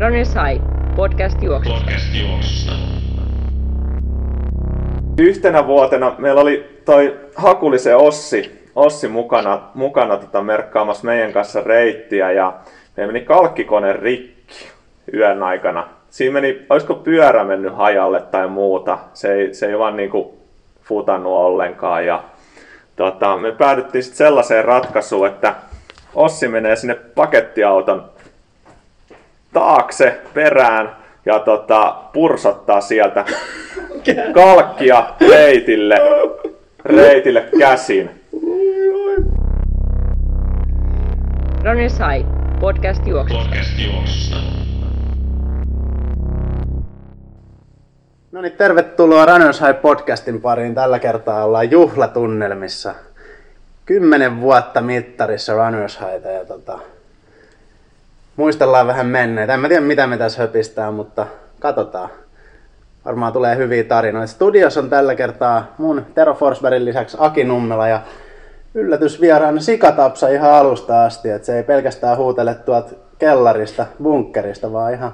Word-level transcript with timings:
Ronny 0.00 0.24
Sai, 0.24 0.60
podcast 0.96 1.42
juoksusta. 1.42 1.80
Podcast 1.80 2.14
juoksusta. 2.14 2.72
Yhtenä 5.18 5.66
vuotena 5.66 6.14
meillä 6.18 6.40
oli 6.40 6.80
toi 6.84 7.16
Hakulisen 7.36 7.96
Ossi, 7.96 8.68
Ossi 8.74 9.08
mukana, 9.08 9.60
mukana 9.74 10.16
tota 10.16 10.42
merkkaamassa 10.42 11.04
meidän 11.04 11.32
kanssa 11.32 11.60
reittiä 11.60 12.30
ja 12.30 12.52
me 12.96 13.06
meni 13.06 13.20
kalkkikone 13.20 13.92
rikki 13.92 14.68
yön 15.14 15.42
aikana. 15.42 15.88
Siinä 16.10 16.32
meni, 16.32 16.66
olisiko 16.70 16.94
pyörä 16.94 17.44
mennyt 17.44 17.76
hajalle 17.76 18.20
tai 18.20 18.48
muuta. 18.48 18.98
Se 19.14 19.32
ei, 19.32 19.54
se 19.54 19.66
ei 19.66 19.78
vaan 19.78 19.96
niinku 19.96 20.38
futannut 20.82 21.32
ollenkaan 21.32 22.06
ja 22.06 22.24
tota, 22.96 23.36
me 23.36 23.52
päädyttiin 23.52 24.02
sitten 24.02 24.18
sellaiseen 24.18 24.64
ratkaisuun, 24.64 25.26
että 25.26 25.54
Ossi 26.14 26.48
menee 26.48 26.76
sinne 26.76 26.94
pakettiauton 26.94 28.10
taakse 29.52 30.20
perään 30.34 30.96
ja 31.26 31.38
tota, 31.38 31.96
pursottaa 32.12 32.80
sieltä 32.80 33.24
kalkkia 34.34 35.06
reitille, 35.30 35.98
reitille 36.84 37.48
käsin. 37.58 38.10
Ronny 41.64 41.88
Sai, 41.88 42.26
podcast 42.60 43.06
juoksusta. 43.06 43.44
Podcast 43.44 43.78
juoksusta. 43.78 44.36
No 48.32 48.42
niin, 48.42 48.52
tervetuloa 48.52 49.26
Runners 49.26 49.60
High 49.60 49.80
podcastin 49.80 50.40
pariin. 50.40 50.74
Tällä 50.74 50.98
kertaa 50.98 51.44
ollaan 51.44 51.70
juhlatunnelmissa. 51.70 52.94
Kymmenen 53.86 54.40
vuotta 54.40 54.80
mittarissa 54.80 55.52
Runners 55.52 56.00
Highta 56.00 56.28
ja 56.28 56.44
tota, 56.44 56.78
muistellaan 58.38 58.86
vähän 58.86 59.06
menneitä. 59.06 59.54
En 59.54 59.60
mä 59.60 59.68
tiedä 59.68 59.80
mitä 59.80 60.06
me 60.06 60.16
tässä 60.18 60.42
höpistää, 60.42 60.90
mutta 60.90 61.26
katsotaan. 61.60 62.10
Varmaan 63.04 63.32
tulee 63.32 63.56
hyviä 63.56 63.84
tarinoita. 63.84 64.32
Studios 64.32 64.76
on 64.76 64.90
tällä 64.90 65.14
kertaa 65.14 65.74
mun 65.78 66.06
Tero 66.14 66.34
Forsbergin 66.34 66.84
lisäksi 66.84 67.16
Aki 67.20 67.44
Nummela 67.44 67.88
ja 67.88 68.00
yllätysvieraana 68.74 69.60
Sikatapsa 69.60 70.28
ihan 70.28 70.52
alusta 70.52 71.04
asti. 71.04 71.30
Et 71.30 71.44
se 71.44 71.56
ei 71.56 71.62
pelkästään 71.62 72.16
huutele 72.16 72.54
tuolta 72.54 72.94
kellarista, 73.18 73.86
bunkkerista, 74.02 74.72
vaan 74.72 74.94
ihan 74.94 75.12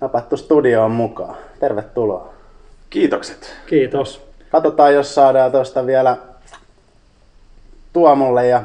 napattu 0.00 0.36
studioon 0.36 0.90
mukaan. 0.90 1.36
Tervetuloa. 1.60 2.32
Kiitokset. 2.90 3.56
Kiitos. 3.66 4.28
Katsotaan, 4.50 4.94
jos 4.94 5.14
saadaan 5.14 5.52
tuosta 5.52 5.86
vielä 5.86 6.16
Tuomolle 7.92 8.46
ja 8.46 8.62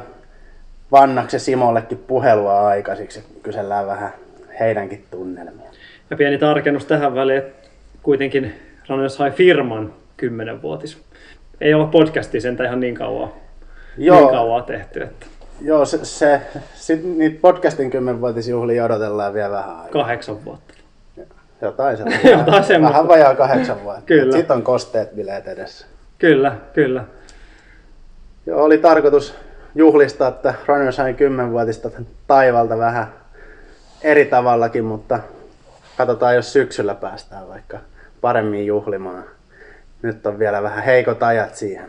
Vannaksen 0.92 1.40
Simollekin 1.40 1.98
puhelua 1.98 2.68
aikaisiksi. 2.68 3.24
Kysellään 3.42 3.86
vähän 3.86 4.12
heidänkin 4.60 5.04
tunnelmia. 5.10 5.70
Ja 6.10 6.16
pieni 6.16 6.38
tarkennus 6.38 6.84
tähän 6.84 7.14
väliin, 7.14 7.38
että 7.38 7.68
kuitenkin 8.02 8.54
Runners 8.88 9.18
High 9.18 9.36
firman 9.36 9.94
10-vuotis. 10.22 10.98
Ei 11.60 11.74
olla 11.74 11.86
podcastia 11.86 12.40
sen 12.40 12.58
ihan 12.64 12.80
niin 12.80 12.94
kauan, 12.94 13.32
Joo. 13.98 14.20
niin 14.20 14.28
kauan 14.28 14.64
tehty, 14.64 15.02
että 15.02 15.26
Joo, 15.60 15.84
se, 15.84 16.04
se 16.04 16.40
sit 16.74 17.04
niitä 17.04 17.38
podcastin 17.40 17.90
kymmenvuotisjuhlia 17.90 18.84
odotellaan 18.84 19.34
vielä 19.34 19.50
vähän 19.50 19.76
aikaa. 19.76 19.90
kahdeksan 20.02 20.44
vuotta. 20.44 20.74
Jotain 21.62 21.96
sellaista. 21.96 22.28
Jotain 22.38 22.64
semmoista. 22.64 22.92
Vähän 22.98 23.08
vajaa 23.08 23.34
kahdeksan 23.34 23.82
vuotta. 23.84 24.02
Kyllä. 24.06 24.36
Sitten 24.36 24.56
on 24.56 24.62
kosteet 24.62 25.14
bileet 25.14 25.48
edessä. 25.48 25.86
Kyllä, 26.18 26.56
kyllä. 26.72 27.04
Joo, 28.46 28.64
oli 28.64 28.78
tarkoitus 28.78 29.34
juhlistaa 29.74 30.28
että 30.28 30.54
Runners 30.66 30.98
High 30.98 31.18
10-vuotista 31.18 31.90
taivalta 32.26 32.78
vähän 32.78 33.06
eri 34.02 34.24
tavallakin, 34.24 34.84
mutta 34.84 35.20
katsotaan, 35.96 36.34
jos 36.34 36.52
syksyllä 36.52 36.94
päästään 36.94 37.48
vaikka 37.48 37.78
paremmin 38.20 38.66
juhlimaan. 38.66 39.24
Nyt 40.02 40.26
on 40.26 40.38
vielä 40.38 40.62
vähän 40.62 40.84
heikot 40.84 41.22
ajat 41.22 41.54
siihen. 41.54 41.88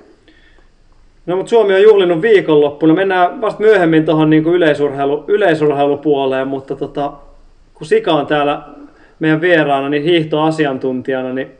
No 1.26 1.36
mutta 1.36 1.50
Suomi 1.50 1.74
on 1.74 1.82
juhlinut 1.82 2.22
viikonloppuna. 2.22 2.94
Mennään 2.94 3.42
vasta 3.42 3.60
myöhemmin 3.60 4.06
tuohon 4.06 4.30
niin 4.30 4.46
yleisurheilu, 4.46 5.26
yleisurheilupuoleen, 5.28 6.48
mutta 6.48 6.76
tota, 6.76 7.14
kun 7.74 7.88
Sika 7.88 8.12
on 8.12 8.28
täällä 8.28 8.62
meidän 9.20 9.42
vieraana, 9.42 9.90
niin 9.90 10.04
hiihtoasiantuntijana, 10.04 11.34
niin 11.34 11.52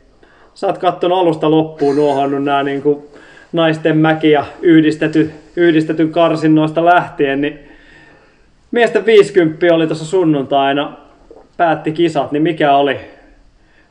sä 0.54 0.66
oot 0.66 1.04
alusta 1.04 1.50
loppuun 1.50 1.96
nuohonnut 1.96 2.44
nämä 2.44 2.62
niin 2.62 2.82
kuin 2.82 3.02
naisten 3.52 3.98
mäki 3.98 4.30
ja 4.30 4.44
yhdistetty, 4.62 5.30
yhdistetyn 5.56 6.12
karsinnoista 6.12 6.84
lähtien, 6.84 7.40
niin 7.40 7.68
miesten 8.70 9.06
50 9.06 9.74
oli 9.74 9.86
tuossa 9.86 10.04
sunnuntaina, 10.04 10.96
päätti 11.56 11.92
kisat, 11.92 12.32
niin 12.32 12.42
mikä 12.42 12.76
oli, 12.76 13.00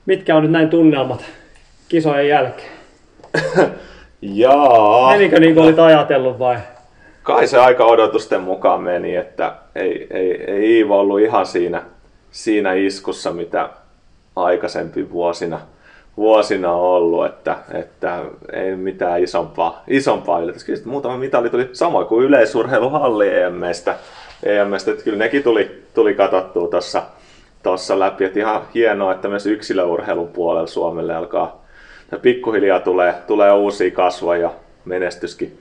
mitkä 0.06 0.36
on 0.36 0.42
nyt 0.42 0.52
näin 0.52 0.70
tunnelmat 0.70 1.26
kisojen 1.90 2.28
jälkeen? 2.28 2.72
Jaa. 4.22 5.12
Menikö 5.12 5.40
niin 5.40 5.54
kuin 5.54 5.64
olit 5.64 5.80
ajatellut 5.80 6.40
vai? 6.40 6.58
Kai 7.24 7.48
se 7.48 7.60
aika 7.60 7.86
odotusten 7.86 8.42
mukaan 8.42 8.82
meni, 8.82 9.16
että 9.16 9.56
ei, 9.76 10.08
ei, 10.10 10.44
ei 10.52 10.78
Iivo 10.78 11.00
ollut 11.00 11.20
ihan 11.20 11.46
siinä, 11.46 11.82
siinä 12.32 12.74
iskussa, 12.74 13.32
mitä 13.32 13.70
aikaisempi 14.36 15.12
vuosina, 15.12 15.60
vuosina 16.18 16.72
ollut, 16.72 17.26
että, 17.26 17.58
että 17.74 18.26
ei 18.54 18.76
mitään 18.76 19.24
isompaa, 19.24 19.84
isompaa 19.88 20.40
yllätystä. 20.40 20.66
Kyllä 20.66 20.82
muutama 20.86 21.18
mitali 21.18 21.50
tuli 21.50 21.70
samoin 21.74 22.08
kuin 22.08 22.26
yleisurheiluhalli 22.26 23.38
EMstä, 23.38 23.96
EMstä 24.44 24.92
että 24.92 25.04
kyllä 25.04 25.18
nekin 25.18 25.44
tuli, 25.44 25.84
tuli 25.94 26.14
katsottua 26.14 26.68
tuossa 26.68 27.04
tossa 27.64 28.00
läpi, 28.00 28.26
että 28.26 28.40
ihan 28.40 28.62
hienoa, 28.74 29.12
että 29.12 29.28
myös 29.28 29.46
yksilöurheilun 29.46 30.28
puolella 30.28 30.68
Suomelle 30.68 31.16
alkaa 31.16 31.66
ja 32.12 32.20
pikkuhiljaa 32.20 32.80
tulee, 32.80 33.16
tulee 33.28 33.54
uusia 33.54 33.92
kasvoja 33.92 34.42
ja 34.42 34.52
menestyskin 34.86 35.60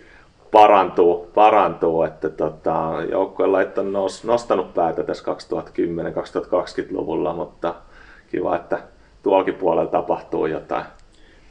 parantuu, 0.51 1.31
parantuu. 1.35 2.03
Että 2.03 2.29
tota, 2.29 2.93
joukkueen 3.11 3.51
on 3.79 3.93
nostanut 4.25 4.75
päätä 4.75 5.03
tässä 5.03 5.33
2010-2020-luvulla, 5.33 7.33
mutta 7.33 7.75
kiva, 8.31 8.57
että 8.57 8.79
tuolkin 9.25 9.55
puolella 9.55 9.91
tapahtuu 9.91 10.47
jotain. 10.47 10.85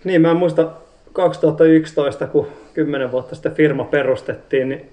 Niin, 0.03 0.21
mä 0.21 0.31
en 0.31 0.37
muista 0.37 0.71
2011, 1.13 2.27
kun 2.27 2.47
10 2.73 3.11
vuotta 3.11 3.35
sitten 3.35 3.55
firma 3.55 3.83
perustettiin, 3.83 4.69
niin 4.69 4.91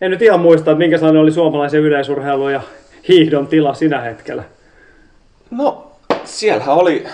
en 0.00 0.10
nyt 0.10 0.22
ihan 0.22 0.40
muista, 0.40 0.70
että 0.70 0.78
minkä 0.78 0.98
oli 1.20 1.32
suomalaisen 1.32 1.80
yleisurheilun 1.80 2.52
ja 2.52 2.60
hiihdon 3.08 3.46
tila 3.46 3.74
sinä 3.74 4.00
hetkellä. 4.00 4.44
No, 5.50 5.90
siellähän 6.24 6.74
oli, 6.74 7.04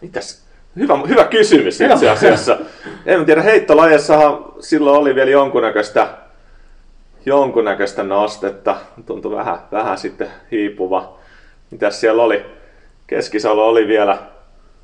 mitäs, 0.00 0.46
hyvä, 0.76 0.98
hyvä 1.08 1.24
kysymys 1.24 1.80
itse 1.80 2.10
asiassa. 2.10 2.58
en 3.06 3.26
tiedä, 3.26 3.42
heittolajessahan 3.42 4.44
silloin 4.60 5.00
oli 5.00 5.14
vielä 5.14 5.30
jonkunnäköistä, 5.30 6.08
jonkunnäköistä 7.26 8.02
nostetta, 8.02 8.76
tuntui 9.06 9.36
vähän, 9.36 9.58
vähän 9.72 9.98
sitten 9.98 10.30
hiipuva. 10.50 11.18
Mitäs 11.70 12.00
siellä 12.00 12.22
oli? 12.22 12.56
Keskisalo 13.06 13.68
oli 13.68 13.88
vielä, 13.88 14.18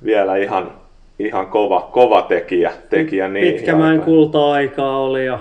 vielä 0.05 0.37
ihan, 0.37 0.73
ihan 1.19 1.47
kova, 1.47 1.89
kova 1.93 2.23
tekijä, 2.23 2.73
tekijä 2.91 3.29
niihin 3.29 3.55
Pitkämäen 3.55 3.91
aikoihin. 3.91 4.05
kulta-aikaa 4.05 4.99
oli 4.99 5.27
ja 5.27 5.39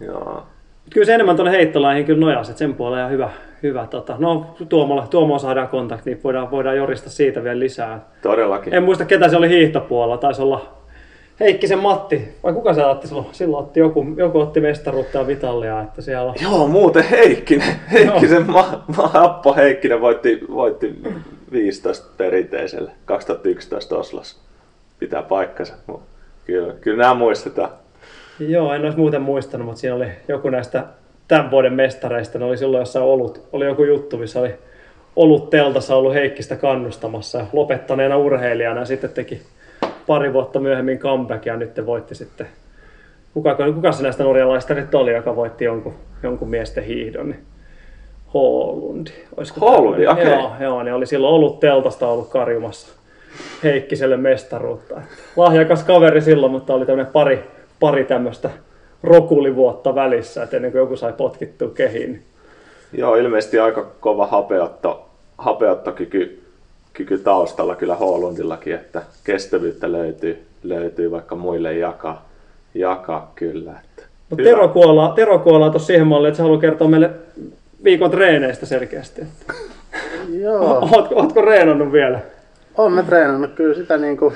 Joo. 0.00 0.42
Kyllä 0.90 1.06
se 1.06 1.14
enemmän 1.14 1.36
tuonne 1.36 1.52
heittolaihin 1.52 2.04
kyllä 2.04 2.20
nojasi, 2.20 2.50
että 2.50 2.58
sen 2.58 2.74
puolella 2.74 2.98
ihan 2.98 3.10
hyvä, 3.10 3.30
hyvä 3.62 3.86
tota. 3.90 4.16
No 4.18 4.46
Tuomolla, 4.68 5.06
Tuomoon 5.10 5.40
saadaan 5.40 5.68
kontakti, 5.68 6.10
niin 6.10 6.20
voidaan, 6.24 6.50
voidaan 6.50 6.76
jorista 6.76 7.10
siitä 7.10 7.44
vielä 7.44 7.58
lisää. 7.60 8.00
Todellakin. 8.22 8.74
En 8.74 8.82
muista 8.82 9.04
ketä 9.04 9.28
se 9.28 9.36
oli 9.36 9.48
hiihtopuolella, 9.48 10.16
taisi 10.16 10.42
olla 10.42 10.74
Heikkisen 11.40 11.78
Matti, 11.78 12.28
vai 12.42 12.52
kuka 12.52 12.74
se 12.74 12.84
otti 12.84 13.08
silloin? 13.08 13.26
Silloin 13.32 13.64
otti 13.64 13.80
joku, 13.80 14.06
joku 14.16 14.40
otti 14.40 14.60
mestaruutta 14.60 15.18
ja 15.18 15.26
vitallia, 15.26 15.80
että 15.82 16.02
siellä 16.02 16.30
on... 16.30 16.34
Joo, 16.42 16.68
muuten 16.68 17.04
Heikkinen, 17.04 17.74
Heikkisen 17.92 18.50
ma, 18.50 18.84
ma, 18.96 19.10
Appo 19.14 19.54
Heikkinen 19.54 20.00
voitti, 20.00 20.40
voitti 20.54 21.02
15 21.54 22.06
perinteiselle 22.16 22.90
2011 23.04 23.96
Oslossa. 23.96 24.36
Pitää 24.98 25.22
paikkansa. 25.22 25.74
Kyllä, 26.46 26.74
kyllä 26.80 27.02
nämä 27.02 27.14
muistetaan. 27.14 27.70
Joo, 28.38 28.72
en 28.72 28.82
olisi 28.82 28.98
muuten 28.98 29.22
muistanut, 29.22 29.66
mutta 29.66 29.80
siinä 29.80 29.96
oli 29.96 30.08
joku 30.28 30.50
näistä 30.50 30.84
tämän 31.28 31.50
vuoden 31.50 31.72
mestareista, 31.72 32.38
ne 32.38 32.44
oli 32.44 32.56
silloin 32.56 32.80
jossain 32.80 33.04
olut, 33.04 33.48
oli 33.52 33.64
joku 33.64 33.84
juttu, 33.84 34.18
missä 34.18 34.40
oli 34.40 34.54
ollut 35.16 35.50
teltassa 35.50 35.96
ollut 35.96 36.14
Heikkistä 36.14 36.56
kannustamassa 36.56 37.38
ja 37.38 37.46
lopettaneena 37.52 38.16
urheilijana 38.16 38.80
ja 38.80 38.84
sitten 38.84 39.10
teki 39.10 39.42
pari 40.06 40.32
vuotta 40.32 40.60
myöhemmin 40.60 40.98
comeback 40.98 41.46
ja 41.46 41.56
nyt 41.56 41.86
voitti 41.86 42.14
sitten, 42.14 42.46
kuka, 43.34 43.56
kuka 43.74 43.92
se 43.92 44.02
näistä 44.02 44.24
norjalaisista 44.24 44.74
nyt 44.74 44.94
oli, 44.94 45.12
joka 45.12 45.36
voitti 45.36 45.64
jonkun, 45.64 45.94
jonkun 46.22 46.48
miesten 46.48 46.84
hiihdon, 46.84 47.28
niin 47.28 47.42
Hollundi, 48.34 49.10
tämmöinen? 49.36 50.06
okei. 50.06 50.24
Joo, 50.24 50.50
joo, 50.60 50.82
niin 50.82 50.94
oli 50.94 51.06
silloin 51.06 51.34
ollut 51.34 51.60
teltasta 51.60 52.08
ollut 52.08 52.28
karjumassa 52.28 52.88
Heikkiselle 53.62 54.16
mestaruutta. 54.16 55.00
Lahjakas 55.36 55.84
kaveri 55.84 56.20
silloin, 56.20 56.52
mutta 56.52 56.74
oli 56.74 56.86
tämmöinen 56.86 57.12
pari, 57.12 57.44
pari 57.80 58.04
tämmöistä 58.04 58.50
rokulivuotta 59.02 59.94
välissä, 59.94 60.42
että 60.42 60.56
ennen 60.56 60.72
kuin 60.72 60.80
joku 60.80 60.96
sai 60.96 61.12
potkittua 61.12 61.68
kehiin. 61.68 62.22
Joo, 62.92 63.16
ilmeisesti 63.16 63.58
aika 63.58 63.86
kova 64.00 64.26
hapeotto 64.26 65.08
hapeuttokyky 65.38 66.44
kyky 66.94 67.18
taustalla 67.18 67.76
kyllä 67.76 67.94
Holundillakin, 67.94 68.74
että 68.74 69.02
kestävyyttä 69.24 69.92
löytyy, 69.92 70.46
löytyy 70.62 71.10
vaikka 71.10 71.34
muille 71.34 71.74
jakaa, 71.74 72.28
jakaa 72.74 73.32
kyllä. 73.34 73.70
Että 73.70 74.02
Mutta 74.30 74.44
Tero 74.44 74.68
kuolaa, 74.68 75.12
Tero 75.12 75.38
kuolaa 75.38 75.70
tuossa 75.70 75.86
siihen 75.86 76.06
malliin, 76.06 76.28
että 76.28 76.36
se 76.36 76.42
haluaa 76.42 76.60
kertoa 76.60 76.88
meille 76.88 77.10
viikon 77.84 78.10
treeneistä 78.10 78.66
selkeästi. 78.66 79.22
Joo. 80.40 80.78
Ootko, 80.92 81.14
ootko 81.14 81.40
reenannut 81.42 81.92
vielä? 81.92 82.20
Oon 82.78 82.92
mä 82.92 83.02
treenannut 83.02 83.52
kyllä 83.54 83.74
sitä 83.74 83.96
niinku 83.96 84.32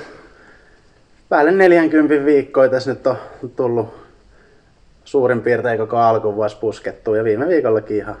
päälle 1.29 1.51
40 1.51 2.25
viikkoa 2.25 2.69
tässä 2.69 2.91
nyt 2.93 3.07
on 3.07 3.17
tullut 3.55 3.89
suurin 5.03 5.41
piirtein 5.41 5.77
koko 5.77 5.97
alkuvuosi 5.97 6.57
puskettua 6.59 7.17
ja 7.17 7.23
viime 7.23 7.47
viikollakin 7.47 7.97
ihan 7.97 8.15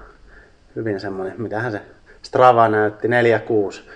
hyvin 0.75 0.99
semmonen, 0.99 1.33
mitähän 1.37 1.71
se 1.71 1.81
Strava 2.21 2.67
näytti 2.67 3.07
4-6. 3.07 3.11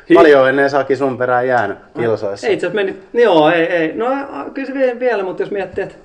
Hi- 0.09 0.13
Paljon 0.15 0.49
ennen 0.49 0.69
Saki 0.69 0.95
sun 0.95 1.17
perään 1.17 1.47
jäänyt 1.47 1.77
kilsoissa. 1.99 2.47
Ei 2.47 2.53
itse 2.53 2.67
asiassa 2.67 2.85
meni, 2.85 3.23
joo, 3.23 3.49
ei, 3.49 3.63
ei. 3.65 3.93
No 3.95 4.05
kyllä 4.53 4.67
se 4.67 4.73
vie- 4.73 4.99
vielä, 4.99 5.23
mutta 5.23 5.43
jos 5.43 5.51
miettii, 5.51 5.83
että 5.83 5.95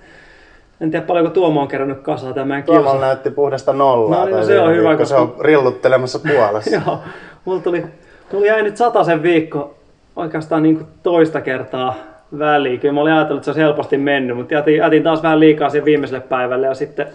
en 0.80 0.90
tiedä 0.90 1.06
paljonko 1.06 1.30
Tuomo 1.30 1.60
on 1.60 1.68
kerännyt 1.68 2.00
kasaan 2.00 2.34
tämän 2.34 2.62
kilsan. 2.62 3.00
näytti 3.00 3.30
puhdasta 3.30 3.72
nollaa. 3.72 4.18
No 4.18 4.24
niin, 4.26 4.36
no 4.36 4.42
se 4.44 4.60
on 4.60 4.74
hyvä, 4.74 4.88
koska- 4.90 5.04
Se 5.04 5.14
on 5.14 5.34
rilluttelemassa 5.40 6.18
puolessa. 6.18 6.76
Joo, 6.86 6.98
mulla 7.44 7.60
tuli, 7.60 7.84
tuli 8.30 8.46
jäi 8.46 8.62
nyt 8.62 8.76
sen 9.06 9.22
viikko 9.22 9.74
oikeastaan 10.16 10.62
niin 10.62 10.76
kuin 10.76 10.86
toista 11.02 11.40
kertaa 11.40 11.94
väliin. 12.38 12.80
Kyllä 12.80 12.94
mä 12.94 13.00
olin 13.00 13.12
ajatellut, 13.12 13.38
että 13.40 13.44
se 13.44 13.50
olisi 13.50 13.60
helposti 13.60 13.96
mennyt, 13.98 14.36
mutta 14.36 14.54
jätin, 14.54 14.76
jätin 14.76 15.02
taas 15.02 15.22
vähän 15.22 15.40
liikaa 15.40 15.70
siihen 15.70 15.84
viimeiselle 15.84 16.20
päivälle 16.20 16.66
ja 16.66 16.74
sitten 16.74 17.06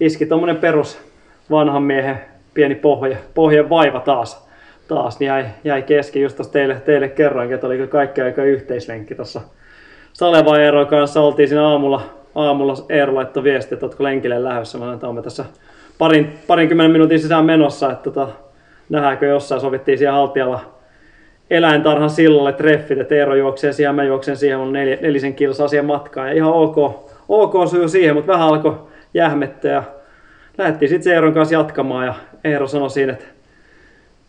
iski 0.00 0.26
tuommoinen 0.26 0.56
perus 0.56 0.98
vanhan 1.50 1.82
miehen 1.82 2.20
pieni 2.54 2.74
pohja, 2.74 3.16
pohjan 3.34 3.70
vaiva 3.70 4.00
taas. 4.00 4.48
Taas 4.88 5.18
niin 5.18 5.26
jäi, 5.26 5.44
jäi 5.64 5.82
kesken. 5.82 6.22
Just 6.22 6.40
teille, 6.52 6.74
teille 6.74 7.08
kerroinkin, 7.08 7.54
että 7.54 7.66
oli 7.66 7.76
kyllä 7.76 7.88
kaikki 7.88 8.20
aika 8.20 8.42
yhteislenkki 8.42 9.14
tuossa 9.14 9.40
Saleva 10.12 10.58
Eero 10.58 10.86
kanssa 10.86 11.20
oltiin 11.20 11.48
siinä 11.48 11.68
aamulla, 11.68 12.00
aamulla 12.38 12.74
Eero 12.88 13.14
laittoi 13.14 13.44
viesti, 13.44 13.74
että 13.74 13.86
oletko 13.86 14.04
lenkille 14.04 14.44
lähdössä. 14.44 14.78
Mä 14.78 14.82
sanoin, 14.82 14.94
että 14.94 15.06
olemme 15.06 15.22
tässä 15.22 15.44
parin, 15.98 16.38
parinkymmenen 16.46 16.92
minuutin 16.92 17.20
sisään 17.20 17.44
menossa, 17.44 17.92
että 17.92 18.10
tota, 18.10 18.28
nähdäänkö 18.88 19.26
jossain. 19.26 19.60
Sovittiin 19.60 19.98
siellä 19.98 20.18
Haltialla 20.18 20.60
eläintarhan 21.50 22.10
sillalle 22.10 22.52
treffit, 22.52 22.98
että 22.98 23.14
Eero 23.14 23.34
juoksee 23.34 23.72
siihen, 23.72 23.94
mä 23.94 24.04
juoksen 24.04 24.36
siihen, 24.36 24.58
on 24.58 24.72
nel, 24.72 24.96
nelisen 25.00 25.34
kilsaa 25.34 25.68
siihen 25.68 25.86
matkaan. 25.86 26.28
Ja 26.28 26.34
ihan 26.34 26.52
ok, 26.52 26.76
ok 27.28 27.68
syy 27.70 27.88
siihen, 27.88 28.14
mutta 28.14 28.32
vähän 28.32 28.48
alkoi 28.48 28.74
jähmettä 29.14 29.68
ja 29.68 29.82
lähdettiin 30.58 30.88
sitten 30.88 31.12
Eeron 31.12 31.34
kanssa 31.34 31.54
jatkamaan 31.54 32.06
ja 32.06 32.14
Eero 32.44 32.66
sanoi 32.66 32.90
siinä, 32.90 33.12
että 33.12 33.24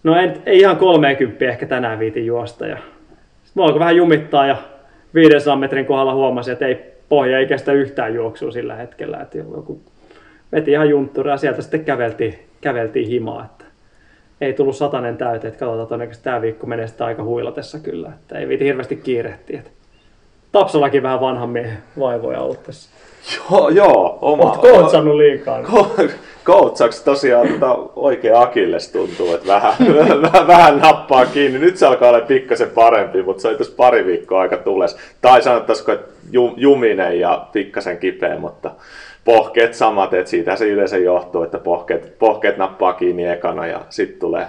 no 0.04 0.16
en, 0.16 0.34
ei 0.46 0.60
ihan 0.60 0.78
30 0.78 1.46
ehkä 1.46 1.66
tänään 1.66 2.00
viitin 2.00 2.26
juosta. 2.26 2.68
Ja 2.68 2.78
sitten 3.44 3.62
mä 3.62 3.64
alkoi 3.64 3.80
vähän 3.80 3.96
jumittaa 3.96 4.46
ja 4.46 4.58
500 5.14 5.56
metrin 5.56 5.86
kohdalla 5.86 6.14
huomasin, 6.14 6.54
että 6.54 6.66
ei 6.66 6.88
pohja 7.10 7.40
ei 7.40 7.48
kestä 7.48 7.72
yhtään 7.72 8.14
juoksua 8.14 8.52
sillä 8.52 8.76
hetkellä. 8.76 9.18
Että 9.18 9.38
joku 9.38 9.82
veti 10.52 10.72
ihan 10.72 10.90
juntturia 10.90 11.34
ja 11.34 11.38
sieltä 11.38 11.62
sitten 11.62 11.86
käveltiin, 11.86 12.40
käveltiin 12.62 13.08
himaa. 13.08 13.46
Että 13.46 13.66
ei 14.42 14.54
tullut 14.54 14.76
satanen 14.76 15.18
täyteen, 15.18 15.54
että 15.54 15.60
katsotaan 15.66 15.88
todennäköisesti 15.88 16.24
tämä 16.24 16.42
viikko 16.42 16.68
menee 16.68 16.88
sitten 16.88 17.08
aika 17.08 17.24
huilatessa 17.24 17.80
kyllä. 17.80 18.10
Että 18.10 18.40
ei 18.40 18.48
viiti 18.48 18.66
hirveästi 18.66 18.96
kiirehtiä. 18.96 19.60
Että 19.60 19.72
Tapsallakin 20.52 21.04
vähän 21.04 21.22
vanhan 21.22 21.50
miehen 21.50 21.78
vaivoja 22.00 22.40
ollut 22.40 22.64
tässä. 22.64 22.90
Joo, 23.52 23.70
joo 23.70 24.20
oma. 24.22 24.44
Oletko 24.44 25.18
liikaa? 25.18 25.62
Ko- 25.62 26.10
Koutsaks 26.44 27.03
tosiaan 27.03 27.47
tota, 27.47 27.77
oikea 27.95 28.41
akilles 28.41 28.91
tuntuu, 28.91 29.33
että 29.33 29.47
vähän, 29.47 29.74
vähän, 30.21 30.47
vähän 30.47 30.77
nappaa 30.77 31.25
kiinni. 31.25 31.59
Nyt 31.59 31.77
se 31.77 31.86
alkaa 31.86 32.09
olla 32.09 32.21
pikkasen 32.21 32.69
parempi, 32.69 33.24
mutta 33.24 33.41
se 33.41 33.47
oli 33.47 33.57
tässä 33.57 33.74
pari 33.77 34.06
viikkoa 34.06 34.41
aika 34.41 34.57
tules. 34.57 34.97
Tai 35.21 35.41
sanottaisiko, 35.41 35.91
että 35.91 36.12
ju, 36.31 36.53
juminen 36.57 37.19
ja 37.19 37.47
pikkasen 37.51 37.97
kipeä, 37.97 38.38
mutta 38.38 38.71
pohkeet 39.25 39.74
samat, 39.74 40.13
että 40.13 40.30
siitä 40.30 40.56
se 40.56 40.68
yleensä 40.68 40.97
johtuu, 40.97 41.44
että 41.44 41.57
pohkeet, 41.57 42.19
pohkeet 42.19 42.57
nappaa 42.57 42.94
kiinni 42.94 43.27
ekana 43.27 43.68
ja 43.68 43.81
sitten 43.89 44.19
tulee, 44.19 44.47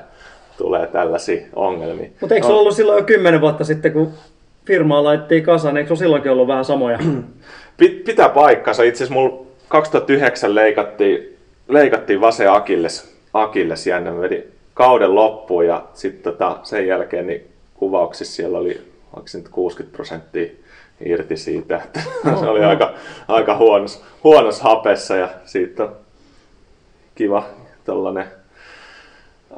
tulee 0.58 0.86
tällaisia 0.86 1.46
ongelmia. 1.56 2.08
Mutta 2.20 2.34
eikö 2.34 2.46
se 2.46 2.52
ollut 2.52 2.76
silloin 2.76 2.98
jo 2.98 3.04
kymmenen 3.04 3.40
vuotta 3.40 3.64
sitten, 3.64 3.92
kun 3.92 4.12
firmaa 4.64 5.04
laittiin 5.04 5.42
kasaan, 5.42 5.76
eikö 5.76 5.96
se 5.96 5.98
silloinkin 5.98 6.32
ollut 6.32 6.48
vähän 6.48 6.64
samoja? 6.64 6.98
Pit, 7.76 8.04
pitää 8.04 8.28
paikkansa. 8.28 8.82
Itse 8.82 9.04
asiassa 9.04 9.20
mulla 9.20 9.46
2009 9.68 10.54
leikattiin, 10.54 11.36
leikattiin 11.70 12.20
vasen 12.20 12.52
akilles, 12.52 13.16
akilles 13.34 13.86
jännä. 13.86 14.20
Vedin 14.20 14.52
kauden 14.74 15.14
loppuun 15.14 15.66
ja 15.66 15.84
sitten 15.94 16.32
tota, 16.32 16.58
sen 16.62 16.86
jälkeen 16.86 17.26
niin 17.26 17.48
kuvauksissa 17.74 18.34
siellä 18.34 18.58
oli 18.58 18.80
nyt 19.34 19.48
60 19.48 19.96
prosenttia 19.96 20.50
irti 21.04 21.36
siitä, 21.36 21.76
että 21.84 22.00
se 22.40 22.46
oli 22.46 22.64
aika, 22.64 22.94
aika 23.28 23.56
huonos, 23.56 24.04
huonos 24.24 24.60
hapessa 24.60 25.16
ja 25.16 25.28
siitä 25.44 25.84
on 25.84 25.96
kiva 27.14 27.44
tällainen 27.84 28.26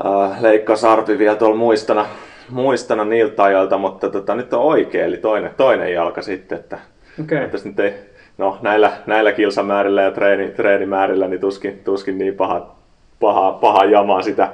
äh, 0.05 0.43
leikkausarpi 0.43 1.19
vielä 1.19 1.37
tuolla 1.37 1.57
muistana, 1.57 2.07
muistana 2.49 3.05
niiltä 3.05 3.43
ajoilta, 3.43 3.79
mutta 3.79 4.11
tota, 4.11 4.35
nyt 4.35 4.53
on 4.53 4.63
oikein, 4.63 5.05
eli 5.05 5.17
toinen, 5.17 5.55
toinen 5.57 5.93
jalka 5.93 6.23
sitten, 6.23 6.59
että 6.59 6.79
Okei. 7.21 7.49
tässä 7.49 7.69
nyt 7.69 7.81
ei, 7.81 7.95
no 8.39 8.59
näillä, 8.63 8.93
näillä 9.07 9.33
kilsamäärillä 9.33 10.03
ja 10.03 10.11
treeni, 10.11 10.49
treenimäärillä 10.49 11.29
niin 11.29 11.41
tuskin, 11.41 11.81
tuskin 11.85 12.19
niin 12.19 12.35
paha, 12.35 12.75
paha, 13.21 13.53
paha 13.53 13.85
jamaa 13.85 14.23
sitä, 14.23 14.53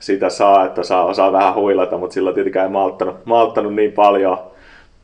sitä 0.00 0.30
saa, 0.30 0.66
että 0.66 0.82
saa, 0.82 1.04
osaa 1.04 1.32
vähän 1.32 1.54
huilata, 1.54 1.98
mutta 1.98 2.14
silloin 2.14 2.34
tietenkään 2.34 2.66
ei 2.66 2.72
malttanut, 2.72 3.16
malttanut 3.26 3.74
niin 3.74 3.92
paljon, 3.92 4.38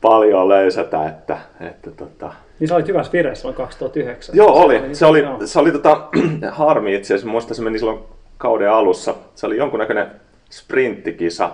paljon 0.01 0.49
löysätä, 0.49 1.07
että, 1.07 1.37
että 1.61 1.91
tota, 1.91 2.33
Niin 2.59 2.67
sä 2.67 2.75
olit 2.75 2.87
hyvässä 2.87 3.13
vireessä 3.13 3.41
silloin 3.41 3.57
2009. 3.57 4.35
Joo, 4.35 4.53
oli. 4.53 4.95
Se 4.95 5.05
oli, 5.05 5.19
Joo. 5.19 5.37
se 5.45 5.59
oli 5.59 5.71
tota, 5.71 6.01
harmi 6.51 6.95
itse 6.95 7.13
asiassa. 7.13 7.31
Muista 7.31 7.53
se 7.53 7.61
meni 7.61 7.79
silloin 7.79 7.99
kauden 8.37 8.71
alussa. 8.71 9.13
Se 9.35 9.45
oli 9.45 9.57
jonkunnäköinen 9.57 10.07
sprinttikisa. 10.49 11.49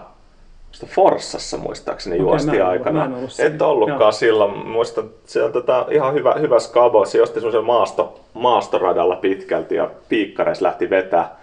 Sitä 0.73 0.85
Forssassa 0.85 1.57
muistaakseni 1.57 2.15
Okei, 2.15 2.25
juosti 2.25 2.57
mä 2.57 2.67
aikana. 2.67 2.99
mä 2.99 3.05
en 3.05 3.13
ollut. 3.13 3.39
Et 3.39 3.61
ollutkaan 3.61 4.01
Joo. 4.01 4.11
silloin. 4.11 4.67
Muistan, 4.67 5.09
se 5.25 5.43
on 5.43 5.51
tota, 5.51 5.85
ihan 5.91 6.13
hyvä, 6.13 6.33
hyvä 6.39 6.59
skabo. 6.59 7.05
Se 7.05 7.17
josti 7.17 7.33
semmoisella 7.39 7.65
maasto, 7.65 8.19
maastoradalla 8.33 9.15
pitkälti 9.15 9.75
ja 9.75 9.89
piikkareissa 10.09 10.65
lähti 10.65 10.89
vetää 10.89 11.35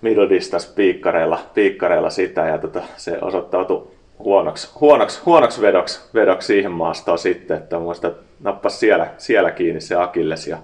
middle 0.00 0.28
distance 0.28 0.74
piikkareilla, 0.74 1.38
piikkareilla 1.54 2.10
sitä 2.10 2.46
ja 2.46 2.58
tota, 2.58 2.82
se 2.96 3.18
osoittautui 3.20 3.88
huonoksi, 4.18 4.70
huonoksi, 4.80 5.20
huonoksi 5.26 5.62
vedoksi, 5.62 6.00
vedoksi 6.14 6.46
siihen 6.46 6.72
maastoon 6.72 7.18
sitten, 7.18 7.56
että 7.56 7.78
muista 7.78 8.10
nappasi 8.40 8.78
siellä, 8.78 9.06
siellä 9.18 9.50
kiinni 9.50 9.80
se 9.80 9.94
akilles 9.94 10.46
ja 10.46 10.58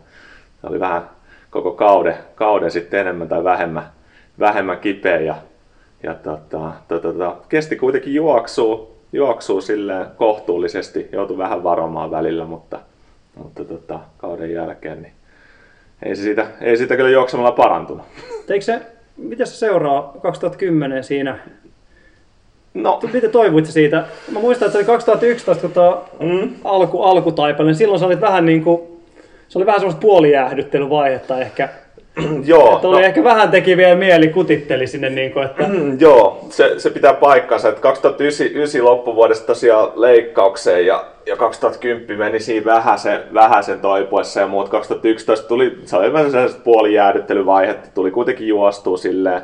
se 0.61 0.67
oli 0.67 0.81
vähän 0.81 1.11
koko 1.51 1.73
kauden, 1.73 2.17
kauden 2.35 2.71
sitten 2.71 3.01
enemmän 3.01 3.29
tai 3.29 3.45
vähemmän, 3.45 3.91
vähemmän 4.39 4.79
kipeä 4.79 5.21
ja, 5.21 5.35
ja 6.03 6.15
tota, 6.15 6.73
tota, 6.89 7.13
tota, 7.13 7.37
kesti 7.49 7.77
kuitenkin 7.77 8.15
juoksua, 8.15 8.91
juoksua 9.13 9.61
silleen 9.61 10.07
kohtuullisesti, 10.17 11.09
joutui 11.13 11.39
vähän 11.39 11.63
varomaan 11.63 12.11
välillä, 12.11 12.45
mutta, 12.45 12.81
mutta 13.37 13.65
tota, 13.65 14.01
kauden 14.19 14.53
jälkeen 14.53 15.03
niin 15.03 15.13
ei 16.03 16.17
se 16.17 16.23
siitä, 16.23 16.47
ei 16.61 16.77
siitä 16.77 16.97
kyllä 16.97 17.11
juoksemalla 17.11 17.53
parantunut. 17.53 18.07
Se, 18.61 18.81
miten 19.17 19.47
se 19.47 19.55
seuraa 19.55 20.15
2010 20.23 21.05
siinä? 21.05 21.39
No, 22.75 23.01
Miten 23.13 23.31
toivuit 23.31 23.67
siitä? 23.67 24.05
Mä 24.33 24.41
muistan, 24.41 24.67
että 24.67 24.73
se 24.73 24.79
oli 24.79 24.87
2011, 24.87 25.69
kun 25.69 26.29
mm, 26.29 26.55
alku, 26.65 27.03
alkutaipale, 27.03 27.67
niin 27.69 27.77
silloin 27.77 28.01
sä 28.01 28.07
olit 28.07 28.21
vähän 28.21 28.47
niin 28.47 28.65
kuin, 28.65 28.83
se 29.49 29.59
oli 29.59 29.67
vähän 29.67 29.81
semmoista 29.81 30.01
puolijäähdyttelyvaihetta 30.01 31.41
ehkä. 31.41 31.69
joo, 32.45 32.75
Että 32.75 32.89
oli 32.89 33.05
ehkä 33.05 33.25
vähän 33.25 33.51
teki 33.51 33.77
vielä 33.77 33.95
mieli 33.95 34.29
kutitteli 34.29 34.87
sinne, 34.87 35.11
niin 35.11 35.33
kuin, 35.33 35.45
että 35.45 35.69
Mm, 35.69 36.01
joo, 36.01 36.47
se, 36.51 36.75
se 36.79 36.91
pitää 36.91 37.15
paikkansa, 37.15 37.69
että 37.69 37.81
2009 37.81 38.85
loppuvuodesta 38.85 39.47
tosiaan 39.47 39.89
leikkaukseen 39.97 40.87
ja, 40.87 41.05
ja 41.27 41.37
2010 41.37 42.19
meni 42.19 42.41
siinä 42.41 42.65
vähäsen, 42.65 43.21
vähäsen 43.35 43.81
toipuessa 43.81 44.41
ja 44.41 44.47
muut. 44.47 44.69
2011 44.69 45.49
tuli, 45.49 45.79
se 45.85 45.97
oli 45.97 46.13
vähän 46.13 46.31
sellaista 46.31 46.61
puolijäädyttelyvaihetta, 46.65 47.89
tuli 47.95 48.11
kuitenkin 48.11 48.49
juostua 48.49 48.97
silleen, 48.97 49.43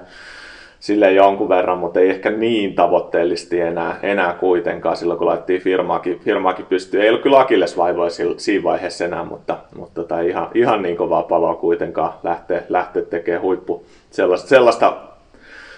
silleen 0.85 1.17
jonkun 1.17 1.49
verran, 1.49 1.79
mutta 1.79 2.01
ei 2.01 2.11
ehkä 2.11 2.31
niin 2.31 2.75
tavoitteellisesti 2.75 3.61
enää, 3.61 3.99
enää 4.03 4.33
kuitenkaan 4.33 4.97
silloin, 4.97 5.19
kun 5.19 5.27
laitettiin 5.27 5.61
firmaakin, 5.61 6.21
firmaakin 6.21 6.67
pystyyn. 6.67 7.03
Ei 7.03 7.09
ollut 7.09 7.23
kyllä 7.23 7.41
akillesvaivoja 7.41 8.11
siinä 8.37 8.65
vaiheessa 8.65 9.05
enää, 9.05 9.25
mutta, 9.25 9.59
mutta 9.77 9.95
tota, 9.95 10.21
ihan, 10.21 10.49
ihan 10.55 10.83
niin 10.83 10.97
kovaa 10.97 11.23
paloa 11.23 11.55
kuitenkaan 11.55 12.13
lähteä, 12.23 12.63
lähteä 12.69 13.03
tekemään 13.03 13.43
huippu 13.43 13.85
sellaista, 14.11 14.49
sellaista 14.49 14.97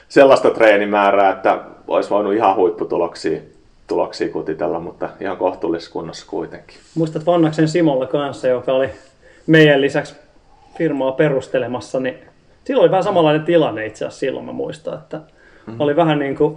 sellaista 0.09 0.51
treenimäärää, 0.51 1.33
että 1.33 1.61
olisi 1.89 2.11
voinut 2.11 2.35
ihan 2.35 2.57
huipputuloksia 2.57 3.41
tuloksia 3.87 4.29
kutitella, 4.29 4.81
mutta 4.81 5.09
ihan 5.21 5.37
kohtuullisessa 5.37 5.93
kunnossa 5.93 6.27
kuitenkin. 6.31 6.77
muistat 6.95 7.27
Vannaksen 7.27 7.69
Simolla 7.69 8.07
kanssa, 8.07 8.49
joka 8.49 8.73
oli 8.73 8.91
meidän 9.47 9.81
lisäksi 9.81 10.15
firmaa 10.79 11.13
perustelemassa, 11.13 12.01
niin 12.01 12.19
silloin 12.67 12.83
oli 12.85 12.91
vähän 12.91 13.05
samanlainen 13.05 13.45
tilanne 13.45 13.87
itse 13.87 14.05
asiassa 14.05 14.21
silloin 14.21 14.47
mä 14.47 14.53
muistan, 14.53 14.95
että 14.95 15.17
Mhm. 15.17 15.71
mm. 15.77 15.81
oli 15.81 15.97
vähän 15.97 16.19
niin 16.19 16.37
kuin 16.37 16.57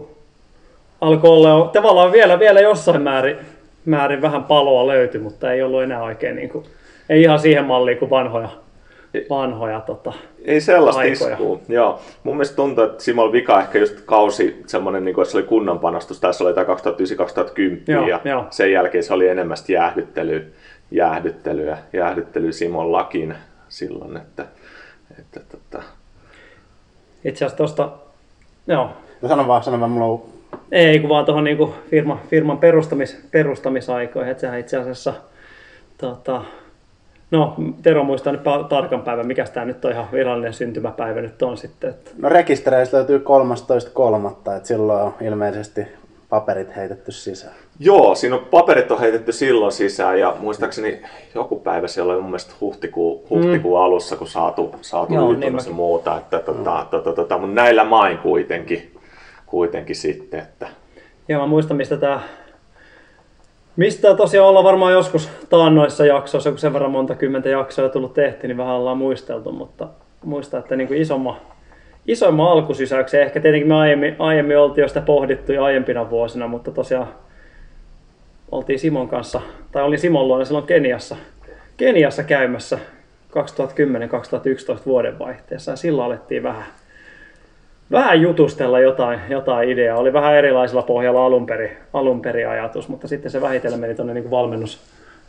alkoi 1.02 1.30
olla 1.30 1.70
tavallaan 1.74 2.12
vielä, 2.12 2.40
vielä 2.40 2.60
jossain 2.60 3.02
määrin, 3.02 3.38
määrin 3.86 4.22
vähän 4.22 4.44
paloa 4.44 4.88
löytyi, 4.88 5.22
mutta 5.22 5.52
ei 5.54 5.64
ollut 5.64 5.84
enää 5.84 6.04
oikein 6.04 6.36
niin 6.36 6.50
kuin, 6.50 6.66
ei 7.10 7.22
ihan 7.22 7.40
siihen 7.40 7.66
malliin 7.66 7.98
kuin 7.98 8.10
vanhoja, 8.10 8.50
vanhoja 9.30 9.80
tota, 9.80 10.14
Ei 10.46 10.62
sellaista 10.62 11.00
aikoja. 11.02 11.32
iskua. 11.34 11.60
Joo. 11.70 12.00
Mun 12.24 12.36
mielestä 12.36 12.56
tuntuu, 12.56 12.84
että 12.84 13.04
Simo 13.04 13.22
oli 13.24 13.32
vika 13.32 13.60
ehkä 13.62 13.80
just 13.80 14.02
kausi 14.06 14.64
semmoinen, 14.68 15.06
niin 15.06 15.16
kuin, 15.16 15.24
että 15.24 15.32
se 15.32 15.38
oli 15.38 15.46
kunnon 15.46 15.80
panostus. 15.80 16.20
Tässä 16.20 16.44
oli 16.44 16.54
tämä 16.54 16.66
2009-2010 16.66 17.92
Joo, 17.92 18.08
ja 18.08 18.20
joo. 18.26 18.46
sen 18.50 18.72
jälkeen 18.72 19.04
se 19.04 19.14
oli 19.14 19.28
enemmän 19.28 19.58
jäähdyttelyä, 19.68 20.42
jäähdyttelyä, 20.92 21.78
jäähdyttelyä 21.94 22.52
Simon 22.52 22.92
lakin 22.92 23.36
silloin. 23.70 24.18
Että, 24.18 24.46
että, 25.20 25.40
tota, 25.52 25.84
itse 27.26 27.46
asiassa 27.46 27.58
tuosta, 27.58 27.90
joo, 28.68 28.90
No 29.22 29.30
sano 29.30 29.48
vaan, 29.48 29.64
sano 29.64 29.80
vaan, 29.80 29.92
mulla 29.92 30.06
on 30.06 30.24
Ei, 30.72 31.00
kun 31.00 31.10
vaan 31.10 31.26
tuohon 31.26 31.44
niinku 31.44 31.74
firma, 31.90 32.20
firman 32.30 32.58
perustamis, 32.58 33.20
perustamisaikoihin. 33.32 34.32
Että 34.32 34.42
sehän 34.42 34.60
itse 34.60 34.78
asiassa, 34.78 35.14
tota, 35.98 36.42
no 37.32 37.56
Tero 37.82 38.04
muistaa 38.04 38.34
nyt 38.34 38.42
tarkan 38.70 39.02
päivän, 39.02 39.28
mikä 39.28 39.46
tämä 39.46 39.66
nyt 39.66 39.86
on 39.86 39.92
ihan 39.92 40.08
virallinen 40.12 40.54
syntymäpäivä 40.54 41.22
nyt 41.22 41.42
on 41.42 41.58
sitten. 41.58 41.90
Että, 41.90 42.12
No 42.18 42.30
rekistereistä 42.30 42.98
löytyy 42.98 43.24
13.3. 44.26 44.32
että 44.32 44.68
silloin 44.68 45.04
on 45.04 45.14
ilmeisesti 45.22 45.88
paperit 46.30 46.76
heitetty 46.76 47.12
sisään. 47.12 47.56
Joo, 47.80 48.16
siinä 48.16 48.36
on 48.36 48.46
paperit 48.52 48.92
on 48.92 49.00
heitetty 49.00 49.32
silloin 49.32 49.72
sisään 49.72 50.20
ja 50.20 50.36
muistaakseni 50.40 51.02
joku 51.36 51.60
päivä 51.60 51.88
siellä 51.88 52.14
oli 52.14 52.22
mun 52.22 52.30
mielestä 52.30 52.54
huhtikuu, 52.62 53.26
huhtikuun 53.30 53.82
alussa, 53.82 54.16
kun 54.16 54.28
saatu, 54.28 54.76
saatu 54.82 55.14
Joo, 55.14 55.24
Joo, 55.24 55.34
niin 55.34 55.56
mäkin. 55.56 55.76
muuta. 55.76 56.18
Että, 56.18 56.40
tota, 56.40 56.86
tota, 56.92 57.14
tota, 57.14 57.38
mutta 57.38 57.56
näillä 57.56 57.84
main 57.84 58.18
kuitenkin, 58.18 58.92
kuitenkin 59.46 59.96
sitten, 59.96 60.40
että 60.40 60.68
ja 61.28 61.38
mä 61.38 61.48
muistan, 61.48 61.78
mistä 61.78 61.98
tämä 61.98 62.22
Mistä 63.76 64.16
tosiaan 64.16 64.48
ollaan 64.48 64.66
varmaan 64.66 64.94
joskus 64.94 65.30
taannoissa 65.50 66.06
jaksoissa, 66.06 66.50
kun 66.50 66.60
sen 66.60 66.74
verran 66.74 66.92
monta 66.92 67.16
kymmentä 67.16 67.50
jaksoa 67.50 67.86
on 67.86 67.92
tullut 67.92 68.14
tehty, 68.14 68.48
niin 68.48 68.58
vähän 68.58 68.76
ollaan 68.76 68.98
muisteltu, 68.98 69.52
mutta 69.52 69.88
muista, 70.24 70.58
että 70.58 70.76
niin 70.76 70.88
kuin 70.88 71.02
isomman, 71.02 71.36
isoimman 72.08 72.48
alkusysäyksen, 72.48 73.22
ehkä 73.22 73.40
tietenkin 73.40 73.68
me 73.68 73.76
aiemmin, 73.76 74.16
aiemmin 74.20 74.58
oltiin 74.58 74.82
jo 74.82 74.88
sitä 74.88 75.02
pohdittu 75.02 75.54
jo 75.54 75.64
aiempina 75.64 76.10
vuosina, 76.10 76.48
mutta 76.48 76.72
tosiaan 76.72 77.08
oltiin 78.52 78.80
Simon 78.80 79.08
kanssa, 79.08 79.42
tai 79.72 79.84
olin 79.84 80.00
Simon 80.00 80.28
luona 80.28 80.46
silloin 80.46 80.68
Keniassa, 80.68 81.16
Keniassa 81.78 82.24
käymässä 82.24 82.80
2010-2011 83.30 84.80
vuodenvaihteessa 84.86 85.72
ja 85.72 85.76
silloin 85.76 86.06
alettiin 86.06 86.44
vähän, 86.44 86.64
vähän 87.92 88.22
jutustella 88.22 88.80
jotain, 88.80 89.20
jotain 89.30 89.70
ideaa. 89.70 89.98
Oli 89.98 90.14
vähän 90.14 90.36
erilaisella 90.36 90.82
pohjalla 90.82 91.26
alun 91.26 91.46
perin, 91.46 91.72
alun 91.94 92.22
perin 92.22 92.50
ajatus, 92.50 92.88
mutta 92.88 93.08
sitten 93.08 93.32
se 93.32 93.42
vähitellen 93.42 93.80
meni 93.80 93.96
tuonne 93.96 94.14
niin 94.14 94.32
valmennus, 94.32 94.80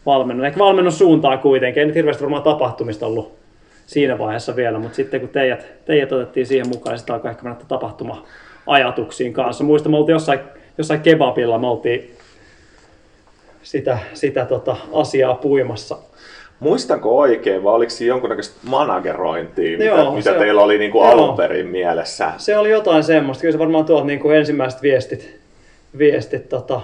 valmennus, 0.06 0.46
ehkä 0.46 0.58
valmennussuuntaan 0.58 1.38
kuitenkin. 1.38 1.80
Ei 1.80 1.86
nyt 1.86 1.94
hirveästi 1.94 2.22
varmaan 2.22 2.42
tapahtumista 2.42 3.06
ollut 3.06 3.40
siinä 3.86 4.18
vaiheessa 4.18 4.56
vielä, 4.56 4.78
mutta 4.78 4.96
sitten 4.96 5.20
kun 5.20 5.28
teidät, 5.28 5.66
teidät 5.84 6.12
otettiin 6.12 6.46
siihen 6.46 6.68
mukaan, 6.68 6.92
niin 6.92 6.98
sitten 6.98 7.14
alkoi 7.14 7.30
ehkä 7.30 7.42
mennä 7.42 7.58
tapahtuma-ajatuksiin 7.68 9.32
kanssa. 9.32 9.64
Muistan, 9.64 9.92
me 9.92 9.98
oltiin 9.98 10.14
jossain, 10.14 10.40
jossain 10.78 11.00
kebabilla, 11.00 11.58
me 11.58 11.66
oltiin 11.66 12.10
sitä, 13.62 13.98
sitä 14.14 14.44
tota, 14.44 14.76
asiaa 14.92 15.34
puimassa. 15.34 15.98
Muistanko 16.60 17.18
oikein, 17.18 17.64
vai 17.64 17.74
oliko 17.74 17.90
siinä 17.90 18.08
jonkunnäköistä 18.08 18.60
managerointia, 18.62 19.78
mitä, 19.78 19.90
Joo, 19.90 20.14
mitä 20.14 20.34
teillä 20.34 20.62
oli 20.62 20.78
niin 20.78 20.90
kuin 20.90 21.08
alun 21.08 21.36
perin 21.36 21.66
mielessä? 21.66 22.32
Se 22.36 22.56
oli 22.56 22.70
jotain 22.70 23.04
semmoista. 23.04 23.40
Kyllä 23.40 23.52
se 23.52 23.58
varmaan 23.58 23.84
tuolta 23.84 24.06
niin 24.06 24.20
kuin 24.20 24.36
ensimmäiset 24.36 24.82
viestit. 24.82 25.40
viestit 25.98 26.48
tota. 26.48 26.80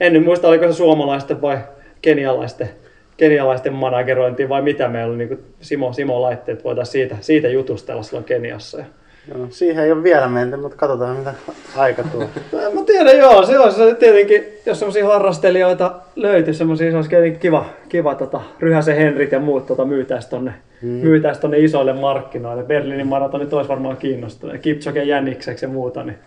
En 0.00 0.12
nyt 0.12 0.24
muista, 0.24 0.48
oliko 0.48 0.66
se 0.66 0.72
suomalaisten 0.72 1.42
vai 1.42 1.58
kenialaisten, 2.02 2.70
kenialaisten 3.16 3.72
managerointi 3.72 4.48
vai 4.48 4.62
mitä 4.62 4.88
meillä 4.88 5.08
oli. 5.08 5.16
Niin 5.16 5.28
kuin 5.28 5.40
Simo, 5.60 5.92
Simo 5.92 6.22
laitti, 6.22 6.52
että 6.52 6.64
voitaisiin 6.64 6.92
siitä, 6.92 7.16
siitä 7.20 7.48
jutustella 7.48 8.02
silloin 8.02 8.24
Keniassa. 8.24 8.78
Ja... 8.78 8.84
Joo, 9.28 9.46
siihen 9.50 9.84
ei 9.84 9.92
ole 9.92 10.02
vielä 10.02 10.28
menty, 10.28 10.56
mutta 10.56 10.76
katsotaan 10.76 11.16
mitä 11.16 11.34
aika 11.76 12.02
tuo. 12.02 12.20
No, 12.52 12.80
Mä 12.80 12.84
tiedän, 12.86 13.18
joo. 13.18 13.36
Olisi 13.36 13.52
se 13.76 13.94
tietenkin, 13.94 14.44
jos 14.66 14.78
semmoisia 14.78 15.06
harrastelijoita 15.06 15.94
löytyisi, 16.16 16.58
semmoisia, 16.58 16.90
se 16.90 16.96
olisi 16.96 17.10
tietenkin 17.10 17.40
kiva, 17.40 17.66
kiva 17.88 18.14
tota, 18.14 18.40
Ryhäsen 18.60 18.96
Henrit 18.96 19.32
ja 19.32 19.40
muut 19.40 19.66
tota, 19.66 19.84
myytäisi 19.84 20.30
tonne, 20.30 20.54
mm. 20.82 20.88
myytäisi 20.88 21.40
tonne 21.40 21.58
isoille 21.58 21.92
markkinoille. 21.92 22.62
Berliinin 22.62 23.06
maratonit 23.06 23.52
olisi 23.52 23.68
varmaan 23.68 23.96
kiinnostuneet. 23.96 24.62
Kipchoge 24.62 25.02
Jänikseksi 25.02 25.64
ja 25.64 25.68
muuta. 25.68 26.02
Niin. 26.02 26.18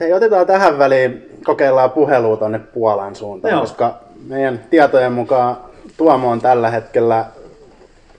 Hei, 0.00 0.12
otetaan 0.12 0.46
tähän 0.46 0.78
väliin, 0.78 1.30
kokeillaan 1.44 1.90
puhelua 1.90 2.36
tonne 2.36 2.58
Puolan 2.58 3.14
suuntaan, 3.14 3.52
Joo. 3.52 3.60
koska 3.60 3.98
meidän 4.28 4.60
tietojen 4.70 5.12
mukaan 5.12 5.56
Tuomo 5.96 6.30
on 6.30 6.40
tällä 6.40 6.70
hetkellä 6.70 7.24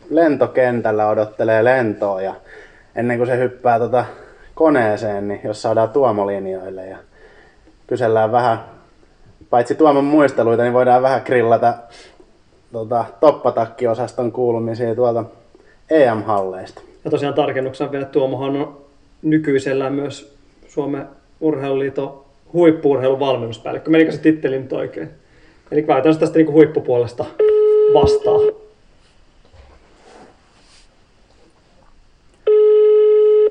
lentokentällä 0.09 1.09
odottelee 1.09 1.63
lentoa 1.63 2.21
ja 2.21 2.33
ennen 2.97 3.17
kuin 3.17 3.27
se 3.27 3.37
hyppää 3.37 3.79
tota 3.79 4.05
koneeseen, 4.55 5.27
niin 5.27 5.41
jos 5.43 5.61
saadaan 5.61 5.89
Tuomo 5.89 6.27
linjoille 6.27 6.85
ja 6.85 6.97
kysellään 7.87 8.31
vähän, 8.31 8.59
paitsi 9.49 9.75
Tuomon 9.75 10.03
muisteluita, 10.03 10.63
niin 10.63 10.73
voidaan 10.73 11.01
vähän 11.01 11.21
grillata 11.25 11.73
tota, 12.71 13.05
toppatakkiosaston 13.19 14.31
kuulumisia 14.31 14.95
tuolta 14.95 15.23
EM-halleista. 15.89 16.81
Ja 17.05 17.11
tosiaan 17.11 17.33
tarkennuksena 17.33 17.91
vielä, 17.91 18.05
Tuomohan 18.05 18.55
on 18.55 18.77
nykyisellään 19.21 19.93
myös 19.93 20.37
Suomen 20.67 21.05
urheiluliiton 21.41 22.21
huippuurheilun 22.53 23.19
valmennuspäällikkö. 23.19 23.89
Menikö 23.89 24.11
se 24.11 24.17
titteli 24.17 24.59
nyt 24.59 24.73
oikein? 24.73 25.09
Eli 25.71 25.83
käytännössä 25.83 26.19
tästä 26.19 26.37
niin 26.37 26.51
huippupuolesta 26.51 27.25
vastaa. 27.93 28.66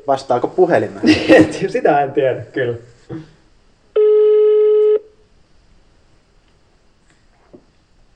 Vastaako 0.06 0.48
puhelimeen? 0.48 1.08
Sitä 1.68 2.02
en 2.02 2.12
tiedä 2.12 2.40
kyllä. 2.52 2.76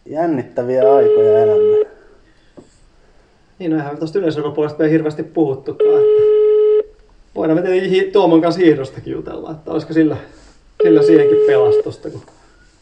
Jännittäviä 0.06 0.94
aikoja 0.94 1.38
elämme. 1.38 1.86
Niin, 3.58 3.70
no 3.70 3.76
eihän 3.76 3.96
tuosta 3.98 4.18
yleisörupuolesta 4.18 4.78
vielä 4.78 4.90
hirveästi 4.90 5.22
puhuttukaan. 5.22 6.00
Että 6.00 6.30
voidaan 7.34 7.58
me 7.58 7.62
tietenkin 7.62 8.12
Tuomon 8.12 8.40
kanssa 8.40 8.60
hiihdostakin 8.60 9.12
jutella, 9.12 9.50
että 9.50 9.70
olisiko 9.70 9.92
sillä, 9.92 10.16
sillä 10.82 11.02
siihenkin 11.02 11.38
pelastusta, 11.46 12.10
kun 12.10 12.22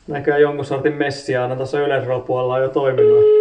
näköjään 0.07 0.43
jonkun 0.43 0.65
sortin 0.65 0.93
messiaana 0.93 1.57
tuossa 1.57 1.81
yleisörupuolella 1.81 2.55
on 2.55 2.63
jo 2.63 2.69
toiminut. 2.69 3.38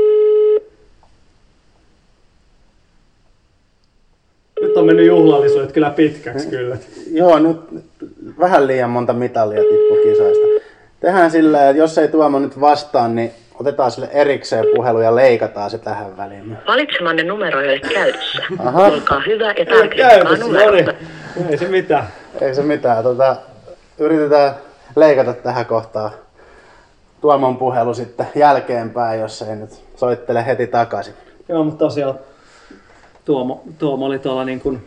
Nyt 4.78 4.82
on 4.82 4.86
mennyt 4.86 5.06
juhlallisuudet 5.06 5.72
kyllä 5.72 5.90
pitkäksi 5.90 6.48
kyllä. 6.48 6.78
Joo, 7.12 7.40
nyt 7.40 7.58
vähän 8.40 8.68
liian 8.68 8.90
monta 8.90 9.14
mitalia 9.14 9.62
tippu 9.62 9.96
kisoista. 10.04 10.48
Tehdään 11.00 11.32
silleen, 11.32 11.70
että 11.70 11.78
jos 11.82 11.98
ei 11.98 12.08
Tuomo 12.08 12.40
nyt 12.40 12.60
vastaa, 12.62 13.08
niin 13.08 13.32
otetaan 13.60 13.92
sille 13.92 14.10
erikseen 14.12 14.66
puhelu 14.76 15.02
ja 15.02 15.16
leikataan 15.16 15.70
se 15.70 15.78
tähän 15.78 16.18
väliin. 16.18 16.58
Valitsemanne 16.68 17.24
numero 17.24 17.62
ei 17.62 17.70
ole 17.70 17.80
käytössä. 17.94 18.44
Aha. 18.60 18.86
Olkaa 18.86 19.22
hyvä 19.28 19.46
ja 19.46 19.54
Ei 19.54 19.66
tarkistakaa 19.66 20.12
käytössä, 20.12 20.46
no 20.46 20.48
numero. 20.48 20.72
niin. 20.72 21.50
Ei 21.50 21.58
se 21.58 21.68
mitään. 21.68 22.08
Ei 22.42 22.56
se 22.56 22.64
mitään. 22.64 23.04
Tota, 23.04 23.36
yritetään 24.00 24.56
leikata 24.96 25.34
tähän 25.34 25.66
kohtaan 25.66 26.12
Tuomon 27.22 27.58
puhelu 27.58 27.94
sitten 27.94 28.28
jälkeenpäin, 28.36 29.20
jos 29.20 29.42
ei 29.42 29.56
nyt 29.56 29.70
soittele 29.96 30.46
heti 30.46 30.68
takaisin. 30.68 31.14
Joo, 31.50 31.64
mutta 31.64 31.80
tosiaan 31.80 32.20
Tuomo, 33.28 33.64
Tuomo 33.80 34.06
oli 34.06 34.20
tuolla 34.20 34.46
niin 34.46 34.60
kuin 34.60 34.80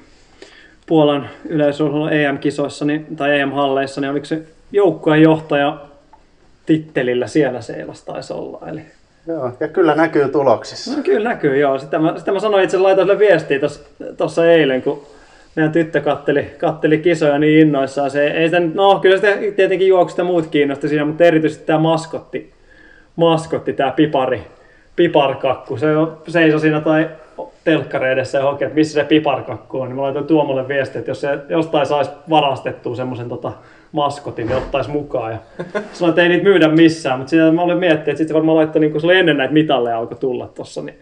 Puolan 0.86 1.28
yleisurheilun 1.48 2.12
EM-kisoissa 2.12 2.84
niin, 2.84 3.16
tai 3.16 3.40
EM-halleissa, 3.40 4.00
niin 4.00 4.10
oliko 4.10 4.26
se 4.26 4.42
joukkueen 4.72 5.22
johtaja 5.22 5.78
tittelillä 6.66 7.26
siellä 7.26 7.60
seilas 7.60 8.04
taisi 8.04 8.32
olla. 8.32 8.68
Eli, 8.68 8.80
Joo, 9.26 9.52
ja 9.60 9.68
kyllä 9.68 9.94
näkyy 9.94 10.28
tuloksissa. 10.28 10.96
no, 10.96 11.02
kyllä 11.02 11.28
näkyy, 11.28 11.58
joo. 11.58 11.78
Sitä 11.78 11.98
mä, 11.98 12.14
sitä 12.18 12.32
mä 12.32 12.40
sanoin 12.40 12.64
itse 12.64 12.78
laitoin 12.78 13.06
sille 13.06 13.18
viestiä 13.18 13.58
tuossa 14.16 14.52
eilen, 14.52 14.82
kun 14.82 15.02
meidän 15.56 15.72
tyttö 15.72 16.00
katteli, 16.00 16.50
katteli 16.58 16.98
kisoja 16.98 17.38
niin 17.38 17.60
innoissaan. 17.60 18.10
Se, 18.10 18.26
ei 18.26 18.48
sitä, 18.48 18.60
no 18.74 18.98
kyllä 19.00 19.16
sitä 19.16 19.36
tietenkin 19.56 19.88
juoksusta 19.88 20.24
muut 20.24 20.46
kiinnosti 20.46 20.88
siinä, 20.88 21.04
mutta 21.04 21.24
erityisesti 21.24 21.66
tämä 21.66 21.78
maskotti, 21.78 22.52
maskotti 23.16 23.72
tämä 23.72 23.90
pipari, 23.92 24.42
piparkakku. 24.96 25.76
Se 25.76 25.86
seisoi 26.28 26.60
siinä 26.60 26.80
tai 26.80 27.08
telkkari 27.64 28.10
edessä 28.10 28.38
ja 28.38 28.44
hoki, 28.44 28.64
että 28.64 28.74
missä 28.74 28.94
se 28.94 29.04
piparkakku 29.04 29.80
on. 29.80 29.88
Niin 29.88 29.96
mä 29.96 30.02
laitoin 30.02 30.26
Tuomolle 30.26 30.68
viesti, 30.68 30.98
että 30.98 31.10
jos 31.10 31.20
se 31.20 31.38
jostain 31.48 31.86
saisi 31.86 32.10
varastettua 32.30 32.96
semmoisen 32.96 33.28
tota 33.28 33.52
maskotin, 33.92 34.46
niin 34.46 34.56
ottaisi 34.56 34.90
mukaan. 34.90 35.32
Ja 35.32 35.38
sanoin, 35.92 36.10
että 36.10 36.22
ei 36.22 36.28
niitä 36.28 36.44
myydä 36.44 36.68
missään, 36.68 37.18
mutta 37.18 37.30
sitä 37.30 37.52
mä 37.52 37.62
olin 37.62 37.78
miettinyt, 37.78 38.08
että 38.08 38.18
sitten 38.18 38.34
varmaan 38.34 38.56
laittoi, 38.56 38.80
niin 38.80 38.92
kun 38.92 39.00
se 39.00 39.06
oli 39.06 39.18
ennen 39.18 39.36
näitä 39.36 39.54
mitalleja 39.54 39.98
alkoi 39.98 40.18
tulla 40.18 40.46
tossa, 40.46 40.82
niin 40.82 40.98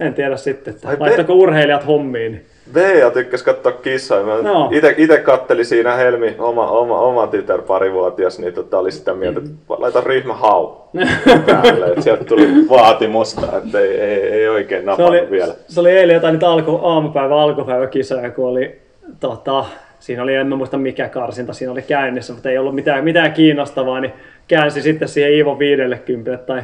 en 0.00 0.14
tiedä 0.14 0.36
sitten, 0.36 0.74
että 0.74 0.88
Ai 0.88 0.96
laittako 0.98 1.34
urheilijat 1.34 1.86
hommiin. 1.86 2.32
Niin. 2.32 2.46
Vea 2.74 3.10
tykkäs 3.10 3.42
katsoa 3.42 3.72
kissoja. 3.72 4.24
Mä 4.24 4.36
No. 4.42 4.68
ite, 4.72 4.94
ite 4.98 5.18
katteli 5.18 5.64
siinä 5.64 5.94
Helmi, 5.96 6.34
oma, 6.38 6.66
oma, 6.70 6.98
oma 7.00 7.26
tytär 7.26 7.62
parivuotias, 7.62 8.38
niin 8.38 8.52
tota, 8.54 8.78
oli 8.78 8.90
sitä 8.92 9.14
mieltä, 9.14 9.38
että 9.40 9.50
laita 9.68 10.00
ryhmä 10.00 10.34
hau 10.34 10.68
päälle. 11.46 11.86
Et 11.86 12.02
sieltä 12.02 12.24
tuli 12.24 12.48
vaatimusta, 12.70 13.58
että 13.58 13.80
ei, 13.80 14.00
ei, 14.00 14.20
ei 14.32 14.48
oikein 14.48 14.82
Se 14.82 14.86
napannut 14.86 15.20
oli, 15.20 15.30
vielä. 15.30 15.54
se 15.68 15.80
oli 15.80 15.90
eilen 15.90 16.14
jotain 16.14 16.32
niitä 16.32 16.50
alku, 16.50 16.80
aamupäivä, 16.82 17.42
alkupäiväkisoja, 17.42 18.30
kun 18.30 18.48
oli, 18.48 18.80
tota, 19.20 19.64
siinä 19.98 20.22
oli, 20.22 20.34
en 20.34 20.46
mä 20.46 20.56
muista 20.56 20.78
mikä 20.78 21.08
karsinta 21.08 21.52
siinä 21.52 21.72
oli 21.72 21.82
käynnissä, 21.82 22.32
mutta 22.32 22.50
ei 22.50 22.58
ollut 22.58 22.74
mitään, 22.74 23.04
mitään 23.04 23.32
kiinnostavaa, 23.32 24.00
niin 24.00 24.12
käänsi 24.48 24.82
sitten 24.82 25.08
siihen 25.08 25.32
Iivo 25.32 25.58
50 25.58 26.36
tai 26.46 26.62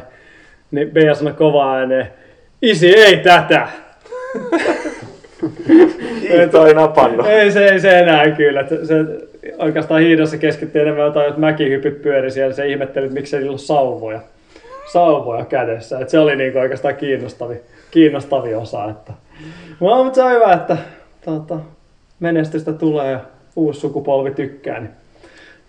niin 0.71 0.91
Bea 0.91 1.15
sanoi 1.15 1.33
kovaa 1.33 1.77
ääneen, 1.77 2.07
isi 2.63 2.95
ei 2.97 3.17
tätä! 3.17 3.69
Hiihto 6.21 6.66
ei 6.66 6.75
napannut. 6.75 7.26
Ei 7.26 7.52
se, 7.52 7.66
ei 7.66 7.81
se 7.81 7.99
enää 7.99 8.31
kyllä. 8.31 8.64
Se, 8.66 8.95
oikeastaan 9.59 10.00
hiidossa 10.00 10.38
keskittyi 10.38 10.83
enemmän 10.83 11.05
jotain, 11.05 11.28
että 11.28 11.40
mäkihypyt 11.40 12.02
pyöri 12.02 12.31
siellä. 12.31 12.55
Se 12.55 12.66
ihmetteli, 12.66 13.07
että 13.07 13.14
miksei 13.14 13.49
ole 13.49 13.59
sauvoja, 13.59 14.21
sauvoja 14.93 15.45
kädessä. 15.45 15.99
Et 15.99 16.09
se 16.09 16.19
oli 16.19 16.37
niinku 16.37 16.59
oikeastaan 16.59 16.97
kiinnostavi, 16.97 17.57
kiinnostavi 17.90 18.55
osa. 18.55 18.90
Että. 18.90 19.12
No, 19.81 20.05
mutta 20.05 20.14
se 20.14 20.23
on 20.23 20.33
hyvä, 20.33 20.52
että 20.52 20.76
tota, 21.25 21.59
menestystä 22.21 22.73
tulee 22.73 23.11
ja 23.11 23.21
uusi 23.57 23.81
sukupolvi 23.81 24.31
tykkää. 24.31 24.81
Niin. 24.81 24.90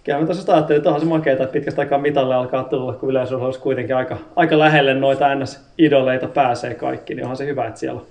Kyllä 0.03 0.19
mä 0.19 0.25
tosiaan 0.25 0.55
ajattelin, 0.55 0.77
että 0.77 0.89
onhan 0.89 1.01
se 1.01 1.07
makeeta, 1.07 1.43
että 1.43 1.53
pitkästä 1.53 1.81
aikaa 1.81 1.99
mitalle 1.99 2.35
alkaa 2.35 2.63
tulla, 2.63 2.93
kun 2.93 3.09
yleisurheilussa 3.09 3.61
kuitenkin 3.61 3.95
aika, 3.95 4.17
aika 4.35 4.59
lähelle 4.59 4.93
noita 4.93 5.35
NS-idoleita 5.35 6.27
pääsee 6.27 6.73
kaikki, 6.73 7.15
niin 7.15 7.23
onhan 7.23 7.37
se 7.37 7.45
hyvä, 7.45 7.67
että 7.67 7.79
siellä 7.79 7.99
on, 7.99 8.05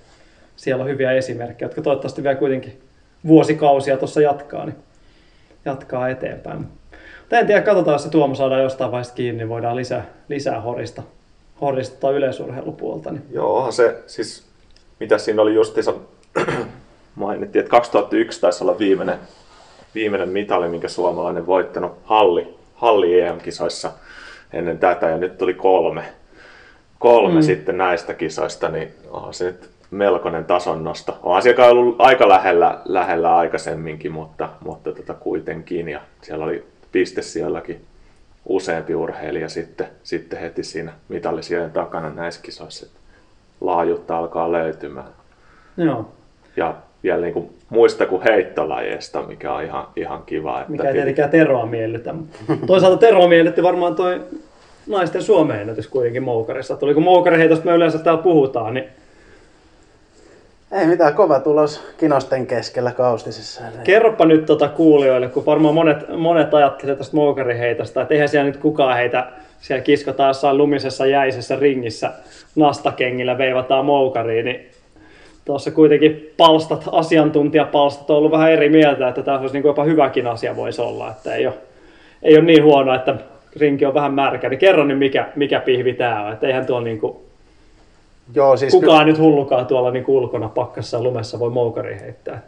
siellä 0.57 0.83
on 0.83 0.89
hyviä 0.89 1.11
esimerkkejä, 1.11 1.65
jotka 1.65 1.81
toivottavasti 1.81 2.23
vielä 2.23 2.35
kuitenkin 2.35 2.81
vuosikausia 3.27 3.97
tuossa 3.97 4.21
jatkaa, 4.21 4.65
niin 4.65 4.75
jatkaa 5.65 6.09
eteenpäin. 6.09 6.59
Mutta 6.59 7.39
en 7.39 7.47
tiedä, 7.47 7.61
katsotaan, 7.61 7.95
jos 7.95 8.03
se 8.03 8.09
Tuomo 8.09 8.35
saadaan 8.35 8.63
jostain 8.63 8.91
vaiheesta 8.91 9.15
kiinni, 9.15 9.37
niin 9.37 9.49
voidaan 9.49 9.75
lisää, 9.75 10.05
lisää 10.29 10.61
horista, 10.61 11.03
horista 11.61 11.99
tai 11.99 12.13
yleisurheilupuolta. 12.13 13.11
Niin. 13.11 13.23
Joo, 13.31 13.57
onhan 13.57 13.73
se, 13.73 14.03
siis 14.07 14.47
mitä 14.99 15.17
siinä 15.17 15.41
oli 15.41 15.53
justiinsa, 15.53 15.93
mainittiin, 17.15 17.59
että 17.59 17.71
2001 17.71 18.41
taisi 18.41 18.63
olla 18.63 18.79
viimeinen, 18.79 19.17
viimeinen 19.95 20.29
mitali, 20.29 20.67
minkä 20.67 20.87
suomalainen 20.87 21.45
voittanut 21.45 21.91
halli, 22.03 22.55
halli 22.75 23.21
EM-kisoissa 23.21 23.91
ennen 24.53 24.79
tätä, 24.79 25.09
ja 25.09 25.17
nyt 25.17 25.37
tuli 25.37 25.53
kolme, 25.53 26.03
kolme 26.99 27.39
mm. 27.39 27.45
sitten 27.45 27.77
näistä 27.77 28.13
kisoista, 28.13 28.69
niin 28.69 28.93
onhan 29.11 29.33
se 29.33 29.45
nyt 29.45 29.69
melkoinen 29.91 30.45
tason 30.45 30.83
nosto. 30.83 31.19
Onhan 31.23 31.41
siellä 31.41 31.65
ollut 31.65 31.95
aika 31.99 32.29
lähellä, 32.29 32.81
lähellä 32.85 33.37
aikaisemminkin, 33.37 34.11
mutta, 34.11 34.49
mutta 34.65 34.91
tota 34.91 35.13
kuitenkin, 35.13 35.89
ja 35.89 36.01
siellä 36.21 36.45
oli 36.45 36.65
piste 36.91 37.21
sielläkin 37.21 37.81
useampi 38.45 38.95
urheilija 38.95 39.49
sitten, 39.49 39.87
sitten 40.03 40.39
heti 40.39 40.63
siinä 40.63 40.93
mitallisijojen 41.09 41.71
takana 41.71 42.09
näissä 42.09 42.41
kisoissa. 42.41 42.85
että 42.85 42.99
Laajuutta 43.61 44.17
alkaa 44.17 44.51
löytymään. 44.51 45.07
Joo. 45.77 46.11
Ja 46.57 46.75
vielä 47.03 47.21
niin 47.21 47.33
kuin 47.33 47.49
muista 47.69 48.05
kuin 48.05 48.21
heittolajeista, 48.21 49.21
mikä 49.21 49.53
on 49.53 49.63
ihan, 49.63 49.87
ihan 49.95 50.23
kiva. 50.25 50.59
Että 50.59 50.71
Mikä 50.71 50.87
ei 50.87 50.93
tietenkään 50.93 51.29
Teroa 51.29 51.65
miellytä. 51.65 52.15
Toisaalta 52.67 52.97
Teroa 52.97 53.27
miellytti 53.27 53.63
varmaan 53.63 53.95
toi 53.95 54.21
naisten 54.87 55.23
Suomen 55.23 55.61
ennätys 55.61 55.87
kuitenkin 55.87 56.23
Moukarissa. 56.23 56.75
Tuli 56.75 56.93
kun 56.93 57.03
Moukariheitosta 57.03 57.65
me 57.65 57.71
yleensä 57.71 57.99
täällä 57.99 58.23
puhutaan, 58.23 58.73
niin 58.73 58.85
Ei 60.71 60.87
mitään, 60.87 61.13
kova 61.13 61.39
tulos 61.39 61.83
kinosten 61.97 62.47
keskellä 62.47 62.91
kaustisessa. 62.91 63.61
kerropa 63.83 64.25
nyt 64.25 64.45
tota 64.45 64.67
kuulijoille, 64.67 65.27
kun 65.27 65.45
varmaan 65.45 65.73
monet, 65.73 66.17
monet 66.17 66.53
ajattelevat 66.53 66.97
tästä 66.97 67.15
Moukariheitosta, 67.15 68.01
että 68.01 68.13
eihän 68.13 68.29
siellä 68.29 68.47
nyt 68.47 68.57
kukaan 68.57 68.97
heitä, 68.97 69.31
siellä 69.59 69.83
kiskotaan 69.83 70.29
jossain 70.29 70.57
lumisessa 70.57 71.05
jäisessä 71.05 71.55
ringissä 71.55 72.11
nastakengillä, 72.55 73.37
veivataan 73.37 73.85
Moukariin, 73.85 74.45
niin 74.45 74.69
tuossa 75.45 75.71
kuitenkin 75.71 76.33
palstat, 76.37 76.89
asiantuntijapalstat 76.91 78.09
on 78.09 78.17
ollut 78.17 78.31
vähän 78.31 78.51
eri 78.51 78.69
mieltä, 78.69 79.07
että 79.07 79.21
tämä 79.21 79.39
olisi 79.39 79.53
niin 79.53 79.61
kuin 79.61 79.69
jopa 79.69 79.83
hyväkin 79.83 80.27
asia 80.27 80.55
voisi 80.55 80.81
olla, 80.81 81.11
että 81.11 81.35
ei 81.35 81.47
ole, 81.47 81.55
ei 82.23 82.35
ole 82.37 82.45
niin 82.45 82.63
huono, 82.63 82.95
että 82.95 83.15
rinki 83.55 83.85
on 83.85 83.93
vähän 83.93 84.13
märkä, 84.13 84.49
niin 84.49 84.59
kerro 84.59 84.83
nyt 84.83 84.99
mikä, 84.99 85.27
mikä 85.35 85.59
pihvi 85.59 85.93
tämä 85.93 86.25
on, 86.25 86.33
että 86.33 86.47
eihän 86.47 86.65
tuo 86.65 86.79
niin 86.79 86.99
kuin, 86.99 87.26
Joo, 88.33 88.57
siis 88.57 88.73
kukaan 88.73 89.05
nyt 89.05 89.19
hullukaan 89.19 89.65
tuolla 89.65 89.91
niin 89.91 90.05
ulkona 90.07 90.49
pakkassa 90.49 91.03
lumessa 91.03 91.39
voi 91.39 91.49
moukariin 91.49 91.99
heittää. 91.99 92.41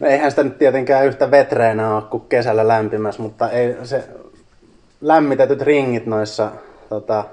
No 0.00 0.06
eihän 0.06 0.30
sitä 0.30 0.42
nyt 0.42 0.58
tietenkään 0.58 1.06
yhtä 1.06 1.30
vetreenä 1.30 1.94
ole 1.94 2.02
kuin 2.02 2.22
kesällä 2.28 2.68
lämpimässä, 2.68 3.22
mutta 3.22 3.50
ei 3.50 3.76
se 3.82 4.04
lämmitetyt 5.00 5.62
ringit 5.62 6.06
noissa, 6.06 6.50
tota, 6.88 7.24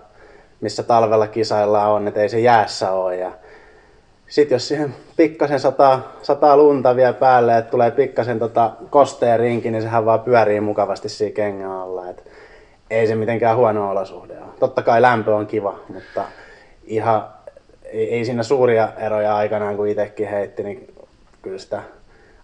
missä 0.62 0.84
talvella 0.84 1.28
kisaillaan 1.28 1.92
on, 1.92 2.08
että 2.08 2.22
ei 2.22 2.30
se 2.30 2.40
jäässä 2.40 2.92
ole. 2.92 3.16
Ja 3.16 3.32
sitten 4.28 4.56
jos 4.56 4.68
siihen 4.68 4.96
pikkasen 5.18 5.60
sataa, 5.60 6.12
sataa 6.22 6.58
lunta 6.58 6.96
vielä 6.96 7.14
päälle, 7.14 7.58
että 7.58 7.72
tulee 7.72 7.92
pikkasen 7.92 8.40
tota 8.40 8.72
kostea 8.90 9.38
rinki, 9.38 9.72
niin 9.72 9.82
sehän 9.82 10.06
vaan 10.06 10.20
pyörii 10.20 10.62
mukavasti 10.62 11.10
siinä 11.10 11.36
kengän 11.36 11.72
alla. 11.72 12.10
Et 12.10 12.24
ei 12.90 13.08
se 13.08 13.16
mitenkään 13.16 13.58
huono 13.58 13.92
olosuhde 13.92 14.34
ole. 14.34 14.54
Totta 14.60 14.82
kai 14.82 15.02
lämpö 15.02 15.36
on 15.36 15.48
kiva, 15.48 15.80
mutta 15.94 16.24
ihan 16.84 17.37
ei, 17.94 18.14
ei 18.14 18.26
siinä 18.26 18.44
suuria 18.44 18.90
eroja 18.98 19.36
aikanaan, 19.36 19.76
kun 19.76 19.88
itsekin 19.88 20.28
heitti, 20.28 20.64
niin 20.64 20.94
kyllä 21.42 21.58
sitä 21.58 21.82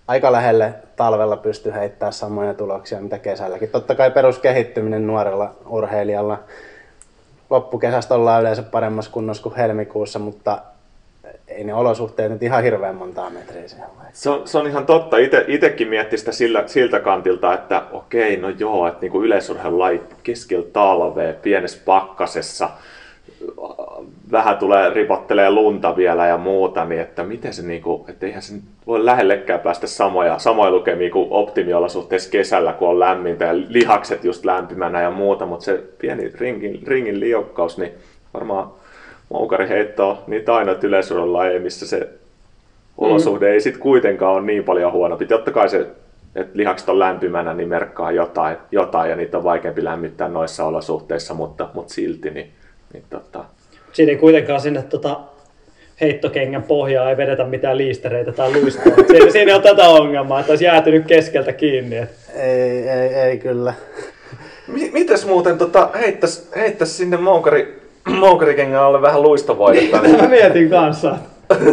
aika 0.07 0.31
lähelle 0.31 0.73
talvella 0.95 1.37
pystyy 1.37 1.73
heittämään 1.73 2.13
samoja 2.13 2.53
tuloksia, 2.53 3.01
mitä 3.01 3.19
kesälläkin. 3.19 3.69
Totta 3.69 3.95
kai 3.95 4.11
peruskehittyminen 4.11 5.07
nuorella 5.07 5.55
urheilijalla. 5.67 6.39
Loppukesästä 7.49 8.15
ollaan 8.15 8.41
yleensä 8.41 8.63
paremmassa 8.63 9.11
kunnossa 9.11 9.43
kuin 9.43 9.55
helmikuussa, 9.55 10.19
mutta 10.19 10.61
ei 11.47 11.63
ne 11.63 11.73
olosuhteet 11.73 12.31
nyt 12.31 12.43
ihan 12.43 12.63
hirveän 12.63 12.95
montaa 12.95 13.29
metriä. 13.29 13.63
Se 14.13 14.29
on, 14.29 14.47
se 14.47 14.57
on 14.57 14.67
ihan 14.67 14.85
totta. 14.85 15.17
Ite, 15.17 15.45
itekin 15.47 15.87
miettii 15.87 16.17
sitä 16.19 16.31
sillä, 16.31 16.63
siltä 16.67 16.99
kantilta, 16.99 17.53
että 17.53 17.81
okei, 17.91 18.37
no 18.37 18.49
joo, 18.49 18.87
että 18.87 19.01
niinku 19.01 19.23
yleisurheilulaji 19.23 20.01
keskellä 20.23 20.65
talvea, 20.73 21.33
pienessä 21.33 21.81
pakkasessa, 21.85 22.69
vähän 24.31 24.57
tulee 24.57 24.89
ripottelee 24.89 25.51
lunta 25.51 25.95
vielä 25.95 26.27
ja 26.27 26.37
muuta, 26.37 26.85
niin 26.85 27.01
että 27.01 27.23
miten 27.23 27.53
se 27.53 27.63
niinku, 27.63 28.05
että 28.09 28.25
eihän 28.25 28.41
se 28.41 28.53
voi 28.87 29.05
lähellekään 29.05 29.59
päästä 29.59 29.87
samoja, 29.87 30.39
samoja 30.39 30.71
lukemia 30.71 31.11
kuin 31.11 31.27
optimiolosuhteissa 31.29 32.29
kesällä, 32.29 32.73
kun 32.73 32.89
on 32.89 32.99
lämmintä 32.99 33.45
ja 33.45 33.53
lihakset 33.55 34.23
just 34.23 34.45
lämpimänä 34.45 35.01
ja 35.01 35.11
muuta, 35.11 35.45
mutta 35.45 35.65
se 35.65 35.83
pieni 35.97 36.31
ringin, 36.39 36.79
ringin 36.87 37.19
liokkaus, 37.19 37.77
niin 37.77 37.91
varmaan 38.33 38.67
moukariheitto 39.29 40.09
on 40.09 40.17
niitä 40.27 40.55
ainoita 40.55 40.87
yleisurheilulajeja, 40.87 41.59
missä 41.59 41.87
se 41.87 42.09
olosuhde 42.97 43.51
ei 43.51 43.61
sitten 43.61 43.81
kuitenkaan 43.81 44.33
ole 44.33 44.41
niin 44.45 44.63
paljon 44.63 44.91
huonompi. 44.91 45.25
Totta 45.25 45.51
kai 45.51 45.69
se, 45.69 45.87
että 46.35 46.57
lihakset 46.57 46.89
on 46.89 46.99
lämpimänä, 46.99 47.53
niin 47.53 47.69
merkkaa 47.69 48.11
jotain, 48.11 48.57
jotain 48.71 49.09
ja 49.09 49.15
niitä 49.15 49.37
on 49.37 49.43
vaikeampi 49.43 49.83
lämmittää 49.83 50.29
noissa 50.29 50.65
olosuhteissa, 50.65 51.33
mutta, 51.33 51.69
mutta 51.73 51.93
silti 51.93 52.29
niin, 52.29 52.51
niin 52.93 53.03
tota, 53.09 53.45
Siinä 53.93 54.11
ei 54.11 54.17
kuitenkaan 54.17 54.61
sinne 54.61 54.81
tota, 54.81 55.19
heittokengän 56.01 56.63
pohjaa 56.63 57.09
ei 57.09 57.17
vedetä 57.17 57.43
mitään 57.43 57.77
liistereitä 57.77 58.31
tai 58.31 58.51
luistoa. 58.61 58.93
Siinä, 59.07 59.31
siinä 59.31 59.51
ei 59.51 59.55
ole 59.55 59.63
tätä 59.63 59.89
ongelmaa, 59.89 60.39
että 60.39 60.51
olisi 60.51 60.65
jäätynyt 60.65 61.05
keskeltä 61.05 61.53
kiinni. 61.53 61.97
Et 61.97 62.09
Ei, 62.35 62.89
ei, 62.89 63.13
ei 63.15 63.37
kyllä. 63.37 63.73
Mi- 64.67 64.89
Mites 64.93 65.25
muuten 65.25 65.57
tota, 65.57 65.89
heittäs, 65.99 66.49
heittäs 66.55 66.97
sinne 66.97 67.17
moukari, 67.17 67.81
moukarikengän 68.07 68.81
alle 68.83 69.01
vähän 69.01 69.21
luistovoidetta? 69.21 69.97
Mä 69.97 70.03
Niin, 70.03 70.29
mietin 70.29 70.69
kanssa. 70.69 71.15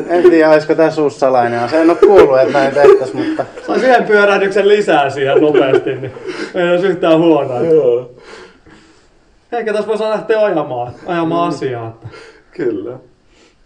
En 0.08 0.30
tiedä, 0.30 0.50
olisiko 0.50 0.74
tämä 0.74 0.90
suus 0.90 1.20
salainen. 1.20 1.68
Se 1.68 1.80
en 1.80 1.90
ole 1.90 1.98
kuullut, 1.98 2.40
että 2.40 2.52
näin 2.52 2.74
tehtäisiin, 2.74 3.26
mutta 3.28 3.44
Saisi 3.66 3.86
yhden 3.86 4.04
pyörähdyksen 4.04 4.68
lisää 4.68 5.10
siihen 5.10 5.40
nopeasti, 5.40 5.94
niin 5.94 6.12
ei 6.54 6.70
olisi 6.70 6.86
yhtään 6.86 7.18
huonoa. 7.18 7.60
joo, 7.60 8.10
Ehkä 9.52 9.72
tässä 9.72 9.86
voisi 9.86 10.04
lähteä 10.04 10.44
ajamaan, 10.44 10.92
ajamaan 11.06 11.48
asiaa. 11.48 11.88
Että. 11.88 12.08
kyllä. 12.56 12.98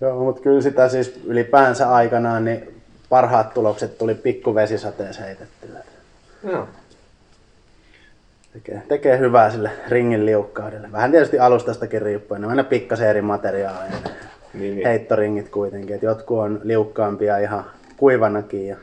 Joo, 0.01 0.25
mutta 0.25 0.42
kyllä 0.42 0.61
sitä 0.61 0.88
siis 0.88 1.20
ylipäänsä 1.25 1.90
aikanaan 1.90 2.44
niin 2.44 2.83
parhaat 3.09 3.55
tulokset 3.55 3.99
tuli 3.99 4.14
pikkuvesisateessa 4.14 5.23
heitettyä. 5.23 5.79
Joo. 6.44 6.68
Tekee, 8.53 8.83
tekee 8.88 9.18
hyvää 9.18 9.51
sille 9.51 9.70
ringin 9.88 10.27
liukkaudelle. 10.27 10.92
Vähän 10.92 11.11
tietysti 11.11 11.38
alustastakin 11.38 12.03
riippuen, 12.03 12.40
ne 12.40 12.47
on 12.47 12.51
aina 12.51 12.64
pikkasen 12.64 13.09
eri 13.09 13.23
materiaaleja. 13.23 13.97
Niin, 14.55 14.75
niin. 14.75 14.87
Heittoringit 14.87 15.49
kuitenkin, 15.49 15.94
että 15.94 16.07
jotkut 16.07 16.38
on 16.38 16.61
liukkaampia 16.62 17.38
ihan 17.38 17.64
kuivanakin. 17.97 18.66
Ja... 18.66 18.77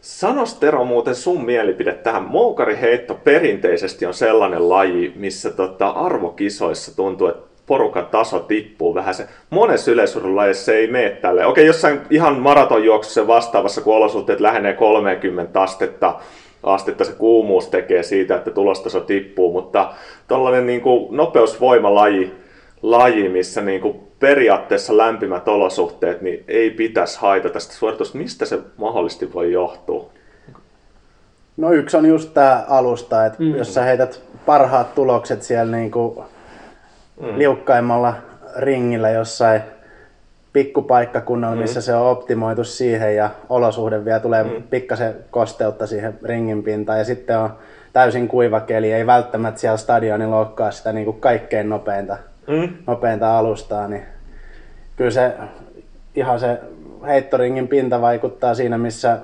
Sanos 0.00 0.54
Tero 0.54 0.84
muuten 0.84 1.14
sun 1.14 1.44
mielipide 1.44 1.92
tähän. 1.92 2.22
Moukariheitto 2.22 3.14
perinteisesti 3.14 4.06
on 4.06 4.14
sellainen 4.14 4.68
laji, 4.68 5.12
missä 5.16 5.50
tota 5.50 5.88
arvokisoissa 5.88 6.96
tuntuu, 6.96 7.26
että 7.28 7.50
porukan 7.66 8.06
taso 8.06 8.38
tippuu 8.40 8.94
vähän. 8.94 9.14
Se, 9.14 9.26
monessa 9.50 9.90
yleisurheilulajissa 9.90 10.64
se 10.64 10.76
ei 10.76 10.86
mene 10.86 11.10
tälle. 11.10 11.46
Okei, 11.46 11.66
jossain 11.66 12.00
ihan 12.10 12.38
maratonjuoksussa 12.38 13.26
vastaavassa, 13.26 13.80
kun 13.80 13.96
olosuhteet 13.96 14.40
lähenee 14.40 14.72
30 14.72 15.62
astetta, 15.62 16.20
astetta 16.62 17.04
se 17.04 17.12
kuumuus 17.12 17.68
tekee 17.68 18.02
siitä, 18.02 18.36
että 18.36 18.50
tulostaso 18.50 19.00
tippuu, 19.00 19.52
mutta 19.52 19.92
tällainen 20.28 20.66
niin 20.66 20.80
kuin 20.80 21.16
nopeusvoimalaji, 21.16 22.32
laji, 22.82 23.28
missä 23.28 23.60
niin 23.60 23.80
kuin 23.80 24.00
periaatteessa 24.20 24.96
lämpimät 24.96 25.48
olosuhteet, 25.48 26.22
niin 26.22 26.44
ei 26.48 26.70
pitäisi 26.70 27.18
haitata 27.20 27.60
sitä 27.60 27.74
suoritusta. 27.74 28.18
Mistä 28.18 28.44
se 28.44 28.58
mahdollisesti 28.76 29.32
voi 29.32 29.52
johtua? 29.52 30.10
No 31.56 31.72
yksi 31.72 31.96
on 31.96 32.06
just 32.06 32.34
tämä 32.34 32.64
alusta, 32.68 33.26
että 33.26 33.42
mm. 33.42 33.56
jos 33.56 33.74
sä 33.74 33.82
heität 33.82 34.22
parhaat 34.46 34.94
tulokset 34.94 35.42
siellä 35.42 35.76
niinku 35.76 36.24
mm. 37.20 37.38
liukkaimmalla 37.38 38.14
ringillä 38.56 39.10
jossain 39.10 39.62
pikkupaikkakunnalla, 40.52 41.56
mm. 41.56 41.62
missä 41.62 41.80
se 41.80 41.94
on 41.94 42.06
optimoitu 42.06 42.64
siihen 42.64 43.16
ja 43.16 43.30
olosuhde 43.48 44.04
vielä 44.04 44.20
tulee 44.20 44.42
mm. 44.42 44.62
pikkasen 44.62 45.14
kosteutta 45.30 45.86
siihen 45.86 46.18
ringin 46.22 46.62
pintaan 46.62 46.98
ja 46.98 47.04
sitten 47.04 47.38
on 47.38 47.50
täysin 47.92 48.28
kuiva 48.28 48.60
keli, 48.60 48.92
ei 48.92 49.06
välttämättä 49.06 49.60
siellä 49.60 49.76
stadionilla 49.76 50.38
olekaan 50.38 50.72
sitä 50.72 50.92
niin 50.92 51.04
kuin 51.04 51.20
kaikkein 51.20 51.68
nopeinta, 51.68 52.16
mm. 52.50 52.68
nopeinta 52.86 53.38
alustaa, 53.38 53.88
niin 53.88 54.02
kyllä 54.96 55.10
se 55.10 55.32
ihan 56.14 56.40
se 56.40 56.58
heittoringin 57.06 57.68
pinta 57.68 58.00
vaikuttaa 58.00 58.54
siinä, 58.54 58.78
missä 58.78 59.18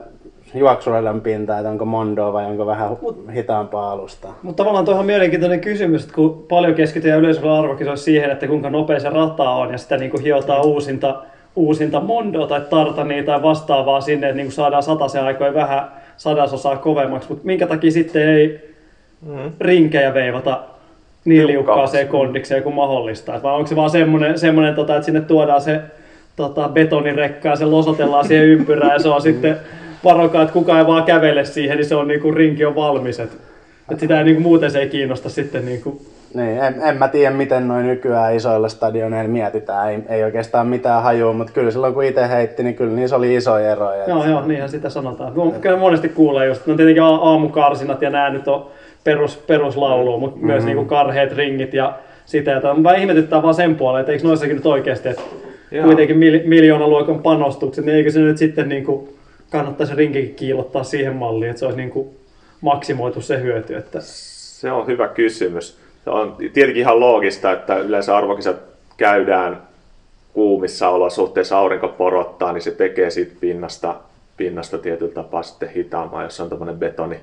juoksureilun 0.54 1.20
pinta, 1.20 1.58
että 1.58 1.70
onko 1.70 1.84
Mondo 1.84 2.32
vai 2.32 2.44
onko 2.44 2.66
vähän 2.66 2.90
hitaampaa 3.34 3.92
alusta. 3.92 4.28
Mutta 4.42 4.62
tavallaan 4.62 4.84
tuo 4.84 4.98
on 4.98 5.06
mielenkiintoinen 5.06 5.60
kysymys, 5.60 6.02
että 6.02 6.14
kun 6.14 6.46
paljon 6.48 6.74
keskitytään 6.74 7.20
yleisöllä 7.20 7.58
arvokisoissa 7.58 8.04
siihen, 8.04 8.30
että 8.30 8.46
kuinka 8.46 8.70
nopea 8.70 9.00
se 9.00 9.10
rata 9.10 9.50
on 9.50 9.72
ja 9.72 9.78
sitä 9.78 9.96
niin 9.96 10.10
kuin 10.10 10.22
hiotaan 10.22 10.66
uusinta, 10.66 11.22
uusinta 11.56 12.00
Mondoa 12.00 12.46
tai 12.46 12.60
Tartania 12.60 13.24
tai 13.24 13.42
vastaavaa 13.42 14.00
sinne, 14.00 14.26
että 14.26 14.36
niin 14.36 14.46
kuin 14.46 14.54
saadaan 14.54 14.82
sataisen 14.82 15.24
aikoja 15.24 15.54
vähän 15.54 15.90
sadasosaa 16.16 16.76
kovemmaksi, 16.76 17.28
mutta 17.28 17.46
minkä 17.46 17.66
takia 17.66 17.90
sitten 17.90 18.28
ei 18.28 18.74
mm. 19.26 19.52
rinkejä 19.60 20.14
veivata 20.14 20.60
niin 21.26 21.46
liukkaaseen 21.46 22.08
kondikseen 22.08 22.62
kuin 22.62 22.74
mahdollista. 22.74 23.40
Vai 23.42 23.54
onko 23.54 23.66
se 23.66 23.76
vaan 23.76 23.90
semmoinen, 23.90 24.38
semmoinen 24.38 24.74
tota, 24.74 24.96
että 24.96 25.06
sinne 25.06 25.20
tuodaan 25.20 25.60
se 25.60 25.80
tota, 26.36 26.68
betonirekka 26.68 27.48
ja 27.48 27.56
se 27.56 27.64
losotellaan 27.64 28.26
siihen 28.26 28.46
ympyrään 28.58 28.92
ja 28.92 28.98
se 28.98 29.08
on 29.08 29.22
sitten 29.22 29.56
varokaa, 30.04 30.42
että 30.42 30.52
kukaan 30.52 30.78
ei 30.78 30.86
vaan 30.86 31.04
kävele 31.04 31.44
siihen, 31.44 31.76
niin 31.76 31.86
se 31.86 31.94
on 31.94 32.08
niinku 32.08 32.32
rinki 32.32 32.64
on 32.64 32.74
valmis. 32.74 33.20
Et, 33.20 33.30
et 33.92 34.00
sitä 34.00 34.18
ei 34.18 34.24
niinku, 34.24 34.42
muuten 34.42 34.70
se 34.70 34.78
ei 34.78 34.88
kiinnosta 34.88 35.28
sitten 35.28 35.64
niinku. 35.64 36.00
Niin, 36.34 36.58
en, 36.58 36.74
en 36.82 36.96
mä 36.96 37.08
tiedä 37.08 37.36
miten 37.36 37.68
noin 37.68 37.86
nykyään 37.86 38.34
isoilla 38.34 38.68
stadioneilla 38.68 39.30
mietitään, 39.30 39.90
ei, 39.90 39.98
ei 40.08 40.24
oikeastaan 40.24 40.66
mitään 40.66 41.02
hajua, 41.02 41.32
mutta 41.32 41.52
kyllä 41.52 41.70
silloin 41.70 41.94
kun 41.94 42.04
itse 42.04 42.28
heitti, 42.28 42.62
niin 42.62 42.74
kyllä 42.74 42.92
niissä 42.92 43.16
oli 43.16 43.34
isoja 43.34 43.72
eroja. 43.72 44.04
Joo, 44.08 44.24
joo, 44.24 44.46
niinhän 44.46 44.68
sitä 44.68 44.90
sanotaan. 44.90 45.32
No, 45.34 45.50
kyllä 45.60 45.76
monesti 45.76 46.08
kuulee 46.08 46.46
just, 46.46 46.66
no 46.66 46.74
tietenkin 46.74 47.02
aamukarsinat 47.02 48.02
ja 48.02 48.10
nämä 48.10 48.30
nyt 48.30 48.48
on 48.48 48.66
perus, 49.06 49.36
peruslaulu, 49.36 50.18
mutta 50.18 50.36
mm-hmm. 50.36 50.46
myös 50.46 50.64
niinku 50.64 50.84
karheet 50.84 51.32
ringit 51.32 51.74
ja 51.74 51.98
sitä. 52.24 52.56
Että 52.56 52.74
mä 52.74 52.94
ihmetyttää 52.94 53.42
vaan 53.42 53.54
sen 53.54 53.76
puolella, 53.76 54.00
että 54.00 54.12
eikö 54.12 54.26
noissakin 54.26 54.56
nyt 54.56 54.66
oikeasti, 54.66 55.08
että 55.08 55.22
kuitenkin 55.82 56.18
mil, 56.18 56.40
miljoonaluokan 56.44 57.22
panostukset, 57.22 57.84
niin 57.84 57.96
eikö 57.96 58.10
se 58.10 58.20
nyt 58.20 58.38
sitten 58.38 58.68
niinku 58.68 59.16
kannattaisi 59.50 59.94
rinkikin 59.94 60.34
kiilottaa 60.34 60.84
siihen 60.84 61.16
malliin, 61.16 61.50
että 61.50 61.60
se 61.60 61.66
olisi 61.66 61.78
niin 61.78 61.90
kuin 61.90 62.08
maksimoitu 62.60 63.20
se 63.20 63.40
hyöty. 63.40 63.76
Että... 63.76 63.98
Se 64.00 64.72
on 64.72 64.86
hyvä 64.86 65.08
kysymys. 65.08 65.78
Se 66.04 66.10
on 66.10 66.36
tietenkin 66.38 66.76
ihan 66.76 67.00
loogista, 67.00 67.52
että 67.52 67.76
yleensä 67.76 68.16
arvokisat 68.16 68.56
käydään 68.96 69.62
kuumissa 70.32 70.88
olosuhteissa, 70.88 71.58
aurinko 71.58 71.88
porottaa, 71.88 72.52
niin 72.52 72.62
se 72.62 72.70
tekee 72.70 73.10
siitä 73.10 73.32
pinnasta, 73.40 73.94
pinnasta 74.36 74.78
tietyllä 74.78 75.12
tapaa 75.12 75.42
sitten 75.42 75.68
hitaamaan, 75.68 76.24
jos 76.24 76.40
on 76.40 76.48
tämmöinen 76.48 76.76
betoni, 76.76 77.16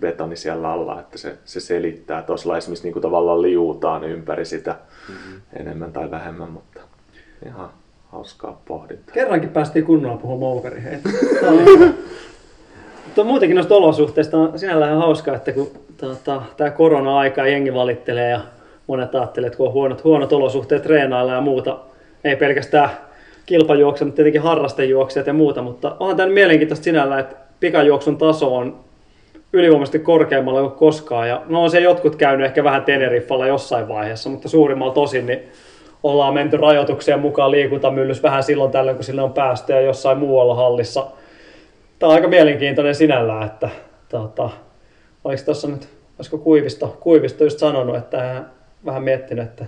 betoni 0.00 0.36
siellä 0.36 0.72
alla, 0.72 1.00
että 1.00 1.18
se, 1.18 1.36
se 1.44 1.60
selittää. 1.60 2.22
Tuossa 2.22 2.56
esimerkiksi 2.56 2.84
niin 2.84 2.92
kuin 2.92 3.02
tavallaan 3.02 3.42
liuutaan 3.42 4.04
ympäri 4.04 4.44
sitä 4.44 4.76
mm-hmm. 5.08 5.40
enemmän 5.60 5.92
tai 5.92 6.10
vähemmän, 6.10 6.50
mutta 6.50 6.80
ihan 7.46 7.70
hauskaa 8.12 8.62
pohdintaa. 8.68 9.14
Kerrankin 9.14 9.50
päästiin 9.50 9.84
kunnolla 9.84 10.16
puhumaan 10.16 10.52
moukariheitä. 10.52 11.08
Mutta 13.04 13.24
muutenkin 13.24 13.54
noista 13.54 13.74
olosuhteista 13.74 14.38
on 14.38 14.58
sinällään 14.58 14.98
hauskaa, 14.98 15.34
että 15.34 15.52
kun 15.52 15.70
tota, 15.96 16.42
tämä 16.56 16.70
korona-aika 16.70 17.46
jengi 17.46 17.74
valittelee 17.74 18.30
ja 18.30 18.40
monet 18.86 19.14
ajattelee, 19.14 19.46
että 19.46 19.56
kun 19.56 19.66
on 19.66 19.72
huonot, 19.72 20.04
huonot 20.04 20.32
olosuhteet 20.32 20.82
treenailla 20.82 21.32
ja 21.32 21.40
muuta, 21.40 21.78
ei 22.24 22.36
pelkästään 22.36 22.90
kilpajuokse, 23.46 24.04
mutta 24.04 24.16
tietenkin 24.16 24.42
harrastejuoksijat 24.42 25.26
ja 25.26 25.32
muuta, 25.32 25.62
mutta 25.62 25.96
onhan 26.00 26.16
tämä 26.16 26.32
mielenkiintoista 26.32 26.84
sinällä, 26.84 27.18
että 27.18 27.36
pikajuoksun 27.60 28.18
taso 28.18 28.56
on 28.56 28.76
ylivoimaisesti 29.52 29.98
korkeammalla 29.98 30.60
kuin 30.60 30.72
koskaan. 30.72 31.28
Ja 31.28 31.42
no 31.48 31.62
on 31.62 31.70
se 31.70 31.80
jotkut 31.80 32.16
käynyt 32.16 32.46
ehkä 32.46 32.64
vähän 32.64 32.84
Teneriffalla 32.84 33.46
jossain 33.46 33.88
vaiheessa, 33.88 34.30
mutta 34.30 34.48
suurimmalla 34.48 34.94
tosin 34.94 35.26
niin 35.26 35.42
ollaan 36.02 36.34
menty 36.34 36.56
rajoituksien 36.56 37.20
mukaan 37.20 37.50
liikuntamyllys 37.50 38.22
vähän 38.22 38.42
silloin 38.42 38.72
tällöin, 38.72 38.96
kun 38.96 39.04
sille 39.04 39.22
on 39.22 39.32
päästy 39.32 39.72
ja 39.72 39.80
jossain 39.80 40.18
muualla 40.18 40.54
hallissa. 40.54 41.06
Tämä 41.98 42.10
on 42.10 42.14
aika 42.14 42.28
mielenkiintoinen 42.28 42.94
sinällään, 42.94 43.46
että 43.46 43.68
tota, 44.08 44.50
oliko 45.24 45.42
tuossa 45.44 45.68
nyt, 45.68 45.88
olisiko 46.18 46.38
Kuivisto, 46.38 46.96
Kuivisto 47.00 47.44
just 47.44 47.58
sanonut, 47.58 47.96
että 47.96 48.22
hän 48.22 48.50
vähän 48.84 49.02
miettinyt, 49.02 49.44
että 49.44 49.64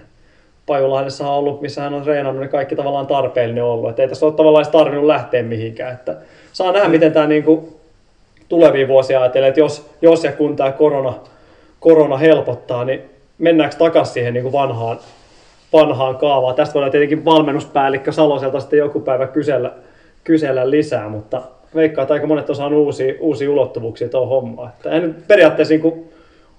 Pajulahdessa 0.66 1.28
on 1.28 1.34
ollut, 1.34 1.60
missä 1.60 1.82
hän 1.82 1.94
on 1.94 2.02
treenannut, 2.02 2.40
niin 2.40 2.50
kaikki 2.50 2.76
tavallaan 2.76 3.06
tarpeellinen 3.06 3.64
ollut. 3.64 3.90
Että 3.90 4.02
ei 4.02 4.08
tässä 4.08 4.26
ole 4.26 4.34
tavallaan 4.34 4.66
tarvinnut 4.72 5.06
lähteä 5.06 5.42
mihinkään. 5.42 5.92
Että 5.92 6.16
saa 6.52 6.72
nähdä, 6.72 6.88
miten 6.88 7.12
tämä 7.12 7.26
niin 7.26 7.44
kuin 7.44 7.77
tulevia 8.48 8.88
vuosia 8.88 9.20
ajattelee, 9.20 9.48
että 9.48 9.60
jos, 9.60 9.90
jos 10.02 10.24
ja 10.24 10.32
kun 10.32 10.56
tämä 10.56 10.72
korona, 10.72 11.14
korona 11.80 12.16
helpottaa, 12.16 12.84
niin 12.84 13.02
mennäänkö 13.38 13.76
takaisin 13.76 14.14
siihen 14.14 14.34
niin 14.34 14.42
kuin 14.42 14.52
vanhaan, 14.52 14.98
vanhaan 15.72 16.16
kaavaan. 16.16 16.54
Tästä 16.54 16.74
voidaan 16.74 16.90
tietenkin 16.90 17.24
valmennuspäällikkö 17.24 18.12
Saloselta 18.12 18.60
sitten 18.60 18.78
joku 18.78 19.00
päivä 19.00 19.26
kysellä, 19.26 19.72
kysellä 20.24 20.70
lisää, 20.70 21.08
mutta 21.08 21.42
veikkaa, 21.74 22.02
että 22.02 22.14
aika 22.14 22.26
monet 22.26 22.50
on 22.50 22.56
saanut 22.56 22.78
uusia, 22.78 23.14
uusia 23.20 23.50
ulottuvuuksia 23.50 24.08
tuohon 24.08 24.28
hommaan. 24.28 24.68
Että 24.68 24.90
en 24.90 25.16
periaatteessa 25.28 25.72
niin 25.74 25.82
kuin 25.82 26.07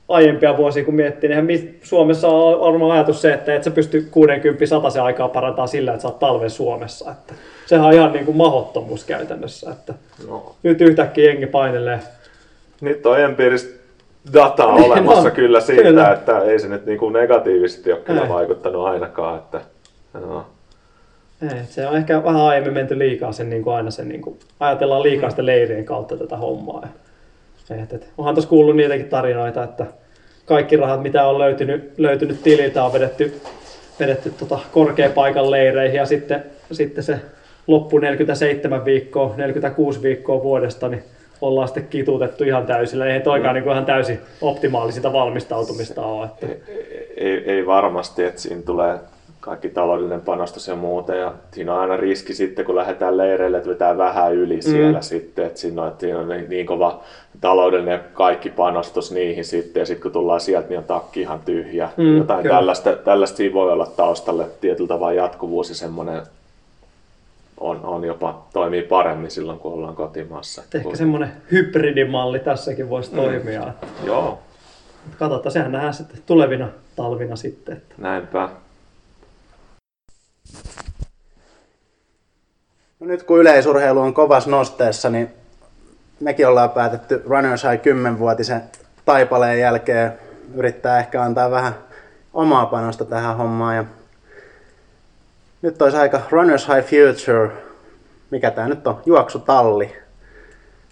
aiempia 0.09 0.57
vuosia 0.57 0.85
kun 0.85 0.95
miettii, 0.95 1.29
niin 1.29 1.79
Suomessa 1.83 2.27
on 2.27 2.59
varmaan 2.59 2.91
ajatus 2.91 3.21
se, 3.21 3.33
että 3.33 3.55
et 3.55 3.63
sä 3.63 3.71
pysty 3.71 4.07
60 4.11 4.65
se 4.89 4.99
aikaa 4.99 5.27
parantaa 5.27 5.67
sillä, 5.67 5.91
että 5.91 6.01
sä 6.01 6.07
oot 6.07 6.19
talven 6.19 6.49
Suomessa. 6.49 7.11
Että 7.11 7.33
sehän 7.65 7.87
on 7.87 7.93
ihan 7.93 8.11
niin 8.11 8.25
kuin 8.25 8.37
mahottomuus 8.37 9.05
käytännössä. 9.05 9.71
Että 9.71 9.93
no. 10.27 10.55
Nyt 10.63 10.81
yhtäkkiä 10.81 11.25
jengi 11.25 11.45
painelee. 11.45 11.99
Nyt 12.81 13.05
on 13.05 13.19
empiiristä 13.19 13.79
dataa 14.33 14.73
olemassa 14.85 15.29
no, 15.29 15.35
kyllä 15.35 15.61
siitä, 15.61 15.83
kyllä. 15.83 16.13
että 16.13 16.39
ei 16.39 16.59
se 16.59 16.67
nyt 16.67 16.85
niin 16.85 16.99
kuin 16.99 17.13
negatiivisesti 17.13 17.91
ole 17.91 18.01
kyllä 18.01 18.21
ei. 18.21 18.29
vaikuttanut 18.29 18.85
ainakaan. 18.85 19.37
Että, 19.37 19.61
no. 20.13 20.45
ei, 21.41 21.63
se 21.69 21.87
on 21.87 21.97
ehkä 21.97 22.23
vähän 22.23 22.41
aiemmin 22.41 22.73
menty 22.73 22.99
liikaa 22.99 23.31
sen 23.31 23.49
niin 23.49 23.63
kuin 23.63 23.75
aina 23.75 23.91
sen, 23.91 24.09
niin 24.09 24.21
kuin, 24.21 24.39
ajatellaan 24.59 25.03
liikaa 25.03 25.29
sitä 25.29 25.45
leirien 25.45 25.85
kautta 25.85 26.17
tätä 26.17 26.37
hommaa. 26.37 26.87
Et, 27.83 27.93
et, 27.93 28.09
onhan 28.17 28.35
tuossa 28.35 28.49
kuullut 28.49 28.75
niitäkin 28.75 29.09
tarinoita, 29.09 29.63
että 29.63 29.85
kaikki 30.49 30.75
rahat, 30.75 31.01
mitä 31.01 31.27
on 31.27 31.39
löytynyt, 31.39 31.93
löytynyt 31.97 32.43
tililtä, 32.43 32.83
on 32.83 32.93
vedetty, 32.93 33.41
vedetty 33.99 34.29
tota 34.39 34.59
korkeapaikan 34.71 35.51
leireihin 35.51 35.97
ja 35.97 36.05
sitten, 36.05 36.43
sitten 36.71 37.03
se 37.03 37.19
loppu 37.67 37.97
47 37.97 38.85
viikkoa, 38.85 39.33
46 39.38 40.01
viikkoa 40.01 40.43
vuodesta, 40.43 40.88
niin 40.89 41.03
ollaan 41.41 41.67
sitten 41.67 41.88
kituutettu 41.88 42.43
ihan 42.43 42.65
täysillä. 42.65 43.05
Ei 43.05 43.19
toikaan 43.19 43.55
mm. 43.55 43.62
niin 43.62 43.71
ihan 43.71 43.85
täysin 43.85 44.19
optimaalisista 44.41 45.13
valmistautumista 45.13 46.01
ole. 46.01 46.25
Että... 46.25 46.47
Ei, 46.67 46.77
ei, 47.17 47.51
ei, 47.51 47.65
varmasti, 47.65 48.23
että 48.23 48.41
siinä 48.41 48.62
tulee 48.62 48.99
kaikki 49.39 49.69
taloudellinen 49.69 50.21
panostus 50.21 50.67
ja 50.67 50.75
muuta. 50.75 51.15
Ja 51.15 51.34
siinä 51.52 51.73
on 51.73 51.80
aina 51.80 51.97
riski 51.97 52.34
sitten, 52.34 52.65
kun 52.65 52.75
lähdetään 52.75 53.17
leireille, 53.17 53.58
että 53.58 53.69
vetää 53.69 53.97
vähän 53.97 54.34
yli 54.34 54.56
mm. 54.56 54.62
siellä 54.62 55.02
sitten. 55.02 55.45
Että 55.45 55.60
siinä 55.60 55.82
on, 55.82 55.88
että 55.88 56.02
siinä 56.02 56.19
on 56.19 56.30
niin, 56.30 56.49
niin 56.49 56.65
kova 56.65 57.04
taloudellinen 57.41 57.99
kaikki 58.13 58.49
panostus 58.49 59.12
niihin 59.12 59.45
sitten. 59.45 59.82
Ja 59.82 59.86
sitten 59.86 60.04
kun 60.04 60.12
tullaan 60.12 60.41
sieltä, 60.41 60.69
niin 60.69 60.78
on 60.78 60.84
takki 60.84 61.21
ihan 61.21 61.39
tyhjä. 61.45 61.89
Mm, 61.97 62.17
Jotain 62.17 62.47
tällaista, 62.47 62.95
tällaista 62.95 63.38
siinä 63.38 63.54
voi 63.54 63.71
olla 63.71 63.86
taustalle 63.86 64.45
tietyllä 64.62 64.88
tavalla 64.88 65.13
jatkuvuus 65.13 65.69
ja 65.69 65.75
semmoinen 65.75 66.21
on, 67.60 67.80
on 67.84 68.04
jopa 68.04 68.45
toimii 68.54 68.82
paremmin 68.82 69.32
silloin, 69.32 69.60
kun 69.60 69.73
ollaan 69.73 69.95
kotimaassa. 69.95 70.63
Ehkä 70.73 70.95
semmoinen 70.95 71.32
hybridimalli 71.52 72.39
tässäkin 72.39 72.89
voisi 72.89 73.12
mm. 73.12 73.15
toimia. 73.15 73.73
Joo. 74.06 74.39
Katsotaan, 75.19 75.52
sehän 75.52 75.71
nähdään 75.71 75.93
sitten 75.93 76.19
tulevina 76.25 76.67
talvina 76.95 77.36
sitten. 77.36 77.78
Että... 77.78 77.95
Näinpä. 77.97 78.49
No 82.99 83.07
nyt 83.07 83.23
kun 83.23 83.39
yleisurheilu 83.39 83.99
on 83.99 84.13
kovas 84.13 84.47
nosteessa, 84.47 85.09
niin 85.09 85.33
mekin 86.19 86.47
ollaan 86.47 86.69
päätetty 86.69 87.23
Runners 87.25 87.63
High 87.63 87.81
10-vuotisen 87.81 88.62
taipaleen 89.05 89.59
jälkeen 89.59 90.13
yrittää 90.55 90.99
ehkä 90.99 91.23
antaa 91.23 91.51
vähän 91.51 91.73
omaa 92.33 92.65
panosta 92.65 93.05
tähän 93.05 93.38
hommaan. 93.38 93.75
Ja 93.75 93.83
Nyt 95.62 95.81
olisi 95.81 95.97
aika 95.97 96.21
Runners 96.29 96.67
High 96.67 96.88
Future, 96.88 97.51
mikä 98.31 98.51
tää 98.51 98.67
nyt 98.67 98.88
on, 98.88 99.01
juoksutalli 99.05 99.95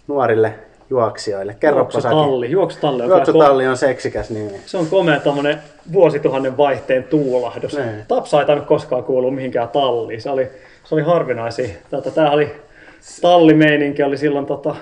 nuorille 0.06 0.67
juoksijoille. 0.90 1.56
Kerropa. 1.60 1.92
Juoksutalli. 1.92 2.50
Juoksutalli 2.50 3.02
on, 3.02 3.08
Juoksutalli 3.08 3.66
on 3.66 3.76
seksikäs 3.76 4.30
nimi. 4.30 4.60
se 4.66 4.76
on 4.76 4.86
komea 4.86 5.20
tommonen 5.20 5.58
vuosituhannen 5.92 6.56
vaihteen 6.56 7.04
tuulahdus. 7.04 7.76
Niin. 7.76 8.04
Tapsa 8.08 8.40
ei 8.40 8.46
tainnut 8.46 8.66
koskaan 8.68 9.04
kuulua 9.04 9.30
mihinkään 9.30 9.68
talliin. 9.68 10.22
Se 10.22 10.30
oli, 10.30 10.48
se 10.84 10.94
oli 10.94 11.02
harvinaisia. 11.02 11.68
Tota, 11.90 12.10
tää 12.10 12.30
oli 12.30 12.52
tallimeininki 13.20 14.02
oli 14.02 14.16
silloin 14.16 14.46
tota, 14.46 14.74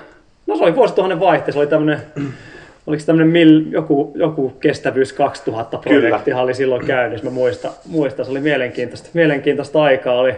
no 0.47 0.57
se 0.57 0.63
oli 0.63 0.77
vuosituhannen 0.77 1.21
vaihteessa, 1.21 1.57
se 1.57 1.59
oli 1.59 1.67
tämmönen 1.67 2.03
Oliko 2.87 3.01
se 3.01 3.07
tämmöinen 3.07 3.33
mil, 3.33 3.65
joku, 3.71 4.13
joku 4.15 4.51
kestävyys 4.51 5.13
2000 5.13 5.79
projektihan 5.79 6.43
oli 6.43 6.55
silloin 6.55 6.87
käynnissä, 6.87 7.27
mä 7.27 7.31
muistan, 7.31 7.73
muistan, 7.87 8.25
se 8.25 8.31
oli 8.31 8.41
mielenkiintoista, 8.41 9.09
mielenkiintoista 9.13 9.83
aikaa. 9.83 10.15
Oli. 10.15 10.35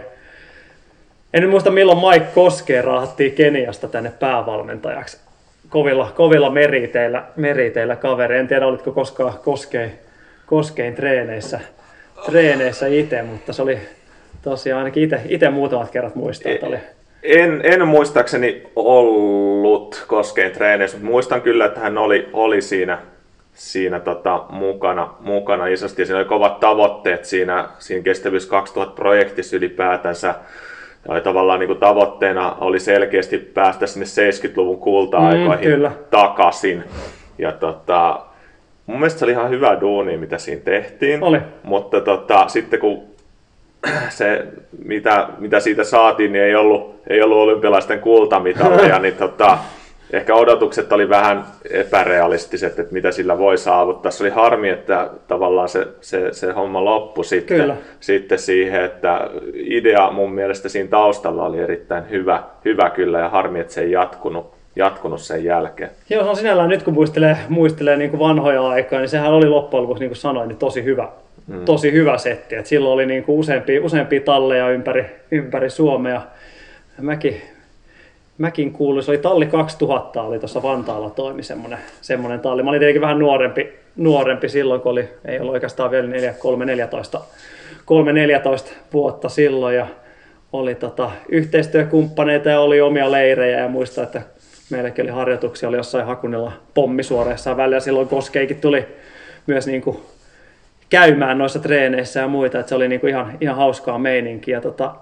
En 1.33 1.41
nyt 1.41 1.51
muista 1.51 1.71
milloin 1.71 1.97
Mike 1.97 2.31
Koskeen 2.35 2.83
raahattiin 2.83 3.31
Keniasta 3.31 3.87
tänne 3.87 4.11
päävalmentajaksi. 4.19 5.17
Kovilla, 5.69 6.11
kovilla 6.15 6.49
meriteillä, 6.49 7.23
meriteillä 7.35 7.95
kaveri. 7.95 8.37
En 8.37 8.47
tiedä, 8.47 8.67
olitko 8.67 8.91
koskaan 8.91 9.33
Koskein, 9.43 9.91
Koskein 10.45 10.95
treeneissä, 10.95 11.59
treeneissä 12.25 12.87
itse, 12.87 13.21
mutta 13.21 13.53
se 13.53 13.61
oli 13.61 13.79
tosiaan 14.41 14.79
ainakin 14.79 15.11
itse, 15.27 15.49
muutamat 15.49 15.91
kerrat 15.91 16.15
muistaa, 16.15 16.51
että 16.51 16.67
oli 16.67 16.77
En, 17.23 17.61
en 17.63 17.87
muistaakseni 17.87 18.63
ollut 18.75 20.05
Koskeen 20.07 20.51
treeneissä, 20.51 20.97
mutta 20.97 21.11
muistan 21.11 21.41
kyllä, 21.41 21.65
että 21.65 21.79
hän 21.79 21.97
oli, 21.97 22.29
oli 22.33 22.61
siinä, 22.61 22.97
siinä 23.53 23.99
tota, 23.99 24.45
mukana, 24.49 25.13
mukana 25.19 25.67
isosti. 25.67 26.05
Siinä 26.05 26.19
oli 26.19 26.25
kovat 26.25 26.59
tavoitteet 26.59 27.25
siinä, 27.25 27.69
siinä 27.79 28.03
Kestävyys 28.03 28.49
2000-projektissa 28.49 29.55
ylipäätänsä. 29.55 30.35
Ja 31.07 31.13
oli 31.13 31.21
tavallaan 31.21 31.59
niin 31.59 31.67
kuin 31.67 31.79
tavoitteena 31.79 32.55
oli 32.61 32.79
selkeästi 32.79 33.37
päästä 33.37 33.87
sinne 33.87 34.05
70-luvun 34.05 34.79
kulta-aikoihin 34.79 35.65
Mm, 35.69 35.73
kyllä. 35.75 35.91
takaisin. 36.11 36.83
Ja 37.37 37.51
tota, 37.51 38.19
mun 38.85 38.99
mielestä 38.99 39.19
se 39.19 39.25
oli 39.25 39.31
ihan 39.31 39.49
hyvä 39.49 39.77
duuni, 39.81 40.17
mitä 40.17 40.37
siinä 40.37 40.61
tehtiin. 40.65 41.23
Oli. 41.23 41.39
Mutta 41.63 42.01
tota, 42.01 42.47
sitten 42.47 42.79
kun 42.79 43.03
se, 44.09 44.45
mitä, 44.85 45.27
mitä 45.37 45.59
siitä 45.59 45.83
saatiin, 45.83 46.31
niin 46.31 46.43
ei 46.43 46.55
ollut, 46.55 47.01
ei 47.09 47.21
ollut 47.21 47.37
olympialaisten 47.37 47.99
kultamitalia, 47.99 48.99
niin 48.99 49.13
tota, 49.15 49.57
ehkä 50.13 50.35
odotukset 50.35 50.91
oli 50.91 51.09
vähän 51.09 51.43
epärealistiset, 51.71 52.79
että 52.79 52.93
mitä 52.93 53.11
sillä 53.11 53.37
voi 53.37 53.57
saavuttaa. 53.57 54.11
Se 54.11 54.23
oli 54.23 54.29
harmi, 54.29 54.69
että 54.69 55.09
tavallaan 55.27 55.69
se, 55.69 55.87
se, 56.01 56.33
se 56.33 56.51
homma 56.51 56.85
loppui 56.85 57.25
sitten, 57.25 57.57
Kyllä. 57.57 57.75
sitten 57.99 58.39
siihen, 58.39 58.83
että 58.83 59.29
idea 59.53 60.11
mun 60.11 60.31
mielestä 60.31 60.69
siinä 60.69 60.89
taustalla 60.89 61.45
oli 61.45 61.59
erittäin 61.59 62.09
hyvä, 62.09 62.43
hyvä 62.65 62.89
kyllä 62.89 63.19
ja 63.19 63.29
harmi, 63.29 63.59
että 63.59 63.73
se 63.73 63.81
ei 63.81 63.91
jatkunut, 63.91 64.51
jatkunut 64.75 65.21
sen 65.21 65.43
jälkeen. 65.43 65.89
Joo, 66.09 66.23
se 66.23 66.29
on 66.29 66.35
sinällään 66.35 66.69
nyt 66.69 66.83
kun 66.83 66.93
muistelee, 66.93 67.37
muistelee 67.49 67.97
niin 67.97 68.09
kuin 68.09 68.19
vanhoja 68.19 68.67
aikaa, 68.67 68.99
niin 68.99 69.09
sehän 69.09 69.33
oli 69.33 69.49
loppujen 69.49 69.83
lopuksi, 69.83 70.01
niin 70.01 70.09
kuin 70.09 70.17
sanoin, 70.17 70.47
niin 70.47 70.57
tosi 70.57 70.83
hyvä, 70.83 71.09
mm. 71.47 71.65
tosi 71.65 71.91
hyvä 71.91 72.17
setti. 72.17 72.55
Et 72.55 72.65
silloin 72.65 72.93
oli 72.93 73.05
niin 73.05 73.23
kuin 73.23 73.39
useampia, 73.39 73.83
useampia 73.83 74.21
talleja 74.21 74.69
ympäri, 74.69 75.05
ympäri 75.31 75.69
Suomea. 75.69 76.21
Mäkin, 77.01 77.41
mäkin 78.39 78.73
kuuluin, 78.73 79.03
se 79.03 79.11
oli 79.11 79.17
talli 79.17 79.45
2000, 79.45 80.21
oli 80.21 80.39
tuossa 80.39 80.63
Vantaalla 80.63 81.09
toimi 81.09 81.43
semmoinen, 81.43 81.79
semmoinen 82.01 82.39
talli. 82.39 82.63
Mä 82.63 82.69
olin 82.69 82.79
tietenkin 82.79 83.01
vähän 83.01 83.19
nuorempi, 83.19 83.73
nuorempi 83.95 84.49
silloin, 84.49 84.81
kun 84.81 84.91
oli, 84.91 85.09
ei 85.25 85.39
ollut 85.39 85.53
oikeastaan 85.53 85.91
vielä 85.91 86.07
4, 86.07 86.33
3, 86.33 86.65
14, 86.65 87.21
3, 87.85 88.13
14 88.13 88.71
vuotta 88.93 89.29
silloin. 89.29 89.75
Ja 89.75 89.87
oli 90.53 90.75
tota, 90.75 91.11
yhteistyökumppaneita 91.29 92.49
ja 92.49 92.59
oli 92.59 92.81
omia 92.81 93.11
leirejä 93.11 93.59
ja 93.59 93.67
muistan, 93.67 94.03
että 94.03 94.21
meilläkin 94.69 95.05
oli 95.05 95.11
harjoituksia, 95.11 95.69
oli 95.69 95.77
jossain 95.77 96.05
Hakunilla 96.05 96.51
pommisuoreissa 96.73 97.57
välillä. 97.57 97.79
Silloin 97.79 98.07
Koskeikin 98.07 98.61
tuli 98.61 98.85
myös 99.47 99.67
niin 99.67 99.81
kuin 99.81 99.97
käymään 100.89 101.37
noissa 101.37 101.59
treeneissä 101.59 102.19
ja 102.19 102.27
muita, 102.27 102.59
että 102.59 102.69
se 102.69 102.75
oli 102.75 102.87
niin 102.87 103.01
kuin 103.01 103.09
ihan, 103.09 103.37
ihan 103.41 103.55
hauskaa 103.55 103.97
meininkiä. 103.97 104.61
Tota, 104.61 104.95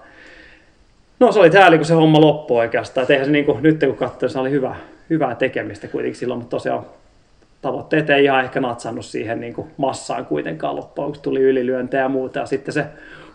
no 1.19 1.31
se 1.31 1.39
oli 1.39 1.49
täällä, 1.49 1.77
kun 1.77 1.85
se 1.85 1.93
homma 1.93 2.21
loppui 2.21 2.57
oikeastaan. 2.57 3.03
Et 3.03 3.09
eihän 3.09 3.25
se 3.25 3.31
niin 3.31 3.45
kuin, 3.45 3.63
nyt 3.63 3.79
kun 3.79 3.95
katsoin, 3.95 4.29
se 4.29 4.39
oli 4.39 4.51
hyvä, 4.51 4.75
hyvää 5.09 5.35
tekemistä 5.35 5.87
kuitenkin 5.87 6.19
silloin, 6.19 6.39
mutta 6.39 6.57
tosiaan 6.57 6.85
tavoitteet 7.61 8.09
ei 8.09 8.23
ihan 8.23 8.43
ehkä 8.43 8.61
natsannut 8.61 9.05
siihen 9.05 9.39
niin 9.39 9.53
kuin 9.53 9.67
massaan 9.77 10.25
kuitenkaan 10.25 10.75
loppuun, 10.75 11.11
kun 11.11 11.21
tuli 11.21 11.41
ylilyöntejä 11.41 12.03
ja 12.03 12.09
muuta. 12.09 12.39
Ja 12.39 12.45
sitten 12.45 12.73
se 12.73 12.85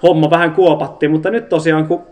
homma 0.02 0.30
vähän 0.30 0.52
kuopattiin, 0.52 1.10
mutta 1.10 1.30
nyt 1.30 1.48
tosiaan 1.48 1.86
kun 1.86 2.02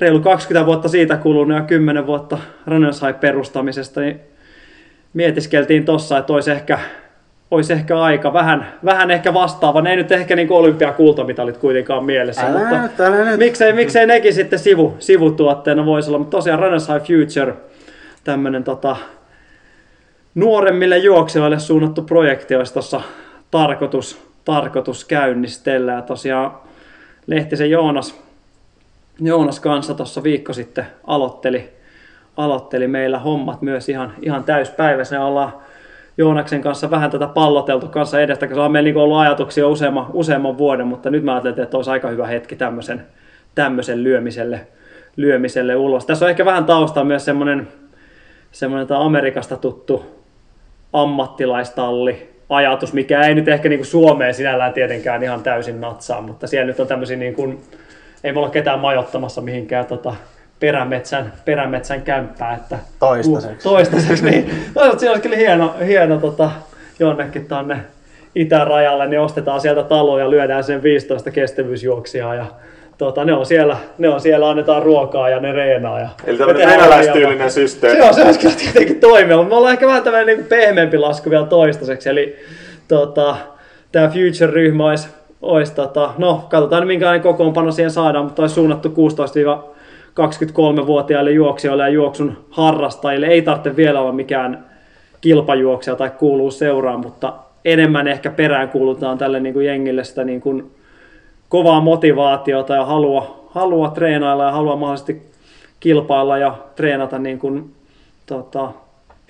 reilu 0.00 0.20
20 0.20 0.66
vuotta 0.66 0.88
siitä 0.88 1.16
kulunut 1.16 1.56
ja 1.56 1.64
10 1.64 2.06
vuotta 2.06 2.38
Runners 2.66 3.02
High 3.02 3.20
perustamisesta, 3.20 4.00
niin 4.00 4.20
mietiskeltiin 5.14 5.84
tossa, 5.84 6.18
että 6.18 6.32
olisi 6.32 6.50
ehkä, 6.50 6.78
olisi 7.52 7.72
ehkä 7.72 8.00
aika 8.00 8.32
vähän, 8.32 8.72
vähän 8.84 9.10
ehkä 9.10 9.34
vastaava. 9.34 9.82
Ne 9.82 9.90
ei 9.90 9.96
nyt 9.96 10.12
ehkä 10.12 10.36
niin 10.36 10.52
olympiakultamitalit 10.52 11.56
kuitenkaan 11.56 12.04
mielessä, 12.04 12.46
Älä 12.46 12.82
mutta 12.82 13.06
älä 13.06 13.36
miksei, 13.36 13.72
miksei 13.72 14.06
nekin 14.06 14.34
sitten 14.34 14.58
sivu, 14.58 14.96
sivutuotteena 14.98 15.86
voisi 15.86 16.10
olla. 16.10 16.18
Mutta 16.18 16.36
tosiaan 16.36 16.58
Runners 16.58 16.88
High 16.88 17.06
Future, 17.06 17.54
tämmöinen 18.24 18.64
tota, 18.64 18.96
nuoremmille 20.34 20.98
juoksijoille 20.98 21.58
suunnattu 21.58 22.02
projekti 22.02 22.54
olisi 22.54 22.72
tuossa 22.72 23.00
tarkoitus, 23.50 24.20
tarkoitus 24.44 25.04
käynnistellä. 25.04 25.92
Ja 25.92 26.02
tosiaan 26.02 26.52
Lehtisen 27.26 27.70
Joonas, 27.70 28.20
Joonas 29.20 29.60
kanssa 29.60 29.94
tuossa 29.94 30.22
viikko 30.22 30.52
sitten 30.52 30.86
aloitteli, 31.06 31.70
aloitteli 32.36 32.88
meillä 32.88 33.18
hommat 33.18 33.62
myös 33.62 33.88
ihan, 33.88 34.12
ihan 34.22 34.44
täyspäiväisenä. 34.44 35.24
Ollaan 35.24 35.52
Joonaksen 36.16 36.60
kanssa 36.60 36.90
vähän 36.90 37.10
tätä 37.10 37.26
palloteltu 37.26 37.88
kanssa 37.88 38.20
edestä, 38.20 38.46
koska 38.46 38.68
meillä 38.68 38.86
niin 38.86 38.96
ollut 38.96 39.18
ajatuksia 39.18 39.68
useamman, 39.68 40.06
useamman 40.12 40.58
vuoden, 40.58 40.86
mutta 40.86 41.10
nyt 41.10 41.24
mä 41.24 41.32
ajattelin, 41.32 41.60
että 41.60 41.76
olisi 41.76 41.90
aika 41.90 42.08
hyvä 42.08 42.26
hetki 42.26 42.56
tämmöisen, 42.56 43.06
tämmöisen 43.54 44.04
lyömiselle, 44.04 44.66
lyömiselle 45.16 45.76
ulos. 45.76 46.06
Tässä 46.06 46.24
on 46.24 46.30
ehkä 46.30 46.44
vähän 46.44 46.64
taustaa 46.64 47.04
myös 47.04 47.24
semmoinen, 47.24 47.68
semmoinen 48.52 48.86
tämä 48.86 49.04
Amerikasta 49.04 49.56
tuttu 49.56 50.22
ammattilaistalli 50.92 52.32
ajatus, 52.48 52.92
mikä 52.92 53.22
ei 53.22 53.34
nyt 53.34 53.48
ehkä 53.48 53.68
niin 53.68 53.78
kuin 53.78 53.86
Suomeen 53.86 54.34
sinällään 54.34 54.72
tietenkään 54.72 55.22
ihan 55.22 55.42
täysin 55.42 55.80
natsaa, 55.80 56.20
mutta 56.20 56.46
siellä 56.46 56.66
nyt 56.66 56.80
on 56.80 56.86
tämmöisiä 56.86 57.16
niin 57.16 57.34
kuin, 57.34 57.60
ei 58.24 58.32
me 58.32 58.38
olla 58.38 58.50
ketään 58.50 58.78
majoittamassa 58.78 59.40
mihinkään 59.40 59.86
tota, 59.86 60.14
perämetsän, 60.62 61.32
perämetsän 61.44 62.02
kämppää. 62.02 62.54
Että, 62.54 62.78
Toistaiseksi. 62.98 63.68
Toistaiseksi, 63.68 64.24
niin. 64.24 64.50
Toisaalta 64.74 65.00
siinä 65.00 65.10
olisi 65.12 65.22
kyllä 65.22 65.36
hieno, 65.36 65.74
hieno 65.86 66.18
tota, 66.18 66.50
jonnekin 66.98 67.46
tonne 67.46 67.76
itärajalle, 68.34 69.06
niin 69.06 69.20
ostetaan 69.20 69.60
sieltä 69.60 69.82
talo 69.82 70.18
ja 70.18 70.30
lyödään 70.30 70.64
sen 70.64 70.82
15 70.82 71.30
kestävyysjuoksijaa 71.30 72.34
ja 72.34 72.46
tota, 72.98 73.24
ne, 73.24 73.32
on 73.32 73.46
siellä, 73.46 73.76
ne 73.98 74.08
on 74.08 74.20
siellä, 74.20 74.50
annetaan 74.50 74.82
ruokaa 74.82 75.28
ja 75.28 75.40
ne 75.40 75.52
reenaa. 75.52 76.00
Ja 76.00 76.08
Eli 76.24 76.38
tämmöinen 76.38 76.68
venäläistyylinen 76.68 77.50
systeemi. 77.50 77.98
Joo, 77.98 78.12
se 78.12 78.22
olisi 78.22 78.40
kyllä 78.40 78.54
tietenkin 78.54 79.00
toimia, 79.00 79.36
mutta 79.36 79.48
me 79.48 79.56
ollaan 79.56 79.72
ehkä 79.72 79.86
vähän 79.86 80.02
tämmöinen 80.02 80.36
niin 80.36 80.46
pehmeämpi 80.46 80.98
lasku 80.98 81.30
vielä 81.30 81.46
toistaiseksi. 81.46 82.08
Eli 82.08 82.36
tota, 82.88 83.36
tämä 83.92 84.08
Future-ryhmä 84.08 84.88
olisi, 84.88 85.08
olisi 85.42 85.74
tota, 85.74 86.10
no 86.18 86.46
katsotaan 86.50 86.86
minkälainen 86.86 87.22
kokoonpano 87.22 87.72
siihen 87.72 87.90
saadaan, 87.90 88.24
mutta 88.24 88.42
olisi 88.42 88.54
suunnattu 88.54 88.90
16-23-vuotiaille 90.20 91.30
juoksijoille 91.30 91.82
ja 91.82 91.88
juoksun 91.88 92.44
harrastajille. 92.50 93.26
Ei 93.26 93.42
tarvitse 93.42 93.76
vielä 93.76 94.00
olla 94.00 94.12
mikään 94.12 94.64
kilpajuoksija 95.20 95.96
tai 95.96 96.10
kuuluu 96.10 96.50
seuraan, 96.50 97.00
mutta 97.00 97.34
enemmän 97.64 98.08
ehkä 98.08 98.30
perään 98.30 98.68
kuulutaan 98.68 99.18
tälle 99.18 99.40
niin 99.40 99.52
kuin 99.52 99.66
jengille 99.66 100.04
sitä 100.04 100.24
niin 100.24 100.40
kuin 100.40 100.70
kovaa 101.48 101.80
motivaatiota 101.80 102.74
ja 102.74 102.84
halua, 102.84 103.48
halua 103.50 103.88
treenailla 103.88 104.44
ja 104.44 104.52
halua 104.52 104.76
mahdollisesti 104.76 105.22
kilpailla 105.80 106.38
ja 106.38 106.58
treenata 106.76 107.18
niin 107.18 107.38
kuin, 107.38 107.74
tota, 108.26 108.72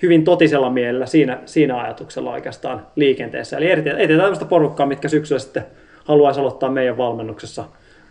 hyvin 0.01 0.23
totisella 0.23 0.69
mielellä 0.69 1.05
siinä, 1.05 1.39
siinä 1.45 1.77
ajatuksella 1.77 2.31
oikeastaan 2.31 2.87
liikenteessä. 2.95 3.57
Eli 3.57 3.71
etsitään 3.71 4.19
tämmöistä 4.19 4.45
porukkaa, 4.45 4.85
mitkä 4.85 5.07
syksyllä 5.07 5.39
sitten 5.39 5.65
haluaisi 6.05 6.39
aloittaa 6.39 6.69
meidän 6.69 6.97
valmennuksessa, 6.97 7.65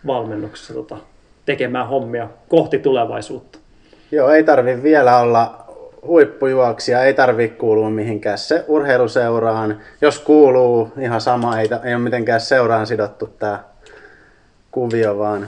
valmennuksessa 0.07 0.73
tota, 0.73 0.97
tekemään 1.45 1.87
hommia 1.87 2.29
kohti 2.47 2.79
tulevaisuutta. 2.79 3.59
Joo, 4.11 4.29
ei 4.29 4.43
tarvi 4.43 4.83
vielä 4.83 5.19
olla 5.19 5.65
huippujuoksija, 6.07 7.03
ei 7.03 7.13
tarvi 7.13 7.49
kuulua 7.49 7.89
mihinkään 7.89 8.37
se 8.37 8.65
urheiluseuraan. 8.67 9.81
Jos 10.01 10.19
kuuluu, 10.19 10.91
ihan 10.99 11.21
sama, 11.21 11.59
ei, 11.59 11.69
ei 11.83 11.95
ole 11.95 12.03
mitenkään 12.03 12.41
seuraan 12.41 12.87
sidottu 12.87 13.27
tämä 13.27 13.59
kuvio, 14.71 15.17
vaan 15.17 15.47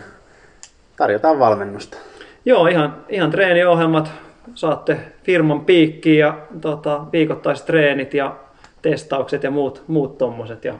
tarjotaan 0.97 1.39
valmennusta. 1.39 1.97
Joo, 2.45 2.67
ihan, 2.67 2.95
ihan 3.09 3.31
treeniohjelmat. 3.31 4.11
Saatte 4.55 4.97
firman 5.23 5.65
piikkiin 5.65 6.19
ja 6.19 6.37
tota, 6.61 7.01
viikoittaiset 7.11 7.65
treenit 7.65 8.13
ja 8.13 8.35
testaukset 8.81 9.43
ja 9.43 9.51
muut, 9.51 9.83
muut 9.87 10.17
tommoset. 10.17 10.65
Ja, 10.65 10.73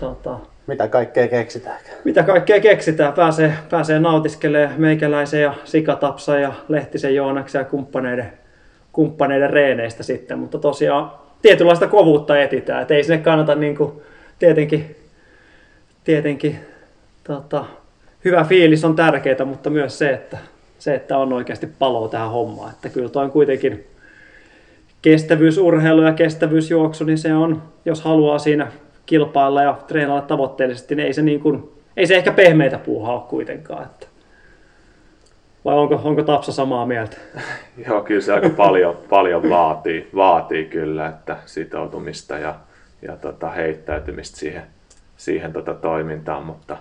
tota, 0.00 0.38
Mitä 0.68 0.88
kaikkea 0.88 1.28
keksitäänkään? 1.28 1.96
mitä 2.04 2.22
kaikkea 2.22 2.60
keksitään. 2.60 3.12
Pääsee, 3.12 3.52
pääsee 3.70 3.98
nautiskelemaan 3.98 4.80
meikäläisen 4.80 5.42
ja 5.42 5.54
Sikatapsa 5.64 6.38
ja 6.38 6.52
Lehtisen 6.68 7.14
Joonaksen 7.14 7.58
ja 7.58 7.64
kumppaneiden, 7.64 8.32
kumppaneiden 8.92 9.50
reeneistä 9.50 10.02
sitten. 10.02 10.38
Mutta 10.38 10.58
tosiaan 10.58 11.12
tietynlaista 11.42 11.86
kovuutta 11.86 12.40
etitään. 12.40 12.82
Et 12.82 12.90
ei 12.90 13.04
sinne 13.04 13.18
kannata 13.18 13.54
niin 13.54 13.76
kuin, 13.76 13.92
tietenkin, 14.38 14.96
tietenkin 16.04 16.58
tota, 17.24 17.64
hyvä 18.24 18.44
fiilis 18.44 18.84
on 18.84 18.96
tärkeää, 18.96 19.44
mutta 19.44 19.70
myös 19.70 19.98
se, 19.98 20.10
että, 20.10 20.38
se, 20.78 20.94
että 20.94 21.18
on 21.18 21.32
oikeasti 21.32 21.68
palo 21.78 22.08
tähän 22.08 22.30
hommaan. 22.30 22.70
Että 22.70 22.88
kyllä 22.88 23.08
toi 23.08 23.24
on 23.24 23.30
kuitenkin 23.30 23.86
kestävyysurheilu 25.02 26.02
ja 26.02 26.12
kestävyysjuoksu, 26.12 27.04
niin 27.04 27.18
se 27.18 27.34
on, 27.34 27.62
jos 27.84 28.02
haluaa 28.02 28.38
siinä 28.38 28.72
kilpailla 29.08 29.62
ja 29.62 29.78
treenailla 29.86 30.22
tavoitteellisesti, 30.22 30.94
niin 30.94 31.06
ei 31.06 31.12
se, 31.12 31.22
niin 31.22 31.40
kuin, 31.40 31.70
ei 31.96 32.06
se 32.06 32.16
ehkä 32.16 32.32
pehmeitä 32.32 32.78
puuhaa 32.78 33.14
ole 33.14 33.22
kuitenkaan. 33.28 33.82
Että. 33.82 34.06
Vai 35.64 35.74
onko, 35.74 36.00
onko 36.04 36.22
Tapsa 36.22 36.52
samaa 36.52 36.86
mieltä? 36.86 37.16
Joo, 37.86 38.02
kyllä 38.02 38.20
se 38.20 38.32
aika 38.32 38.48
paljon, 38.48 38.96
paljon 39.08 39.50
vaatii, 39.50 40.08
vaatii 40.14 40.64
kyllä, 40.64 41.06
että 41.06 41.36
sitoutumista 41.46 42.38
ja, 42.38 42.54
ja 43.02 43.16
tota, 43.16 43.50
heittäytymistä 43.50 44.36
siihen, 44.36 44.62
siihen 45.16 45.52
tota 45.52 45.74
toimintaan, 45.74 46.42
mutta, 46.42 46.76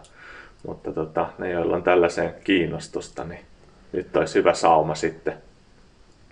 mutta 0.68 0.94
tota, 0.94 1.28
ne, 1.38 1.52
joilla 1.52 1.76
on 1.76 1.84
tällaiseen 1.84 2.34
kiinnostusta, 2.44 3.24
niin 3.24 3.42
nyt 3.92 4.16
olisi 4.16 4.40
hyvä 4.40 4.54
sauma 4.54 4.96
sitten 4.96 5.34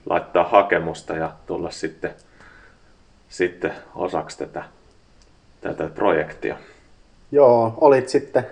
laittaa 0.09 0.43
hakemusta 0.43 1.13
ja 1.13 1.31
tulla 1.47 1.71
sitten, 1.71 2.13
sitten 3.29 3.73
osaksi 3.95 4.37
tätä, 4.37 4.63
tätä 5.73 5.89
projektia. 5.95 6.57
Joo, 7.31 7.73
olit 7.81 8.09
sitten 8.09 8.47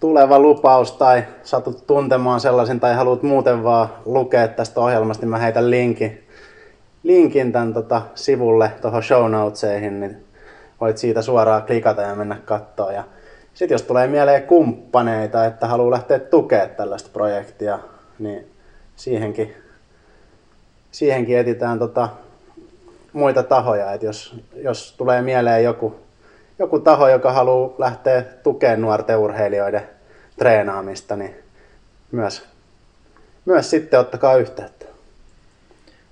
tuleva 0.00 0.38
lupaus 0.38 0.92
tai 0.92 1.24
satut 1.42 1.86
tuntemaan 1.86 2.40
sellaisen 2.40 2.80
tai 2.80 2.94
haluat 2.94 3.22
muuten 3.22 3.64
vaan 3.64 3.88
lukea 4.04 4.48
tästä 4.48 4.80
ohjelmasta, 4.80 5.22
niin 5.22 5.30
mä 5.30 5.38
heitän 5.38 5.70
linkin, 5.70 6.24
linkin 7.02 7.52
tämän 7.52 7.74
tota, 7.74 8.02
sivulle 8.14 8.72
tuohon 8.82 9.02
show 9.02 9.30
notesihin, 9.30 10.00
niin 10.00 10.24
voit 10.80 10.98
siitä 10.98 11.22
suoraan 11.22 11.62
klikata 11.62 12.02
ja 12.02 12.14
mennä 12.14 12.36
katsoa. 12.44 12.92
Ja 12.92 13.04
sitten 13.54 13.74
jos 13.74 13.82
tulee 13.82 14.06
mieleen 14.06 14.42
kumppaneita, 14.42 15.44
että 15.44 15.66
haluaa 15.66 15.90
lähteä 15.90 16.18
tukemaan 16.18 16.70
tällaista 16.70 17.10
projektia, 17.12 17.78
niin 18.18 18.50
siihenkin, 18.96 19.54
siihenkin 20.90 21.38
etitään 21.38 21.78
tota, 21.78 22.08
muita 23.18 23.42
tahoja. 23.42 23.92
Et 23.92 24.02
jos, 24.02 24.40
jos 24.56 24.94
tulee 24.98 25.22
mieleen 25.22 25.64
joku, 25.64 25.96
joku 26.58 26.78
taho, 26.78 27.08
joka 27.08 27.32
haluaa 27.32 27.74
lähteä 27.78 28.22
tukemaan 28.22 28.80
nuorten 28.80 29.18
urheilijoiden 29.18 29.82
treenaamista, 30.38 31.16
niin 31.16 31.34
myös, 32.12 32.42
myös 33.44 33.70
sitten 33.70 34.00
ottakaa 34.00 34.36
yhteyttä. 34.36 34.86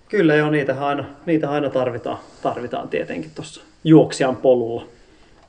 Kyllä 0.08 0.34
joo, 0.34 0.50
niitä 0.50 0.86
aina, 0.86 1.04
niitä 1.26 1.50
aina 1.50 1.70
tarvitaan, 1.70 2.18
tarvitaan 2.42 2.88
tietenkin 2.88 3.30
tuossa 3.34 3.60
juoksijan 3.84 4.36
polulla 4.36 4.86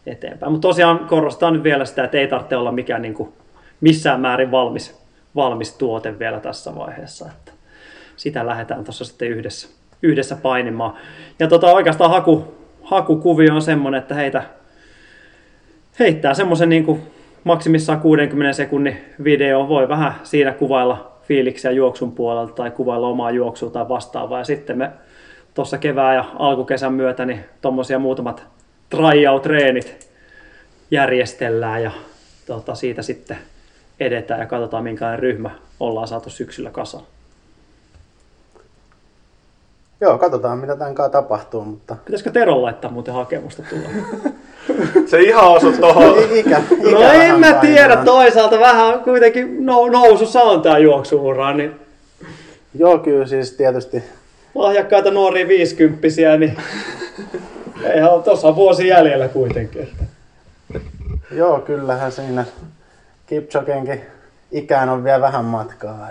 eteenpäin. 0.06 0.52
Mutta 0.52 0.67
tosiaan 0.67 1.00
korostan 1.00 1.54
nyt 1.54 1.63
vielä 1.63 1.86
sitä, 1.86 2.04
että 2.04 2.17
ei 2.17 2.28
tarvitse 2.28 2.56
olla 2.56 2.72
mikään 2.72 3.02
niin 3.02 3.13
kuin 3.13 3.34
missään 3.82 4.22
määrin 4.22 4.52
valmis, 4.52 4.96
valmis 5.36 5.74
tuote 5.74 6.20
vielä 6.20 6.39
tässä 6.39 6.76
vaiheessa. 6.76 7.26
Että 7.26 7.52
sitä 8.15 8.46
lähdetään 8.46 8.84
tuossa 8.84 9.06
sitten 9.06 9.28
yhdessä, 9.28 9.67
yhdessä 10.02 10.36
painimaan. 10.36 10.94
Ja 11.40 11.48
tota, 11.48 11.72
oikeastaan 11.72 12.12
haku, 12.12 12.56
hakukuvio 12.84 13.56
on 13.56 13.62
semmoinen, 13.62 14.02
että 14.02 14.16
heitä, 14.16 14.44
heittää 16.00 16.34
semmoisen 16.34 16.70
niin 16.70 17.02
maksimissaan 17.44 18.00
60 18.00 18.54
sekunnin 18.54 18.98
video. 19.24 19.68
Voi 19.68 19.90
vähän 19.90 20.14
siinä 20.24 20.52
kuvailla 20.52 21.18
fiiliksiä 21.28 21.72
juoksun 21.72 22.12
puolelta 22.12 22.54
tai 22.54 22.72
kuvailla 22.72 23.08
omaa 23.08 23.32
juoksua 23.32 23.70
tai 23.70 23.90
vastaavaa. 23.90 24.40
Ja 24.40 24.46
sitten 24.46 24.78
me 24.78 24.92
tuossa 25.54 25.78
kevään 25.78 26.16
ja 26.16 26.26
alkukesän 26.40 26.94
myötä 26.94 27.26
niin 27.26 27.40
tuommoisia 27.62 28.00
muutamat 28.00 28.44
tryout-treenit 28.90 30.08
järjestellään 30.92 31.84
ja 31.84 31.92
tota, 32.46 32.76
siitä 32.76 33.02
sitten 33.02 33.38
edetään 34.00 34.40
ja 34.40 34.46
katsotaan 34.46 34.84
minkälainen 34.84 35.20
ryhmä 35.20 35.50
ollaan 35.80 36.08
saatu 36.08 36.30
syksyllä 36.30 36.70
kasaan. 36.70 37.04
Joo, 40.02 40.18
katsotaan 40.18 40.58
mitä 40.58 40.76
tämän 40.76 40.96
kanssa 40.96 41.12
tapahtuu, 41.22 41.66
mutta 41.66 41.96
Pitäisikö 42.06 42.32
Teron 42.32 42.62
laittaa 42.62 42.92
muuten 42.92 43.14
hakemusta 43.14 43.64
tulla? 43.70 43.90
Se 45.10 45.20
ihan 45.22 45.46
osui 45.48 45.74
tuohon. 45.74 46.20
I- 46.20 46.40
ikä, 46.40 46.62
ikä 46.80 46.92
No 46.92 47.02
en 47.12 47.40
mä 47.40 47.54
tiedä, 47.54 47.96
toisaalta 47.98 48.60
vähän 48.60 49.00
kuitenkin 49.00 49.58
nou- 49.60 49.92
nousussa 49.92 50.42
on 50.42 50.62
tää 50.62 50.78
juoksuura, 50.78 51.54
niin 51.54 51.80
Joo, 52.76 52.98
kyllä 53.00 53.26
siis 53.26 53.52
tietysti 53.52 54.04
lahjakkaita 54.56 55.12
nuoria 55.12 55.48
viisikymppisiä, 55.48 56.38
niin 56.38 56.58
eihän 57.94 58.24
tuossa 58.24 58.56
vuosi 58.56 58.88
jäljellä 58.88 59.28
kuitenkin. 59.28 59.82
Että. 59.82 60.04
Joo, 61.32 61.60
kyllähän 61.60 62.12
siinä 62.12 62.46
Kipchogenkin 63.28 64.02
ikään 64.52 64.90
on 64.90 65.04
vielä 65.04 65.22
vähän 65.22 65.46
matkaa. 65.46 66.08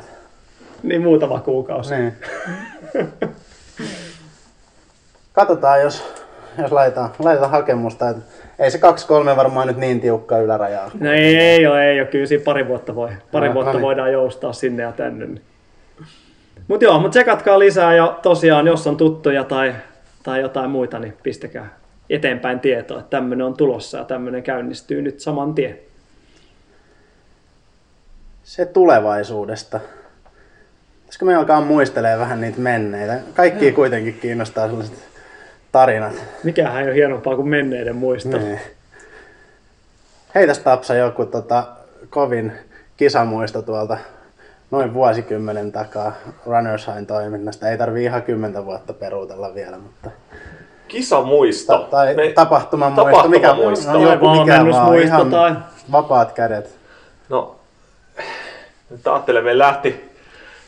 Niin 0.82 1.02
muutama 1.02 1.40
kuukausi. 1.40 1.94
Niin. 1.94 2.12
Katsotaan, 5.32 5.80
jos, 5.80 6.04
jos 6.58 6.72
laitetaan, 6.72 7.10
laitetaan 7.18 7.50
hakemusta. 7.50 8.08
Et 8.08 8.16
ei 8.58 8.70
se 8.70 8.78
2-3 9.32 9.36
varmaan 9.36 9.66
nyt 9.66 9.76
niin 9.76 10.00
tiukka 10.00 10.38
yläraja. 10.38 10.90
No 11.00 11.12
ei, 11.12 11.36
ei 11.36 11.66
ole, 11.66 11.90
ei 11.90 12.00
ole. 12.00 12.08
Kyllä 12.08 12.26
siinä 12.26 12.44
pari 12.44 12.68
vuotta, 12.68 12.94
voi, 12.94 13.10
pari 13.32 13.48
No, 13.48 13.54
vuotta 13.54 13.72
no 13.72 13.78
niin. 13.78 13.82
voidaan 13.84 14.12
joustaa 14.12 14.52
sinne 14.52 14.82
ja 14.82 14.92
tänne. 14.92 15.26
Niin. 15.26 15.42
Mutta 16.68 16.84
joo, 16.84 16.94
mutta 16.98 17.10
tsekatkaa 17.10 17.58
lisää 17.58 17.94
ja 17.94 18.18
tosiaan, 18.22 18.66
jos 18.66 18.86
on 18.86 18.96
tuttuja 18.96 19.44
tai, 19.44 19.74
tai 20.22 20.40
jotain 20.40 20.70
muita, 20.70 20.98
niin 20.98 21.16
pistäkää 21.22 21.68
eteenpäin 22.10 22.60
tietoa, 22.60 22.98
että 22.98 23.10
tämmöinen 23.10 23.46
on 23.46 23.56
tulossa 23.56 23.98
ja 23.98 24.04
tämmöinen 24.04 24.42
käynnistyy 24.42 25.02
nyt 25.02 25.20
saman 25.20 25.54
tien. 25.54 25.78
Se 28.44 28.66
tulevaisuudesta. 28.66 29.80
Pitäisikö 31.06 31.24
me 31.24 31.34
alkaa 31.34 31.60
muistelemaan 31.60 32.20
vähän 32.20 32.40
niitä 32.40 32.60
menneitä? 32.60 33.18
Kaikki 33.34 33.72
kuitenkin 33.72 34.18
kiinnostaa 34.22 34.68
sellaiset 34.68 35.08
tarinat. 35.72 36.12
Mikähän 36.44 36.82
ei 36.82 36.88
ole 36.88 36.94
hienompaa 36.94 37.36
kuin 37.36 37.48
menneiden 37.48 37.96
muisto. 37.96 38.38
Niin. 38.38 38.60
Heitäs 40.34 40.58
Tapsa 40.58 40.94
joku 40.94 41.26
tota, 41.26 41.66
kovin 42.10 42.52
kisamuisto 42.96 43.62
tuolta 43.62 43.98
noin 44.70 44.94
vuosikymmenen 44.94 45.72
takaa 45.72 46.12
Runners 46.46 46.86
High 46.86 47.06
toiminnasta. 47.06 47.68
Ei 47.68 47.78
tarvi 47.78 48.04
ihan 48.04 48.22
kymmentä 48.22 48.64
vuotta 48.64 48.92
peruutella 48.92 49.54
vielä, 49.54 49.78
mutta... 49.78 50.10
Kisamuisto. 50.88 51.78
Ta- 51.78 51.88
tai 51.90 52.14
Me- 52.14 52.32
tapahtumamuisto. 52.32 53.28
Mikä, 53.28 53.46
tapahtumamuisto. 53.48 53.92
no, 53.92 54.12
joku 54.12 54.30
mikä 54.30 54.64
vaan, 54.70 54.98
ihan 54.98 55.30
tai- 55.30 55.56
vapaat 55.92 56.32
kädet. 56.32 56.78
No, 57.28 57.56
nyt 58.90 59.06
ajattelen, 59.06 59.44
me 59.44 59.58
lähti, 59.58 60.15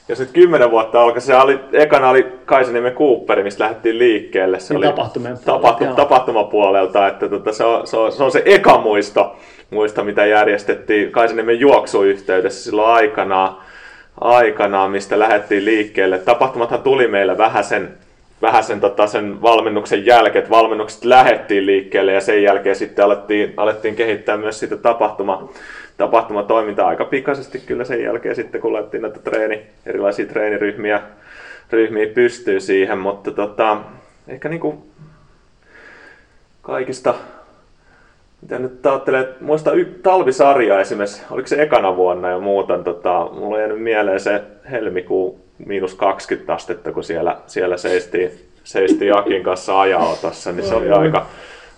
jos 0.08 0.18
nyt 0.20 0.30
kymmenen 0.32 0.70
vuotta 0.70 1.02
alkoi, 1.02 1.20
se 1.20 1.36
oli, 1.36 1.60
ekana 1.72 2.10
oli 2.10 2.26
Kaisaniemen 2.44 2.92
Cooperi, 2.92 3.42
mistä 3.42 3.64
lähdettiin 3.64 3.98
liikkeelle. 3.98 4.60
Se 4.60 4.74
Niin 4.74 4.78
oli 4.78 4.86
tapahtumien 4.86 5.38
tapahtu, 5.44 5.84
tapahtumapuolelta, 5.96 7.08
että 7.08 7.28
tota, 7.28 7.52
se, 7.52 7.64
on, 7.64 7.86
se, 7.86 7.96
on, 7.96 8.12
se, 8.12 8.22
on, 8.22 8.30
se 8.30 8.42
eka 8.44 8.78
muisto, 8.78 9.36
muisto, 9.70 10.04
mitä 10.04 10.26
järjestettiin 10.26 11.12
Kaisaniemen 11.12 11.60
juoksuyhteydessä 11.60 12.64
silloin 12.64 12.94
aikanaan, 12.94 13.56
aikanaan, 14.20 14.90
mistä 14.90 15.18
lähdettiin 15.18 15.64
liikkeelle. 15.64 16.18
Tapahtumathan 16.18 16.82
tuli 16.82 17.08
meillä 17.08 17.38
vähän 17.38 17.64
sen, 17.64 17.94
vähän 18.42 18.64
sen, 18.64 18.80
tota, 18.80 19.06
sen 19.06 19.42
valmennuksen 19.42 20.06
jälkeen, 20.06 20.42
että 20.42 20.56
valmennukset 20.56 21.04
lähettiin 21.04 21.66
liikkeelle 21.66 22.12
ja 22.12 22.20
sen 22.20 22.42
jälkeen 22.42 22.76
sitten 22.76 23.04
alettiin, 23.04 23.54
alettiin 23.56 23.96
kehittää 23.96 24.36
myös 24.36 24.60
sitä 24.60 24.76
tapahtuma, 24.76 25.48
tapahtumatoimintaa 25.98 26.88
aika 26.88 27.04
pikaisesti 27.04 27.58
kyllä 27.58 27.84
sen 27.84 28.02
jälkeen 28.02 28.36
sitten, 28.36 28.60
kun 28.60 28.72
laitettiin 28.72 29.02
näitä 29.02 29.20
treeni, 29.20 29.66
erilaisia 29.86 30.26
treeniryhmiä 30.26 31.02
ryhmiä 31.70 32.06
pystyy 32.14 32.60
siihen, 32.60 32.98
mutta 32.98 33.30
tota, 33.30 33.76
ehkä 34.28 34.48
niinku 34.48 34.86
kaikista, 36.62 37.14
mitä 38.42 38.58
nyt 38.58 38.86
ajattelee, 38.86 39.20
että 39.20 39.44
muista 39.44 39.72
y- 39.72 40.00
talvisarja 40.02 40.80
esimerkiksi, 40.80 41.22
oliko 41.30 41.48
se 41.48 41.62
ekana 41.62 41.96
vuonna 41.96 42.30
jo 42.30 42.40
muutan, 42.40 42.84
tota, 42.84 43.28
mulla 43.32 43.54
on 43.54 43.60
jäänyt 43.60 43.82
mieleen 43.82 44.20
se 44.20 44.42
helmikuu 44.70 45.40
miinus 45.66 45.94
20 45.94 46.54
astetta, 46.54 46.92
kun 46.92 47.04
siellä, 47.04 47.36
siellä 47.46 47.76
seistiin, 47.76 48.30
seistiin 48.64 49.08
Jakin 49.08 49.42
kanssa 49.42 49.80
ajaotossa, 49.80 50.52
niin 50.52 50.66
se 50.66 50.74
oli 50.74 50.90
aika, 50.90 51.26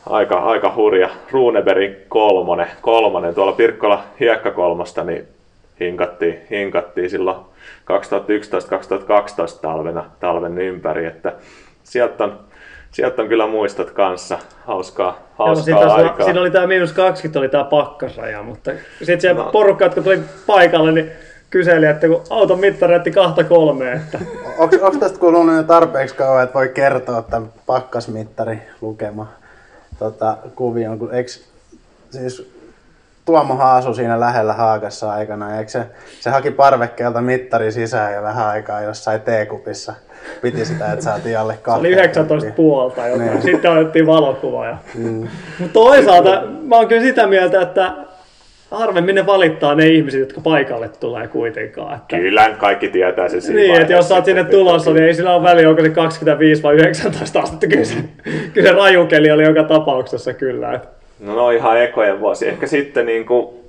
aika, 0.07 0.39
aika 0.39 0.73
hurja. 0.77 1.09
Runebergin 1.31 1.97
kolmonen, 2.09 2.67
kolmonen 2.81 3.35
tuolla 3.35 3.53
Pirkkola 3.53 4.03
hiekkakolmosta, 4.21 5.05
niin 5.05 5.29
hinkattiin, 5.81 6.39
hinkattiin 6.51 7.11
silloin 7.11 7.37
2011-2012 7.37 7.41
talvena, 9.63 10.05
talven 10.21 10.59
ympäri, 10.59 11.07
että 11.07 11.33
sieltä 11.85 12.25
on, 12.25 12.39
sieltä 12.91 13.23
on 13.23 13.29
kyllä 13.29 13.47
muistot 13.47 13.91
kanssa. 13.91 14.39
Hauskaa, 14.67 15.09
Joo, 15.39 15.47
hauskaa 15.47 15.79
olla- 15.81 15.95
aikaa. 15.95 16.25
siinä 16.25 16.41
oli 16.41 16.51
tämä 16.51 16.67
miinus 16.67 16.93
20, 16.93 17.39
oli 17.39 17.49
tämä 17.49 17.65
pakkasraja, 17.65 18.43
mutta 18.43 18.71
sitten 18.99 19.21
siellä 19.21 19.43
No. 19.45 19.51
porukka, 19.51 19.85
jotka 19.85 20.03
tuli 20.03 20.21
paikalle, 20.47 20.93
niin 20.93 21.11
kyseli, 21.51 21.87
että 21.87 22.07
kun 22.09 22.23
auton 22.31 22.61
mittari 22.61 22.91
näytti 22.91 23.11
kahta 23.11 23.45
kolmea, 23.45 23.93
että 23.93 24.19
Onko, 24.59 24.77
onko 24.83 24.99
tästä 24.99 25.19
kulunut 25.19 25.57
jo 25.57 25.63
tarpeeksi 25.63 26.15
kauan, 26.15 26.43
että 26.43 26.55
voi 26.55 26.69
kertoa 26.69 27.23
tämän 27.23 27.49
pakkasmittari 27.67 28.59
lukema 28.81 29.27
tota, 30.01 30.37
kuvion? 30.55 30.99
Kun, 30.99 31.15
eikö, 31.15 31.31
siis 32.11 32.53
Tuomohan 33.25 33.77
asui 33.77 33.95
siinä 33.95 34.21
lähellä 34.21 34.53
Haagassa 34.53 35.13
aikana, 35.13 35.59
eikö 35.59 35.71
se, 35.71 35.87
se 36.21 36.31
haki 36.31 36.51
parvekkeelta 36.51 37.21
mittari 37.21 37.73
sisään 37.73 38.13
ja 38.13 38.23
vähän 38.23 38.47
aikaa 38.47 38.81
jossain 38.81 39.21
teekupissa 39.21 39.95
piti 40.43 40.65
sitä, 40.65 40.93
että 40.93 41.05
saatiin 41.05 41.39
alle 41.39 41.55
se 41.55 41.61
kahta. 41.63 41.81
oli 41.81 41.89
19 41.89 42.51
puolta 42.57 43.07
jotain. 43.07 43.31
Niin. 43.31 43.43
Sitten 43.43 43.71
otettiin 43.71 44.07
valokuva. 44.07 44.67
Ja... 44.67 44.77
Mutta 45.59 45.73
toisaalta 45.73 46.43
mä 46.63 46.77
oon 46.77 46.89
kyllä 46.89 47.03
sitä 47.03 47.27
mieltä, 47.27 47.63
että 47.63 47.93
harvemmin 48.71 49.15
ne 49.15 49.27
valittaa 49.27 49.75
ne 49.75 49.87
ihmiset, 49.87 50.21
jotka 50.21 50.41
paikalle 50.41 50.91
tulee 51.01 51.29
kuitenkaan. 51.29 51.95
Että... 51.95 52.17
Kyllä 52.17 52.51
kaikki 52.59 52.89
tietää 52.89 53.29
se 53.29 53.41
siinä 53.41 53.61
Niin, 53.61 53.81
että 53.81 53.93
jos 53.93 54.09
sä 54.09 54.15
oot 54.15 54.25
sinne 54.25 54.45
tulossa, 54.45 54.93
niin 54.93 55.05
ei 55.05 55.15
sillä 55.15 55.35
ole 55.35 55.43
väliä, 55.43 55.71
onko 55.71 55.83
se 55.83 55.89
25 55.89 56.63
vai 56.63 56.75
19 56.75 57.41
astetta. 57.41 57.67
Kyllä 57.67 57.85
se, 57.85 57.95
kyllä 58.55 58.69
se 58.69 58.75
rajukeli 58.75 59.31
oli 59.31 59.43
joka 59.43 59.65
tapauksessa 59.65 60.33
kyllä. 60.35 60.73
Että... 60.73 60.89
No, 61.21 61.35
no 61.35 61.51
ihan 61.51 61.83
ekojen 61.83 62.21
vuosi. 62.21 62.49
Ehkä 62.49 62.67
sitten 62.67 63.07
niin 63.07 63.27
kuin 63.27 63.61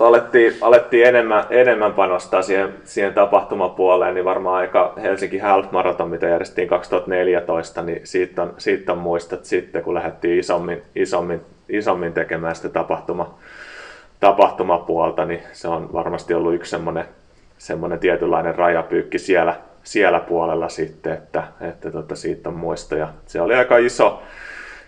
alettiin, 0.00 0.54
alettiin 0.60 1.06
enemmän, 1.06 1.44
enemmän 1.50 1.92
panostaa 1.92 2.42
siihen, 2.42 2.68
siihen 2.84 3.14
tapahtumapuoleen, 3.14 4.14
niin 4.14 4.24
varmaan 4.24 4.56
aika 4.56 4.92
Helsinki 5.02 5.38
Half 5.38 5.70
Marathon, 5.70 6.10
mitä 6.10 6.26
järjestettiin 6.26 6.68
2014, 6.68 7.82
niin 7.82 8.00
siitä 8.04 8.42
on, 8.42 8.54
siitä 8.58 8.92
on 8.92 8.98
muistat 8.98 9.44
sitten, 9.44 9.82
kun 9.82 9.94
lähdettiin 9.94 10.38
isommin, 10.38 10.82
isommin, 10.96 11.40
isommin 11.68 12.12
tekemään 12.12 12.56
sitä 12.56 12.68
tapahtuma, 12.68 13.38
tapahtumapuolta, 14.22 15.24
niin 15.24 15.40
se 15.52 15.68
on 15.68 15.92
varmasti 15.92 16.34
ollut 16.34 16.54
yksi 16.54 16.70
semmoinen, 16.70 17.04
semmoinen 17.58 17.98
tietynlainen 17.98 18.54
rajapyykki 18.54 19.18
siellä, 19.18 19.54
siellä 19.82 20.20
puolella 20.20 20.68
sitten, 20.68 21.12
että, 21.12 21.42
että 21.60 21.90
tota, 21.90 22.16
siitä 22.16 22.48
on 22.48 22.54
muistoja. 22.54 23.08
Se 23.26 23.40
oli 23.40 23.54
aika 23.54 23.76
iso, 23.76 24.22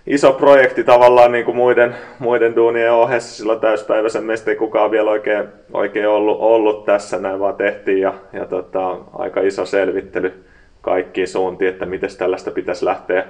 iso 0.07 0.33
projekti 0.33 0.85
tavallaan 0.85 1.33
niin 1.33 1.45
kuin 1.45 1.57
muiden, 1.57 1.95
muiden 2.19 2.57
duunien 2.57 2.93
ohessa. 2.93 3.37
Silloin 3.37 3.61
täyspäiväisen 3.61 4.25
meistä 4.25 4.51
ei 4.51 4.57
kukaan 4.57 4.91
vielä 4.91 5.11
oikein, 5.11 5.49
oikein 5.73 6.09
ollut, 6.09 6.41
ollut 6.41 6.85
tässä, 6.85 7.19
näin 7.19 7.41
vaan 7.41 7.57
tehtiin 7.57 8.01
ja, 8.01 8.15
ja 8.33 8.47
tota, 8.47 8.99
aika 9.13 9.41
iso 9.41 9.67
selvittely 9.67 10.45
kaikkiin 10.81 11.29
suuntiin, 11.29 11.73
että 11.73 11.87
miten 11.87 12.11
tällaista 12.19 12.51
pitäisi 12.51 12.85
lähteä, 12.85 13.25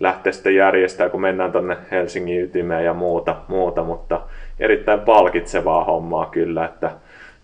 lähteä 0.00 0.32
sitten 0.32 0.54
järjestää, 0.54 1.08
kun 1.08 1.20
mennään 1.20 1.52
tuonne 1.52 1.76
Helsingin 1.90 2.42
ytimeen 2.42 2.84
ja 2.84 2.94
muuta, 2.94 3.36
muuta, 3.48 3.84
mutta 3.84 4.20
erittäin 4.58 5.00
palkitsevaa 5.00 5.84
hommaa 5.84 6.26
kyllä, 6.26 6.64
että 6.64 6.90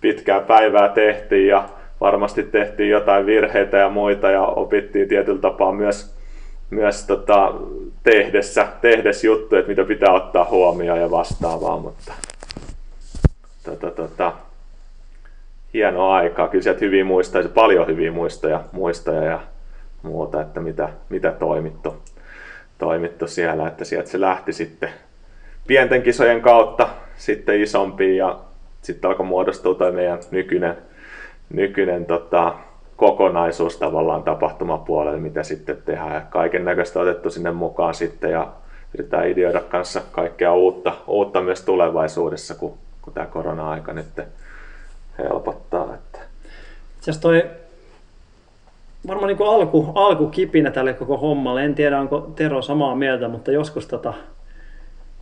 pitkää 0.00 0.40
päivää 0.40 0.88
tehtiin 0.88 1.46
ja 1.48 1.68
varmasti 2.00 2.42
tehtiin 2.42 2.90
jotain 2.90 3.26
virheitä 3.26 3.76
ja 3.76 3.88
muita 3.88 4.30
ja 4.30 4.42
opittiin 4.42 5.08
tietyllä 5.08 5.40
tapaa 5.40 5.72
myös, 5.72 6.14
myös 6.70 7.06
tota, 7.06 7.54
tehdessä, 8.02 8.66
tehdessä 8.80 9.26
juttuja, 9.26 9.58
että 9.58 9.70
mitä 9.70 9.84
pitää 9.84 10.12
ottaa 10.12 10.44
huomioon 10.50 11.00
ja 11.00 11.10
vastaavaa, 11.10 11.78
mutta 11.78 12.12
tota, 13.64 13.90
tota, 13.90 14.32
hienoa 15.74 16.16
aikaa. 16.16 16.48
Kyllä 16.48 16.62
sieltä 16.62 16.80
hyviä 16.80 17.04
muistoja, 17.04 17.48
paljon 17.48 17.86
hyviä 17.86 18.12
muistoja, 18.12 18.60
muistoja 18.72 19.22
ja 19.22 19.40
muuta, 20.02 20.40
että 20.40 20.60
mitä, 20.60 20.88
mitä 21.08 21.32
toimittu, 21.32 22.02
toimittu 22.82 23.26
siellä, 23.26 23.68
että 23.68 23.84
sieltä 23.84 24.08
se 24.08 24.20
lähti 24.20 24.52
sitten 24.52 24.88
pienten 25.66 26.02
kisojen 26.02 26.42
kautta 26.42 26.88
sitten 27.16 27.62
isompiin 27.62 28.16
ja 28.16 28.38
sitten 28.82 29.08
alkoi 29.08 29.26
muodostua 29.26 29.74
toi 29.74 29.92
meidän 29.92 30.18
nykyinen, 30.30 30.76
nykyinen 31.52 32.06
tota, 32.06 32.54
kokonaisuus 32.96 33.76
tavallaan 33.76 34.22
tapahtumapuolelle, 34.22 35.18
mitä 35.18 35.42
sitten 35.42 35.82
tehdään. 35.84 36.26
Kaiken 36.30 36.64
näköistä 36.64 37.00
otettu 37.00 37.30
sinne 37.30 37.50
mukaan 37.50 37.94
sitten 37.94 38.30
ja 38.30 38.52
yritetään 38.94 39.28
ideoida 39.28 39.60
kanssa 39.60 40.00
kaikkea 40.12 40.54
uutta, 40.54 40.92
uutta 41.06 41.40
myös 41.40 41.62
tulevaisuudessa, 41.62 42.54
kun, 42.54 42.78
kun 43.02 43.12
tämä 43.12 43.26
korona-aika 43.26 43.92
nyt 43.92 44.20
helpottaa. 45.18 45.94
Että. 45.94 46.18
Itse 46.98 47.20
toi 47.20 47.50
varmaan 49.08 49.28
niin 49.28 49.48
alku, 49.48 49.92
alkukipinä 49.94 50.70
tälle 50.70 50.94
koko 50.94 51.16
hommalle. 51.16 51.64
En 51.64 51.74
tiedä, 51.74 52.00
onko 52.00 52.20
Tero 52.36 52.62
samaa 52.62 52.94
mieltä, 52.94 53.28
mutta 53.28 53.52
joskus, 53.52 53.86
tota, 53.86 54.14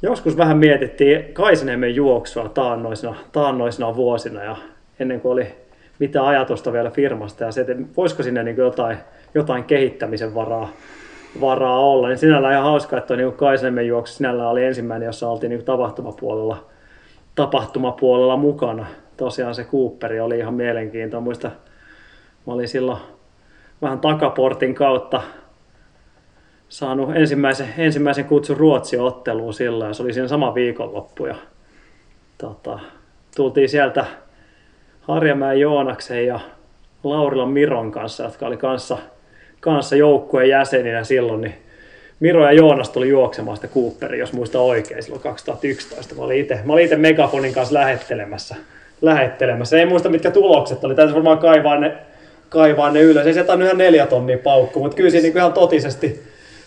joskus 0.02 0.36
vähän 0.36 0.58
mietittiin 0.58 1.34
Kaisaniemen 1.34 1.94
juoksua 1.94 2.48
taannoisina, 2.48 3.14
taannoisina 3.32 3.96
vuosina 3.96 4.44
ja 4.44 4.56
ennen 5.00 5.20
kuin 5.20 5.32
oli 5.32 5.46
mitään 5.98 6.26
ajatusta 6.26 6.72
vielä 6.72 6.90
firmasta 6.90 7.44
ja 7.44 7.52
se, 7.52 7.60
että 7.60 7.76
voisiko 7.96 8.22
sinne 8.22 8.42
niin 8.42 8.56
jotain, 8.56 8.98
jotain 9.34 9.64
kehittämisen 9.64 10.34
varaa, 10.34 10.68
varaa 11.40 11.78
olla. 11.78 12.08
Niin 12.08 12.18
sinällään 12.18 12.52
ihan 12.52 12.64
hauska, 12.64 12.98
että 12.98 13.16
niin 13.16 13.32
Kaisaniemen 13.32 13.86
juoksu 13.86 14.14
sinällään 14.14 14.50
oli 14.50 14.64
ensimmäinen, 14.64 15.06
jossa 15.06 15.28
oltiin 15.28 15.50
niin 15.50 15.64
tapahtumapuolella, 15.64 16.66
tapahtumapuolella 17.34 18.36
mukana. 18.36 18.86
Tosiaan 19.16 19.54
se 19.54 19.64
Cooperi 19.64 20.20
oli 20.20 20.38
ihan 20.38 20.54
mielenkiintoinen. 20.54 21.24
Muista, 21.24 21.50
mä 22.46 22.52
olin 22.52 22.68
silloin 22.68 22.98
vähän 23.82 23.98
takaportin 24.00 24.74
kautta 24.74 25.22
saanut 26.68 27.16
ensimmäisen, 27.16 27.74
ensimmäisen 27.78 28.24
kutsun 28.24 28.56
Ruotsin 28.56 29.00
otteluun 29.00 29.54
silloin 29.54 29.88
ja 29.88 29.94
se 29.94 30.02
oli 30.02 30.12
siinä 30.12 30.28
sama 30.28 30.54
viikonloppu 30.54 31.26
ja 31.26 31.34
tota, 32.38 32.78
tultiin 33.36 33.68
sieltä 33.68 34.04
Harjamäen 35.00 35.60
Joonaksen 35.60 36.26
ja 36.26 36.40
Laurilan 37.04 37.50
Miron 37.50 37.92
kanssa, 37.92 38.24
jotka 38.24 38.46
oli 38.46 38.56
kanssa, 38.56 38.98
kanssa 39.60 39.96
joukkueen 39.96 40.48
jäseninä 40.48 41.04
silloin, 41.04 41.40
niin 41.40 41.54
Miro 42.20 42.44
ja 42.44 42.52
Joonas 42.52 42.90
tuli 42.90 43.08
juoksemaan 43.08 43.56
sitä 43.56 43.68
Cooperia, 43.68 44.20
jos 44.20 44.32
muista 44.32 44.60
oikein, 44.60 45.02
silloin 45.02 45.22
2011. 45.22 46.14
Mä 46.14 46.22
olin 46.22 46.40
itse, 46.40 46.60
mä 46.64 46.72
olin 46.72 46.84
itse 46.84 46.96
Megafonin 46.96 47.54
kanssa 47.54 47.74
lähettelemässä. 47.74 48.56
lähettelemässä. 49.02 49.78
Ei 49.78 49.86
muista 49.86 50.08
mitkä 50.08 50.30
tulokset 50.30 50.84
oli, 50.84 50.94
täytyy 50.94 51.14
varmaan 51.14 51.38
kaivaa 51.38 51.78
ne, 51.78 51.96
kaivaa 52.50 52.90
ne 52.90 53.00
ylös. 53.00 53.26
Ei 53.26 53.34
se 53.34 53.44
ihan 53.64 53.78
neljä 53.78 54.06
tonnia 54.06 54.38
paukku, 54.38 54.80
mutta 54.80 54.96
kyllä 54.96 55.10
siinä 55.10 55.22
niinku 55.22 55.38
ihan 55.38 55.52
totisesti, 55.52 56.22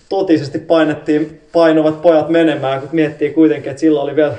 totisesti 0.09 0.59
painettiin 0.59 1.41
painuvat 1.53 2.01
pojat 2.01 2.29
menemään, 2.29 2.79
kun 2.79 2.89
miettii 2.91 3.29
kuitenkin, 3.29 3.69
että 3.69 3.79
silloin 3.79 4.03
oli 4.03 4.15
vielä 4.15 4.33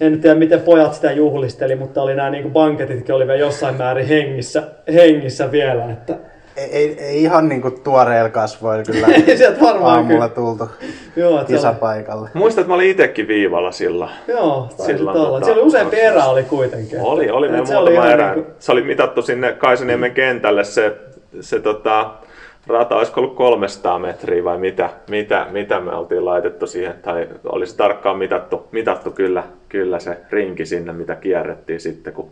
en 0.00 0.20
tiedä 0.20 0.34
miten 0.34 0.60
pojat 0.60 0.94
sitä 0.94 1.12
juhlisteli, 1.12 1.76
mutta 1.76 2.02
oli 2.02 2.14
nämä 2.14 2.30
niin 2.30 2.50
banketitkin 2.50 3.14
oli 3.14 3.26
vielä 3.26 3.40
jossain 3.40 3.76
määrin 3.76 4.06
hengissä, 4.06 4.62
hengissä 4.92 5.52
vielä. 5.52 5.90
Että 5.92 6.16
Ei, 6.56 6.64
ei, 6.76 6.98
ei 7.00 7.22
ihan 7.22 7.48
niinku 7.48 7.70
tuoreella 7.70 8.30
kasvoilla 8.30 8.84
kyllä 8.84 9.06
Ei 9.06 9.36
sieltä 9.36 9.60
varmaan 9.60 9.92
aamulla 9.96 10.28
kyllä. 10.28 10.28
tultu 10.28 10.68
Joo, 11.16 11.30
se 11.30 11.36
oli, 11.38 11.44
kisapaikalle. 11.46 12.28
Muistan, 12.34 12.62
että 12.62 12.68
mä 12.68 12.74
olin 12.74 12.90
itsekin 12.90 13.28
viivalla 13.28 13.72
silloin. 13.72 14.10
joo 14.28 14.68
Silloin 14.86 15.16
olla. 15.16 15.38
tota- 15.40 15.44
Siellä 15.44 15.60
oli 15.60 15.66
useampi 15.68 16.00
erä 16.00 16.24
oli 16.24 16.42
kuitenkin. 16.42 17.00
Oli, 17.00 17.30
oli 17.30 17.48
meillä 17.48 17.66
se 17.66 17.76
oli 17.76 17.90
muutama 17.90 18.06
ihan 18.06 18.20
erä. 18.20 18.34
niinku- 18.34 18.50
Se 18.58 18.72
oli 18.72 18.82
mitattu 18.82 19.22
sinne 19.22 19.52
Kaisaniemen 19.52 20.12
kentälle 20.12 20.64
se, 20.64 20.96
se 21.40 21.60
tota, 21.60 22.10
rata, 22.66 22.96
olisiko 22.96 23.20
ollut 23.20 23.34
300 23.36 23.98
metriä 23.98 24.44
vai 24.44 24.58
mitä, 24.58 24.90
mitä, 25.10 25.46
mitä 25.50 25.80
me 25.80 25.92
oltiin 25.94 26.24
laitettu 26.24 26.66
siihen, 26.66 26.94
tai 27.02 27.28
olisi 27.44 27.76
tarkkaan 27.76 28.16
mitattu, 28.18 28.68
mitattu 28.72 29.10
kyllä, 29.10 29.42
kyllä 29.68 29.98
se 29.98 30.16
rinki 30.30 30.66
sinne, 30.66 30.92
mitä 30.92 31.14
kierrettiin 31.14 31.80
sitten, 31.80 32.12
kun 32.12 32.30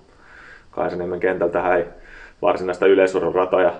Kaisaniemen 0.71 1.21
kentältä 1.21 1.77
ei 1.77 1.85
varsinaista 2.43 2.87
yleisurun 2.87 3.35
ratoja, 3.35 3.73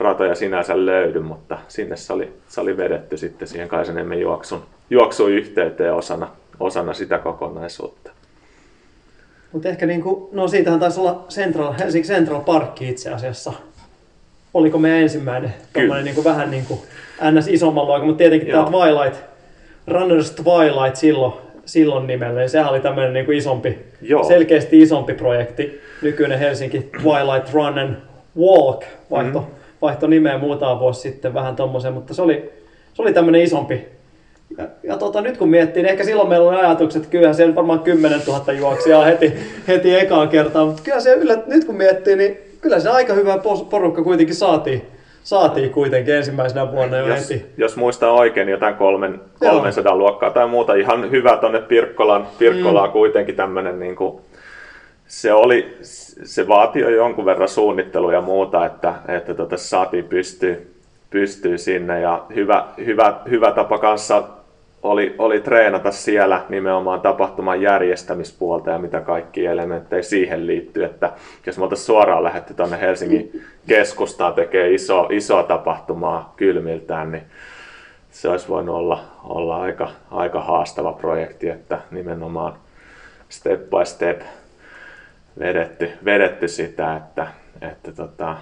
ratoja 0.00 0.34
sinänsä 0.34 0.86
löydy, 0.86 1.20
mutta 1.20 1.58
sinne 1.68 1.96
se 1.96 2.12
oli, 2.12 2.32
se 2.48 2.60
oli 2.60 2.76
vedetty 2.76 3.16
sitten 3.16 3.48
siihen 3.48 3.68
Kaisaniemen 3.68 4.20
juoksun, 4.20 4.62
juoksun 4.90 5.30
yhteyteen 5.30 5.94
osana, 5.94 6.28
osana 6.60 6.92
sitä 6.94 7.18
kokonaisuutta. 7.18 8.10
Mutta 9.52 9.68
ehkä 9.68 9.86
niinku, 9.86 10.28
no 10.32 10.48
siitähän 10.48 10.80
taisi 10.80 11.00
olla 11.00 11.24
Central, 11.28 11.72
Helsinki 11.72 12.08
Central 12.08 12.40
Park 12.40 12.82
itse 12.82 13.10
asiassa. 13.10 13.52
Oliko 14.54 14.78
meidän 14.78 15.00
ensimmäinen 15.00 15.54
tommonen 15.72 16.04
niinku 16.04 16.24
vähän 16.24 16.50
niinku 16.50 16.84
ns. 17.32 17.48
isomman 17.48 17.86
luokan, 17.86 18.06
mutta 18.06 18.18
tietenkin 18.18 18.48
Joo. 18.48 18.64
tämä 18.64 18.76
Twilight, 18.76 19.20
Runners 19.86 20.30
Twilight 20.30 20.96
silloin, 20.96 21.32
silloin 21.64 22.06
nimellä, 22.06 22.40
niin 22.40 22.50
sehän 22.50 22.70
oli 22.70 22.80
tämmöinen 22.80 23.12
niinku 23.12 23.32
isompi, 23.32 23.78
Joo. 24.02 24.24
selkeästi 24.24 24.82
isompi 24.82 25.14
projekti. 25.14 25.80
Nykyinen 26.02 26.38
Helsinki 26.38 26.78
Twilight 27.02 27.52
Run 27.54 27.78
and 27.78 27.96
Walk 28.38 28.84
vaihto, 29.10 29.38
Mhm. 29.40 29.50
Vaihto 29.82 30.06
nimeä 30.06 30.38
muutama 30.38 30.80
vuosi 30.80 31.00
sitten 31.00 31.34
vähän 31.34 31.56
tommosen, 31.56 31.92
mutta 31.92 32.14
se 32.14 32.22
oli, 32.22 32.52
se 32.94 33.02
oli 33.02 33.12
tämmöinen 33.12 33.42
isompi, 33.42 33.86
ja, 34.58 34.68
ja 34.82 34.96
tota, 34.96 35.20
nyt 35.20 35.36
kun 35.36 35.48
miettii, 35.48 35.82
niin 35.82 35.90
ehkä 35.90 36.04
silloin 36.04 36.28
meillä 36.28 36.48
oli 36.48 36.56
ajatukset, 36.56 37.02
että 37.02 37.10
kyllähän 37.10 37.34
se 37.34 37.54
varmaan 37.54 37.80
10 37.80 38.20
000 38.26 38.52
juoksijaa 38.52 39.04
heti, 39.04 39.32
heti 39.68 39.94
ekaan 39.94 40.28
kertaan, 40.28 40.66
mutta 40.66 40.82
kyllä 40.82 41.00
se 41.00 41.14
yllä, 41.14 41.38
nyt 41.46 41.64
kun 41.64 41.76
miettii, 41.76 42.16
niin 42.16 42.38
kyllä 42.60 42.80
se 42.80 42.90
aika 42.90 43.14
hyvä 43.14 43.38
porukka 43.70 44.02
kuitenkin 44.02 44.34
saatiin, 44.34 44.82
saatiin 45.22 45.70
kuitenkin 45.70 46.14
ensimmäisenä 46.14 46.72
vuonna 46.72 46.96
jo 46.96 47.06
jos, 47.06 47.30
heti. 47.30 47.46
jos 47.56 47.76
muistan 47.76 48.10
oikein, 48.10 48.46
niin 48.46 48.52
jotain 48.52 48.74
kolmen, 48.74 49.20
Joo. 49.40 49.52
300 49.52 49.96
luokkaa 49.96 50.30
tai 50.30 50.48
muuta. 50.48 50.74
Ihan 50.74 51.10
hyvä 51.10 51.36
tonne 51.36 51.60
Pirkkolaan, 51.60 52.26
Pirkkolaan 52.38 52.88
mm. 52.88 52.92
kuitenkin 52.92 53.36
tämmönen 53.36 53.80
niin 53.80 53.96
kuin, 53.96 54.20
se, 55.10 55.32
oli, 55.32 55.78
se 56.24 56.48
vaati 56.48 56.80
jo 56.80 56.88
jonkun 56.88 57.24
verran 57.24 57.48
suunnittelua 57.48 58.12
ja 58.12 58.20
muuta, 58.20 58.66
että, 58.66 58.94
että 59.08 59.34
tota, 59.34 59.56
saatiin 59.56 60.04
pystyä, 60.04 60.56
pystyä 61.10 61.56
sinne. 61.56 62.00
Ja 62.00 62.24
hyvä, 62.34 62.66
hyvä, 62.86 63.20
hyvä 63.30 63.52
tapa 63.52 63.78
kanssa 63.78 64.22
oli, 64.82 65.14
oli 65.18 65.40
treenata 65.40 65.90
siellä 65.90 66.44
nimenomaan 66.48 67.00
tapahtuman 67.00 67.62
järjestämispuolta 67.62 68.70
ja 68.70 68.78
mitä 68.78 69.00
kaikki 69.00 69.46
elementtejä 69.46 70.02
siihen 70.02 70.46
liittyy. 70.46 70.84
Että 70.84 71.12
jos 71.46 71.58
me 71.58 71.64
oltaisiin 71.64 71.86
suoraan 71.86 72.24
lähdetty 72.24 72.54
tuonne 72.54 72.80
Helsingin 72.80 73.42
keskustaan 73.66 74.34
tekemään 74.34 74.72
iso, 74.72 75.08
isoa 75.10 75.42
tapahtumaa 75.42 76.34
kylmiltään, 76.36 77.12
niin 77.12 77.22
se 78.10 78.28
olisi 78.28 78.48
voinut 78.48 78.74
olla, 78.74 79.04
olla 79.24 79.62
aika, 79.62 79.90
aika 80.10 80.40
haastava 80.40 80.92
projekti, 80.92 81.48
että 81.48 81.78
nimenomaan 81.90 82.54
step 83.28 83.60
by 83.60 83.84
step 83.84 84.20
vedetty, 85.38 85.90
vedetty 86.04 86.48
sitä, 86.48 86.96
että, 86.96 87.26
että 87.60 87.92
tota, 87.92 88.36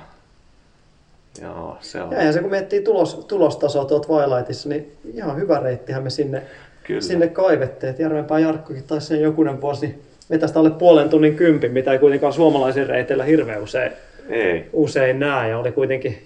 joo, 1.43 1.76
se 1.80 2.03
on 2.03 2.12
Ja 2.12 2.18
eihän 2.18 2.34
se 2.34 2.41
kun 2.41 2.51
miettii 2.51 2.80
tulos, 2.80 3.14
tulostasoa 3.28 3.84
tuolta 3.84 4.07
Twilightissa, 4.07 4.68
niin 4.68 4.93
ihan 5.14 5.36
hyvä 5.36 5.61
reittihän 5.61 6.03
me 6.03 6.11
sinne, 6.11 6.43
Kyllä. 6.84 7.01
sinne 7.01 7.26
kaivettiin. 7.26 7.91
Et 7.91 7.99
Järvenpää 7.99 8.39
Jarkkokin 8.39 8.84
taisi 8.84 9.07
sen 9.07 9.22
jokunen 9.22 9.61
vuosi 9.61 9.86
niin 9.86 10.03
vetästä 10.30 10.59
alle 10.59 10.70
puolen 10.70 11.09
tunnin 11.09 11.36
kympin, 11.36 11.72
mitä 11.72 11.93
ei 11.93 11.99
kuitenkaan 11.99 12.32
suomalaisen 12.32 12.86
reiteillä 12.86 13.24
hirveän 13.24 13.62
usein, 13.62 13.93
ei, 14.28 14.68
usein 14.72 15.20
näe. 15.20 15.49
Ja 15.49 15.59
oli 15.59 15.72
kuitenkin, 15.72 16.18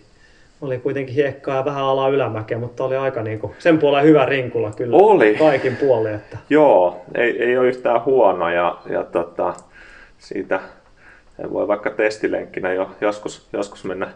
oli 0.61 0.79
kuitenkin 0.79 1.15
hiekkaa 1.15 1.57
ja 1.57 1.65
vähän 1.65 1.85
alaa 1.85 2.09
ylämäkeä, 2.09 2.59
mutta 2.59 2.85
oli 2.85 2.97
aika 2.97 3.23
niin 3.23 3.39
kuin, 3.39 3.53
sen 3.59 3.79
puoleen 3.79 4.05
hyvä 4.05 4.27
rinkula 4.27 4.73
kyllä 4.77 4.97
Oli. 4.97 5.35
kaikin 5.35 5.77
puolin. 5.77 6.15
Että. 6.15 6.39
Joo, 6.51 7.01
ei, 7.15 7.43
ei 7.43 7.59
ole 7.59 7.69
yhtään 7.69 8.05
huono 8.05 8.51
ja, 8.51 8.79
ja 8.91 9.05
tota, 9.05 9.55
siitä 10.23 10.61
voi 11.53 11.69
vaikka 11.69 11.91
testilenkkinä 11.91 12.73
jo 12.73 12.91
joskus, 13.01 13.49
joskus 13.53 13.85
mennä, 13.85 14.09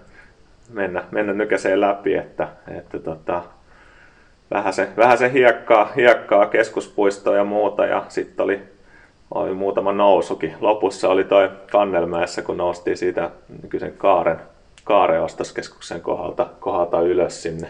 mennä, 0.72 1.04
mennä 1.10 1.32
nykäseen 1.32 1.80
läpi, 1.80 2.14
että, 2.14 2.48
että 2.78 2.98
tota, 2.98 3.42
vähän 4.50 4.72
se, 4.72 4.88
vähän 4.96 5.18
se 5.18 5.32
hiekkaa, 5.32 5.92
hiekkaa 5.96 6.46
keskuspuistoa 6.46 7.36
ja 7.36 7.44
muuta 7.44 7.86
ja 7.86 8.04
sitten 8.08 8.44
oli, 8.44 8.62
oli 9.34 9.54
muutama 9.54 9.92
nousukin. 9.92 10.54
Lopussa 10.60 11.08
oli 11.08 11.24
toi 11.24 11.50
Kannelmäessä, 11.72 12.42
kun 12.42 12.56
noustiin 12.56 12.96
siitä 12.96 13.30
nykyisen 13.62 13.92
kaaren, 13.92 14.40
kaaren 14.84 15.22
ostoskeskuksen 15.22 16.00
kohdalta, 16.00 16.46
kohdalta 16.60 17.00
ylös 17.00 17.42
sinne 17.42 17.68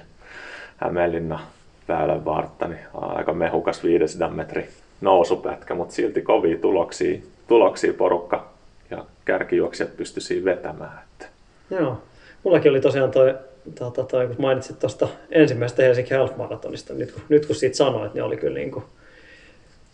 Hämeenlinna 0.77 1.41
väylän 1.89 2.25
vartta, 2.25 2.69
niin 2.69 2.81
aika 2.95 3.33
mehukas 3.33 3.85
500 3.85 4.29
metri 4.29 4.69
nousupätkä, 5.01 5.75
mutta 5.75 5.95
silti 5.95 6.23
kovia 6.23 6.59
tuloksia, 6.59 7.21
tuloksia 7.49 7.93
porukka 7.93 8.49
ja 8.91 9.05
kärkijuoksijat 9.25 9.97
pysty 9.97 10.21
siinä 10.21 10.45
vetämään. 10.45 11.03
Että. 11.03 11.27
Joo. 11.71 12.03
Mullakin 12.45 12.71
oli 12.71 12.81
tosiaan 12.81 13.11
toi, 13.11 13.35
tota, 13.79 14.05
toi 14.05 14.27
kun 14.27 14.37
mainitsit 14.39 14.79
tuosta 14.79 15.09
ensimmäisestä 15.31 15.83
Helsinki 15.83 16.15
Half 16.15 16.37
Marathonista, 16.37 16.95
nyt 16.95 17.13
kun, 17.13 17.23
nyt 17.29 17.47
kun 17.47 17.57
siitä 17.57 17.77
sanoit, 17.77 18.15
niin 18.15 18.25
oli 18.25 18.37
kyllä 18.37 18.55
niin 18.55 18.71
kuin, 18.71 18.85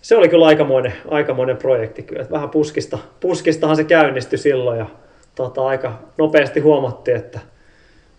se 0.03 0.16
oli 0.16 0.28
kyllä 0.28 0.46
aikamoinen, 0.46 0.92
aikamoinen 1.09 1.57
projekti 1.57 2.03
kyllä. 2.03 2.22
Että 2.22 2.34
vähän 2.34 2.50
puskista, 2.50 2.98
puskistahan 3.20 3.76
se 3.76 3.84
käynnistyi 3.84 4.38
silloin 4.38 4.78
ja 4.78 4.86
tota, 5.34 5.66
aika 5.66 5.98
nopeasti 6.18 6.61
huomattiin, 6.61 7.16
että 7.16 7.40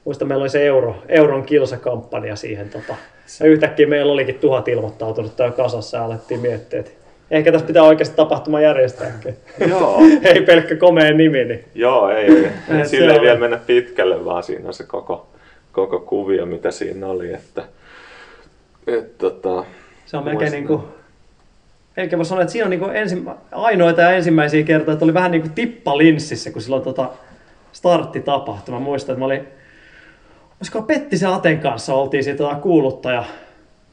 muista 0.05 0.25
meillä 0.25 0.41
oli 0.41 0.49
se 0.49 0.65
euro, 0.65 0.95
euron 1.07 1.43
kilsakampanja 1.43 2.35
siihen. 2.35 2.69
Tota, 2.69 2.95
ja 3.39 3.45
yhtäkkiä 3.45 3.87
meillä 3.87 4.13
olikin 4.13 4.35
tuhat 4.35 4.67
ilmoittautunut 4.67 5.35
täällä 5.35 5.55
kasassa 5.55 5.97
ja 5.97 6.05
alettiin 6.05 6.39
miettiä, 6.39 6.79
että 6.79 6.91
ehkä 7.33 7.51
tässä 7.51 7.67
pitää 7.67 7.83
oikeasti 7.83 8.15
tapahtuma 8.15 8.61
järjestääkin. 8.61 9.37
Joo. 9.69 10.01
Ei 10.33 10.41
pelkkä 10.41 10.75
komea 10.75 11.13
nimi, 11.13 11.45
niin 11.45 11.63
Joo, 11.75 12.09
ei, 12.09 12.51
ei, 12.69 12.85
se 12.85 12.97
ei 12.97 13.21
vielä 13.21 13.39
mennä 13.39 13.57
pitkälle, 13.57 14.25
vaan 14.25 14.43
siinä 14.43 14.67
on 14.67 14.73
se 14.73 14.83
koko, 14.83 15.27
koko 15.71 15.99
kuvio, 15.99 16.45
mitä 16.45 16.71
siinä 16.71 17.07
oli. 17.07 17.33
Että, 17.33 17.63
et, 18.87 19.17
tota, 19.17 19.65
Se 20.05 20.17
on 20.17 20.23
melkein 20.23 20.51
niin 20.51 20.67
kuin, 20.67 20.81
melkein 21.97 22.17
voi 22.17 22.25
sanoa, 22.25 22.41
että 22.41 22.51
siinä 22.51 22.65
on 22.65 22.69
niin 22.69 22.79
kuin 22.79 22.95
ensi, 22.95 23.23
ainoita 23.51 24.01
ja 24.01 24.11
ensimmäisiä 24.11 24.63
kertoja, 24.63 24.93
että 24.93 25.05
oli 25.05 25.13
vähän 25.13 25.31
niin 25.31 25.41
kuin 25.41 25.53
tippa 25.53 25.97
linssissä, 25.97 26.51
kun 26.51 26.61
silloin 26.61 26.83
tota 26.83 27.09
starttitapahtuma. 27.71 28.79
Mä 28.79 28.85
muistan, 28.85 29.13
että 29.13 29.19
mä 29.19 29.25
olin, 29.25 29.47
olisiko 30.59 30.81
Pettisen 30.81 31.29
Aten 31.29 31.59
kanssa 31.59 31.93
oltiin 31.93 32.23
siitä 32.23 32.37
tota 32.37 32.55
kuuluttaja, 32.55 33.23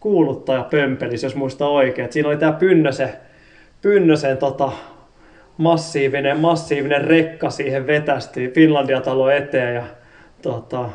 kuuluttaja 0.01 0.67
pömpelissä, 0.71 1.27
jos 1.27 1.35
muista 1.35 1.69
oikein. 1.69 2.05
Et 2.05 2.13
siinä 2.13 2.29
oli 2.29 2.37
tää 2.37 2.53
Pynnösen, 2.53 3.11
Pynnösen 3.83 4.37
tota, 4.37 4.73
massiivinen, 5.57 6.41
massiivinen 6.41 7.05
rekka 7.05 7.51
siihen 7.51 7.87
vetästi 7.87 8.49
Finlandia-talo 8.55 9.31
eteen 9.31 9.75
ja 9.75 9.83
tota, 10.43 10.89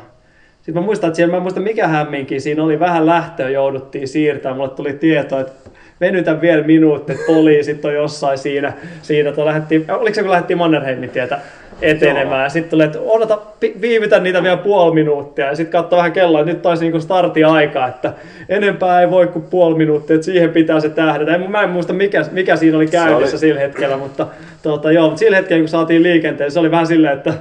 sitten 0.56 0.74
mä 0.74 0.80
muistan, 0.80 1.08
että 1.08 1.16
siellä, 1.16 1.30
mä 1.30 1.36
en 1.36 1.42
muista 1.42 1.60
mikä 1.60 1.88
hämminkin, 1.88 2.40
siinä 2.40 2.64
oli 2.64 2.80
vähän 2.80 3.06
lähtöä, 3.06 3.48
jouduttiin 3.48 4.08
siirtämään. 4.08 4.56
Mulle 4.56 4.70
tuli 4.70 4.92
tieto, 4.92 5.40
että 5.40 5.70
venytä 6.00 6.40
vielä 6.40 6.62
minuutti, 6.62 7.12
poliisit 7.26 7.84
on 7.84 7.94
jossain 7.94 8.38
siinä. 8.38 8.72
siinä 9.02 9.28
että 9.28 9.44
lähdettiin, 9.44 9.84
oliko 9.88 10.14
se 10.14 10.22
kun 10.22 10.30
lähdettiin 10.30 10.58
Mannerheimin 10.58 11.10
tietä 11.10 11.38
etenemään. 11.82 12.50
Sitten 12.50 12.70
tuli, 12.70 12.84
että 12.84 12.98
odota, 13.00 13.38
viivytä 13.80 14.20
niitä 14.20 14.42
vielä 14.42 14.56
puoli 14.56 14.94
minuuttia. 14.94 15.46
Ja 15.46 15.56
sitten 15.56 15.72
katsoi 15.72 15.96
vähän 15.96 16.12
kelloa, 16.12 16.40
että 16.40 16.52
nyt 16.52 16.62
taisi 16.62 16.84
niinku 16.84 17.00
startti-aika, 17.00 17.86
että 17.88 18.12
enempää 18.48 19.00
ei 19.00 19.10
voi 19.10 19.26
kuin 19.26 19.44
puoli 19.44 19.74
minuuttia, 19.74 20.14
että 20.14 20.24
siihen 20.24 20.50
pitää 20.50 20.80
se 20.80 20.88
tähdätä. 20.88 21.34
En, 21.34 21.50
mä 21.50 21.62
en 21.62 21.70
muista 21.70 21.92
mikä, 21.92 22.24
mikä 22.32 22.56
siinä 22.56 22.76
oli 22.76 22.86
käynnissä 22.86 23.34
oli- 23.36 23.40
sillä 23.40 23.60
hetkellä, 23.60 23.96
mutta 23.96 24.26
tota, 24.62 24.92
joo, 24.92 25.06
mutta 25.06 25.18
sillä 25.18 25.36
hetkellä 25.36 25.60
kun 25.60 25.68
saatiin 25.68 26.02
liikenteen, 26.02 26.50
se 26.50 26.60
oli 26.60 26.70
vähän 26.70 26.86
silleen, 26.86 27.16
että 27.16 27.34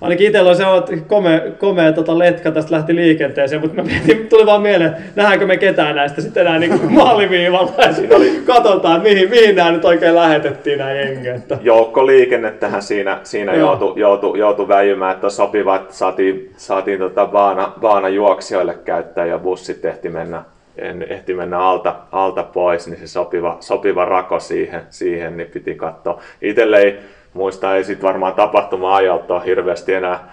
Ainakin 0.00 0.26
itsellä 0.26 0.50
on 0.50 0.56
se 0.56 0.66
on 0.66 0.82
komea, 1.06 1.40
komea 1.58 1.92
tota 1.92 2.18
letka 2.18 2.50
tästä 2.50 2.74
lähti 2.74 2.96
liikenteeseen, 2.96 3.60
mutta 3.60 3.76
mä 3.76 3.82
mietin, 3.82 4.28
tuli 4.28 4.46
vaan 4.46 4.62
mieleen, 4.62 4.96
nähdäänkö 5.16 5.46
me 5.46 5.56
ketään 5.56 5.96
näistä 5.96 6.20
sitten 6.20 6.46
enää 6.46 6.58
niin 6.58 6.92
maaliviivalla 6.92 7.72
ja 7.86 7.92
siinä 7.92 8.16
oli, 8.16 8.42
katsotaan, 8.46 9.02
mihin, 9.02 9.30
mihin 9.30 9.56
nämä 9.56 9.72
nyt 9.72 9.84
oikein 9.84 10.14
lähetettiin 10.14 10.78
nämä 10.78 10.92
jengi. 10.92 11.28
Että, 11.28 11.58
joukkoliikennettähän 11.62 12.82
siinä, 12.82 13.20
siinä 13.22 13.54
joutui, 13.54 13.92
joutui, 13.96 14.38
joutui 14.38 14.68
väijymään, 14.68 15.14
että 15.14 15.30
sopiva, 15.30 15.76
että 15.76 15.94
saatiin, 15.94 16.52
saatiin 16.56 16.98
tota 16.98 17.26
baana, 17.26 17.72
baana 17.80 18.08
juoksijoille 18.08 18.74
käyttää 18.84 19.26
ja 19.26 19.38
bussit 19.38 19.84
ehti 19.84 20.08
mennä, 20.08 20.42
en, 20.76 21.06
ehti 21.08 21.34
mennä 21.34 21.58
alta, 21.58 21.94
alta 22.12 22.42
pois, 22.42 22.86
niin 22.86 23.00
se 23.00 23.06
sopiva, 23.06 23.56
sopiva 23.60 24.04
rako 24.04 24.40
siihen, 24.40 24.82
siihen 24.90 25.36
niin 25.36 25.50
piti 25.50 25.74
katsoa. 25.74 26.20
Itelle 26.42 26.78
ei 26.78 26.98
muista, 27.34 27.76
ei 27.76 27.84
sit 27.84 28.02
varmaan 28.02 28.34
tapahtuma 28.34 28.96
ajalta 28.96 29.34
ole 29.34 29.44
hirveästi 29.44 29.94
enää 29.94 30.32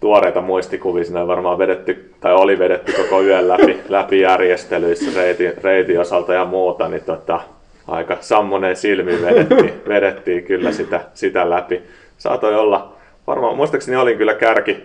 tuoreita 0.00 0.40
muistikuvia, 0.40 1.04
siinä 1.04 1.26
varmaan 1.26 1.58
vedetty, 1.58 2.14
tai 2.20 2.34
oli 2.34 2.58
vedetty 2.58 2.92
koko 2.92 3.22
yön 3.22 3.48
läpi, 3.48 3.80
läpi 3.88 4.20
järjestelyissä 4.20 5.20
reitin, 5.20 5.52
reitin 5.62 6.00
osalta 6.00 6.34
ja 6.34 6.44
muuta, 6.44 6.88
niin 6.88 7.04
tota, 7.04 7.40
aika 7.88 8.16
sammoneen 8.20 8.76
silmin 8.76 9.22
vedettiin, 9.22 9.82
vedettiin 9.88 10.44
kyllä 10.44 10.72
sitä, 10.72 11.00
sitä 11.14 11.50
läpi. 11.50 11.82
Saatoi 12.18 12.54
olla, 12.54 12.92
varmaan 13.26 13.56
muistaakseni 13.56 13.96
olin 13.96 14.18
kyllä 14.18 14.34
kärki, 14.34 14.84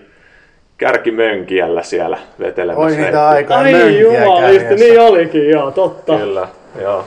kärkimönkijällä 0.77 1.83
siellä 1.83 2.17
vetelemässä. 2.39 2.97
Oi 2.99 3.05
niitä 3.05 3.29
aikaa 3.29 3.59
ai 3.59 3.73
kärjessä. 3.73 4.75
niin 4.75 4.99
olikin, 4.99 5.49
joo, 5.49 5.71
totta. 5.71 6.17
Kyllä, 6.17 6.47
joo. 6.81 7.05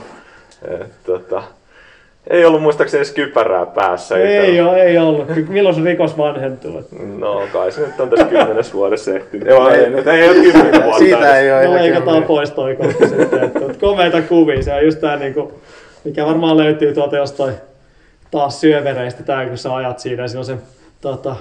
Et, 0.81 0.93
tota, 1.05 1.43
ei 2.31 2.45
ollut 2.45 2.63
muistaakseni 2.63 2.99
edes 2.99 3.13
kypärää 3.13 3.67
päässä. 3.67 4.17
Ei 4.17 4.61
ole, 4.61 4.83
ei 4.83 4.99
ollut. 4.99 5.29
Milloin 5.49 5.75
se 5.75 5.85
rikos 5.85 6.19
vanhentuu? 6.19 6.85
No 7.19 7.43
kai 7.53 7.73
se 7.73 7.81
nyt 7.81 8.01
on 8.01 8.11
tässä 8.11 8.27
kymmenes 8.27 8.75
vuodessa 8.75 9.15
ehtinyt. 9.15 9.49
Joo, 9.49 9.69
ei, 9.69 9.91
nyt 9.91 10.07
ei 10.07 10.29
ole 10.29 10.35
kymmenen 10.35 10.83
vuotta. 10.83 10.99
Siitä 10.99 11.39
ei 11.39 11.53
ole 11.53 11.65
No 11.65 11.75
leikataan 11.75 12.23
pois 12.23 12.51
toi 12.51 12.77
kohta 12.77 13.09
sitten. 13.09 13.53
Komeita 13.81 14.23
kuvia. 14.23 14.63
Se 14.63 14.75
on 14.75 14.85
just 14.85 15.01
tää 15.01 15.17
niinku, 15.17 15.53
mikä 16.05 16.27
varmaan 16.27 16.57
löytyy 16.57 16.95
tuolta 16.95 17.17
jostain 17.17 17.55
taas 18.31 18.61
syövereistä 18.61 19.23
tää, 19.23 19.47
kun 19.47 19.59
sä 19.59 19.75
ajat 19.75 19.99
siinä. 19.99 20.29
Siinä 20.29 20.39
on 20.39 20.45
se 20.45 20.57
tota, 21.01 21.37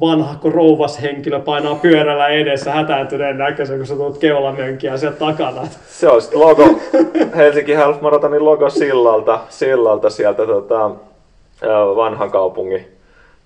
vanhakko 0.00 0.50
rouvas 0.50 1.02
henkilö 1.02 1.40
painaa 1.40 1.74
pyörällä 1.74 2.28
edessä 2.28 2.72
hätääntyneen 2.72 3.38
näköisen, 3.38 3.76
kun 3.76 3.86
sä 3.86 3.96
tulet 3.96 4.18
keulamönkiä 4.18 4.96
sieltä 4.96 5.18
takana. 5.18 5.62
Se 5.86 6.08
on 6.08 6.22
sitten 6.22 6.40
logo, 6.40 6.78
Helsinki 7.36 7.74
Half 7.74 8.00
Marathonin 8.00 8.44
logo 8.44 8.70
sillalta, 8.70 9.40
sillalta 9.48 10.10
sieltä 10.10 10.46
tota, 10.46 10.90
vanhan 11.96 12.30
kaupungin 12.30 12.96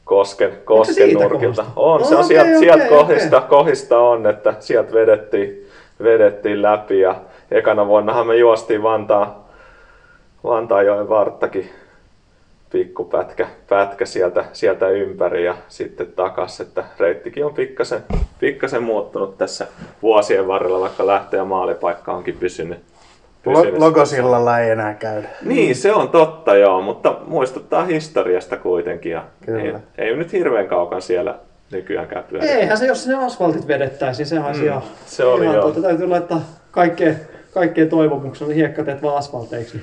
kosken, 0.04 0.52
kosken 0.64 1.12
nurkilta. 1.14 1.64
On, 1.76 2.04
se 2.04 2.14
on 2.14 2.24
Okei, 2.24 2.28
sieltä, 2.28 2.48
okei, 2.48 2.58
sieltä 2.58 2.84
okei. 2.84 2.98
kohdista, 2.98 3.40
kohdista 3.40 3.98
on, 3.98 4.26
että 4.26 4.54
sieltä 4.60 4.92
vedettiin, 4.92 5.68
vedettiin 6.02 6.62
läpi 6.62 7.00
ja 7.00 7.14
ekana 7.50 7.86
vuonnahan 7.86 8.26
me 8.26 8.36
juostiin 8.36 8.82
Vantaa, 8.82 9.48
Vantaajoen 10.44 11.08
varttakin 11.08 11.70
pikku 12.72 13.04
pätkä, 13.04 13.46
pätkä 13.68 14.06
sieltä, 14.06 14.44
sieltä 14.52 14.88
ympäri 14.88 15.44
ja 15.44 15.54
sitten 15.68 16.06
takas, 16.06 16.60
että 16.60 16.84
reittikin 16.98 17.44
on 17.44 17.54
pikkasen, 17.54 18.00
pikkasen 18.40 18.82
muuttunut 18.82 19.38
tässä 19.38 19.66
vuosien 20.02 20.48
varrella, 20.48 20.80
vaikka 20.80 21.06
lähtö- 21.06 21.36
ja 21.36 21.44
maalipaikka 21.44 22.12
onkin 22.12 22.36
pysynyt. 22.40 22.78
pysynyt. 23.44 23.72
Lo- 23.78 23.80
Logosillalla 23.86 24.58
ei 24.58 24.70
enää 24.70 24.94
käydä. 24.94 25.28
Niin, 25.42 25.76
se 25.76 25.92
on 25.92 26.08
totta 26.08 26.56
joo, 26.56 26.82
mutta 26.82 27.16
muistuttaa 27.26 27.84
historiasta 27.84 28.56
kuitenkin 28.56 29.12
ja 29.12 29.24
Kyllä. 29.46 29.62
ei, 29.98 30.06
ei 30.08 30.16
nyt 30.16 30.32
hirveän 30.32 30.68
kaukan 30.68 31.02
siellä 31.02 31.34
nykyäänkään 31.72 32.24
pyöritä. 32.30 32.52
Eihän 32.52 32.78
se, 32.78 32.86
jos 32.86 33.06
ne 33.06 33.24
asfaltit 33.24 33.66
vedettäisiin, 33.68 34.26
sehän 34.26 34.46
olisi 34.46 34.60
Mm, 34.60 34.66
ihan, 34.66 34.82
se 35.06 35.24
oli 35.24 35.44
ihan 35.44 35.54
joo. 35.56 35.62
tuota, 35.64 35.80
täytyy 35.88 36.06
laittaa 36.08 36.40
kaikkeen, 36.70 37.20
kaikkeen 37.54 37.88
toivomuksena 37.88 38.48
niin 38.48 38.56
hiekkateet 38.56 39.02
vaan 39.02 39.16
asfalteiksi. 39.16 39.80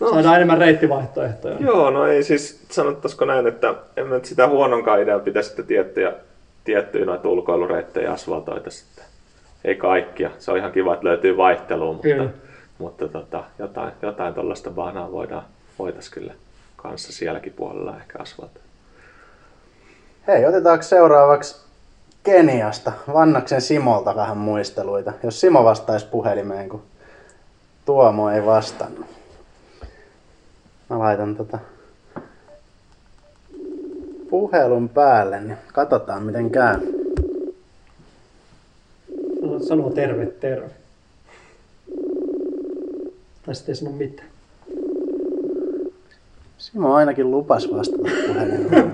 Niin 0.00 0.10
saadaan 0.10 0.36
enemmän 0.36 0.58
reittivaihtoehtoja. 0.58 1.56
Joo, 1.60 1.90
no 1.90 2.06
ei 2.06 2.22
siis, 2.22 2.64
sanottaisiko 2.70 3.24
näin, 3.24 3.46
että 3.46 3.74
en 3.96 4.06
mä 4.06 4.14
nyt 4.14 4.24
sitä 4.24 4.48
huononkaan 4.48 5.02
idean 5.02 5.20
pitäisi 5.20 5.46
sitten 5.46 5.66
tiettyjä, 5.66 6.12
tiettyjä 6.64 7.04
noita 7.04 7.28
ulkoilureittejä 7.28 8.12
asfaltoita 8.12 8.70
sitten. 8.70 9.04
Ei 9.64 9.74
kaikkia. 9.74 10.30
Se 10.38 10.50
on 10.50 10.58
ihan 10.58 10.72
kiva, 10.72 10.94
että 10.94 11.06
löytyy 11.06 11.36
vaihtelua, 11.36 11.92
mutta, 11.92 12.08
Kyllä. 12.08 12.30
mutta 12.78 13.08
tota, 13.08 13.44
jotain, 13.58 13.92
jotain 14.02 14.34
tuollaista 14.34 14.70
baanaa 14.70 15.12
voidaan, 15.12 15.44
voitaisiin 15.78 16.14
kyllä 16.14 16.34
kanssa 16.76 17.12
sielläkin 17.12 17.52
puolella 17.52 17.96
ehkä 17.96 18.18
asfaltoida. 18.18 18.64
Hei, 20.26 20.46
otetaanko 20.46 20.82
seuraavaksi 20.82 21.64
Keniasta, 22.22 22.92
Vannaksen 23.12 23.60
Simolta 23.60 24.16
vähän 24.16 24.36
muisteluita. 24.36 25.12
Jos 25.22 25.40
Simo 25.40 25.64
vastaisi 25.64 26.06
puhelimeen, 26.06 26.68
kun 26.68 26.82
Tuomo 27.84 28.30
ei 28.30 28.46
vastannut. 28.46 29.06
Mä 30.90 30.98
laitan 30.98 31.36
tota 31.36 31.58
puhelun 34.30 34.88
päälle, 34.88 35.40
niin 35.40 35.56
katsotaan 35.72 36.22
miten 36.22 36.50
käy. 36.50 36.80
Sanoo 39.68 39.90
terve, 39.90 40.26
terve. 40.26 40.70
Tai 43.46 43.54
sitten 43.54 43.72
ei 43.72 43.76
sano 43.76 43.90
mitään. 43.90 44.28
Simo 46.58 46.94
ainakin 46.94 47.30
lupas 47.30 47.68
vastata 47.72 48.02
puhelimeen. 48.26 48.92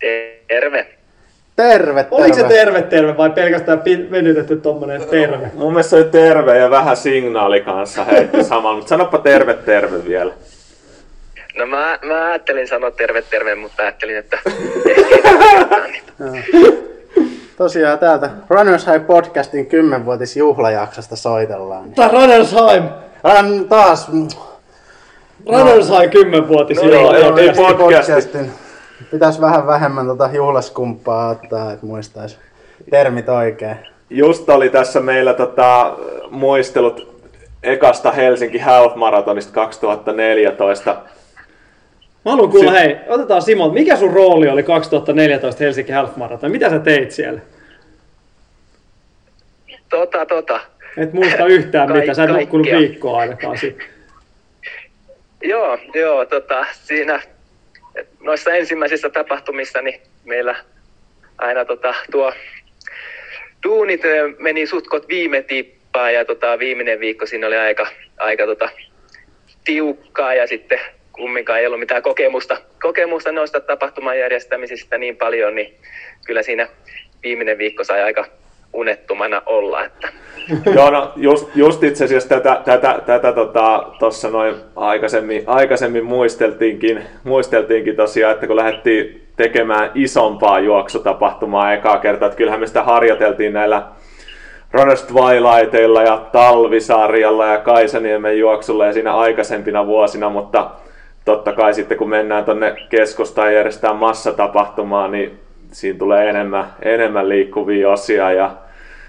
Terve. 0.48 0.97
Terve, 1.58 2.04
terve. 2.04 2.06
Oliko 2.10 2.36
se 2.36 2.44
terve, 2.44 2.82
terve 2.82 3.16
vai 3.16 3.30
pelkästään 3.30 3.82
venytetty 4.10 4.56
tommonen 4.56 5.00
terve? 5.10 5.50
Mun 5.54 5.72
mielestä 5.72 5.90
se 5.90 5.96
oli 5.96 6.04
terve 6.04 6.58
ja 6.58 6.70
vähän 6.70 6.96
signaali 6.96 7.60
kanssa 7.60 8.04
heitti 8.04 8.44
samalla, 8.44 8.76
mutta 8.76 8.88
sanoppa 8.88 9.18
terve 9.18 9.54
terve 9.54 10.04
vielä. 10.04 10.32
No 11.56 11.66
mä, 11.66 11.98
mä 12.02 12.24
ajattelin 12.24 12.68
sanoa 12.68 12.90
terve 12.90 13.22
terve, 13.22 13.54
mutta 13.54 13.82
ajattelin, 13.82 14.16
että. 14.16 14.38
Tosiaan 17.56 17.98
täältä 17.98 18.30
Runners 18.48 18.86
High 18.86 19.06
podcastin 19.06 19.68
10-vuotis 19.68 20.36
juhlajaksosta 20.36 21.16
soitellaan. 21.16 21.84
Niin. 21.84 21.94
Tää 21.94 22.08
Runnersheim! 22.08 22.84
Ran 23.24 23.64
taas 23.64 24.08
mm, 24.12 24.28
Runnersheim 25.46 26.10
10-vuotis 26.10 26.76
No 26.76 26.82
no, 26.82 27.12
niin, 27.12 27.24
joo, 27.24 27.34
niin. 27.34 27.54
joo. 27.56 27.74
podcastin. 27.74 28.52
Pitäisi 29.10 29.40
vähän 29.40 29.66
vähemmän 29.66 30.06
tota 30.06 30.30
juhlaskumppaa 30.32 31.28
ottaa, 31.30 31.72
että 31.72 31.86
muistaisi 31.86 32.36
termit 32.90 33.28
oikein. 33.28 33.76
Just 34.10 34.48
oli 34.48 34.70
tässä 34.70 35.00
meillä 35.00 35.34
tota, 35.34 35.96
muistelut 36.30 37.18
ekasta 37.62 38.12
Helsinki 38.12 38.58
Half 38.58 38.94
Marathonista 38.94 39.52
2014. 39.52 40.96
Mä 42.24 42.30
haluan 42.30 42.50
kuulla, 42.50 42.70
Sit- 42.70 42.80
hei, 42.80 42.96
otetaan 43.08 43.42
Simon, 43.42 43.74
mikä 43.74 43.96
sun 43.96 44.12
rooli 44.12 44.48
oli 44.48 44.62
2014 44.62 45.64
Helsinki 45.64 45.92
Half 45.92 46.16
Marathon? 46.16 46.50
Mitä 46.50 46.70
sä 46.70 46.78
teit 46.78 47.10
siellä? 47.10 47.40
Tota, 49.88 50.26
tota. 50.26 50.60
Et 50.96 51.12
muista 51.12 51.46
yhtään 51.46 51.88
Kaik- 51.88 52.00
mitä, 52.00 52.14
sä 52.14 52.24
et 52.24 52.30
nukkunut 52.30 52.66
viikkoa 52.66 53.18
ainakaan. 53.18 53.56
Joo, 55.42 55.78
joo, 55.94 56.24
tota, 56.26 56.66
siinä 56.72 57.20
noissa 58.20 58.54
ensimmäisissä 58.54 59.10
tapahtumissa 59.10 59.82
niin 59.82 60.00
meillä 60.24 60.56
aina 61.38 61.64
tota, 61.64 61.94
tuo 62.10 62.32
duunit 63.64 64.04
ö, 64.04 64.32
meni 64.38 64.66
sutkot 64.66 65.08
viime 65.08 65.42
tippaan 65.42 66.14
ja 66.14 66.24
tota, 66.24 66.58
viimeinen 66.58 67.00
viikko 67.00 67.26
siinä 67.26 67.46
oli 67.46 67.56
aika, 67.56 67.86
aika 68.18 68.46
tota, 68.46 68.68
tiukkaa 69.64 70.34
ja 70.34 70.46
sitten 70.46 70.80
kumminkaan 71.12 71.60
ei 71.60 71.66
ollut 71.66 71.80
mitään 71.80 72.02
kokemusta, 72.02 72.56
kokemusta 72.82 73.32
noista 73.32 73.60
tapahtuman 73.60 74.18
järjestämisistä 74.18 74.98
niin 74.98 75.16
paljon, 75.16 75.54
niin 75.54 75.74
kyllä 76.26 76.42
siinä 76.42 76.68
viimeinen 77.22 77.58
viikko 77.58 77.84
sai 77.84 78.02
aika 78.02 78.26
unettomana 78.72 79.42
olla. 79.46 79.84
Että. 79.84 80.08
Joo, 80.74 80.90
no 80.90 81.12
just, 81.16 81.56
just 81.56 81.84
itse 81.84 82.04
asiassa 82.04 82.28
tätä, 82.28 82.60
tätä, 82.64 82.98
tätä 83.06 83.32
tota, 83.32 83.84
tossa 83.98 84.30
noin 84.30 84.54
aikaisemmin, 84.76 85.42
aikaisemmin 85.46 86.04
muisteltiinkin, 86.04 87.02
muisteltiinkin 87.24 87.96
tosiaan, 87.96 88.34
että 88.34 88.46
kun 88.46 88.56
lähdettiin 88.56 89.28
tekemään 89.36 89.90
isompaa 89.94 90.60
juoksutapahtumaa 90.60 91.72
ekaa 91.72 91.98
kertaa, 91.98 92.26
että 92.26 92.36
kyllähän 92.36 92.60
me 92.60 92.66
sitä 92.66 92.82
harjoiteltiin 92.82 93.52
näillä 93.52 93.82
Runners 94.72 95.02
Twilightilla 95.02 96.02
ja 96.02 96.26
Talvisarjalla 96.32 97.46
ja 97.46 97.58
Kaisaniemen 97.58 98.38
juoksulla 98.38 98.86
ja 98.86 98.92
siinä 98.92 99.14
aikaisempina 99.14 99.86
vuosina, 99.86 100.30
mutta 100.30 100.70
totta 101.24 101.52
kai 101.52 101.74
sitten 101.74 101.98
kun 101.98 102.08
mennään 102.08 102.44
tonne 102.44 102.74
keskustaan 102.88 103.54
järjestää 103.54 103.92
massatapahtumaa, 103.92 105.08
niin 105.08 105.38
siinä 105.72 105.98
tulee 105.98 106.28
enemmän, 106.28 106.64
enemmän 106.82 107.28
liikkuvia 107.28 107.90
osia 107.90 108.32
ja 108.32 108.50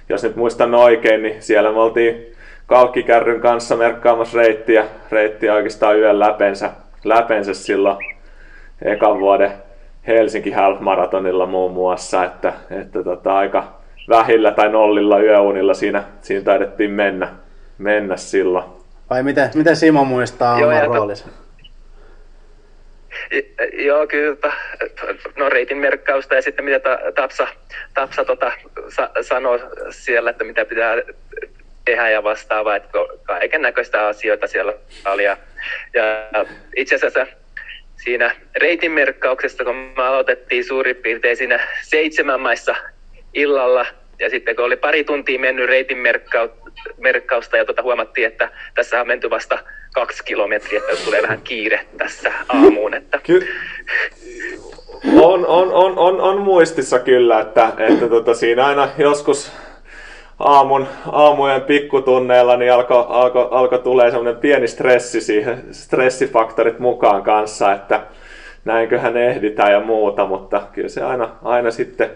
jos 0.09 0.23
nyt 0.23 0.35
muistan 0.35 0.75
oikein, 0.75 1.23
niin 1.23 1.41
siellä 1.41 1.71
me 1.71 1.79
oltiin 1.79 2.33
kalkkikärryn 2.65 3.41
kanssa 3.41 3.75
merkkaamassa 3.75 4.37
reittiä, 4.37 4.85
reittiä 5.11 5.53
oikeastaan 5.53 5.99
yön 5.99 6.19
läpensä, 6.19 6.71
läpensä 7.03 7.53
silloin 7.53 7.97
ekan 8.81 9.19
vuoden 9.19 9.51
Helsinki 10.07 10.51
Half 10.51 10.79
Marathonilla 10.79 11.45
muun 11.45 11.71
muassa, 11.71 12.25
että, 12.25 12.53
että 12.71 13.03
tota, 13.03 13.37
aika 13.37 13.79
vähillä 14.09 14.51
tai 14.51 14.69
nollilla 14.69 15.19
yöunilla 15.19 15.73
siinä, 15.73 16.03
siinä 16.21 16.43
taidettiin 16.43 16.91
mennä, 16.91 17.29
mennä 17.77 18.17
silloin. 18.17 18.65
Vai 19.09 19.23
miten, 19.23 19.49
miten 19.55 19.75
Simo 19.75 20.05
muistaa 20.05 20.59
Joo, 20.59 20.69
oman 20.69 20.87
roolinsa? 20.87 21.27
Joo, 23.73 24.07
kyllä. 24.07 24.53
No 25.37 25.49
reitin 25.49 25.77
merkkausta 25.77 26.35
ja 26.35 26.41
sitten 26.41 26.65
mitä 26.65 26.79
ta- 26.79 26.99
Tapsa, 27.15 27.47
tapsa 27.93 28.25
tota, 28.25 28.51
sa- 28.89 29.11
sanoo 29.21 29.59
siellä, 29.89 30.29
että 30.29 30.43
mitä 30.43 30.65
pitää 30.65 30.95
tehdä 31.85 32.09
ja 32.09 32.23
vastaavaa, 32.23 32.75
että 32.75 32.89
kaiken 33.23 33.61
näköistä 33.61 34.07
asioita 34.07 34.47
siellä 34.47 34.73
oli. 35.05 35.23
Ja, 35.23 35.37
ja 35.93 36.45
itse 36.75 36.95
asiassa 36.95 37.27
siinä 37.95 38.35
reitin 38.57 38.91
merkkauksesta, 38.91 39.63
kun 39.63 39.75
me 39.75 40.03
aloitettiin 40.03 40.63
suurin 40.65 40.95
piirtein 40.95 41.37
siinä 41.37 41.67
seitsemän 41.81 42.39
maissa 42.39 42.75
illalla, 43.33 43.85
ja 44.19 44.29
sitten 44.29 44.55
kun 44.55 44.65
oli 44.65 44.77
pari 44.77 45.03
tuntia 45.03 45.39
mennyt 45.39 45.67
reitin 45.69 45.97
merkkau- 45.97 46.71
merkkausta 46.97 47.57
ja 47.57 47.65
tuota 47.65 47.81
huomattiin, 47.83 48.27
että 48.27 48.49
tässä 48.75 49.01
on 49.01 49.07
menty 49.07 49.29
vasta 49.29 49.59
kaksi 49.93 50.23
kilometriä, 50.23 50.81
että 50.89 51.05
tulee 51.05 51.21
vähän 51.21 51.41
kiire 51.43 51.79
tässä 51.97 52.31
aamuun. 52.49 52.93
Että 52.93 53.19
Ky- 53.23 53.47
on, 55.21 55.47
on, 55.47 55.73
on, 55.73 55.97
on, 55.97 56.21
on 56.21 56.41
muistissa 56.41 56.99
kyllä, 56.99 57.39
että, 57.39 57.71
että 57.77 58.07
tota, 58.07 58.33
siinä 58.33 58.65
aina 58.65 58.89
joskus 58.97 59.51
aamun, 60.39 60.87
aamujen 61.11 61.61
pikkutunneilla 61.61 62.57
niin 62.57 62.73
alkoi 62.73 63.05
alko, 63.09 63.47
alko 63.51 63.77
tulee 63.77 64.11
semmoinen 64.11 64.41
pieni 64.41 64.67
stressi 64.67 65.21
siihen, 65.21 65.63
stressifaktorit 65.71 66.79
mukaan 66.79 67.23
kanssa, 67.23 67.71
että 67.73 68.01
näinköhän 68.65 69.17
ehditään 69.17 69.71
ja 69.71 69.79
muuta, 69.79 70.25
mutta 70.25 70.61
kyllä 70.73 70.89
se 70.89 71.03
aina, 71.03 71.29
aina 71.43 71.71
sitten 71.71 72.09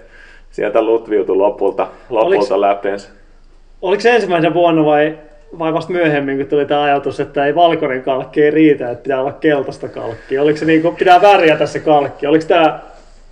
sieltä 0.51 0.81
lutviutui 0.81 1.35
lopulta, 1.35 1.87
lopulta 2.09 2.55
Oliks- 2.55 2.61
läpeensä. 2.61 3.09
Oliko 3.81 4.01
se 4.01 4.15
ensimmäisen 4.15 4.53
vuonna 4.53 4.85
vai, 4.85 5.17
vai 5.59 5.73
vasta 5.73 5.91
myöhemmin, 5.91 6.37
kun 6.37 6.45
tuli 6.45 6.65
tämä 6.65 6.81
ajatus, 6.83 7.19
että 7.19 7.45
ei 7.45 7.55
valkoinen 7.55 8.03
kalkki 8.03 8.43
ei 8.43 8.51
riitä, 8.51 8.89
että 8.91 9.03
pitää 9.03 9.21
olla 9.21 9.31
keltaista 9.31 9.89
kalkkia? 9.89 10.41
Oliko 10.41 10.59
se 10.59 10.65
niin 10.65 10.81
kuin, 10.81 10.95
pitää 10.95 11.21
värjätä 11.21 11.65
se 11.65 11.79
kalkki? 11.79 12.27
Oliko 12.27 12.45
tämä... 12.47 12.79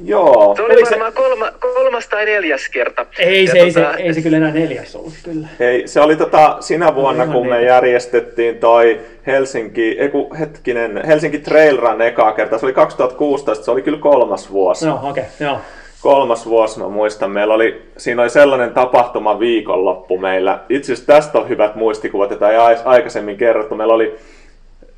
Joo, 0.06 0.54
se 0.56 0.62
oli 0.62 0.74
Oliko 0.74 0.90
se- 0.90 0.96
varmaan 0.96 1.14
kolma, 1.14 1.52
kolmas 1.60 2.08
tai 2.08 2.26
neljäs 2.26 2.70
kerta. 2.70 3.06
Ei 3.20 3.48
se, 3.48 3.58
Ja 3.58 3.64
ei, 3.64 3.72
se, 3.72 3.82
tota, 3.82 3.98
ei 3.98 4.14
se 4.14 4.22
kyllä 4.22 4.38
enää 4.38 4.52
neljäs 4.52 4.96
ollut, 4.96 5.14
kyllä. 5.24 5.48
Hei, 5.60 5.88
se 5.88 6.02
oli 6.02 6.16
tota, 6.16 6.58
sinä 6.60 6.96
vuonna, 6.96 7.28
kun 7.28 7.48
me 7.48 7.58
niin. 7.58 7.68
järjestettiin 7.68 8.58
toi 8.58 9.00
Helsinki, 9.28 9.96
eiku, 10.00 10.36
hetkinen, 10.40 11.06
Helsinki 11.08 11.38
Trail 11.40 11.78
Run 11.78 12.02
ekaa 12.02 12.32
kertaa. 12.32 12.60
Se 12.60 12.66
oli 12.66 12.74
2016, 12.74 13.66
se 13.66 13.72
oli 13.72 13.82
kyllä 13.82 13.98
kolmas 13.98 14.52
vuosi. 14.52 14.86
No, 14.86 15.00
okei, 15.04 15.10
okay, 15.10 15.24
joo. 15.48 15.60
Kolmas 16.02 16.46
vuosi, 16.46 16.80
mä 16.80 16.88
muistan. 16.88 17.32
Meillä 17.32 17.54
oli, 17.54 17.92
siinä 17.98 18.22
oli 18.22 18.30
sellainen 18.30 18.74
tapahtuma 18.74 19.40
viikonloppu 19.40 20.18
meillä. 20.18 20.60
Itse 20.70 20.94
asiassa 20.94 21.14
tästä 21.14 21.40
on 21.40 21.50
hyvät 21.50 21.76
muistikuvat, 21.76 22.32
jota 22.32 22.50
ei 22.50 22.58
ais- 22.58 22.82
aikaisemmin 22.86 23.38
kerrottu. 23.38 23.76
Meillä 23.76 23.94
oli 23.94 24.20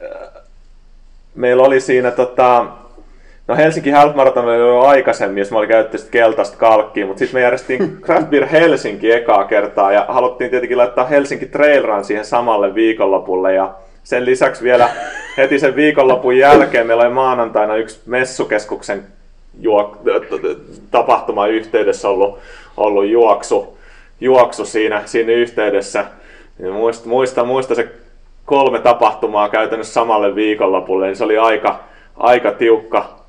äh, 0.03 0.43
meillä 1.35 1.63
oli 1.63 1.79
siinä 1.79 2.11
tota, 2.11 2.65
No 3.47 3.55
Helsinki 3.55 3.89
Half 3.89 4.15
Marathon 4.15 4.45
oli 4.45 4.57
jo 4.57 4.81
aikaisemmin, 4.81 5.37
jos 5.37 5.51
mä 5.51 5.57
olin 5.57 5.69
käytetty 5.69 5.97
sit 5.97 6.09
keltaista 6.09 6.57
kalkkia, 6.57 7.05
mutta 7.05 7.19
sitten 7.19 7.35
me 7.35 7.41
järjestettiin 7.43 7.97
Craft 8.05 8.29
Beer 8.29 8.45
Helsinki 8.45 9.11
ekaa 9.11 9.43
kertaa 9.43 9.91
ja 9.91 10.05
haluttiin 10.07 10.49
tietenkin 10.49 10.77
laittaa 10.77 11.05
Helsinki 11.05 11.45
Trail 11.45 11.83
Run 11.83 12.05
siihen 12.05 12.25
samalle 12.25 12.75
viikonlopulle 12.75 13.53
ja 13.53 13.73
sen 14.03 14.25
lisäksi 14.25 14.63
vielä 14.63 14.89
heti 15.37 15.59
sen 15.59 15.75
viikonlopun 15.75 16.37
jälkeen 16.37 16.87
meillä 16.87 17.03
oli 17.03 17.13
maanantaina 17.13 17.75
yksi 17.75 18.01
messukeskuksen 18.05 19.03
juok- 19.61 19.97
tapahtuma 20.91 21.47
yhteydessä 21.47 22.09
ollut, 22.09 22.39
ollut 22.77 23.05
juoksu, 23.05 23.77
juoksu 24.21 24.65
siinä, 24.65 25.01
siinä 25.05 25.31
yhteydessä. 25.31 26.05
muista, 26.73 27.09
muista, 27.09 27.43
muista 27.43 27.75
se 27.75 27.91
kolme 28.45 28.79
tapahtumaa 28.79 29.49
käytännössä 29.49 29.93
samalle 29.93 30.35
viikonlopulle, 30.35 31.05
niin 31.05 31.15
se 31.15 31.23
oli 31.23 31.37
aika, 31.37 31.83
aika 32.17 32.51
tiukka, 32.51 33.19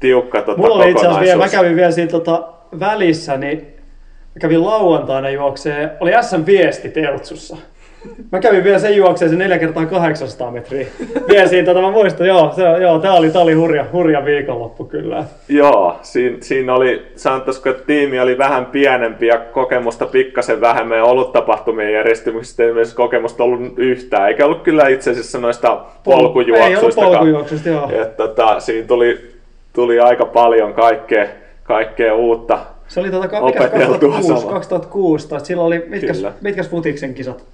tiukka 0.00 0.42
tota, 0.42 0.60
Mulla 0.60 0.74
oli 0.74 0.90
itse 0.90 1.06
asiassa 1.06 1.20
vielä, 1.20 1.44
mä 1.44 1.48
kävin 1.48 1.76
vielä 1.76 1.90
siinä 1.90 2.10
tota, 2.10 2.48
välissä, 2.80 3.36
niin 3.36 3.58
mä 4.34 4.40
kävin 4.40 4.64
lauantaina 4.64 5.30
juokseen, 5.30 5.90
oli 6.00 6.12
SM-viesti 6.22 6.88
Teltsussa. 6.88 7.56
Mä 8.32 8.40
kävin 8.40 8.64
vielä 8.64 8.78
sen 8.78 8.96
juokseen 8.96 9.30
se 9.30 9.36
4 9.36 9.58
kertaa 9.58 9.86
800 9.86 10.50
metriä. 10.50 10.86
Vielä 11.28 11.48
siinä, 11.48 11.66
tota, 11.66 11.80
mä 11.80 11.90
muistan, 11.90 12.26
joo, 12.26 12.52
se, 12.56 12.62
joo 12.62 12.98
tää 12.98 13.12
oli, 13.12 13.30
tää 13.30 13.42
oli 13.42 13.52
hurja, 13.52 13.84
hurja 13.92 14.24
viikonloppu 14.24 14.84
kyllä. 14.84 15.24
Joo, 15.48 15.98
siinä, 16.02 16.36
siinä 16.40 16.74
oli, 16.74 17.06
sanotaanko, 17.16 17.70
että 17.70 17.82
tiimi 17.86 18.20
oli 18.20 18.38
vähän 18.38 18.66
pienempi 18.66 19.26
ja 19.26 19.38
kokemusta 19.38 20.06
pikkasen 20.06 20.60
vähemmän 20.60 21.02
ollut 21.02 21.32
tapahtumien 21.32 21.92
järjestymisestä 21.92 22.62
ei 22.62 22.72
myös 22.72 22.94
kokemusta 22.94 23.44
ollut 23.44 23.60
yhtään, 23.76 24.28
eikä 24.28 24.44
ollut 24.44 24.62
kyllä 24.62 24.88
itse 24.88 25.10
asiassa 25.10 25.38
noista 25.38 25.80
polkujuoksuista. 26.04 27.00
Ei 27.00 27.06
ollut 27.06 27.66
joo. 27.66 28.02
Et, 28.02 28.16
tota, 28.16 28.60
siinä 28.60 28.86
tuli, 28.86 29.30
tuli 29.72 30.00
aika 30.00 30.24
paljon 30.24 30.74
kaikkea, 30.74 31.26
kaikkea 31.64 32.14
uutta 32.14 32.58
se 32.88 33.00
oli 33.00 33.10
tota, 33.10 33.40
mikä 33.44 33.68
2006, 33.68 34.46
2006, 34.46 35.28
tai 35.28 35.40
silloin 35.40 35.66
oli, 35.66 35.84
mitkäs, 35.88 36.22
mitkäs 36.40 36.68
futiksen 36.68 37.14
kisat? 37.14 37.44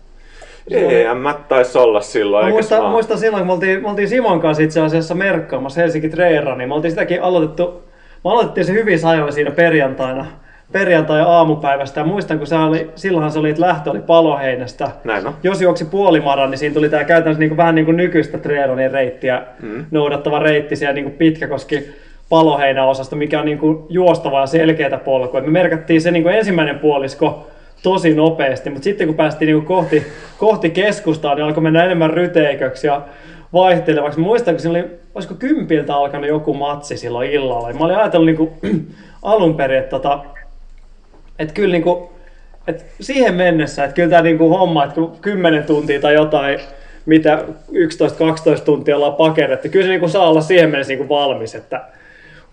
EM 0.71 1.19
taisi 1.49 1.79
olla 1.79 2.01
silloin, 2.01 2.47
mä 2.47 2.51
muistan, 2.51 2.91
muistan 2.91 3.19
silloin, 3.19 3.41
kun 3.41 3.47
me 3.47 3.53
oltiin, 3.53 3.83
me 3.83 3.89
oltiin 3.89 4.09
Simon 4.09 4.41
kanssa 4.41 4.63
itse 4.63 4.81
asiassa 4.81 5.15
merkkaamassa 5.15 5.81
Helsinki 5.81 6.09
Treera, 6.09 6.57
niin 6.57 6.69
me 6.69 6.75
oltiin 6.75 6.93
sitäkin 6.93 7.23
aloitettu, 7.23 7.83
me 8.25 8.31
aloitettiin 8.31 8.65
se 8.65 8.73
hyvin 8.73 9.07
ajoin 9.07 9.33
siinä 9.33 9.51
perjantaina, 9.51 10.27
perjantai-aamupäivästä. 10.73 12.01
Ja 12.01 12.07
muistan, 12.07 12.39
kun 12.39 12.47
se 12.47 12.57
oli, 12.57 12.91
silloinhan 12.95 13.31
se 13.33 13.39
oli, 13.39 13.51
että 13.51 13.63
lähtö 13.63 13.91
oli 13.91 14.01
paloheinästä. 14.01 14.91
Näin 15.05 15.27
on. 15.27 15.35
Jos 15.43 15.63
juoksi 15.63 15.85
puolimaran, 15.85 16.51
niin 16.51 16.59
siinä 16.59 16.75
tuli 16.75 16.89
tämä 16.89 17.05
käytännössä 17.05 17.41
niin 17.41 17.51
kuin, 17.51 17.57
vähän 17.57 17.75
niin 17.75 17.85
kuin 17.85 17.97
nykyistä 17.97 18.39
Treeronin 18.39 18.91
reittiä 18.91 19.43
mm. 19.63 19.85
noudattava 19.91 20.39
reitti 20.39 20.77
siellä 20.77 20.95
niin 20.95 21.05
kuin 21.05 21.15
Pitkäkoski 21.15 21.91
paloheinäosasta, 22.29 23.17
mikä 23.17 23.39
on 23.39 23.47
niin 23.47 23.59
kuin 23.59 23.87
juostavaa 23.89 24.41
ja 24.41 24.47
selkeätä 24.47 24.99
polkua. 24.99 25.41
Me 25.41 25.51
merkattiin 25.51 26.01
se 26.01 26.11
niin 26.11 26.23
kuin 26.23 26.35
ensimmäinen 26.35 26.79
puolisko 26.79 27.47
tosi 27.85 28.15
nopeasti, 28.15 28.71
mutta 28.71 28.85
sitten 28.85 29.07
kun 29.07 29.17
päästiin 29.17 29.47
niin 29.47 29.57
kuin 29.57 29.67
kohti, 29.67 30.07
kohti 30.39 30.71
keskustaa, 30.71 31.35
niin 31.35 31.45
alkoi 31.45 31.63
mennä 31.63 31.85
enemmän 31.85 32.11
ryteiköksi 32.11 32.87
ja 32.87 33.03
vaihtelevaksi. 33.53 34.21
Muistan, 34.21 34.57
kun 34.57 34.71
oli, 34.71 34.85
olisiko 35.15 35.35
kympiltä 35.35 35.95
alkanut 35.95 36.29
joku 36.29 36.55
matsi 36.55 36.97
silloin 36.97 37.31
illalla. 37.31 37.73
Mä 37.73 37.85
olin 37.85 37.97
ajatellut 37.97 38.27
niin 38.27 38.37
kuin, 38.37 38.51
alun 39.23 39.57
perin, 39.57 39.79
että, 39.79 39.91
tota, 39.91 40.25
että 41.39 41.55
kyllä 41.55 41.73
niin 41.73 41.83
kuin, 41.83 42.09
että 42.67 42.85
siihen 43.01 43.35
mennessä, 43.35 43.85
että 43.85 43.95
kyllä 43.95 44.11
tämä 44.11 44.23
niin 44.23 44.39
kuin 44.39 44.51
homma, 44.51 44.85
että 44.85 44.95
kun 44.95 45.17
10 45.21 45.65
tuntia 45.65 46.01
tai 46.01 46.15
jotain, 46.15 46.61
mitä 47.07 47.45
11-12 48.59 48.61
tuntia 48.65 48.97
ollaan 48.97 49.15
paketettu, 49.15 49.69
kyllä 49.69 49.85
se 49.85 49.91
niin 49.91 50.01
kuin 50.01 50.11
saa 50.11 50.29
olla 50.29 50.41
siihen 50.41 50.71
mennessä 50.71 50.91
niin 50.91 51.07
kuin 51.07 51.09
valmis, 51.09 51.55
että 51.55 51.81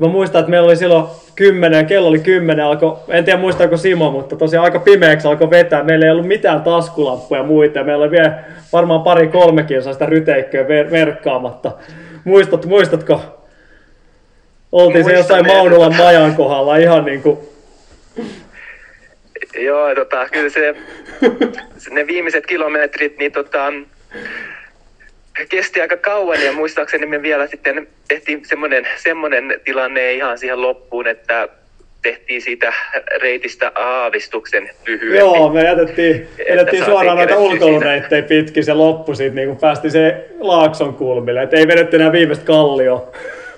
Mä 0.01 0.07
muistan, 0.07 0.39
että 0.39 0.49
meillä 0.49 0.65
oli 0.65 0.75
silloin 0.75 1.05
kymmenen, 1.35 1.85
kello 1.85 2.07
oli 2.07 2.19
kymmenen, 2.19 2.65
alkoi, 2.65 2.97
en 3.09 3.25
tiedä 3.25 3.39
muistaako 3.39 3.77
Simo, 3.77 4.11
mutta 4.11 4.35
tosiaan 4.35 4.63
aika 4.63 4.79
pimeäksi 4.79 5.27
alkoi 5.27 5.49
vetää. 5.49 5.83
Meillä 5.83 6.05
ei 6.05 6.11
ollut 6.11 6.27
mitään 6.27 6.61
taskulampuja 6.61 7.41
ja 7.41 7.47
muita. 7.47 7.83
Meillä 7.83 8.03
oli 8.03 8.11
vielä 8.11 8.43
varmaan 8.73 9.01
pari 9.01 9.27
kolme 9.27 9.63
kilsaa 9.63 9.93
sitä 9.93 10.05
ryteikköä 10.05 10.63
ver- 10.63 10.91
verkkaamatta. 10.91 11.71
Muistat, 12.23 12.65
muistatko? 12.65 13.21
Oltiin 14.71 15.05
se 15.05 15.13
jossain 15.13 15.47
Maunulan 15.47 15.95
majan 15.95 16.35
kohdalla 16.35 16.77
ihan 16.77 17.05
niin 17.05 17.21
kuin... 17.21 17.37
Joo, 19.57 19.95
tota, 19.95 20.29
kyllä 20.31 20.49
se, 20.49 20.75
ne 21.95 22.07
viimeiset 22.07 22.45
kilometrit, 22.45 23.17
niin 23.17 23.31
tota, 23.31 23.73
kesti 25.49 25.81
aika 25.81 25.97
kauan 25.97 26.43
ja 26.43 26.53
muistaakseni 26.53 27.05
me 27.05 27.21
vielä 27.21 27.47
sitten 27.47 27.87
tehtiin 28.07 28.45
semmoinen, 28.45 28.87
semmoinen 28.95 29.61
tilanne 29.63 30.13
ihan 30.13 30.37
siihen 30.37 30.61
loppuun, 30.61 31.07
että 31.07 31.49
tehtiin 32.01 32.41
siitä 32.41 32.73
reitistä 33.21 33.71
aavistuksen 33.75 34.69
lyhyempi. 34.87 35.17
Joo, 35.17 35.49
me 35.49 35.63
jätettiin, 35.63 36.27
jätettiin 36.49 36.85
suoraan 36.85 37.17
noita 37.17 37.37
ulkoilureittejä 37.37 38.21
pitkin, 38.21 38.63
se 38.63 38.73
loppu 38.73 39.15
siitä, 39.15 39.35
niin 39.35 39.47
kun 39.47 39.57
päästi 39.57 39.89
se 39.89 40.29
Laakson 40.39 40.93
kulmille, 40.93 41.43
että 41.43 41.57
ei 41.57 41.67
vedetty 41.67 41.95
enää 41.95 42.11
viimeistä 42.11 42.45
kallio. 42.45 43.11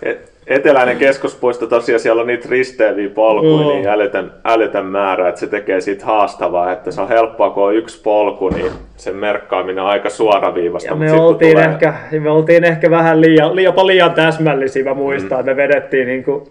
Et, 0.04 0.33
eteläinen 0.48 0.98
keskuspuisto 0.98 1.68
tosiaan 1.68 2.00
siellä 2.00 2.22
on 2.22 2.28
niitä 2.28 2.48
risteäviä 2.50 3.10
polkuja, 3.10 3.68
mm. 3.68 3.74
niin 3.74 3.88
älytön, 3.88 4.32
älytön 4.46 4.86
määrä, 4.86 5.30
että 5.30 5.40
se 5.40 5.48
tekee 5.48 5.82
siitä 5.82 6.06
haastavaa, 6.06 6.72
että 6.72 6.92
se 6.92 7.02
on 7.02 7.08
helppoa, 7.08 7.50
kun 7.50 7.64
on 7.64 7.76
yksi 7.76 8.02
polku, 8.02 8.50
niin 8.50 8.72
sen 8.96 9.16
merkkaaminen 9.16 9.84
on 9.84 9.90
aika 9.90 10.10
suoraviivasta. 10.10 10.90
Ja 10.90 10.96
me, 10.96 11.12
oltiin 11.12 11.52
tulee... 11.52 11.70
ehkä, 11.70 11.94
me 12.20 12.30
oltiin 12.30 12.64
ehkä 12.64 12.92
vähän 12.92 13.22
liian, 13.22 13.56
liian, 13.56 13.88
liian 13.88 14.14
täsmällisiä, 14.14 14.84
mä 14.84 14.94
muistan, 14.94 15.38
mm. 15.38 15.40
että 15.40 15.52
me 15.52 15.56
vedettiin, 15.56 16.08
niin 16.08 16.24
kuin, 16.24 16.44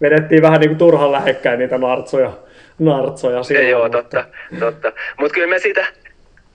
vedettiin 0.00 0.42
vähän 0.42 0.60
niin 0.60 0.70
kuin 0.70 0.78
turhan 0.78 1.12
lähekkäin 1.12 1.58
niitä 1.58 1.78
nartsoja. 1.78 2.32
nartsoja 2.78 3.42
silloin, 3.42 3.68
Joo, 3.68 3.82
mutta... 3.82 3.98
totta. 3.98 4.24
totta. 4.58 4.92
Mutta 5.20 5.34
kyllä 5.34 5.48
me 5.48 5.58
siitä 5.58 5.86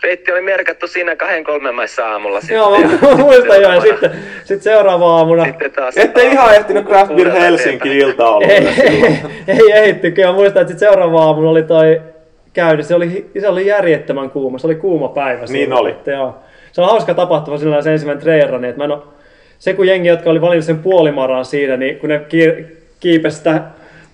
Reitti 0.03 0.31
oli 0.31 0.41
merkattu 0.41 0.87
siinä 0.87 1.15
kahden 1.15 1.43
kolmen 1.43 1.75
maissa 1.75 2.07
aamulla. 2.07 2.39
Sitten, 2.39 2.55
joo, 2.55 2.79
mä 2.79 3.15
muistan 3.23 3.61
jo. 3.61 3.73
Ja 3.73 3.81
sitten, 3.81 4.11
sitten 4.37 4.61
seuraava 4.61 5.17
aamuna. 5.17 5.45
Sitten 5.45 5.71
taas 5.71 5.97
Ette 5.97 6.23
ihan 6.23 6.55
ehtinyt 6.55 6.85
Craft 6.85 7.15
Beer 7.15 7.31
Helsinki 7.31 7.97
ilta 7.97 8.29
olla. 8.29 8.47
Ei, 8.47 8.67
ei, 8.87 9.21
ei 9.47 9.71
ehitty. 9.71 10.11
Kyllä 10.11 10.31
muistan, 10.31 10.61
että 10.61 10.71
sitten 10.71 10.89
seuraava 10.89 11.23
aamuna 11.23 11.49
oli 11.49 11.63
toi 11.63 12.01
käynyt. 12.53 12.85
Se 12.85 12.95
oli, 12.95 13.31
se 13.39 13.47
oli 13.47 13.67
järjettömän 13.67 14.29
kuuma. 14.29 14.57
Se 14.57 14.67
oli 14.67 14.75
kuuma 14.75 15.07
päivä. 15.07 15.45
Niin 15.49 15.73
oli. 15.73 15.89
Että, 15.91 16.11
joo. 16.11 16.35
Se 16.71 16.81
on 16.81 16.87
hauska 16.87 17.13
tapahtuma 17.13 17.57
sillä 17.57 17.81
se 17.81 17.91
ensimmäinen 17.91 18.23
treirani. 18.23 18.61
Niin 18.61 18.69
että 18.69 18.77
mä 18.77 18.85
en 18.85 18.91
ole, 18.91 19.01
se 19.59 19.73
kun 19.73 19.87
jengi, 19.87 20.07
jotka 20.07 20.29
oli 20.29 20.41
valinnut 20.41 20.65
sen 20.65 20.79
puolimaran 20.79 21.45
siinä, 21.45 21.77
niin 21.77 21.99
kun 21.99 22.09
ne 22.09 22.21
kiipesi 22.99 23.37
sitä 23.37 23.61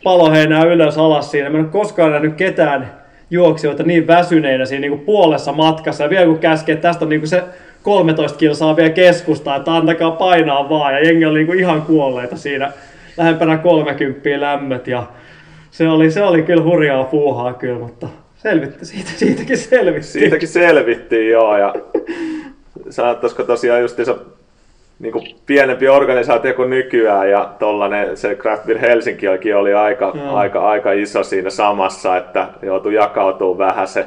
paloheinää 0.03 0.63
ylös 0.63 0.97
alas 0.97 1.31
siinä, 1.31 1.49
mä 1.49 1.57
en 1.57 1.63
ole 1.63 1.71
koskaan 1.71 2.11
nähnyt 2.11 2.35
ketään 2.35 3.00
juoksijoita 3.31 3.83
niin 3.83 4.07
väsyneinä 4.07 4.65
siinä 4.65 4.81
niin 4.81 4.91
kuin 4.91 5.05
puolessa 5.05 5.51
matkassa. 5.51 6.03
Ja 6.03 6.09
vielä 6.09 6.25
kun 6.25 6.39
käskee, 6.39 6.73
että 6.73 6.87
tästä 6.87 7.05
on 7.05 7.09
niin 7.09 7.21
kuin 7.21 7.29
se 7.29 7.43
13 7.83 8.37
kilsaa 8.37 8.75
vielä 8.75 8.89
keskustaa, 8.89 9.55
että 9.55 9.75
antakaa 9.75 10.11
painaa 10.11 10.69
vaan. 10.69 10.93
Ja 10.93 11.05
jengi 11.05 11.25
oli 11.25 11.37
niin 11.37 11.47
kuin 11.47 11.59
ihan 11.59 11.81
kuolleita 11.81 12.35
siinä 12.35 12.71
lähempänä 13.17 13.57
30 13.57 14.41
lämmöt. 14.41 14.87
Ja 14.87 15.03
se 15.71 15.87
oli, 15.87 16.11
se 16.11 16.23
oli 16.23 16.43
kyllä 16.43 16.63
hurjaa 16.63 17.03
puuhaa 17.03 17.53
kyllä, 17.53 17.79
mutta 17.79 18.07
selvitti, 18.35 18.85
siitä, 18.85 19.09
siitäkin 19.15 19.57
selvittiin. 19.57 20.03
Siitäkin 20.03 20.47
selvittiin, 20.47 21.31
joo. 21.31 21.57
Ja 21.57 21.75
saattaisiko 22.89 23.43
tosiaan 23.43 23.81
just 23.81 23.97
niin 25.01 25.11
kuin 25.11 25.35
pienempi 25.45 25.87
organisaatio 25.87 26.53
kuin 26.53 26.69
nykyään 26.69 27.29
ja 27.29 27.53
tollanen, 27.59 28.17
se 28.17 28.35
Craft 28.35 28.65
Beer 28.65 28.79
Helsinki 28.79 29.27
oli 29.53 29.73
aika, 29.73 30.11
mm. 30.13 30.33
aika, 30.33 30.69
aika 30.69 30.91
iso 30.91 31.23
siinä 31.23 31.49
samassa, 31.49 32.17
että 32.17 32.47
joutui 32.61 32.93
jakautumaan 32.93 33.57
vähän 33.57 33.87
se, 33.87 34.05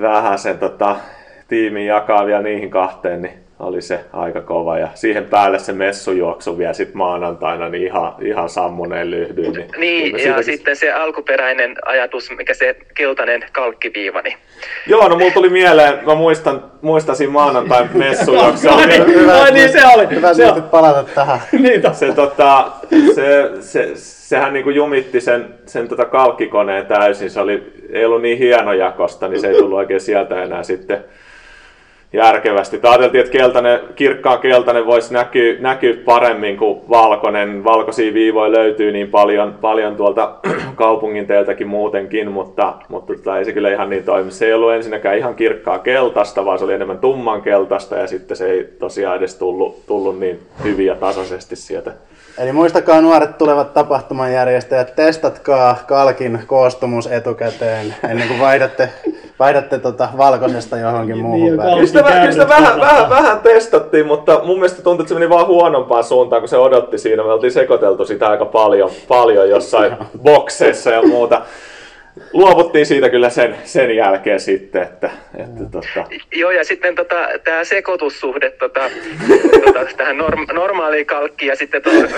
vähän 0.00 0.38
sen 0.38 0.58
tota, 0.58 0.96
tiimin 1.48 1.86
jakaa 1.86 2.26
vielä 2.26 2.42
niihin 2.42 2.70
kahteen, 2.70 3.22
niin 3.22 3.43
oli 3.58 3.82
se 3.82 4.00
aika 4.12 4.40
kova. 4.40 4.78
Ja 4.78 4.88
siihen 4.94 5.24
päälle 5.24 5.58
se 5.58 5.72
messujuoksu 5.72 6.58
vielä 6.58 6.72
sitten 6.72 6.98
maanantaina, 6.98 7.68
niin 7.68 7.86
ihan, 7.86 8.14
ihan 8.22 8.48
sammuneen 8.48 9.10
lyhdyin. 9.10 9.52
Niin, 9.52 9.68
niin 9.76 10.12
ja 10.12 10.18
siitäkin... 10.18 10.44
sitten 10.44 10.76
se 10.76 10.92
alkuperäinen 10.92 11.76
ajatus, 11.84 12.30
mikä 12.30 12.54
se 12.54 12.76
keltainen 12.94 13.44
kalkkiviiva. 13.52 14.20
Niin... 14.20 14.38
Joo, 14.86 15.08
no 15.08 15.16
mulla 15.16 15.32
tuli 15.32 15.48
mieleen, 15.48 16.04
mä 16.06 16.14
muistan, 16.14 16.64
muistasin 16.82 17.30
maanantain 17.30 17.88
messujuoksu. 17.98 18.68
no, 18.68 18.86
niin, 18.86 19.26
no, 19.26 19.44
niin, 19.52 19.72
se 19.72 19.86
oli. 19.94 20.10
Hyvä 20.10 20.34
se 20.34 20.52
nyt 20.54 20.70
palata 20.70 21.04
tähän. 21.14 21.38
niin, 21.62 21.82
se, 21.92 22.12
tota, 22.14 22.72
se, 23.14 23.50
se, 23.60 23.90
sehän 23.94 24.52
niinku 24.52 24.70
jumitti 24.70 25.20
sen, 25.20 25.54
sen 25.66 25.88
tota 25.88 26.04
kalkkikoneen 26.04 26.86
täysin. 26.86 27.30
Se 27.30 27.40
oli, 27.40 27.72
ei 27.92 28.04
ollut 28.04 28.22
niin 28.22 28.38
hieno 28.38 28.72
jakosta, 28.72 29.28
niin 29.28 29.40
se 29.40 29.48
ei 29.48 29.58
tullut 29.58 29.78
oikein 29.78 30.00
sieltä 30.00 30.42
enää 30.42 30.62
sitten 30.62 31.04
järkevästi. 32.14 32.80
Ajateltiin, 32.82 33.24
että 33.24 33.38
keltainen, 33.38 33.80
kirkkaan 33.96 34.38
keltainen 34.38 34.86
voisi 34.86 35.12
näkyä, 35.12 35.56
näkyä 35.60 35.94
paremmin 36.04 36.56
kuin 36.56 36.80
valkoinen. 36.90 37.64
Valkoisia 37.64 38.14
viivoja 38.14 38.52
löytyy 38.52 38.92
niin 38.92 39.08
paljon, 39.08 39.54
paljon 39.60 39.96
tuolta 39.96 40.34
kaupungin 40.74 41.26
teiltäkin 41.26 41.66
muutenkin, 41.66 42.32
mutta, 42.32 42.74
mutta 42.88 43.14
tota, 43.14 43.38
ei 43.38 43.44
se 43.44 43.52
kyllä 43.52 43.70
ihan 43.70 43.90
niin 43.90 44.04
toimi. 44.04 44.30
Se 44.30 44.46
ei 44.46 44.52
ollut 44.52 44.72
ensinnäkään 44.72 45.18
ihan 45.18 45.34
kirkkaa 45.34 45.78
keltaista, 45.78 46.44
vaan 46.44 46.58
se 46.58 46.64
oli 46.64 46.74
enemmän 46.74 46.98
tumman 46.98 47.42
keltaista 47.42 47.96
ja 47.96 48.06
sitten 48.06 48.36
se 48.36 48.50
ei 48.50 48.64
tosiaan 48.78 49.16
edes 49.16 49.34
tullut, 49.34 49.86
tullut 49.86 50.20
niin 50.20 50.38
hyvin 50.64 50.86
ja 50.86 50.94
tasaisesti 50.94 51.56
sieltä 51.56 51.92
Eli 52.38 52.52
muistakaa 52.52 53.00
nuoret 53.00 53.38
tulevat 53.38 53.74
tapahtumanjärjestäjät, 53.74 54.94
testatkaa 54.96 55.76
kalkin 55.86 56.42
koostumus 56.46 57.06
etukäteen 57.06 57.94
ennen 58.08 58.28
kuin 58.28 58.40
vaihdatte, 58.40 58.88
vaihdatte 59.38 59.78
tota 59.78 60.08
valkoisesta 60.16 60.76
johonkin 60.78 61.18
muuhun 61.18 61.40
Niin, 61.40 61.56
väriin. 61.56 61.74
kalkin. 61.74 61.92
Kyllä 61.92 62.08
sitä, 62.08 62.20
kyllä 62.20 62.32
sitä 62.32 62.48
vähän, 62.48 62.64
Kärryt 62.64 62.80
vähän, 62.80 63.10
vähän 63.10 63.40
testattiin, 63.40 64.06
mutta 64.06 64.40
mun 64.44 64.56
mielestä 64.56 64.82
tuntui, 64.82 65.02
että 65.04 65.08
se 65.08 65.14
meni 65.18 65.30
vaan 65.30 65.46
huonompaan 65.46 66.04
suuntaan, 66.04 66.42
kun 66.42 66.48
se 66.48 66.56
odotti 66.58 66.98
siinä. 66.98 67.22
Me 67.22 67.32
oltiin 67.32 67.52
sekoiteltu 67.52 68.04
sitä 68.06 68.26
aika 68.26 68.44
paljon, 68.44 68.90
paljon 69.08 69.48
jossain 69.48 69.96
bokseissa 70.22 70.90
ja 70.90 71.02
muuta. 71.02 71.42
Luovuttiin 72.32 72.86
siitä 72.86 73.08
kyllä 73.08 73.30
sen, 73.30 73.56
sen 73.64 73.96
jälkeen 73.96 74.40
sitten, 74.40 74.82
että, 74.82 75.10
että 75.36 75.64
tota, 75.70 76.16
Joo, 76.32 76.50
ja 76.50 76.64
sitten 76.64 76.94
tota, 76.94 77.28
tämä 77.44 77.64
sekoitussuhde 77.64 78.50
tota, 78.50 78.90
tota, 79.64 79.86
tähän 79.96 80.16
norm, 80.16 80.46
normaaliin 80.52 81.06
kalkkiin 81.06 81.48
ja 81.48 81.56
sitten 81.56 81.82
tuohon 81.82 82.08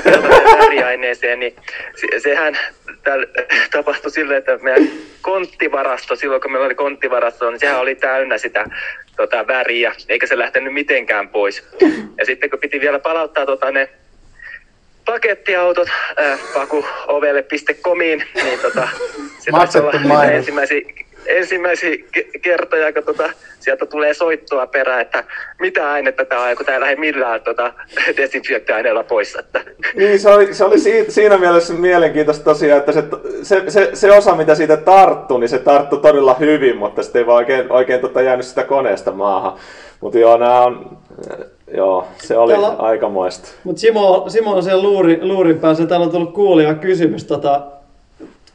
väriaineeseen, 0.61 1.41
niin 1.41 1.57
se, 1.97 2.21
sehän 2.21 2.59
täällä 3.03 3.27
tapahtui 3.71 4.11
silleen, 4.11 4.39
että 4.39 4.59
meidän 4.63 4.89
konttivarasto, 5.23 6.17
silloin 6.17 6.41
kun 6.41 6.53
meillä 6.53 6.67
oli 6.67 6.75
konttivarasto, 6.75 7.51
niin 7.51 7.61
sehän 7.61 7.81
oli 7.81 7.95
täynnä 7.95 8.39
sitä 8.39 8.65
tota, 9.17 9.47
väriä, 9.47 9.93
eikä 10.09 10.27
se 10.27 10.39
lähtenyt 10.39 10.73
mitenkään 10.73 11.29
pois. 11.29 11.69
Ja 12.19 12.27
sitten 12.27 12.51
kun 12.51 12.59
piti 12.59 12.81
vielä 12.81 12.99
palauttaa 12.99 13.47
tota, 13.47 13.71
ne 13.71 13.89
pakettiautot 15.07 15.89
äh, 16.21 16.41
pakuovelle.comiin, 16.55 18.25
niin 18.35 18.59
tota, 18.61 18.89
se 19.39 19.51
taisi 19.51 19.79
olla 19.79 20.25
ensimmäisiä, 20.25 20.81
ensimmäisiä 21.27 21.95
ke- 21.95 22.41
kertoja, 22.43 22.93
kun 22.93 23.05
tota, 23.05 23.31
sieltä 23.61 23.87
tulee 23.87 24.15
soittoa 24.15 24.67
perään, 24.67 25.01
että 25.01 25.25
mitä 25.61 25.91
ainetta 25.91 26.25
tämä 26.25 26.43
on, 26.43 26.57
kun 26.57 26.67
tämä 26.67 26.77
ei 26.77 26.81
lähde 26.81 26.97
millään 26.97 27.41
tota, 27.41 27.73
desinfiointiaineella 28.17 29.03
pois. 29.03 29.35
Että. 29.35 29.65
Niin, 29.95 30.21
se 30.21 30.29
oli, 30.29 30.55
se 30.55 30.65
oli 30.65 30.79
siitä, 30.79 31.13
siinä 31.13 31.39
mielessä 31.39 31.75
mielenkiintoista 31.75 32.45
tosiaan, 32.45 32.79
että 32.79 32.93
se, 32.93 33.03
se, 33.43 33.63
se, 33.69 33.91
se 33.95 34.13
osa, 34.13 34.37
mitä 34.37 34.55
siitä 34.55 34.77
tarttui, 34.77 35.41
niin 35.41 35.49
se 35.49 35.59
tarttui 35.59 35.99
todella 36.01 36.35
hyvin, 36.35 36.77
mutta 36.77 37.03
sitten 37.03 37.21
ei 37.21 37.27
vaan 37.27 37.37
oikein, 37.37 37.73
oikein 37.73 38.01
tota 38.01 38.23
jäänyt 38.23 38.47
sitä 38.47 38.65
koneesta 38.65 39.13
maahan. 39.13 39.59
Mutta 40.01 40.19
joo, 40.19 40.37
nämä 40.37 40.61
on, 40.61 40.99
joo, 41.75 42.07
se 42.23 42.37
oli 42.37 42.53
Täällä- 42.53 42.69
aikamoista. 42.79 43.49
Mutta 43.65 43.81
Simo, 43.81 44.25
Simo 44.29 44.55
on 44.57 44.63
siellä 44.63 44.83
luuri, 44.83 45.19
luurin 45.23 45.59
päässä. 45.59 45.87
Täällä 45.87 46.07
on 46.07 46.13
tullut 46.13 46.33
kuulija 46.35 46.75
kysymys. 46.75 47.25
Tota, 47.25 47.63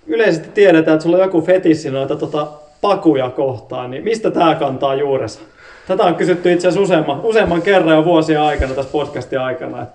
yleisesti 0.07 0.47
tiedetään, 0.53 0.95
että 0.95 1.03
sulla 1.03 1.17
on 1.17 1.23
joku 1.23 1.41
fetissi 1.41 1.91
noita 1.91 2.15
tota, 2.15 2.47
pakuja 2.81 3.29
kohtaan. 3.29 3.91
Niin 3.91 4.03
mistä 4.03 4.31
tämä 4.31 4.55
kantaa 4.55 4.95
juurensa? 4.95 5.39
Tätä 5.87 6.03
on 6.03 6.15
kysytty 6.15 6.51
itse 6.51 6.67
asiassa 6.67 6.83
useamman, 6.83 7.21
useamman 7.23 7.61
kerran 7.61 7.95
jo 7.95 8.05
vuosien 8.05 8.41
aikana 8.41 8.73
tässä 8.73 8.91
podcastin 8.91 9.39
aikana. 9.39 9.81
Et 9.81 9.89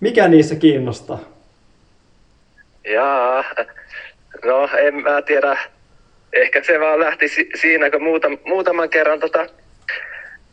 mikä 0.00 0.28
niissä 0.28 0.54
kiinnostaa? 0.54 1.18
Jaa, 2.94 3.44
no 4.44 4.68
en 4.78 4.94
mä 4.94 5.22
tiedä. 5.22 5.58
Ehkä 6.32 6.62
se 6.64 6.80
vaan 6.80 7.00
lähti 7.00 7.28
si- 7.28 7.50
siinä, 7.60 7.90
kun 7.90 8.00
muutam- 8.02 8.38
muutaman 8.48 8.88
kerran 8.88 9.20
tota, 9.20 9.46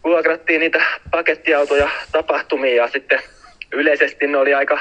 vuokrattiin 0.03 0.59
niitä 0.59 0.83
pakettiautoja 1.11 1.89
tapahtumiin 2.11 2.75
ja 2.75 2.87
sitten 2.87 3.19
yleisesti 3.71 4.27
ne 4.27 4.37
oli 4.37 4.53
aika 4.53 4.79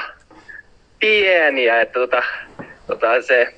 pieniä, 0.99 1.81
että 1.81 1.99
tota, 1.99 2.23
tota, 2.87 3.21
se 3.21 3.53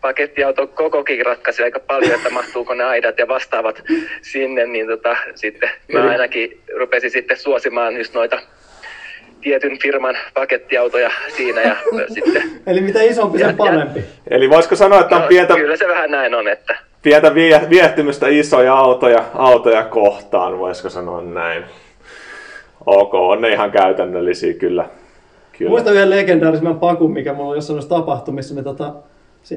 pakettiauto 0.00 0.66
kokokin 0.66 1.26
ratkaisi 1.26 1.62
aika 1.62 1.80
paljon, 1.80 2.14
että 2.14 2.30
mahtuuko 2.30 2.74
ne 2.74 2.84
aidat 2.84 3.18
ja 3.18 3.28
vastaavat 3.28 3.82
sinne, 4.22 4.66
niin 4.66 4.86
tota, 4.86 5.16
sitten 5.34 5.70
mä 5.92 6.10
ainakin 6.10 6.60
rupesin 6.78 7.10
sitten 7.10 7.36
suosimaan 7.36 7.96
just 7.96 8.14
noita 8.14 8.38
tietyn 9.40 9.78
firman 9.78 10.16
pakettiautoja 10.34 11.10
siinä 11.36 11.60
ja 11.62 11.76
sitten 12.14 12.42
Eli 12.66 12.80
mitä 12.80 13.02
isompi, 13.02 13.38
sen 13.38 13.48
ja- 13.48 13.54
parempi. 13.56 14.04
Eli 14.30 14.50
voisiko 14.50 14.76
sanoa, 14.76 15.00
että 15.00 15.16
on 15.16 15.22
no, 15.22 15.28
pientä, 15.28 15.54
kyllä 15.54 15.76
se 15.76 15.88
vähän 15.88 16.10
näin 16.10 16.34
on, 16.34 16.48
että 16.48 16.76
pientä 17.02 17.34
vie, 17.34 17.60
viehtymystä 17.70 18.28
isoja 18.28 18.74
autoja, 18.74 19.24
autoja 19.34 19.84
kohtaan, 19.84 20.58
voisiko 20.58 20.90
sanoa 20.90 21.22
näin? 21.22 21.64
Ok, 22.86 23.14
on 23.14 23.40
ne 23.40 23.48
ihan 23.48 23.70
käytännöllisiä 23.70 24.54
kyllä. 24.54 24.84
kyllä. 25.58 25.70
Muistan 25.70 25.94
yhden 25.94 26.10
legendaarisemman 26.10 26.80
pakun, 26.80 27.12
mikä 27.12 27.32
mulla 27.32 27.48
oli 27.48 27.56
jossain 27.56 27.88
tapahtumissa. 27.88 28.54
Niin 28.54 28.64
tota, 28.64 28.94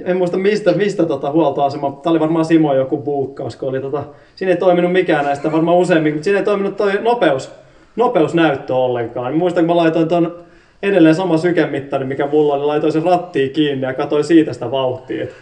en 0.06 0.18
muista 0.18 0.38
mistä, 0.38 0.72
mistä 0.72 1.06
tota 1.06 1.32
huoltoasema, 1.32 2.00
tämä 2.04 2.12
oli 2.12 2.20
varmaan 2.20 2.46
Simo 2.46 2.74
joku 2.74 2.98
buukkaus, 2.98 3.56
kun 3.56 3.70
oli 3.70 3.80
tota, 3.80 4.04
siinä 4.36 4.52
ei 4.52 4.58
toiminut 4.58 4.92
mikään 4.92 5.26
näistä, 5.26 5.52
varmaan 5.52 5.78
useammin, 5.78 6.14
mutta 6.14 6.24
siinä 6.24 6.40
ei 6.40 6.46
toiminut 6.46 6.78
toi 6.78 6.94
nopeus, 7.02 7.52
nopeusnäyttö 7.96 8.76
ollenkaan. 8.76 9.32
Niin 9.32 9.40
Muistan, 9.40 9.66
kun 9.66 9.76
mä 9.76 9.82
laitoin 9.82 10.08
ton 10.08 10.38
edelleen 10.84 11.16
sama 11.16 11.38
sykemittari, 11.38 12.06
mikä 12.06 12.28
mulla 12.28 12.54
oli, 12.54 12.66
laitoin 12.66 12.94
sen 12.94 13.04
rattiin 13.04 13.52
kiinni 13.52 13.88
ja 13.88 13.94
katsoin 13.94 14.24
siitä 14.24 14.54
sitä 14.54 14.72
vauhtia. 14.72 15.24
Et 15.24 15.34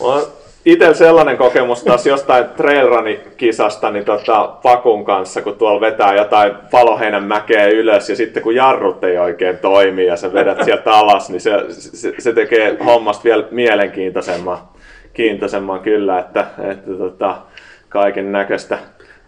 Mulla 0.00 0.22
itsellä 0.66 0.94
sellainen 0.94 1.36
kokemus 1.36 1.84
taas 1.84 2.06
jostain 2.06 2.44
trailrun-kisasta 2.44 3.90
niin 3.90 4.04
tota, 4.04 4.48
Pakun 4.62 5.04
kanssa, 5.04 5.42
kun 5.42 5.58
tuolla 5.58 5.80
vetää 5.80 6.14
jotain 6.14 6.52
paloheinän 6.70 7.24
mäkeä 7.24 7.66
ylös 7.66 8.10
ja 8.10 8.16
sitten 8.16 8.42
kun 8.42 8.54
jarrut 8.54 9.04
ei 9.04 9.18
oikein 9.18 9.58
toimi 9.58 10.06
ja 10.06 10.16
sä 10.16 10.32
vedät 10.32 10.64
sieltä 10.64 10.92
alas, 10.92 11.30
niin 11.30 11.40
se, 11.40 11.50
se, 11.68 12.14
se 12.18 12.32
tekee 12.32 12.76
hommasta 12.84 13.24
vielä 13.24 13.44
mielenkiintoisemman 13.50 14.58
kiintoisemman 15.16 15.80
kyllä, 15.80 16.18
että, 16.18 16.46
että 16.70 16.90
tota, 16.98 17.36
kaiken 17.88 18.32
näköistä, 18.32 18.78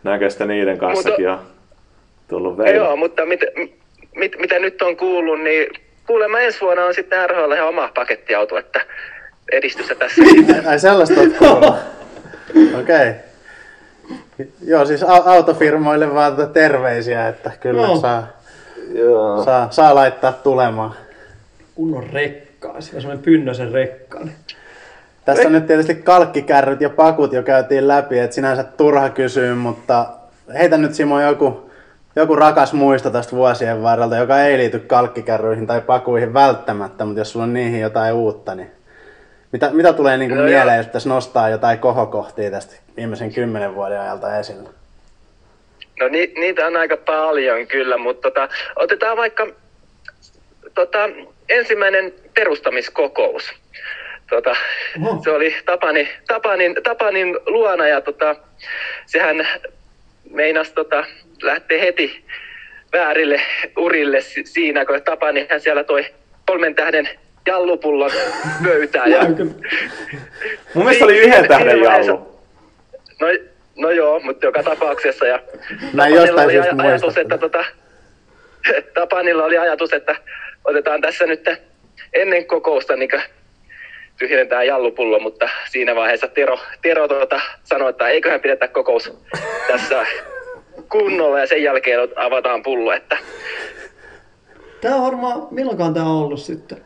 näköistä 0.04 0.46
niiden 0.46 0.78
kanssakin 0.78 1.28
on 1.28 1.38
tullut 2.28 2.58
veillä. 2.58 2.84
Joo, 2.84 2.96
mutta 2.96 3.26
mit, 3.26 3.40
mit, 4.16 4.36
mitä 4.38 4.58
nyt 4.58 4.82
on 4.82 4.96
kuullut, 4.96 5.40
niin 5.40 5.66
kuulemma 6.06 6.40
ensi 6.40 6.60
vuonna 6.60 6.84
on 6.84 6.94
sitten 6.94 7.30
RHL 7.30 7.52
ihan 7.52 7.68
oma 7.68 7.90
pakettiauto, 7.94 8.58
että 8.58 8.80
edistystä 9.52 9.94
tässä. 9.94 10.22
Ai 10.68 10.78
sellaista 10.78 11.20
kuullut. 11.38 11.74
Okei. 12.80 13.12
Joo, 14.64 14.84
siis 14.86 15.02
au- 15.02 15.28
autofirmoille 15.28 16.14
vaan 16.14 16.36
tätä 16.36 16.52
terveisiä, 16.52 17.28
että 17.28 17.50
kyllä 17.60 17.82
Joo. 17.82 17.96
saa, 18.00 18.26
Joo. 18.94 19.44
saa, 19.44 19.68
saa 19.70 19.94
laittaa 19.94 20.32
tulemaan. 20.32 20.94
kunnon 21.74 22.04
rekka, 22.12 22.74
ja 22.76 22.80
semmoinen 22.80 23.22
pynnösen 23.24 23.72
rekka. 23.72 24.18
Niin. 24.18 24.34
Tässä 25.24 25.46
on 25.46 25.52
nyt 25.52 25.66
tietysti 25.66 25.94
kalkkikärryt 25.94 26.80
ja 26.80 26.90
pakut 26.90 27.32
jo 27.32 27.42
käytiin 27.42 27.88
läpi, 27.88 28.18
että 28.18 28.34
sinänsä 28.34 28.64
turha 28.64 29.10
kysyä, 29.10 29.54
mutta 29.54 30.06
heitä 30.54 30.76
nyt 30.76 30.94
Simo 30.94 31.20
joku, 31.20 31.70
joku 32.16 32.36
rakas 32.36 32.72
muisto 32.72 33.10
tästä 33.10 33.36
vuosien 33.36 33.82
varrelta, 33.82 34.16
joka 34.16 34.40
ei 34.42 34.58
liity 34.58 34.78
kalkkikärryihin 34.78 35.66
tai 35.66 35.80
pakuihin 35.80 36.34
välttämättä, 36.34 37.04
mutta 37.04 37.20
jos 37.20 37.32
sulla 37.32 37.44
on 37.44 37.52
niihin 37.54 37.80
jotain 37.80 38.14
uutta, 38.14 38.54
niin 38.54 38.70
mitä, 39.52 39.70
mitä 39.72 39.92
tulee 39.92 40.16
niin 40.16 40.30
kuin 40.30 40.38
No 40.38 40.44
mieleen, 40.44 40.66
joo. 40.66 40.76
jos 40.76 40.86
pitäisi 40.86 41.08
nostaa 41.08 41.48
jotain 41.48 41.78
kohokohtia 41.78 42.50
tästä 42.50 42.74
viimeisen 42.96 43.32
kymmenen 43.34 43.74
vuoden 43.74 44.00
ajalta 44.00 44.38
esille? 44.38 44.68
No 46.00 46.08
ni, 46.08 46.32
niitä 46.36 46.66
on 46.66 46.76
aika 46.76 46.96
paljon 46.96 47.66
kyllä, 47.66 47.98
mutta 47.98 48.30
tota, 48.30 48.48
otetaan 48.76 49.16
vaikka 49.16 49.46
tota, 50.74 50.98
ensimmäinen 51.48 52.12
perustamiskokous. 52.34 53.52
Tota, 54.30 54.56
Oho. 55.06 55.22
se 55.24 55.30
oli 55.30 55.54
Tapani, 55.64 56.08
Tapanin, 56.26 56.74
Tapanin 56.82 57.38
luona 57.46 57.88
ja 57.88 58.00
tota, 58.00 58.36
sehän 59.06 59.48
meinasi 60.30 60.74
tota, 60.74 61.04
lähteä 61.42 61.78
heti 61.78 62.24
väärille 62.92 63.40
urille 63.76 64.20
si- 64.20 64.46
siinä, 64.46 64.84
kun 64.84 65.02
Tapani 65.02 65.46
hän 65.50 65.60
siellä 65.60 65.84
toi 65.84 66.04
kolmen 66.46 66.74
tähden 66.74 67.08
jallupullon 67.48 68.10
pöytään. 68.64 69.10
Ja. 69.10 69.20
Mun 70.74 70.84
mielestä 70.84 71.04
oli 71.04 71.18
yhden 71.18 71.48
tähden 71.48 71.70
siinä 71.70 71.88
vaiheessa- 71.90 72.12
jallu. 72.12 72.38
No, 73.20 73.26
no 73.76 73.90
joo, 73.90 74.20
mutta 74.20 74.46
joka 74.46 74.62
tapauksessa. 74.62 75.26
Ja 75.26 75.40
Mä 75.92 76.06
en 76.06 76.14
jostain 76.14 76.44
oli 76.44 76.52
syystä 76.52 76.70
aj- 76.70 76.74
muista 76.74 76.88
ajatus, 76.88 77.18
että 77.18 77.38
tota, 77.38 77.64
Tapanilla 78.94 79.44
oli 79.44 79.58
ajatus, 79.58 79.92
että 79.92 80.16
otetaan 80.64 81.00
tässä 81.00 81.26
nyt 81.26 81.44
ennen 82.12 82.46
kokousta 82.46 82.96
niin 82.96 83.10
tyhjennetään 84.18 84.66
jallupullo, 84.66 85.20
mutta 85.20 85.48
siinä 85.70 85.94
vaiheessa 85.94 86.28
Tero, 86.28 86.58
Tero 86.82 87.08
tota, 87.08 87.40
sanoi, 87.64 87.90
että 87.90 88.08
eiköhän 88.08 88.40
pidetä 88.40 88.68
kokous 88.68 89.12
tässä 89.68 90.06
kunnolla 90.88 91.40
ja 91.40 91.46
sen 91.46 91.62
jälkeen 91.62 92.00
avataan 92.16 92.62
pullo. 92.62 92.92
Että 92.92 93.18
Tää 94.80 94.94
on 94.96 95.02
varmaan, 95.02 95.46
milloinkaan 95.50 95.94
tää 95.94 96.02
on 96.02 96.24
ollut 96.24 96.40
sitten? 96.40 96.78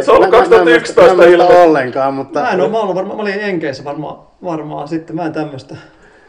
Se 0.00 0.10
on 0.10 0.16
ollut 0.16 0.30
Mä- 0.30 0.36
mä- 0.36 0.42
mä 0.42 0.48
2011 0.48 1.14
mä 1.36 1.62
ollenkaan, 1.62 2.14
mutta 2.14 2.40
Mä 2.40 2.50
en 2.50 2.60
oo, 2.60 2.68
mä, 2.68 2.78
ollut 2.78 2.94
varmaan, 2.96 3.16
mä 3.16 3.22
olin 3.22 3.40
Enkeissä 3.40 3.84
varmaan, 3.84 4.16
varmaan 4.44 4.88
sitten, 4.88 5.16
mä 5.16 5.26
en 5.26 5.32
tämmöstä. 5.32 5.76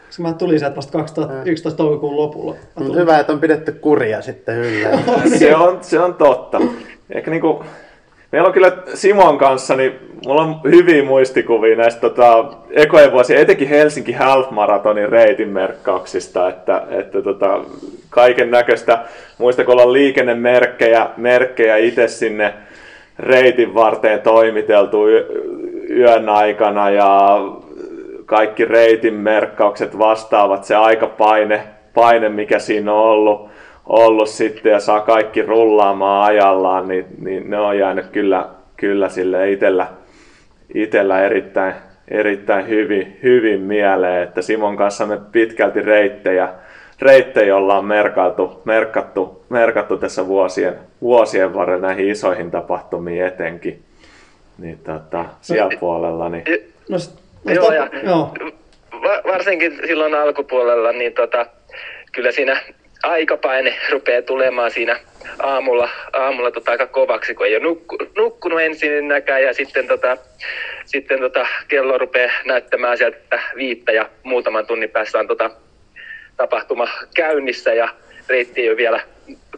Koska 0.06 0.22
mä 0.22 0.32
tulin 0.32 0.58
sieltä 0.58 0.76
vasta 0.76 0.92
2011 0.98 1.76
toukokuun 1.76 2.16
lopulla. 2.16 2.54
Tulin- 2.78 2.96
hyvä, 2.96 3.18
että 3.18 3.32
on 3.32 3.40
pidetty 3.40 3.72
kuria 3.72 4.22
sitten 4.22 4.56
yllä. 4.58 4.88
se, 5.38 5.56
on, 5.56 5.78
se 5.80 6.00
on 6.00 6.14
totta. 6.14 6.60
Ehkä 7.10 7.30
niinku, 7.30 7.64
meillä 8.32 8.46
on 8.46 8.52
kyllä 8.52 8.72
Simon 8.94 9.38
kanssa, 9.38 9.76
niin 9.76 9.92
mulla 10.26 10.42
on 10.42 10.60
hyviä 10.64 11.04
muistikuvia 11.04 11.76
näistä 11.76 12.00
tota, 12.00 12.44
ekojen 12.70 13.12
vuosien, 13.12 13.40
etenkin 13.40 13.68
Helsinki 13.68 14.12
Half 14.12 14.50
Maratonin 14.50 15.08
reitin 15.08 15.48
merkkauksista, 15.48 16.48
että, 16.48 16.82
että 16.90 17.22
tota, 17.22 17.60
kaiken 18.10 18.50
näköistä, 18.50 18.98
muista 19.38 19.64
kun 19.64 19.72
ollaan 19.72 19.92
liikennemerkkejä 19.92 21.10
merkkejä 21.16 21.76
itse 21.76 22.08
sinne 22.08 22.54
reitin 23.20 23.74
varteen 23.74 24.20
toimiteltu 24.20 25.08
yö, 25.08 25.26
yön 25.90 26.28
aikana 26.28 26.90
ja 26.90 27.38
kaikki 28.26 28.64
reitin 28.64 29.14
merkkaukset 29.14 29.98
vastaavat. 29.98 30.64
Se 30.64 30.76
aikapaine, 30.76 31.62
paine, 31.94 32.28
mikä 32.28 32.58
siinä 32.58 32.92
on 32.92 32.98
ollut, 32.98 33.48
ollut 33.86 34.28
sitten 34.28 34.72
ja 34.72 34.80
saa 34.80 35.00
kaikki 35.00 35.42
rullaamaan 35.42 36.26
ajallaan, 36.26 36.88
niin, 36.88 37.06
niin 37.20 37.50
ne 37.50 37.58
on 37.58 37.78
jäänyt 37.78 38.06
kyllä, 38.06 38.48
kyllä 38.76 39.08
sille 39.08 39.50
itellä, 39.50 39.86
itellä 40.74 41.22
erittäin, 41.22 41.74
erittäin 42.08 42.68
hyvin, 42.68 43.18
hyvin 43.22 43.60
mieleen, 43.60 44.22
että 44.22 44.42
Simon 44.42 44.76
kanssa 44.76 45.06
me 45.06 45.18
pitkälti 45.32 45.82
reittejä, 45.82 46.48
reittejä 47.02 47.56
ollaan 47.56 47.84
merkattu, 47.84 48.62
merkattu, 48.64 49.44
merkattu 49.48 49.96
tässä 49.96 50.26
vuosien, 50.26 50.78
vuosien 51.00 51.54
varrella 51.54 51.86
näihin 51.86 52.08
isoihin 52.10 52.50
tapahtumiin 52.50 53.24
etenkin. 53.24 53.82
Niin 54.58 54.78
tota, 54.78 55.24
siellä 55.40 55.76
puolella. 55.80 56.28
Niin. 56.28 56.44
No, 56.88 56.96
no, 57.44 57.52
Joo, 57.52 57.64
joo, 57.64 57.72
ja- 57.72 57.90
joo. 58.02 58.34
Va- 58.92 59.32
varsinkin 59.32 59.80
silloin 59.86 60.14
alkupuolella, 60.14 60.92
niin 60.92 61.12
tota, 61.12 61.46
kyllä 62.12 62.32
siinä 62.32 62.60
aikapaine 63.02 63.74
rupeaa 63.92 64.22
tulemaan 64.22 64.70
siinä 64.70 64.96
aamulla, 65.42 65.88
aamulla 66.12 66.50
tota 66.50 66.70
aika 66.70 66.86
kovaksi, 66.86 67.34
kun 67.34 67.46
ei 67.46 67.56
ole 67.56 67.62
nukku, 67.62 67.96
nukkunut 68.16 68.60
ensinnäkään 68.60 69.42
ja 69.42 69.54
sitten, 69.54 69.86
tota, 69.86 70.16
sitten 70.84 71.20
tota, 71.20 71.46
kello 71.68 71.98
rupeaa 71.98 72.32
näyttämään 72.44 72.98
sieltä 72.98 73.40
viittä 73.56 73.92
ja 73.92 74.08
muutaman 74.22 74.66
tunnin 74.66 74.90
päässä 74.90 75.18
on 75.18 75.26
tota, 75.28 75.50
tapahtuma 76.40 76.88
käynnissä 77.14 77.74
ja 77.74 77.88
reitti 78.28 78.60
ei 78.60 78.68
ole 78.68 78.76
vielä 78.76 79.00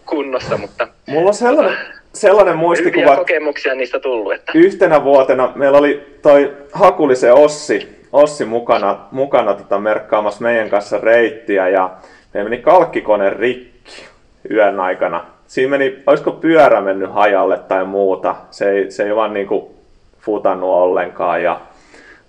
kunnossa, 0.06 0.56
mutta 0.56 0.88
Mulla 1.08 1.28
on 1.28 1.34
sellainen, 1.34 1.78
sellainen 2.12 2.54
hyviä 2.54 2.60
muistikuva, 2.60 3.16
kokemuksia 3.16 3.74
niistä 3.74 4.00
tullut. 4.00 4.32
Että. 4.32 4.52
yhtenä 4.54 5.04
vuotena 5.04 5.52
meillä 5.54 5.78
oli 5.78 6.18
toi 6.22 6.56
Hakulisen 6.72 7.34
Ossi, 7.34 8.06
Ossi 8.12 8.44
mukana, 8.44 8.98
mukana 9.10 9.54
tota 9.54 9.78
merkkaamassa 9.78 10.42
meidän 10.42 10.70
kanssa 10.70 10.98
reittiä 10.98 11.68
ja 11.68 11.90
meillä 12.34 12.50
meni 12.50 12.62
kalkkikone 12.62 13.30
rikki 13.30 14.04
yön 14.50 14.80
aikana. 14.80 15.24
Siinä 15.46 15.70
meni, 15.70 16.02
olisiko 16.06 16.30
pyörä 16.32 16.80
mennyt 16.80 17.12
hajalle 17.12 17.58
tai 17.58 17.84
muuta, 17.84 18.36
se 18.50 18.70
ei, 18.70 18.90
se 18.90 19.04
ei 19.04 19.16
vaan 19.16 19.34
niinku 19.34 19.74
futannut 20.20 20.70
ollenkaan 20.70 21.42
ja 21.42 21.60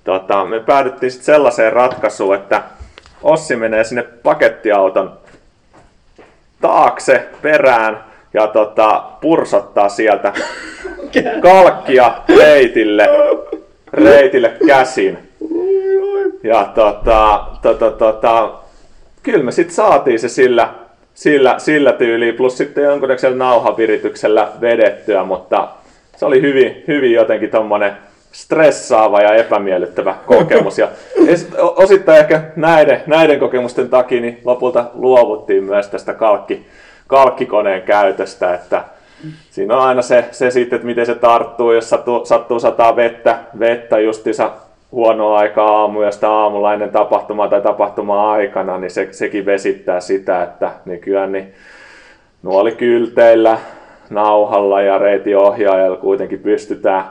tota, 0.04 0.45
me 0.45 0.60
päädyttiin 0.60 1.12
sitten 1.12 1.26
sellaiseen 1.26 1.74
ratkaisuun, 1.74 2.36
että 2.36 2.62
Ossi 3.24 3.55
menee 3.55 3.84
sinne 3.84 4.03
pakettiauton 4.24 5.17
taakse 6.61 7.30
perään 7.41 8.03
ja 8.34 8.47
tota, 8.47 9.03
pursottaa 9.21 9.89
sieltä 9.89 10.34
kalkkia 11.41 12.13
reitille, 12.38 13.09
reitille 13.93 14.53
käsin. 14.67 15.17
Ja 16.43 16.71
tota, 16.76 17.45
tota, 17.61 17.91
tota, 17.91 18.51
kyllä 19.24 19.43
me 19.43 19.51
sitten 19.51 19.76
saatiin 19.76 20.19
se 20.19 20.30
sillä, 20.30 20.74
sillä, 21.13 21.55
sillä 21.57 21.93
tyyliin, 21.93 22.36
plus 22.36 22.57
sitten 22.57 22.84
jonkunnäköisellä 22.84 23.38
nauhavirityksellä 23.38 24.47
vedettyä, 24.61 25.24
mutta 25.24 25.67
se 26.17 26.26
oli 26.26 26.41
hyvin, 26.41 26.84
hyvin 26.88 27.11
jotenkin 27.11 27.49
tommonen 27.49 27.93
stressaava 28.34 29.21
ja 29.21 29.36
epämiellyttävä 29.36 30.15
kokemus. 30.25 30.77
Ja 30.77 30.88
osittain 31.59 32.19
ehkä 32.19 32.41
näiden, 32.55 33.01
näiden 33.07 33.39
kokemusten 33.39 33.89
takia 33.89 34.21
niin 34.21 34.41
lopulta 34.45 34.86
luovuttiin 34.93 35.63
myös 35.63 35.88
tästä 35.88 36.13
kalkki, 36.13 36.65
kalkkikoneen 37.07 37.81
käytöstä, 37.81 38.53
että 38.53 38.84
siinä 39.51 39.75
on 39.75 39.81
aina 39.81 40.01
se, 40.01 40.25
se 40.31 40.51
sitten, 40.51 40.75
että 40.75 40.86
miten 40.86 41.05
se 41.05 41.15
tarttuu, 41.15 41.71
jos 41.71 41.89
sattuu, 41.89 42.25
sattuu 42.25 42.59
sataa 42.59 42.95
vettä, 42.95 43.39
vettä 43.59 43.99
justiinsa 43.99 44.51
huonoa 44.91 45.39
aikaa 45.39 45.81
aamuyöstä 45.81 46.31
aamulla 46.31 46.73
ennen 46.73 46.89
tapahtumaa 46.89 47.47
tai 47.47 47.61
tapahtumaa 47.61 48.31
aikana, 48.31 48.77
niin 48.77 48.91
se, 48.91 49.07
sekin 49.11 49.45
vesittää 49.45 49.99
sitä, 49.99 50.43
että 50.43 50.71
nykyään 50.86 51.31
niin 51.31 51.53
nuolikylteillä, 52.43 53.57
nauhalla 54.09 54.81
ja 54.81 54.97
reitin 54.97 55.38
ohjaajalla 55.38 55.97
kuitenkin 55.97 56.39
pystytään, 56.39 57.03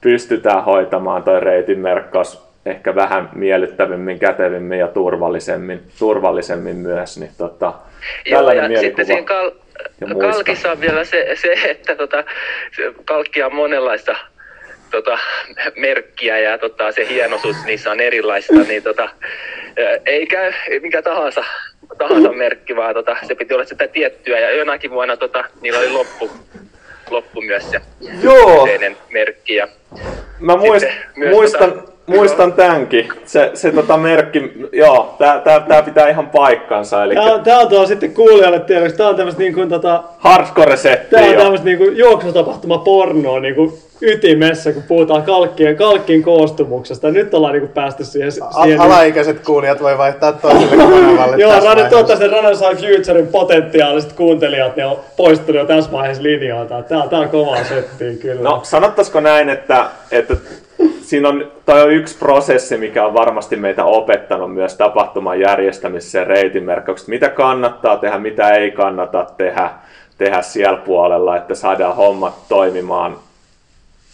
pystytään 0.00 0.64
hoitamaan 0.64 1.22
toi 1.22 1.40
reitin 1.40 1.78
merkkaus 1.78 2.48
ehkä 2.66 2.94
vähän 2.94 3.30
miellyttävimmin, 3.34 4.18
kätevimmin 4.18 4.78
ja 4.78 4.88
turvallisemmin, 4.88 5.82
turvallisemmin 5.98 6.76
myös. 6.76 7.18
Niin 7.18 7.30
tota, 7.38 7.74
Joo, 8.26 8.52
ja 8.52 8.68
mielikuva. 8.68 8.80
sitten 8.80 9.06
siinä 9.06 9.22
kal- 9.22 9.50
kalkissa 10.20 10.72
on 10.72 10.80
vielä 10.80 11.04
se, 11.04 11.28
se 11.34 11.52
että 11.52 11.96
tota, 11.96 12.24
se 12.76 12.92
kalkkia 13.04 13.46
on 13.46 13.54
monenlaista 13.54 14.16
tota, 14.90 15.18
merkkiä 15.76 16.38
ja 16.38 16.58
tota, 16.58 16.92
se 16.92 17.08
hienoisuus 17.08 17.56
niissä 17.64 17.90
on 17.90 18.00
erilaista, 18.00 18.54
niin 18.54 18.82
tota, 18.82 19.08
ei 20.06 20.26
käy 20.26 20.52
mikä 20.82 21.02
tahansa, 21.02 21.44
tahansa 21.98 22.32
merkki, 22.32 22.76
vaan 22.76 22.94
tota, 22.94 23.16
se 23.22 23.34
piti 23.34 23.54
olla 23.54 23.64
sitä 23.64 23.88
tiettyä 23.88 24.38
ja 24.38 24.50
jonakin 24.50 24.90
vuonna 24.90 25.16
tota, 25.16 25.44
niillä 25.60 25.78
oli 25.78 25.90
loppu, 25.90 26.30
loppu 27.10 27.40
myös 27.40 27.70
se 27.70 27.80
Joo, 28.22 28.64
kyseinen 28.64 28.96
merkki. 29.12 29.54
Ja, 29.54 29.68
Mä 30.40 30.56
muist, 30.56 30.86
muistan, 31.30 31.72
tota- 31.72 31.90
muistan 32.06 32.52
tämänkin. 32.52 33.08
Se, 33.24 33.50
se 33.54 33.72
tota 33.72 33.96
merkki, 33.96 34.52
joo, 34.72 35.14
tää, 35.18 35.40
tää, 35.40 35.60
tää 35.60 35.82
pitää 35.82 36.08
ihan 36.08 36.30
paikkansa. 36.30 37.04
Eli 37.04 37.14
Tää 37.14 37.34
on, 37.34 37.44
tää 37.44 37.58
on 37.58 37.68
tuo 37.68 37.86
sitten 37.86 38.14
kuulijalle 38.14 38.60
tiedoksi. 38.60 38.96
Tää 38.96 39.08
on 39.08 39.16
tämmöistä 39.16 39.42
niin 39.42 39.54
kuin, 39.54 39.68
tota, 39.68 40.02
hardcore-setti. 40.18 41.10
tää 41.10 41.24
on 41.24 41.32
jo. 41.32 41.40
tämmöistä 41.40 41.64
niin 41.64 41.78
kuin 41.78 41.96
juoksutapahtuma 41.96 42.78
pornoa 42.78 43.40
niin 43.40 43.54
kuin 43.54 43.72
ytimessä, 44.02 44.72
kun 44.72 44.82
puhutaan 44.82 45.22
kalkkien, 45.22 45.76
kalkkin 45.76 46.22
koostumuksesta. 46.22 47.10
Nyt 47.10 47.34
ollaan 47.34 47.52
niin 47.52 47.60
kuin 47.60 47.72
päästy 47.72 48.04
siihen. 48.04 48.32
Siihen 48.32 48.80
alaikäiset 48.80 49.40
kuulijat 49.44 49.82
voi 49.82 49.98
vaihtaa 49.98 50.32
toiselle 50.32 50.76
kanavalle 50.76 51.36
Joo, 51.36 51.50
vaiheessa. 51.50 51.90
toivottavasti 51.90 52.28
Rane 52.28 52.54
sai 52.54 52.76
Futurein 52.76 53.26
potentiaaliset 53.26 54.12
kuuntelijat, 54.12 54.76
ne 54.76 54.86
on 54.86 55.00
poistunut 55.16 55.60
jo 55.60 55.66
tässä 55.66 55.92
vaiheessa 55.92 56.22
linjoilta. 56.22 56.82
Tää, 56.82 57.08
tää 57.08 57.20
on 57.20 57.28
kovaa 57.28 57.64
settiä 57.64 58.12
kyllä. 58.12 58.42
No 58.42 58.60
sanottaisiko 58.62 59.20
näin, 59.20 59.48
että, 59.48 59.86
että 60.10 60.36
siinä 61.02 61.28
on, 61.28 61.52
toi 61.66 61.82
on 61.82 61.90
yksi 61.90 62.18
prosessi, 62.18 62.76
mikä 62.76 63.06
on 63.06 63.14
varmasti 63.14 63.56
meitä 63.56 63.84
opettanut 63.84 64.54
myös 64.54 64.74
tapahtuman 64.74 65.40
järjestämisessä 65.40 66.18
ja 66.18 66.24
reitinmerkkaukset. 66.24 67.08
Mitä 67.08 67.28
kannattaa 67.28 67.96
tehdä, 67.96 68.18
mitä 68.18 68.50
ei 68.50 68.70
kannata 68.70 69.26
tehdä, 69.36 69.70
tehdä 70.18 70.42
siellä 70.42 70.78
puolella, 70.78 71.36
että 71.36 71.54
saadaan 71.54 71.96
hommat 71.96 72.34
toimimaan 72.48 73.16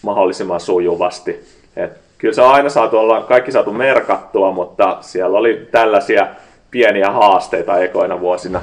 mahdollisimman 0.05 0.61
sujuvasti. 0.61 1.45
Et 1.77 1.93
kyllä 2.19 2.35
se 2.35 2.43
on 2.43 2.53
aina 2.53 2.69
saatu 2.69 2.99
olla, 2.99 3.21
kaikki 3.21 3.53
saatu 3.53 3.73
merkattua, 3.73 4.53
mutta 4.53 4.97
siellä 5.01 5.39
oli 5.39 5.69
tällaisia 5.71 6.27
pieniä 6.71 7.11
haasteita 7.11 7.79
ekoina 7.79 8.21
vuosina, 8.21 8.63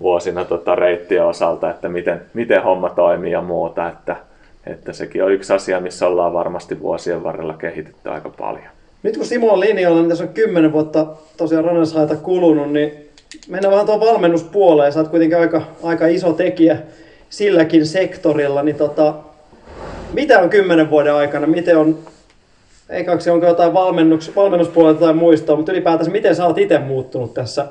vuosina 0.00 0.44
tota 0.44 0.74
reittien 0.74 1.24
osalta, 1.24 1.70
että 1.70 1.88
miten, 1.88 2.22
miten 2.34 2.62
homma 2.62 2.90
toimii 2.90 3.32
ja 3.32 3.42
muuta. 3.42 3.88
Että, 3.88 4.16
että 4.66 4.92
sekin 4.92 5.24
on 5.24 5.32
yksi 5.32 5.52
asia, 5.52 5.80
missä 5.80 6.06
ollaan 6.06 6.32
varmasti 6.32 6.80
vuosien 6.80 7.24
varrella 7.24 7.54
kehitetty 7.54 8.10
aika 8.10 8.30
paljon. 8.38 8.68
Nyt 9.02 9.16
kun 9.16 9.26
Simo 9.26 9.52
on 9.52 9.60
linjoilla, 9.60 10.00
niin 10.00 10.08
tässä 10.08 10.24
on 10.24 10.34
kymmenen 10.34 10.72
vuotta 10.72 11.06
tosiaan 11.36 11.64
Ranashaita 11.64 12.16
kulunut, 12.16 12.72
niin 12.72 13.10
mennään 13.48 13.72
vähän 13.72 13.86
tuon 13.86 14.00
valmennuspuoleen. 14.00 14.92
Sä 14.92 15.00
oot 15.00 15.08
kuitenkin 15.08 15.38
aika, 15.38 15.62
aika 15.82 16.06
iso 16.06 16.32
tekijä 16.32 16.76
silläkin 17.30 17.86
sektorilla, 17.86 18.62
niin 18.62 18.76
tota, 18.76 19.14
mitä 20.12 20.38
on 20.38 20.50
kymmenen 20.50 20.90
vuoden 20.90 21.14
aikana, 21.14 21.46
miten 21.46 21.76
on, 21.76 21.98
eikä 22.88 23.18
se 23.18 23.30
onko 23.30 23.46
jotain 23.46 23.74
valmennus, 23.74 24.36
valmennuspuolelta 24.36 25.00
tai 25.00 25.14
muista, 25.14 25.56
mutta 25.56 25.72
ylipäätänsä 25.72 26.10
miten 26.10 26.36
sä 26.36 26.46
oot 26.46 26.58
itse 26.58 26.78
muuttunut 26.78 27.34
tässä 27.34 27.66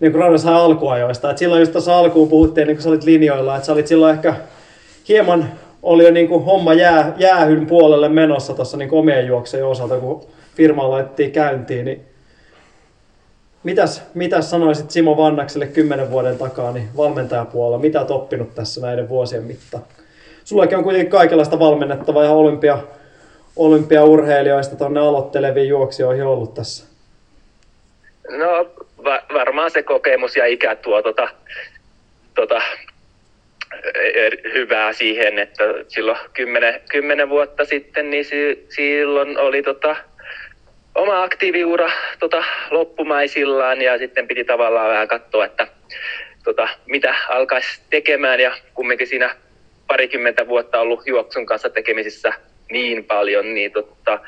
niin 0.00 0.12
kuin 0.12 0.46
alkuajoista. 0.46 1.30
Et 1.30 1.38
silloin 1.38 1.60
just 1.60 1.72
tuossa 1.72 1.98
alkuun 1.98 2.28
puhuttiin, 2.28 2.66
niin 2.66 2.76
kun 2.76 2.82
sä 2.82 2.88
olit 2.88 3.04
linjoilla, 3.04 3.56
että 3.56 3.66
sä 3.66 3.72
olit 3.72 3.86
silloin 3.86 4.14
ehkä 4.14 4.34
hieman 5.08 5.48
oli 5.82 6.04
jo 6.04 6.10
niin 6.10 6.28
kuin 6.28 6.44
homma 6.44 6.74
jää, 6.74 7.14
jäähyn 7.16 7.66
puolelle 7.66 8.08
menossa 8.08 8.54
tuossa 8.54 8.76
niin 8.76 8.92
omien 8.92 9.26
juoksujen 9.26 9.66
osalta, 9.66 9.96
kun 9.96 10.26
firmaa 10.54 10.90
laitettiin 10.90 11.32
käyntiin. 11.32 11.84
Niin 11.84 12.00
mitäs, 13.62 14.02
mitäs 14.14 14.50
sanoisit 14.50 14.90
Simo 14.90 15.16
Vannakselle 15.16 15.66
kymmenen 15.66 16.10
vuoden 16.10 16.38
takaa 16.38 16.72
niin 16.72 16.88
valmentajapuolella? 16.96 17.78
Mitä 17.78 17.98
olet 17.98 18.10
oppinut 18.10 18.54
tässä 18.54 18.80
näiden 18.80 19.08
vuosien 19.08 19.44
mittaan? 19.44 19.82
Sullakin 20.44 20.78
on 20.78 20.84
kuitenkin 20.84 21.10
kaikenlaista 21.10 21.58
valmennettavaa 21.58 22.24
ja 22.24 22.30
olympia, 22.30 22.78
olympiaurheilijoista 23.56 24.76
tuonne 24.76 25.00
aloitteleviin 25.00 25.68
juoksijoihin 25.68 26.24
ollut 26.24 26.54
tässä. 26.54 26.86
No 28.30 28.70
va- 29.04 29.22
varmaan 29.34 29.70
se 29.70 29.82
kokemus 29.82 30.36
ja 30.36 30.46
ikä 30.46 30.76
tuo 30.76 31.02
tota, 31.02 31.28
tota, 32.34 32.62
er- 33.94 34.52
hyvää 34.52 34.92
siihen, 34.92 35.38
että 35.38 35.64
silloin 35.88 36.18
kymmenen, 36.32 36.80
kymmenen 36.90 37.28
vuotta 37.28 37.64
sitten, 37.64 38.10
niin 38.10 38.24
si- 38.24 38.66
silloin 38.68 39.38
oli 39.38 39.62
tota, 39.62 39.96
oma 40.94 41.22
aktiiviura 41.22 41.90
tota, 42.18 42.44
loppumaisillaan 42.70 43.82
ja 43.82 43.98
sitten 43.98 44.28
piti 44.28 44.44
tavallaan 44.44 44.90
vähän 44.90 45.08
katsoa, 45.08 45.44
että 45.44 45.66
tota, 46.44 46.68
mitä 46.86 47.14
alkaisi 47.28 47.80
tekemään 47.90 48.40
ja 48.40 48.52
kumminkin 48.74 49.06
siinä 49.06 49.36
parikymmentä 49.92 50.46
vuotta 50.48 50.80
ollut 50.80 51.06
juoksun 51.06 51.46
kanssa 51.46 51.70
tekemisissä 51.70 52.32
niin 52.70 53.04
paljon, 53.04 53.54
niin 53.54 53.72
tota, 53.72 54.20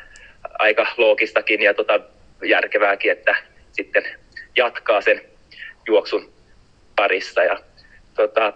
aika 0.58 0.86
loogistakin 0.96 1.62
ja 1.62 1.74
tota, 1.74 2.00
järkevääkin, 2.42 3.12
että 3.12 3.36
sitten 3.72 4.04
jatkaa 4.56 5.00
sen 5.00 5.22
juoksun 5.86 6.32
parissa. 6.96 7.42
Ja, 7.42 7.58
tota, 8.14 8.52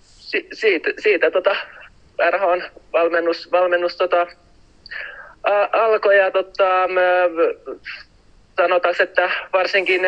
si- 0.00 0.48
siitä, 0.52 0.90
siitä 0.98 1.30
tota, 1.30 1.56
RHn 2.30 2.62
valmennus, 2.92 3.52
valmennus 3.52 3.96
tota, 3.96 4.26
a- 5.42 5.68
alkoi 5.72 6.18
ja 6.18 6.30
tota, 6.30 6.88
m- 6.88 7.70
sanotaanko, 8.56 9.02
että 9.02 9.30
varsinkin 9.52 10.02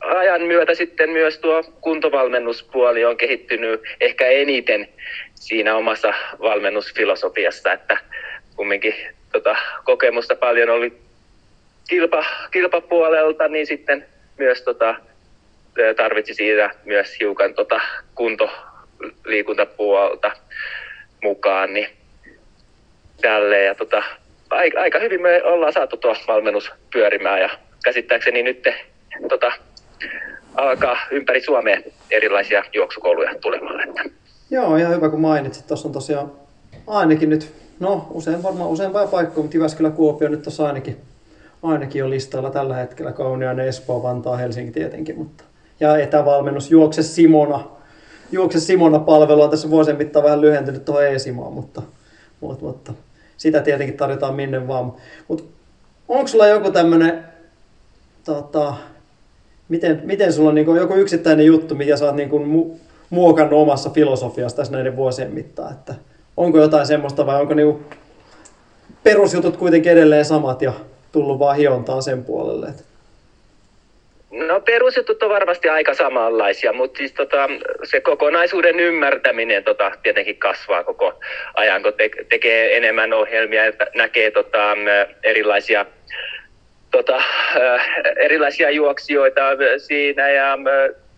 ajan 0.00 0.42
myötä 0.42 0.74
sitten 0.74 1.10
myös 1.10 1.38
tuo 1.38 1.62
kuntovalmennuspuoli 1.80 3.04
on 3.04 3.16
kehittynyt 3.16 3.80
ehkä 4.00 4.26
eniten 4.26 4.88
siinä 5.34 5.76
omassa 5.76 6.14
valmennusfilosofiassa, 6.40 7.72
että 7.72 7.98
kumminkin 8.56 8.94
tota, 9.32 9.56
kokemusta 9.84 10.36
paljon 10.36 10.70
oli 10.70 10.92
kilpa, 11.88 12.24
kilpapuolelta, 12.50 13.48
niin 13.48 13.66
sitten 13.66 14.06
myös 14.38 14.62
tota, 14.62 14.94
tarvitsi 15.96 16.34
siitä 16.34 16.70
myös 16.84 17.20
hiukan 17.20 17.54
tota, 17.54 17.80
kuntoliikuntapuolta 18.14 20.32
mukaan, 21.22 21.74
niin 21.74 21.88
tälleen. 23.20 23.66
Ja 23.66 23.74
tota, 23.74 24.02
aika, 24.50 24.80
aika 24.80 24.98
hyvin 24.98 25.22
me 25.22 25.42
ollaan 25.42 25.72
saatu 25.72 25.96
tuo 25.96 26.16
valmennus 26.28 26.72
pyörimään 26.92 27.40
ja 27.40 27.50
käsittääkseni 27.84 28.42
nyt 28.42 28.68
tota, 29.28 29.52
alkaa 30.54 30.96
ympäri 31.10 31.40
Suomea 31.40 31.80
erilaisia 32.10 32.64
juoksukouluja 32.74 33.34
tulemaan. 33.40 33.88
Että. 33.88 34.02
Joo, 34.50 34.76
ihan 34.76 34.94
hyvä 34.94 35.08
kun 35.08 35.20
mainitsit. 35.20 35.66
Tuossa 35.66 35.88
on 35.88 35.92
tosiaan 35.92 36.32
ainakin 36.86 37.30
nyt, 37.30 37.52
no 37.80 38.06
usein 38.10 38.42
varmaan 38.42 38.70
useampaa 38.70 39.06
paikkoja, 39.06 39.42
mutta 39.42 39.56
Jyväskylä 39.56 39.90
Kuopio 39.90 40.28
nyt 40.28 40.42
tuossa 40.42 40.66
ainakin, 40.66 40.96
ainakin 41.62 42.04
on 42.04 42.10
listalla 42.10 42.50
tällä 42.50 42.76
hetkellä. 42.76 43.12
Kauniainen, 43.12 43.68
Espoo, 43.68 44.02
Vantaa, 44.02 44.36
Helsinki 44.36 44.72
tietenkin. 44.72 45.18
Mutta, 45.18 45.44
ja 45.80 45.98
etävalmennus 45.98 46.70
Juokse 46.70 47.02
Simona. 47.02 47.64
Juokse 48.32 48.60
Simona 48.60 48.98
palvelu 48.98 49.42
on 49.42 49.50
tässä 49.50 49.70
vuosien 49.70 49.96
mittaan 49.96 50.24
vähän 50.24 50.40
lyhentynyt 50.40 50.84
tuohon 50.84 51.06
e-Simoon, 51.06 51.52
mutta, 51.52 51.82
mutta, 52.40 52.64
mutta, 52.64 52.92
sitä 53.36 53.60
tietenkin 53.60 53.96
tarjotaan 53.96 54.34
minne 54.34 54.68
vaan. 54.68 54.92
Mutta 55.28 55.44
onko 56.08 56.28
sulla 56.28 56.46
joku 56.46 56.70
tämmöinen, 56.70 57.24
tota, 58.24 58.74
miten, 59.68 60.00
miten 60.04 60.32
sulla 60.32 60.48
on 60.48 60.54
niin 60.54 60.76
joku 60.76 60.94
yksittäinen 60.94 61.46
juttu, 61.46 61.74
mikä 61.74 61.96
sä 61.96 62.04
oot 62.04 62.16
niin 62.16 62.28
kuin 62.28 62.44
mu- 62.44 62.78
muokannut 63.10 63.60
omassa 63.60 63.90
filosofiassa 63.90 64.56
tässä 64.56 64.72
näiden 64.72 64.96
vuosien 64.96 65.34
mittaan, 65.34 65.72
että 65.72 65.94
onko 66.36 66.58
jotain 66.58 66.86
semmoista 66.86 67.26
vai 67.26 67.40
onko 67.40 67.54
niinku 67.54 67.80
perusjutut 69.02 69.56
kuitenkin 69.56 69.92
edelleen 69.92 70.24
samat 70.24 70.62
ja 70.62 70.72
tullut 71.12 71.38
vaan 71.38 71.56
hiontaan 71.56 72.02
sen 72.02 72.24
puolelle? 72.24 72.66
No 74.30 74.60
perusjutut 74.60 75.22
on 75.22 75.30
varmasti 75.30 75.68
aika 75.68 75.94
samanlaisia, 75.94 76.72
mutta 76.72 76.98
siis 76.98 77.12
tota, 77.12 77.48
se 77.84 78.00
kokonaisuuden 78.00 78.80
ymmärtäminen 78.80 79.64
tota, 79.64 79.92
tietenkin 80.02 80.36
kasvaa 80.36 80.84
koko 80.84 81.20
ajan, 81.54 81.82
kun 81.82 81.92
te- 81.92 82.10
tekee 82.28 82.76
enemmän 82.76 83.12
ohjelmia 83.12 83.64
ja 83.64 83.72
näkee 83.94 84.30
tota, 84.30 84.76
erilaisia 85.22 85.86
tota, 86.90 87.16
äh, 87.16 87.86
erilaisia 88.16 88.70
juoksijoita 88.70 89.40
siinä 89.86 90.28
ja 90.28 90.56
m, 90.56 90.64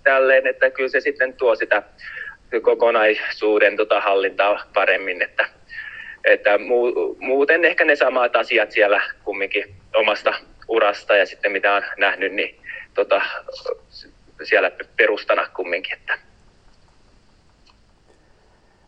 tälleen, 0.04 0.46
että 0.46 0.70
kyllä 0.70 0.88
se 0.88 1.00
sitten 1.00 1.32
tuo 1.32 1.54
sitä 1.54 1.82
kokonaisuuden 2.62 3.76
tota, 3.76 4.00
hallintaa 4.00 4.64
paremmin, 4.74 5.22
että, 5.22 5.46
että 6.24 6.58
muu, 6.58 7.16
muuten 7.20 7.64
ehkä 7.64 7.84
ne 7.84 7.96
samat 7.96 8.36
asiat 8.36 8.70
siellä 8.70 9.00
kumminkin 9.24 9.74
omasta 9.94 10.34
urasta 10.68 11.16
ja 11.16 11.26
sitten 11.26 11.52
mitä 11.52 11.74
on 11.74 11.82
nähnyt, 11.98 12.32
niin 12.32 12.60
tota, 12.94 13.22
siellä 14.42 14.70
perustana 14.96 15.48
kumminkin. 15.56 15.98
Että. 15.98 16.18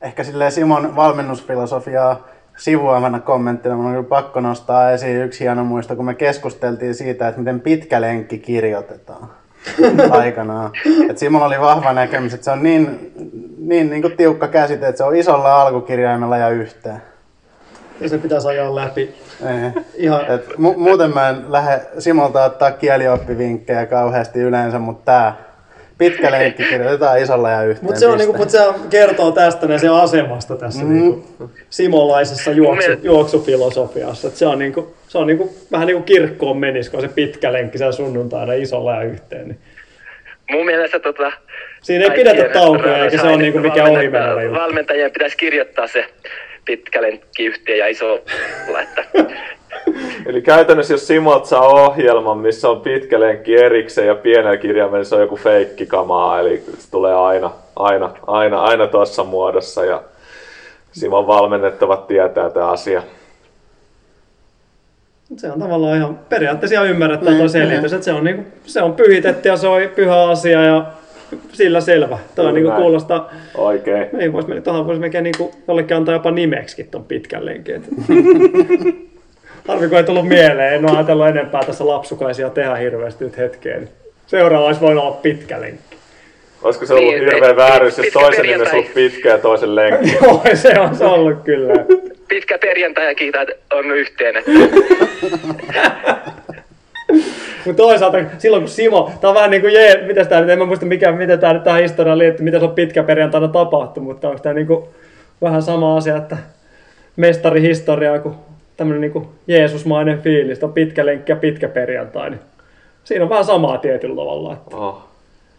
Ehkä 0.03 0.25
silleen 0.25 0.53
Simon 0.53 0.97
valmennusfilosofiaa 0.97 2.29
sivuavana 2.63 3.21
kommenttina 3.21 3.77
mun 3.77 3.87
on 3.87 3.93
kyllä 3.93 4.09
pakko 4.09 4.41
nostaa 4.41 4.91
esiin 4.91 5.23
yksi 5.23 5.41
hieno 5.45 5.65
muisto, 5.65 5.97
kun 5.97 6.05
me 6.05 6.15
keskusteltiin 6.15 6.95
siitä, 6.95 7.29
että 7.29 7.41
miten 7.41 7.61
pitkä 7.61 8.01
lenkki 8.01 8.39
kirjoitetaan 8.39 9.31
aikanaan. 10.11 10.71
Et 11.11 11.19
Simon 11.19 11.43
oli 11.43 11.61
vahva 11.61 11.93
näkemys, 11.93 12.35
että 12.35 12.45
se 12.45 12.51
on 12.51 12.63
niin, 12.63 13.13
niin, 13.59 13.91
niin 13.91 14.03
kuin 14.03 14.17
tiukka 14.17 14.49
käsite, 14.49 14.89
että 14.89 14.97
se 14.97 15.05
on 15.05 15.17
isolla 15.17 15.63
alkukirjaimella 15.63 16.37
ja 16.37 16.49
yhteen. 16.49 17.03
Ja 18.01 18.09
se 18.09 18.19
pitäisi 18.19 18.49
ajaa 18.49 18.75
läpi. 18.75 19.15
Ei. 19.47 19.83
Ihan, 19.95 20.21
Et 20.31 20.49
mu- 20.49 20.77
muuten 20.77 21.15
mä 21.15 21.29
en 21.29 21.53
lähde 21.53 21.81
Simolta 21.99 22.45
ottaa 22.45 22.71
kielioppivinkkejä 22.71 23.87
kauheasti 23.87 24.41
yleensä, 24.41 24.79
mutta 24.79 25.05
tää 25.05 25.35
pitkä 25.99 26.31
lenkki 26.31 26.65
kirjoitetaan 26.65 27.19
isolla 27.19 27.51
ja 27.51 27.63
yhteen. 27.63 27.85
mutta 27.85 28.01
se, 28.01 28.07
on, 28.07 28.19
niinku, 28.19 28.37
mut 28.37 28.51
se 28.51 28.59
kertoo 28.91 29.33
tästä 29.33 29.67
ne 29.67 29.79
se 29.79 29.89
asemasta 29.89 30.57
tässä 30.57 30.85
mm. 30.85 30.93
niinku, 30.93 31.25
simolaisessa 31.71 32.51
juoksu, 32.51 32.91
juoksufilosofiassa. 33.03 34.29
Et 34.29 34.37
se 34.37 34.47
on, 34.47 34.59
niinku, 34.59 34.95
se 35.09 35.19
on 35.19 35.27
niinku, 35.27 35.55
vähän 35.73 35.87
niin 35.87 35.97
kuin 35.97 36.05
kirkkoon 36.05 36.57
menisi, 36.57 36.91
kun 36.91 36.99
on 36.99 37.09
se 37.09 37.15
pitkä 37.15 37.53
lenkki 37.53 37.79
siellä 37.79 37.93
sunnuntaina 37.93 38.53
isolla 38.53 38.95
ja 38.95 39.03
yhteen. 39.03 39.49
Niin. 39.49 39.59
Mun 40.51 40.67
mielestä 40.67 40.99
tota, 40.99 41.33
Siinä 41.83 42.05
ei 42.05 42.11
pidetä 42.11 42.49
taukoja, 42.49 43.05
eikä 43.05 43.19
se 43.19 43.27
ole 43.27 43.37
niinku 43.37 43.59
mikään 43.59 43.91
ohimenevä 43.91 44.43
juttu. 44.43 44.61
Valmentajien 44.61 45.11
pitäisi 45.11 45.37
kirjoittaa 45.37 45.87
se 45.87 46.07
pitkä 46.65 47.03
lenkki 47.03 47.45
yhteen 47.45 47.79
ja 47.79 47.89
isolla, 47.89 48.81
että 48.83 49.05
Eli 50.27 50.43
käytännössä 50.43 50.95
jos 50.95 51.07
Simot 51.07 51.47
saa 51.47 51.67
ohjelman, 51.67 52.39
missä 52.39 52.69
on 52.69 52.81
pitkä 52.81 53.21
lenkki 53.21 53.57
erikseen 53.57 54.07
ja 54.07 54.15
pienellä 54.15 54.57
kirjaimella, 54.57 55.05
se 55.05 55.15
on 55.15 55.21
joku 55.21 55.37
feikkikamaa, 55.37 56.41
eli 56.41 56.65
se 56.79 56.91
tulee 56.91 57.15
aina, 57.15 57.51
aina, 57.77 58.11
aina, 58.27 58.63
aina 58.63 58.87
tuossa 58.87 59.25
muodossa 59.25 59.85
ja 59.85 60.03
Simon 60.93 61.27
valmennettavat 61.27 62.07
tietää 62.07 62.51
tämä 62.51 62.69
asia. 62.69 63.03
Se 65.37 65.53
on 65.53 65.61
tavallaan 65.61 65.97
ihan 65.97 66.19
periaatteessa 66.29 66.75
ihan 66.75 66.89
ymmärrettävä 66.89 67.37
tuo 67.37 67.45
Mm, 67.45 67.49
selitys, 67.49 67.93
mm. 67.93 67.97
että 67.97 68.05
se 68.05 68.13
on, 68.13 68.25
niinku, 68.25 68.45
se 68.65 68.83
on 68.83 68.95
pyhitetty 68.95 69.49
ja 69.49 69.57
se 69.57 69.69
on 69.69 69.81
pyhä 69.95 70.23
asia 70.23 70.65
ja 70.65 70.87
sillä 71.53 71.81
selvä. 71.81 72.17
Tuo 72.17 72.25
Kyllä 72.45 72.53
niinku 72.53 72.71
näin. 72.71 72.83
kuulostaa, 72.83 73.31
Oikein. 73.57 74.07
ei 74.19 74.33
vois, 74.33 74.47
tuohon 74.65 74.87
voisi 74.87 75.01
melkein 75.01 75.25
niinku 75.25 75.55
jollekin 75.69 75.97
antaa 75.97 76.15
jopa 76.15 76.31
nimeksikin 76.31 76.87
ton 76.91 77.05
pitkän 77.05 77.47
lenkin. 77.47 77.85
Harvi 79.69 79.89
kun 79.89 79.99
ei 79.99 80.05
tullut 80.05 80.29
mieleen, 80.29 80.75
en 80.75 80.85
ole 80.91 80.97
ajatellut 80.97 81.27
enempää 81.27 81.63
tässä 81.67 81.87
lapsukaisia 81.87 82.51
tehdä 82.51 82.75
hirveästi 82.75 83.25
nyt 83.25 83.39
hetkeen. 83.39 83.89
Seuraava 84.27 84.67
olisi 84.67 84.81
voinut 84.81 85.05
olla 85.05 85.17
pitkä 85.23 85.61
lenkki. 85.61 85.97
Olisiko 86.63 86.87
se 86.87 86.95
ollut 86.95 87.15
Niin, 87.15 87.25
hirveä 87.25 87.51
et- 87.51 87.57
vääryys, 87.57 87.99
jos 87.99 88.05
pitkä 88.05 88.21
toisen 88.21 88.43
nimessä 88.43 88.65
perjantai. 88.65 88.79
ollut 88.81 88.95
pitkä 88.95 89.29
ja 89.29 89.39
toisen 89.39 89.75
lenkki? 89.75 90.13
Joo, 90.23 90.43
se 90.55 90.81
on 90.81 90.95
se 90.97 91.05
ollut 91.05 91.39
kyllä. 91.45 91.75
pitkä 92.29 92.59
perjantai 92.59 93.07
ja 93.07 93.15
kiitä, 93.15 93.43
että 93.43 93.55
on 93.77 93.91
yhteen. 93.91 94.35
Mutta 97.67 97.83
toisaalta 97.83 98.19
silloin 98.39 98.63
kun 98.63 98.71
Simo, 98.71 99.11
tää 99.21 99.31
on 99.31 99.37
vähän 99.37 99.51
niin 99.51 99.61
kuin 99.61 99.75
jee, 99.75 100.07
mitä 100.07 100.25
tää 100.25 100.41
nyt, 100.41 100.51
en 100.51 100.59
mä 100.59 100.65
muista 100.65 100.87
mikä, 100.87 101.13
miten 101.13 101.39
tää 101.39 101.53
nyt 101.53 101.63
tähän 101.63 101.83
historiaan 101.83 102.19
liittyy, 102.19 102.45
mitä 102.45 102.59
se 102.59 102.65
on 102.65 102.75
pitkä 102.75 103.03
perjantaina 103.03 103.49
tapahtunut, 103.49 104.09
mutta 104.09 104.29
onko 104.29 104.43
tää 104.43 104.53
niinku 104.53 104.89
vähän 105.43 105.63
sama 105.63 105.97
asia, 105.97 106.17
että 106.17 106.37
mestarihistoriaa 107.17 108.19
kuin 108.19 108.35
tämmönen 108.77 109.01
niinku 109.01 109.33
Jeesusmainen 109.47 110.23
fiilis, 110.23 110.65
on 110.65 110.73
pitkä 110.73 111.07
lenkki 111.07 111.33
ja 111.33 111.37
pitkä 111.37 111.69
perjantai, 111.69 112.31
niin 112.31 112.41
siinä 113.05 113.25
on 113.25 113.31
vähän 113.31 113.45
samaa 113.45 113.79
tietyllä 113.79 114.17
tavalla, 114.17 114.53
että 114.53 114.77
Oh. 114.77 115.03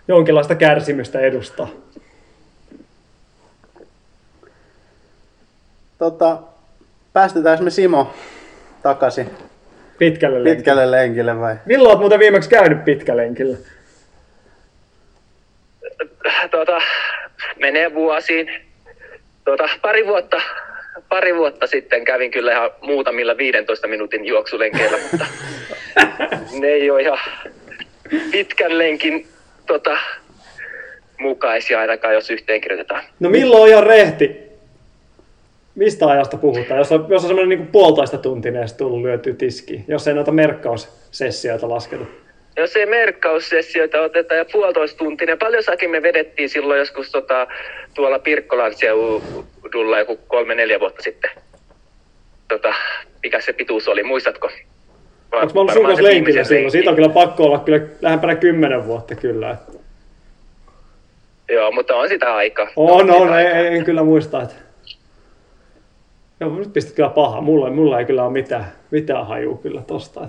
jonkinlaista 0.07 0.55
kärsimystä 0.55 1.19
edustaa. 1.19 1.67
Tota, 5.97 6.38
päästetäänkö 7.13 7.63
me 7.63 7.69
Simo 7.69 8.07
takaisin 8.84 9.30
Pitkälle 9.97 10.35
lenkille. 10.35 10.55
pitkälle 10.55 10.91
lenkille 10.91 11.39
vai? 11.39 11.55
Milloin 11.65 11.91
oot 11.91 11.99
muuten 11.99 12.19
viimeksi 12.19 12.49
käynyt 12.49 12.85
pitkälenkillä? 12.85 13.57
tuota, 16.51 16.81
menee 17.59 17.93
vuosiin. 17.93 18.49
Tuota, 19.45 19.69
pari, 19.81 20.07
vuotta, 20.07 20.41
pari 21.09 21.35
vuotta 21.35 21.67
sitten 21.67 22.05
kävin 22.05 22.31
kyllä 22.31 22.51
ihan 22.51 22.71
muutamilla 22.81 23.37
15 23.37 23.87
minuutin 23.87 24.25
juoksulenkeillä, 24.25 24.97
mutta 24.97 25.25
ne 26.59 26.67
ei 26.67 26.89
ole 26.89 27.01
ihan 27.01 27.19
pitkän 28.31 28.77
lenkin 28.77 29.27
tota, 29.67 29.97
mukaisia 31.19 31.79
ainakaan, 31.79 32.13
jos 32.13 32.29
yhteenkirjoitetaan. 32.29 33.03
No 33.19 33.29
milloin 33.29 33.63
on 33.63 33.69
ihan 33.69 33.83
rehti? 33.83 34.42
Mistä 35.75 36.07
ajasta 36.07 36.37
puhutaan? 36.37 36.77
Jos 36.77 36.91
on, 36.91 37.05
jos 37.09 37.23
on 37.23 37.27
semmoinen 37.27 37.59
niin 37.59 37.67
puolitoista 37.67 38.17
tuntinen 38.17 38.67
tullut 38.77 39.01
lyöty 39.01 39.33
tiski, 39.33 39.83
jos 39.87 40.07
ei 40.07 40.13
noita 40.13 40.31
merkkaussessioita 40.31 41.69
lasketa. 41.69 42.05
Jos 42.57 42.75
ei 42.75 42.85
merkkaussessioita 42.85 44.01
oteta 44.01 44.33
ja 44.33 44.45
puolitoista 44.51 44.97
tuntinen, 44.97 45.39
paljon 45.39 45.63
sakin 45.63 45.89
me 45.89 46.01
vedettiin 46.01 46.49
silloin 46.49 46.79
joskus 46.79 47.11
tota, 47.11 47.47
tuolla 47.93 48.19
Pirkkolan 48.19 48.73
seudulla 48.73 49.99
joku 49.99 50.19
kolme-neljä 50.27 50.79
vuotta 50.79 51.03
sitten. 51.03 51.31
Tota, 52.47 52.73
mikä 53.23 53.41
se 53.41 53.53
pituus 53.53 53.87
oli, 53.87 54.03
muistatko? 54.03 54.49
Onko 55.31 55.53
mä 55.53 55.59
ollut 55.59 55.73
sun 55.73 55.85
kanssa 55.85 56.03
lenkillä 56.03 56.43
silloin? 56.43 56.71
Siitä 56.71 56.89
on 56.89 56.95
kyllä 56.95 57.09
pakko 57.09 57.43
olla 57.43 57.59
kyllä 57.59 57.81
lähempänä 58.01 58.35
kymmenen 58.35 58.85
vuotta 58.85 59.15
kyllä. 59.15 59.57
Joo, 61.49 61.71
mutta 61.71 61.95
on 61.95 62.09
sitä 62.09 62.35
aika. 62.35 62.67
On, 62.75 63.11
on, 63.11 63.21
on 63.21 63.39
ei, 63.39 63.67
en 63.77 63.85
kyllä 63.85 64.03
muista. 64.03 64.41
Että... 64.41 64.55
Joo, 66.43 66.55
nyt 66.55 66.73
pistit 66.73 66.95
kyllä 66.95 67.09
paha. 67.09 67.41
Mulla, 67.41 67.69
mulla 67.69 67.99
ei 67.99 68.05
kyllä 68.05 68.23
ole 68.23 68.31
mitään, 68.31 68.65
mitään 68.91 69.27
hajua 69.27 69.57
kyllä 69.57 69.81
tosta. 69.81 70.27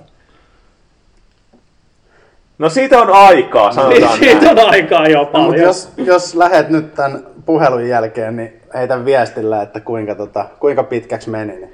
No 2.59 2.69
siitä 2.69 2.99
on 2.99 3.11
aikaa, 3.11 3.73
sanotaan 3.73 4.19
Siitä 4.19 4.51
on 4.51 4.59
aikaa 4.59 5.09
jo 5.09 5.25
paljon. 5.25 5.51
No, 5.51 5.63
jos, 5.63 5.93
jos 5.97 6.35
lähet 6.35 6.69
nyt 6.69 6.95
tämän 6.95 7.27
puhelun 7.47 7.89
jälkeen, 7.89 8.37
niin 8.37 8.61
heitä 8.75 9.05
viestillä, 9.05 9.63
että 9.63 9.81
kuinka, 9.81 10.15
tota, 10.15 10.47
kuinka 10.61 10.83
pitkäksi 10.83 11.31
meni, 11.31 11.57
niin 11.57 11.73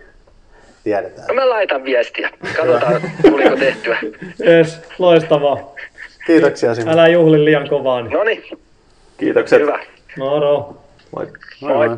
tiedetään. 0.84 1.28
No 1.28 1.34
mä 1.34 1.48
laitan 1.48 1.84
viestiä. 1.84 2.30
Katsotaan, 2.56 3.02
tuliko 3.22 3.56
tehtyä. 3.56 3.98
Yes, 4.46 4.80
loistavaa. 4.98 5.74
Kiitoksia 6.26 6.74
Simo. 6.74 6.90
Älä 6.90 7.08
juhli 7.08 7.44
liian 7.44 7.68
kovaa. 7.68 8.02
Niin. 8.02 8.12
No 8.12 8.24
niin, 8.24 8.42
Kiitokset. 9.16 9.60
hyvä. 9.60 9.80
Moro. 10.18 10.76
Moi. 11.16 11.26
Moi 11.60 11.88
moi. 11.88 11.96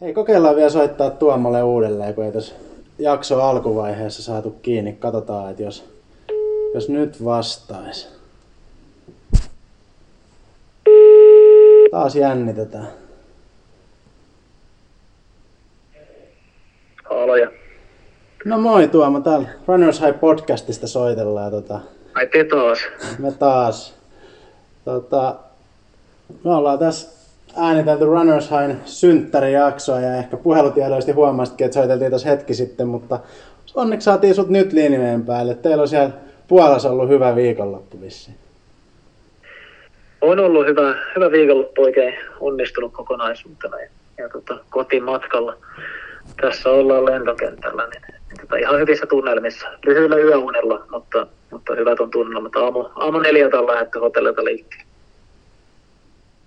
Hei, 0.00 0.12
kokeillaan 0.14 0.56
vielä 0.56 0.70
soittaa 0.70 1.10
Tuomalle 1.10 1.62
uudelleen, 1.62 2.14
kun 2.14 2.24
ei 2.24 2.32
tässä 2.32 2.54
jakso 2.98 3.42
alkuvaiheessa 3.42 4.22
saatu 4.22 4.50
kiinni. 4.50 4.92
Katsotaan, 4.92 5.50
että 5.50 5.62
jos, 5.62 5.84
jos 6.74 6.88
nyt 6.88 7.24
vastaisi. 7.24 8.08
Taas 11.90 12.16
jännitetään. 12.16 12.88
Aloja. 17.10 17.50
No 18.44 18.58
moi 18.58 18.88
Tuomo, 18.88 19.20
täällä 19.20 19.48
Runners 19.66 20.00
High 20.00 20.20
podcastista 20.20 20.86
soitellaan. 20.86 21.50
Tota, 21.50 21.80
Ai 22.14 22.26
te 22.26 22.44
taas. 22.44 22.78
me 23.18 23.32
taas. 23.32 23.94
Tota, 24.84 25.36
me 26.44 26.54
ollaan 26.54 26.78
tässä 26.78 27.17
äänitelty 27.56 28.04
Runners 28.04 28.50
Highin 28.50 28.80
synttärijaksoa 28.84 30.00
ja 30.00 30.16
ehkä 30.16 30.36
puhelutiedoisesti 30.36 31.12
huomasitkin, 31.12 31.64
että 31.64 31.74
soiteltiin 31.74 32.10
tässä 32.10 32.28
hetki 32.28 32.54
sitten, 32.54 32.88
mutta 32.88 33.20
onneksi 33.74 34.04
saatiin 34.04 34.34
sut 34.34 34.48
nyt 34.48 34.72
linjojen 34.72 35.24
päälle. 35.24 35.54
Teillä 35.54 35.82
on 35.82 35.88
siellä 35.88 36.10
Puolassa 36.48 36.90
ollut 36.90 37.08
hyvä 37.08 37.36
viikonloppu 37.36 38.00
vissiin. 38.00 38.36
On 40.20 40.38
ollut 40.38 40.66
hyvä, 40.66 40.94
hyvä 41.16 41.30
viikonloppu 41.30 41.82
oikein 41.82 42.14
onnistunut 42.40 42.92
kokonaisuutena 42.92 43.80
ja, 43.80 43.88
ja 44.18 44.28
tota, 44.28 44.58
kotimatkalla. 44.70 45.56
Tässä 46.40 46.70
ollaan 46.70 47.04
lentokentällä, 47.04 47.88
niin, 47.88 48.02
niin 48.02 48.40
tota, 48.40 48.56
ihan 48.56 48.80
hyvissä 48.80 49.06
tunnelmissa. 49.06 49.68
Lyhyillä 49.86 50.16
yöunella, 50.16 50.86
mutta, 50.90 51.26
mutta 51.50 51.74
hyvät 51.74 52.00
on 52.00 52.10
tunnelmat. 52.10 52.56
Aamu, 52.56 52.84
aamu 52.94 53.18
neljältä 53.18 53.60
on 53.60 53.66
lähdetty 53.66 53.98
hotellilta 53.98 54.44
liikkeelle. 54.44 54.88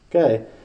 Okei. 0.09 0.35
Okay. 0.35 0.60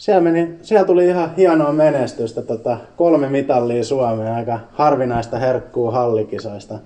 Siellä, 0.00 0.20
meni, 0.20 0.48
siellä 0.62 0.86
tuli 0.86 1.06
ihan 1.06 1.36
hienoa 1.36 1.72
menestystä. 1.72 2.42
Tota, 2.42 2.76
kolme 2.96 3.28
mitallia 3.28 3.84
Suomeen, 3.84 4.32
aika 4.32 4.60
harvinaista 4.72 5.38
herkkuu 5.38 5.90
hallikisoista. 5.90 6.78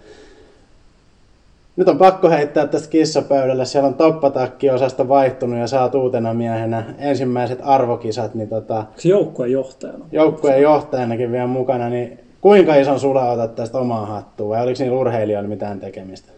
Nyt 1.77 1.89
on 1.89 1.99
pakko 1.99 2.31
heittää 2.31 2.67
tästä 2.67 2.89
kissapöydälle. 2.89 3.65
Siellä 3.65 3.87
on 3.87 3.95
toppatakki-osasta 3.95 5.09
vaihtunut 5.09 5.59
ja 5.59 5.67
saat 5.67 5.95
uutena 5.95 6.35
miehenä 6.35 6.85
ensimmäiset 6.99 7.59
arvokisat. 7.63 8.35
Niin 8.35 8.49
tota, 8.49 8.85
Se 8.97 9.09
joukkueen 9.09 9.53
johtajana. 9.53 10.05
joukkueen 10.13 10.63
johtajanakin 10.63 11.33
vielä 11.33 11.47
mukana. 11.47 11.89
Niin 11.89 12.19
kuinka 12.41 12.77
ison 12.77 13.01
sulla 13.01 13.31
otat 13.31 13.55
tästä 13.55 13.79
omaa 13.79 14.07
hattua 14.07 14.49
vai 14.49 14.63
oliko 14.63 14.83
niillä 14.83 14.99
urheilijoilla 14.99 15.49
mitään 15.49 15.81
tekemistä? 15.81 16.33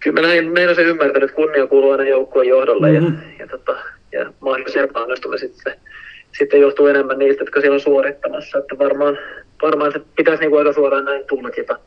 Kyllä 0.00 0.20
mä 0.20 0.26
näin, 0.26 0.52
meinasin 0.52 0.86
ymmärtänyt, 0.86 1.30
että 1.30 1.36
kunnia 1.36 1.66
kuuluu 1.66 1.90
aina 1.90 2.04
joukkueen 2.04 2.48
johdolle 2.48 2.92
mm-hmm. 2.92 3.16
ja, 3.16 3.34
ja, 3.38 3.46
tota, 3.46 3.72
ja 4.12 4.32
mahdollisia 4.40 4.82
epäonnistumisia 4.82 5.48
sitten, 5.48 5.74
sitten 6.38 6.60
johtuu 6.60 6.86
enemmän 6.86 7.18
niistä, 7.18 7.42
jotka 7.42 7.60
siellä 7.60 7.74
on 7.74 7.80
suorittamassa. 7.80 8.58
Että 8.58 8.78
varmaan, 8.78 9.18
varmaan 9.62 9.92
se 9.92 10.00
pitäisi 10.16 10.40
niin 10.40 10.50
kuin 10.50 10.58
aika 10.58 10.72
suoraan 10.72 11.04
näin 11.04 11.24
tulkita. 11.28 11.78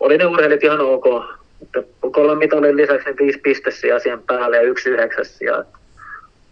Oli 0.00 0.18
ne 0.18 0.26
urheilijat 0.26 0.64
ihan 0.64 0.80
ok, 0.80 1.06
että 1.62 1.82
kolmen 2.12 2.38
mitalin 2.38 2.76
lisäksi 2.76 3.06
niin 3.08 3.18
viisi 3.18 3.38
pistessiä 3.38 3.98
siihen 3.98 4.22
päälle 4.22 4.56
ja 4.56 4.62
yksi 4.62 4.90
yhdeksäs 4.90 5.38
sija. 5.38 5.58
Että, 5.58 5.78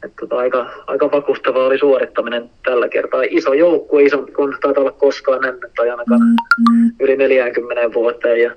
että 0.04 0.16
tota, 0.20 0.36
aika, 0.36 0.70
aika 0.86 1.10
vakuustavaa 1.12 1.66
oli 1.66 1.78
suorittaminen 1.78 2.50
tällä 2.64 2.88
kertaa. 2.88 3.22
Iso 3.28 3.52
joukkue, 3.52 4.02
isompi 4.02 4.32
kuin 4.32 4.56
taitaa 4.60 4.80
olla 4.80 4.92
koskaan 4.92 5.44
ennen 5.44 5.70
tai 5.76 5.90
ainakaan 5.90 6.20
yli 7.00 7.16
40 7.16 7.94
vuoteen. 7.94 8.40
Ja, 8.40 8.50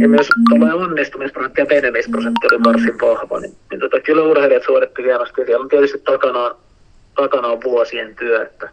ja 0.00 0.08
myös 0.08 0.28
tuolla 0.48 0.74
onnistumisprosentti 0.74 1.60
ja 1.60 1.66
menemisprosentti 1.70 2.46
oli 2.46 2.64
varsin 2.64 3.00
vahva, 3.00 3.40
niin, 3.40 3.54
niin 3.70 3.80
tota, 3.80 4.00
kyllä 4.00 4.22
urheilijat 4.22 4.62
suoritti 4.62 5.02
hienosti. 5.02 5.44
Siellä 5.44 5.62
on 5.62 5.68
tietysti 5.68 5.98
takana, 5.98 6.54
takana 7.14 7.48
on 7.48 7.62
vuosien 7.64 8.16
työ, 8.16 8.42
että, 8.42 8.68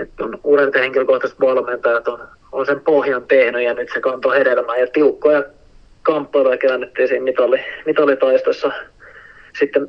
että 0.00 0.24
on 0.24 0.40
urheilijat 0.44 0.74
ja 0.74 0.82
henkilökohtaiset 0.82 1.40
valmentajat 1.40 2.08
on, 2.08 2.20
on 2.52 2.66
sen 2.66 2.80
pohjan 2.80 3.22
tehnyt 3.22 3.62
ja 3.62 3.74
nyt 3.74 3.88
se 3.94 4.00
kantoi 4.00 4.38
hedelmää. 4.38 4.76
Ja 4.76 4.86
tiukkoja 4.86 5.44
kamppailuja 6.02 6.56
käännettiin 6.56 7.08
siinä 7.08 7.24
mitalli, 7.24 7.60
mitallitaistossa 7.86 8.72
sitten 9.58 9.88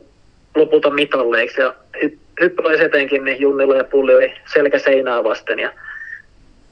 lopulta 0.56 0.90
mitalleiksi. 0.90 1.62
Ja 1.62 1.76
hy, 2.04 2.18
hyppyläis 2.42 2.82
etenkin 2.82 3.24
niin 3.24 3.42
Junnilla 3.42 3.76
ja 3.76 3.84
Pulli 3.84 4.16
oli 4.16 4.34
selkä 4.54 4.80
seinää 4.80 5.24
vasten 5.24 5.60
ja 5.60 5.72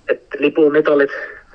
että 0.08 0.38
lipuu 0.40 0.70
mitallit 0.70 1.12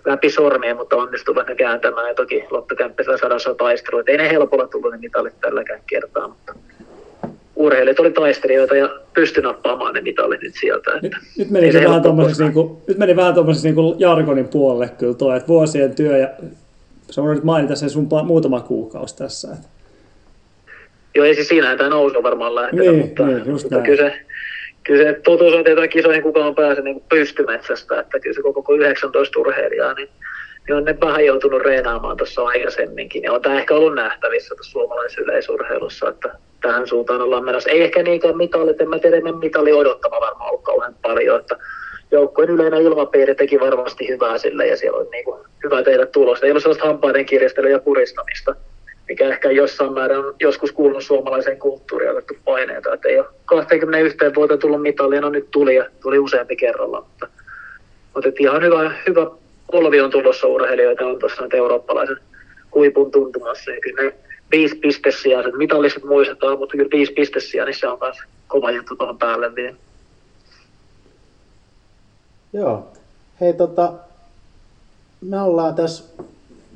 läpi 0.08 0.30
sormien, 0.30 0.76
mutta 0.76 0.96
onnistuvat 0.96 1.48
ne 1.48 1.54
kääntämään 1.54 2.08
ja 2.08 2.14
toki 2.14 2.44
loppukämppisellä 2.50 3.18
sadassa 3.18 3.54
taistelu. 3.54 4.02
Ei 4.06 4.16
ne 4.16 4.30
helpolla 4.30 4.66
tullut 4.66 4.92
ne 4.92 4.98
mitalit 4.98 5.40
tälläkään 5.40 5.80
kertaa, 5.86 6.28
mutta 6.28 6.54
urheilijat 7.56 8.00
oli 8.00 8.10
taistelijoita 8.10 8.76
ja 8.76 8.88
pystyi 9.14 9.42
nappaamaan 9.42 9.94
ne 9.94 10.00
mitallit 10.00 10.42
nyt 10.42 10.54
sieltä. 10.60 10.90
Että 10.94 11.02
Nyt, 11.02 11.12
nyt, 11.38 11.50
meni 11.50 11.72
se 11.72 11.84
vähän 11.84 12.02
tommoseksi, 12.02 12.42
koskaan. 12.42 12.66
niinku, 12.66 12.82
nyt 12.88 12.98
meni 12.98 13.16
vähän 13.16 13.34
niinku 13.62 13.96
jargonin 13.98 14.48
puolelle 14.48 14.90
kyllä 14.98 15.14
tuo, 15.14 15.34
että 15.34 15.48
vuosien 15.48 15.94
työ 15.94 16.18
ja 16.18 16.28
sä 17.10 17.22
voit 17.22 17.34
nyt 17.34 17.44
mainita 17.44 17.76
sen 17.76 17.90
sun 17.90 18.08
muutama 18.24 18.60
kuukausi 18.60 19.16
tässä. 19.16 19.48
Että. 19.52 19.68
Joo, 21.14 21.24
ei 21.26 21.34
siis 21.34 21.48
siinähän 21.48 21.78
tämä 21.78 21.90
nousu 21.90 22.22
varmaan 22.22 22.54
lähtenyt, 22.54 22.86
Niin, 22.86 22.98
mutta, 23.06 23.26
niin, 23.26 23.50
mutta 23.50 23.80
kyllä, 23.80 24.10
se, 24.10 24.20
kyllä 24.88 25.04
se 25.04 25.20
totuus 25.24 25.54
on, 25.54 25.66
että 25.66 25.88
kisoihin 25.88 26.22
kukaan 26.22 26.54
pääse 26.54 26.82
niin 26.82 27.02
pystymetsästä, 27.08 28.00
että 28.00 28.20
kyllä 28.20 28.34
se 28.34 28.42
koko, 28.42 28.62
koko 28.62 28.74
19 28.74 29.40
urheilijaa, 29.40 29.94
niin, 29.94 30.08
niin 30.68 30.76
on 30.76 30.84
ne 30.84 30.96
vähän 31.00 31.26
joutunut 31.26 31.62
reenaamaan 31.62 32.16
tuossa 32.16 32.42
aikaisemminkin. 32.42 33.22
Ja 33.22 33.32
on 33.32 33.42
tämä 33.42 33.58
ehkä 33.58 33.74
ollut 33.74 33.94
nähtävissä 33.94 34.54
tuossa 34.54 34.72
suomalaisessa 34.72 35.20
yleisurheilussa, 35.20 36.08
että 36.08 36.38
tähän 36.60 36.86
suuntaan 36.86 37.22
ollaan 37.22 37.44
menossa. 37.44 37.70
Ei 37.70 37.82
ehkä 37.82 38.02
niinkään 38.02 38.36
mitalit, 38.36 38.80
en 38.80 38.88
mä 38.88 38.98
tiedä, 38.98 39.16
en 39.16 39.36
mitali 39.36 39.72
odottama 39.72 40.20
varmaan 40.20 40.50
ollut 40.50 40.64
kauhean 40.64 40.94
paljon, 41.02 41.40
että 41.40 41.56
joukkueen 42.10 42.50
yleinen 42.50 42.82
ilmapiiri 42.82 43.34
teki 43.34 43.60
varmasti 43.60 44.08
hyvää 44.08 44.38
sille 44.38 44.66
ja 44.66 44.76
siellä 44.76 44.98
oli 44.98 45.08
niin 45.10 45.24
kuin 45.24 45.40
hyvä 45.64 45.82
tehdä 45.82 46.06
tulosta. 46.06 46.46
Ei 46.46 46.52
ollut 46.52 46.62
sellaista 46.62 46.86
hampaiden 46.86 47.26
kirjastelyä 47.26 47.70
ja 47.70 47.78
puristamista, 47.78 48.54
mikä 49.08 49.28
ehkä 49.28 49.50
jossain 49.50 49.92
määrin 49.92 50.18
on 50.18 50.34
joskus 50.40 50.72
kuulunut 50.72 51.04
suomalaiseen 51.04 51.58
kulttuuriin 51.58 52.10
otettu 52.10 52.34
paineita. 52.44 52.94
Että 52.94 53.08
ei 53.08 53.18
ole 53.18 53.26
21 53.44 54.18
vuoteen 54.36 54.60
tullut 54.60 54.82
mitalia, 54.82 55.20
no 55.20 55.28
nyt 55.28 55.50
tuli 55.50 55.74
ja 55.74 55.86
tuli 56.02 56.18
useampi 56.18 56.56
kerralla, 56.56 57.00
mutta, 57.00 57.28
mutta 58.14 58.30
ihan 58.38 58.62
hyvä, 58.62 58.94
hyvä 59.08 59.26
polvi 59.72 60.00
on 60.00 60.10
tulossa 60.10 60.46
urheilijoita 60.46 61.06
on 61.06 61.18
tuossa 61.18 61.42
nyt 61.42 61.54
eurooppalaisen 61.54 62.16
huipun 62.74 63.10
tuntumassa. 63.10 63.70
Ja 63.70 63.80
kyllä 63.80 64.02
ne 64.02 64.14
viisi 64.50 64.80
se 65.10 65.56
mitalliset 65.56 66.04
muistetaan, 66.04 66.58
mutta 66.58 66.76
kyllä 66.76 66.90
viisi 66.92 67.12
pistessiä, 67.12 67.64
niin 67.64 67.78
se 67.78 67.88
on 67.88 67.98
myös 68.00 68.16
kova 68.48 68.70
juttu 68.70 68.96
tuohon 68.96 69.18
päälle 69.18 69.54
vielä. 69.54 69.76
Joo. 72.52 72.92
Hei 73.40 73.52
tota, 73.52 73.92
me 75.20 75.42
ollaan 75.42 75.74
tässä 75.74 76.04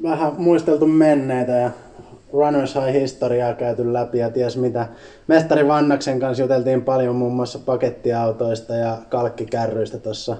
vähän 0.02 0.32
muisteltu 0.38 0.86
menneitä 0.86 1.52
ja 1.52 1.70
Runners 2.32 2.74
High-historiaa 2.74 3.54
käyty 3.54 3.92
läpi 3.92 4.18
ja 4.18 4.30
ties 4.30 4.56
mitä. 4.56 4.86
Mestari 5.26 5.68
Vannaksen 5.68 6.20
kanssa 6.20 6.42
juteltiin 6.42 6.82
paljon 6.82 7.16
muun 7.16 7.32
muassa 7.32 7.58
pakettiautoista 7.58 8.74
ja 8.74 8.98
kalkkikärryistä 9.08 9.98
tuossa 9.98 10.36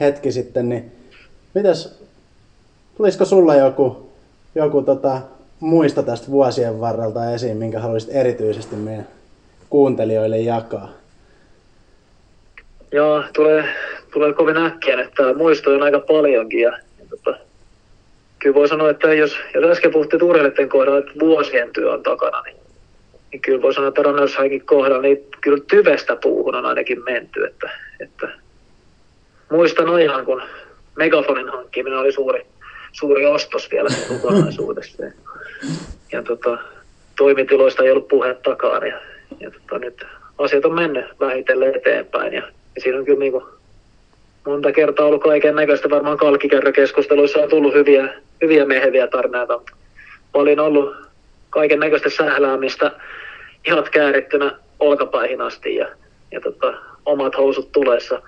hetki 0.00 0.32
sitten, 0.32 0.68
niin 0.68 0.92
mitäs, 1.54 2.02
tulisiko 2.96 3.24
sulla 3.24 3.54
joku, 3.54 4.10
joku 4.54 4.82
tota, 4.82 5.20
muista 5.60 6.02
tästä 6.02 6.30
vuosien 6.30 6.80
varrelta 6.80 7.30
esiin, 7.30 7.56
minkä 7.56 7.80
haluaisit 7.80 8.10
erityisesti 8.12 8.76
meidän 8.76 9.08
kuuntelijoille 9.70 10.38
jakaa? 10.38 10.88
Joo, 12.92 13.22
tulee, 13.34 13.64
tulee 14.12 14.32
kovin 14.32 14.56
äkkiä, 14.56 15.02
että 15.02 15.34
muistoja 15.34 15.76
on 15.76 15.82
aika 15.82 16.00
paljonkin. 16.00 16.60
Ja, 16.60 16.70
ja 16.70 17.04
tota, 17.10 17.38
kyllä 18.44 18.54
voi 18.54 18.68
sanoa, 18.68 18.90
että 18.90 19.14
jos, 19.14 19.36
jos 19.54 19.64
äsken 19.64 19.92
puhuttiin 19.92 20.22
urheilijoiden 20.22 20.68
kohdalla, 20.68 20.98
että 20.98 21.12
vuosien 21.20 21.72
työ 21.72 21.92
on 21.92 22.02
takana, 22.02 22.42
niin, 22.42 22.56
niin 23.32 23.40
kyllä 23.40 23.62
voi 23.62 23.74
sanoa, 23.74 23.88
että 23.88 24.02
Runners 24.02 24.36
kohdalla, 24.64 25.02
niin 25.02 25.26
kyllä 25.40 25.58
tyvestä 25.70 26.16
puuhun 26.16 26.54
on 26.54 26.66
ainakin 26.66 27.04
menty. 27.04 27.44
Että, 27.44 27.70
että 28.00 28.28
muistan 29.50 29.88
ajan, 29.88 30.24
kun 30.24 30.42
megafonin 30.96 31.48
hankkiminen 31.48 31.98
oli 31.98 32.12
suuri, 32.12 32.46
suuri 32.92 33.26
ostos 33.26 33.70
vielä 33.70 33.88
kokonaisuudessa. 34.08 35.02
Ja 36.12 36.22
tota, 36.22 36.58
toimitiloista 37.16 37.82
ei 37.82 37.90
ollut 37.90 38.08
puhettakaan. 38.08 38.86
Ja, 38.86 39.00
ja 39.40 39.50
tota, 39.50 39.78
nyt 39.78 40.04
asiat 40.38 40.64
on 40.64 40.74
mennyt 40.74 41.06
vähitellen 41.20 41.76
eteenpäin. 41.76 42.32
Ja, 42.32 42.42
ja 42.74 42.80
siinä 42.80 42.98
on 42.98 43.04
kyllä 43.04 43.18
niin 43.18 43.32
kuin 43.32 43.44
monta 44.46 44.72
kertaa 44.72 45.06
ollut 45.06 45.22
kaiken 45.22 45.54
näköistä. 45.54 45.90
Varmaan 45.90 46.16
kalkkikärrykeskusteluissa 46.16 47.40
on 47.40 47.48
tullut 47.48 47.74
hyviä, 47.74 48.14
hyviä 48.42 48.64
meheviä 48.64 49.06
tarinoita. 49.06 49.60
Paljon 50.32 50.60
ollut 50.60 50.96
kaiken 51.50 51.80
näköistä 51.80 52.10
sähläämistä 52.10 52.90
ihan 53.66 53.84
käärittynä 53.90 54.52
olkapaihin 54.80 55.40
asti 55.40 55.74
ja, 55.74 55.88
ja 56.32 56.40
tota, 56.40 56.74
omat 57.06 57.36
housut 57.36 57.72
tulessa. 57.72 58.22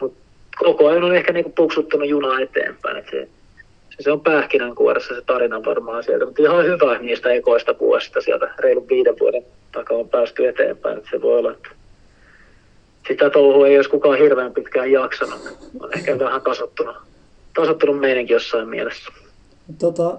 Mutta 0.00 0.18
koko 0.58 0.88
ajan 0.88 1.04
on 1.04 1.16
ehkä 1.16 1.32
niinku 1.32 1.50
puksuttanut 1.50 2.08
juna 2.08 2.40
eteenpäin. 2.40 2.96
Et 2.96 3.06
se, 3.10 3.28
se, 3.90 4.02
se, 4.02 4.12
on 4.12 4.20
pähkinänkuoressa 4.20 5.14
se 5.14 5.22
tarina 5.26 5.64
varmaan 5.64 6.04
sieltä, 6.04 6.24
mutta 6.24 6.42
ihan 6.42 6.64
hyvä 6.64 6.98
niistä 6.98 7.30
ekoista 7.30 7.74
vuosista 7.80 8.20
sieltä 8.20 8.54
reilun 8.58 8.88
viiden 8.88 9.18
vuoden 9.20 9.44
takaa 9.72 9.98
on 9.98 10.08
päästy 10.08 10.48
eteenpäin. 10.48 10.98
Et 10.98 11.06
se 11.10 11.22
voi 11.22 11.38
olla, 11.38 11.52
että 11.52 11.68
sitä 13.08 13.30
touhua 13.30 13.68
ei 13.68 13.76
olisi 13.76 13.90
kukaan 13.90 14.18
hirveän 14.18 14.52
pitkään 14.52 14.92
jaksanut. 14.92 15.58
On 15.80 15.90
ehkä 15.94 16.18
vähän 16.18 16.42
tasottunut, 16.42 16.96
tasottunut 17.54 18.00
meidänkin 18.00 18.34
jossain 18.34 18.68
mielessä. 18.68 19.12
Tota, 19.78 20.18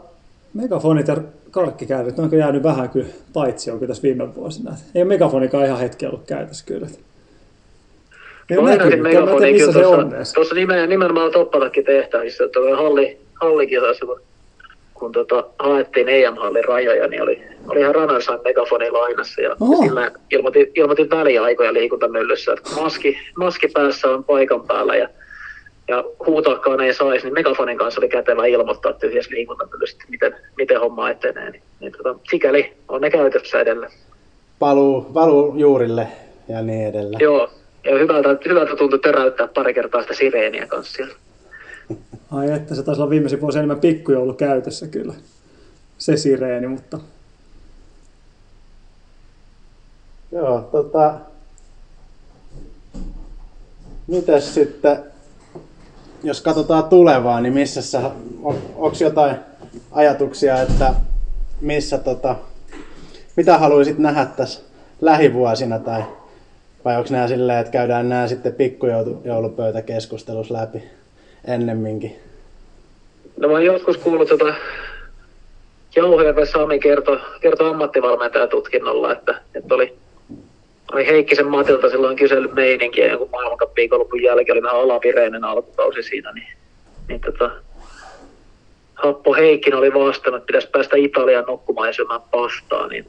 megafonit 0.53 1.07
ja 1.07 1.18
karkkikäärit, 1.52 2.18
ne 2.18 2.24
onko 2.24 2.36
jäänyt 2.36 2.64
vähän 2.64 2.90
kyllä 2.90 3.07
paitsi 3.34 3.72
on 3.72 3.80
kyllä 3.80 3.88
tässä 3.88 4.03
viime 4.03 4.36
vuosina. 4.36 4.72
Ei 4.95 5.02
ole 5.02 5.07
megafonikaan 5.07 5.66
ihan 5.66 5.80
hetki 5.80 6.06
ollut 6.06 6.26
käytössä 6.28 6.66
kyllä. 6.66 6.88
Ei 8.49 8.57
ole 8.57 8.70
näkynyt, 8.70 9.02
megafoni 9.02 9.53
missä 9.53 9.72
se 9.72 9.86
on 9.86 10.14
Tuossa 10.36 10.56
nimen, 10.56 10.90
nimenomaan 10.90 11.32
Toppatakin 11.32 11.86
tehtävissä, 11.86 12.44
että 12.44 12.60
halli, 12.78 13.18
hallikisassa, 13.41 14.06
kun, 14.06 14.22
kun 14.96 15.12
tota, 15.12 15.44
haettiin 15.60 16.10
EM-hallin 16.10 16.66
rajoja, 16.66 17.08
niin 17.08 17.22
oli, 17.24 17.44
oli 17.68 17.80
ihan 17.80 17.96
Ranarsan 17.96 18.40
megafoni 18.44 18.92
lainassa 18.92 19.42
ja, 19.42 19.50
ja 19.50 19.78
sillä 19.84 20.12
ilmoitin, 20.32 20.72
ilmoitin 20.76 21.10
väliaikoja 21.10 21.74
liikuntamyllyssä, 21.74 22.54
että 22.54 22.70
maski, 22.82 23.18
maski 23.38 23.68
päässä 23.68 24.10
on 24.10 24.24
paikan 24.24 24.68
päällä 24.68 24.96
ja 24.96 25.10
ja 25.88 26.04
huutaakaan 26.26 26.82
ei 26.82 26.94
saisi, 26.94 27.26
niin 27.26 27.34
megafonin 27.34 27.78
kanssa 27.78 28.02
oli 28.02 28.10
kätevä 28.10 28.46
ilmoittaa 28.46 28.94
tyhjässä 28.94 29.32
liikuntamyllyssä, 29.32 29.98
miten, 30.10 30.36
miten 30.58 30.80
homma 30.80 31.10
etenee. 31.10 31.52
Niin, 31.52 31.64
niin 31.80 31.92
tota, 31.92 32.20
sikäli 32.30 32.74
on 32.88 33.02
ne 33.02 33.10
käytössä 33.10 33.60
edelleen. 33.60 33.92
Paluu, 34.60 35.02
paluu 35.02 35.54
juurille 35.58 36.08
ja 36.50 36.62
niin 36.62 36.88
edelleen. 36.88 37.20
Joo, 37.20 37.50
ja 37.84 37.98
hyvältä, 37.98 38.38
hyvältä 38.46 38.76
tuntui 38.76 39.00
töräyttää 39.00 39.48
pari 39.48 39.74
kertaa 39.74 40.02
sitä 40.02 40.14
sireeniä 40.14 40.68
kanssa 40.68 40.94
siellä. 40.94 41.16
Ai 42.32 42.52
että 42.52 42.76
se 42.76 42.84
taisi 42.84 43.02
olla 43.02 43.10
viimeisen 43.10 43.41
vuosi 43.41 43.57
enemmän 43.57 43.80
pikkujoulu 43.80 44.34
käytössä 44.34 44.88
kyllä. 44.88 45.14
Se 45.98 46.18
sireeni, 46.18 46.68
mutta... 46.68 46.99
Joo, 50.32 50.70
tota... 50.72 51.20
Mitäs 54.07 54.53
sitten 54.53 55.03
jos 56.24 56.41
katsotaan 56.41 56.84
tulevaa, 56.84 57.41
niin 57.41 57.53
missä 57.53 57.82
sä, 57.82 58.12
on, 58.44 58.56
onko 58.76 58.98
jotain 58.99 59.36
ajatuksia, 59.91 60.62
että 60.62 60.94
missä 61.62 61.98
tota, 61.98 62.36
mitä 63.36 63.57
haluaisit 63.57 63.98
nähdä 63.98 64.26
tässä 64.26 64.62
lähivuosina 65.02 65.80
tai 65.80 66.03
vai 66.86 66.98
onko 66.98 67.10
nämä 67.12 67.28
silleen, 67.28 67.60
että 67.60 67.72
käydään 67.72 68.10
nämä 68.10 68.28
sitten 68.28 68.53
pikkujoulupöytäkeskustelussa 68.53 70.53
läpi 70.53 70.84
ennemminkin? 71.48 72.16
No 73.38 73.48
mä 73.48 73.54
oon 73.54 73.66
joskus 73.66 73.98
kuullut 73.98 74.30
tota 74.30 74.54
Jauhojärven 75.96 76.48
Sami 76.48 76.80
kertoi 76.80 77.20
kerto 77.42 77.70
ammattivalmentajatutkinnolla, 77.70 79.12
että, 79.12 79.42
että 79.56 79.76
oli 79.76 79.98
oli 80.94 81.08
Heikkisen 81.08 81.48
Matilta 81.48 81.90
silloin 81.90 82.16
kysely 82.16 82.48
meininkiä 82.48 83.08
jonkun 83.08 83.30
maailmancup 83.32 83.76
viikonlopun 83.76 84.24
jälkeen, 84.24 84.54
oli 84.54 84.64
vähän 84.64 84.80
alavireinen 84.80 85.44
alkukausi 85.44 86.04
siinä, 86.04 86.32
niin, 86.32 86.48
niin 87.08 87.22
tota, 87.22 87.52
Happo 88.96 89.34
Heikkinen 89.34 89.80
oli 89.80 89.94
vastannut, 89.94 90.42
että 90.42 90.48
pitäisi 90.48 90.70
päästä 90.72 90.98
Italian 90.98 91.46
nukkumaan 91.48 91.88
ja 91.88 92.20
pastaa, 92.20 92.88
niin 92.88 93.06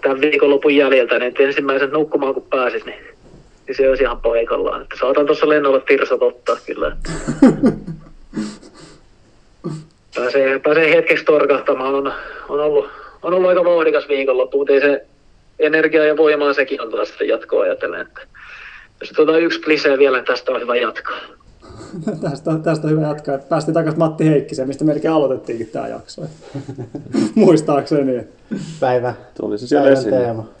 tämän 0.00 0.20
viikonlopun 0.20 0.76
jäljiltä, 0.76 1.18
niin 1.18 1.34
ensimmäisen 1.38 1.90
nukkumaan 1.90 2.34
kun 2.34 2.46
pääsis, 2.50 2.84
niin, 2.84 3.04
niin 3.70 3.76
se 3.76 3.88
olisi 3.88 4.02
ihan 4.02 4.20
paikallaan. 4.20 4.82
Että 4.82 4.96
saatan 5.00 5.26
tuossa 5.26 5.48
lennolla 5.48 5.80
tirsat 5.80 6.22
ottaa 6.22 6.56
kyllä. 6.66 6.96
pääsee, 10.16 10.58
pääsee 10.58 10.94
hetkeksi 10.94 11.24
torkahtamaan. 11.24 11.94
On, 11.94 12.12
on, 12.48 12.60
ollut, 12.60 12.88
on 13.22 13.34
ollut 13.34 13.48
aika 13.48 13.64
vauhdikas 13.64 14.08
viikonloppu, 14.08 14.58
mutta 14.58 14.72
ei 14.72 14.80
se, 14.80 15.06
energiaa 15.58 16.04
ja 16.04 16.16
voimaa 16.16 16.52
sekin 16.52 16.80
on 16.80 16.90
taas 16.90 17.14
jatkoa 17.20 17.62
ajatellen. 17.62 18.00
Että 18.00 18.20
jos 19.00 19.10
tuota 19.10 19.38
yksi 19.38 19.60
klisee 19.60 19.98
vielä, 19.98 20.16
niin 20.16 20.26
tästä 20.26 20.52
on 20.52 20.60
hyvä 20.60 20.76
jatkaa. 20.76 21.18
tästä, 22.30 22.50
tästä 22.64 22.86
on 22.86 22.92
hyvä 22.92 23.06
jatkaa. 23.06 23.38
Päästiin 23.38 23.74
takaisin 23.74 23.98
Matti 23.98 24.28
Heikkiseen, 24.28 24.68
mistä 24.68 24.84
melkein 24.84 25.14
aloitettiinkin 25.14 25.66
tämä 25.66 25.88
jakso. 25.88 26.22
Muistaakseni. 27.34 28.24
Päivä. 28.80 29.14
Tuli 29.40 29.58
se 29.58 29.66
siellä 29.66 29.90
esille. 29.90 30.16
Teema. 30.16 30.59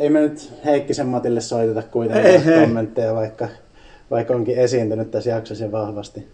Ei 0.00 0.10
me 0.10 0.20
nyt 0.20 0.52
Heikkisen 0.64 1.06
Matille 1.06 1.40
soiteta 1.40 1.82
kuitenkaan 1.82 2.26
ei, 2.26 2.60
kommentteja, 2.60 3.14
vaikka, 3.14 3.48
vaikka 4.10 4.34
onkin 4.34 4.58
esiintynyt 4.58 5.10
tässä 5.10 5.30
jaksossa 5.30 5.72
vahvasti. 5.72 6.28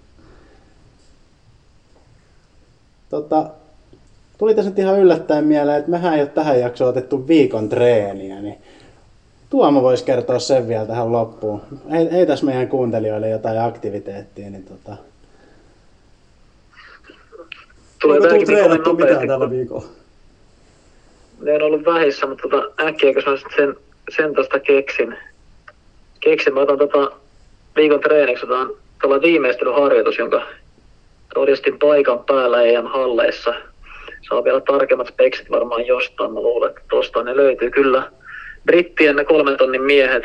Tota, 3.11 3.51
tuli 4.39 4.55
tässä 4.55 4.71
nyt 4.71 4.79
ihan 4.79 5.01
yllättäen 5.01 5.45
mieleen, 5.45 5.79
että 5.79 5.91
mehän 5.91 6.15
ei 6.15 6.21
ole 6.21 6.29
tähän 6.29 6.61
jaksoon 6.61 6.91
otettu 6.91 7.29
viikon 7.29 7.69
treeniä, 7.69 8.41
niin 8.41 8.59
Tuomo 9.51 9.83
voisi 9.83 10.05
kertoa 10.05 10.39
sen 10.39 10.69
vielä 10.69 10.87
tähän 10.87 11.13
loppuun. 11.13 11.63
Ei, 11.91 12.09
ei 12.09 12.27
tässä 12.27 12.47
meidän 12.47 12.69
kuuntelijoille 12.69 13.29
jotain 13.29 13.61
aktiviteettia, 13.61 14.51
niin 14.51 14.65
tota... 14.65 14.97
Tulee 18.03 18.17
Onko 18.17 18.29
tullut 18.29 18.45
treenattu 18.45 18.95
mitään 18.95 19.29
tällä 19.29 19.51
viikolla? 19.51 19.87
Ne 21.41 21.55
on 21.55 21.63
ollut 21.63 21.85
vähissä, 21.85 22.27
mutta 22.27 22.49
tota, 22.49 22.85
äkkiä, 22.85 23.15
kun 23.15 23.23
mä 23.27 23.57
sen, 23.57 23.77
sen 24.17 24.35
tosta 24.35 24.61
keksin, 24.61 25.19
keksin, 26.21 26.55
mä 26.55 26.61
otan 26.61 26.79
tota 26.79 27.13
viikon 27.77 28.01
treeniksi, 28.01 28.47
otan 28.47 28.71
tuolla 29.01 29.23
viimeistelyharjoitus, 29.23 30.19
jonka 30.19 30.43
todistin 31.35 31.79
paikan 31.79 32.25
päällä 32.25 32.63
EM-halleissa– 32.63 33.55
saa 34.29 34.45
vielä 34.45 34.61
tarkemmat 34.61 35.07
speksit 35.07 35.51
varmaan 35.51 35.87
jostain. 35.87 36.33
Mä 36.33 36.41
luulen, 36.41 36.69
että 36.71 36.83
tuosta 36.91 37.23
ne 37.23 37.37
löytyy 37.37 37.71
kyllä. 37.71 38.11
Brittien 38.65 39.17
ne 39.17 39.25
kolmen 39.25 39.57
tonnin 39.57 39.83
miehet, 39.83 40.25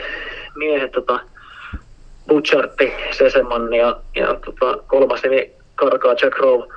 miehet 0.55 0.91
tota, 0.91 1.19
Butchartti, 2.27 2.93
Seseman 3.11 3.73
ja, 3.73 3.99
ja 4.15 4.35
tota, 4.45 4.77
kolmas 4.87 5.23
nimi 5.23 5.51
Karkaa 5.75 6.15
Jack 6.21 6.37
Rowe. 6.37 6.67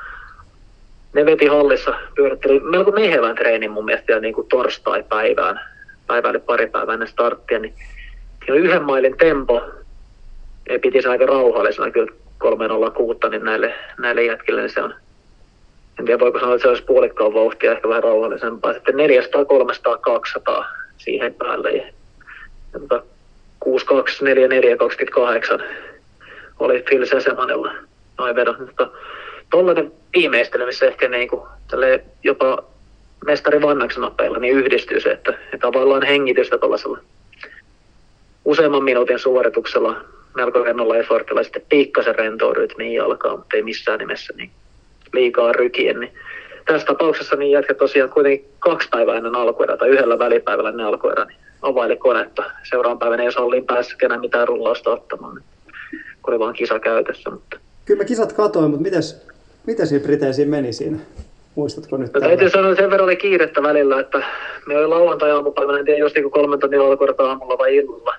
Ne 1.15 1.27
veti 1.27 1.47
hallissa, 1.47 1.95
pyöritteli 2.15 2.61
melko 2.61 2.91
mehevän 2.91 3.35
treenin 3.35 3.71
mun 3.71 3.85
mielestä 3.85 4.13
ja 4.13 4.21
niin 4.21 4.35
kuin 4.35 4.49
torstai-päivään, 4.49 5.61
päivään 6.07 6.41
pari 6.41 6.67
päivää 6.67 6.95
ennen 6.95 7.09
starttia, 7.09 7.59
niin 7.59 7.75
oli 8.51 8.59
yhden 8.59 8.83
mailin 8.83 9.17
tempo, 9.17 9.63
ja 10.69 10.79
piti 10.79 11.03
se 11.03 11.09
aika 11.09 11.27
rauhallisena 11.27 11.91
kyllä 11.91 12.13
306, 12.39 13.19
niin 13.31 13.45
näille, 13.45 13.75
näille 13.99 14.25
jätkille 14.25 14.61
niin 14.61 14.71
se 14.71 14.83
on 14.83 14.95
en 15.99 16.05
tiedä 16.05 16.21
voiko 16.21 16.39
sanoa, 16.41 16.55
että 16.55 16.63
se 16.63 16.69
olisi 16.69 16.85
puolikkaan 16.85 17.35
vauhtia, 17.35 17.73
ehkä 17.73 17.89
vähän 17.89 18.03
rauhallisempaa. 18.03 18.73
Sitten 18.73 18.97
400, 18.97 19.45
300, 19.45 19.99
200 19.99 20.67
siihen 20.97 21.35
päälle. 21.35 21.71
Ja, 21.71 21.85
ja 22.73 22.81
tota, 22.81 23.03
62, 23.61 24.25
44, 24.25 24.77
28 24.77 25.63
oli 26.59 26.83
Phil 26.89 27.07
Sesemanilla 27.07 27.73
noin 28.19 28.37
vedot. 28.37 28.59
Mutta 28.59 28.91
tuollainen 29.55 29.93
viimeistely, 30.17 30.67
missä 30.67 30.87
ehkä 30.87 31.09
niin 31.09 31.29
kuin, 31.29 31.43
jopa 32.25 32.65
mestari 33.27 33.63
Vannaksen 33.63 34.01
nopeilla 34.01 34.39
niin 34.39 34.57
yhdistyy 34.57 35.01
se, 35.01 35.11
että, 35.11 35.31
että 35.31 35.59
tavallaan 35.59 36.03
hengitystä 36.03 36.59
tuollaisella 36.59 36.99
useamman 38.45 38.85
minuutin 38.85 39.19
suorituksella 39.19 39.97
melko 40.35 40.63
rennolla 40.63 40.97
effortilla 40.97 41.43
sitten 41.43 41.63
pikkasen 41.69 42.15
rentoon 42.15 42.57
rytmiin 42.57 42.93
jalkaan, 42.93 43.39
mutta 43.39 43.57
ei 43.57 43.63
missään 43.63 43.99
nimessä 43.99 44.35
niin 44.37 44.51
liikaa 45.13 45.53
rykien. 45.53 46.01
Niin 46.01 46.13
tässä 46.65 46.87
tapauksessa 46.87 47.37
niin 47.37 47.53
jätkä 47.53 47.75
tosiaan 47.75 48.11
kuitenkin 48.11 48.51
kaksi 48.59 48.89
päivää 48.89 49.17
ennen 49.17 49.37
alkuerää 49.37 49.77
tai 49.77 49.89
yhdellä 49.89 50.19
välipäivällä 50.19 50.71
ennen 50.71 50.87
alkuerää 50.87 51.25
niin 51.25 51.39
availi 51.63 51.97
konetta. 51.97 52.51
Seuraavan 52.71 52.99
päivänä 52.99 53.23
ei 53.23 53.33
salliin 53.33 53.67
päässyt 53.67 53.99
kenään 53.99 54.21
mitään 54.21 54.49
rullausta 54.49 54.91
ottamaan, 54.91 55.35
niin 55.35 55.45
kun 56.23 56.35
oli 56.35 56.39
vaan 56.39 56.55
kisa 56.55 56.79
käytössä. 56.79 57.31
Mutta... 57.31 57.59
Kyllä 57.85 57.99
mä 57.99 58.05
kisat 58.05 58.33
katoin, 58.33 58.71
mutta 58.71 58.83
mites, 58.83 59.34
miten 59.67 59.87
siinä 59.87 60.05
Briteisiin 60.05 60.49
meni 60.49 60.73
siinä? 60.73 60.99
Muistatko 61.55 61.97
nyt? 61.97 62.13
No, 62.13 62.21
täytyy 62.21 62.51
sanoa, 62.51 62.71
että 62.71 62.83
sen 62.83 62.91
verran 62.91 63.05
oli 63.05 63.17
kiirettä 63.17 63.63
välillä, 63.63 64.01
että 64.01 64.23
me 64.67 64.79
oli 64.79 64.87
lauantai-aamupäivänä, 64.87 65.79
en 65.79 65.85
tiedä, 65.85 65.99
jos 65.99 66.15
niin 66.15 66.31
kolmen 66.31 66.59
tonnin 66.59 66.81
alkuerta 66.81 67.29
aamulla 67.29 67.59
vai 67.59 67.77
illalla. 67.77 68.15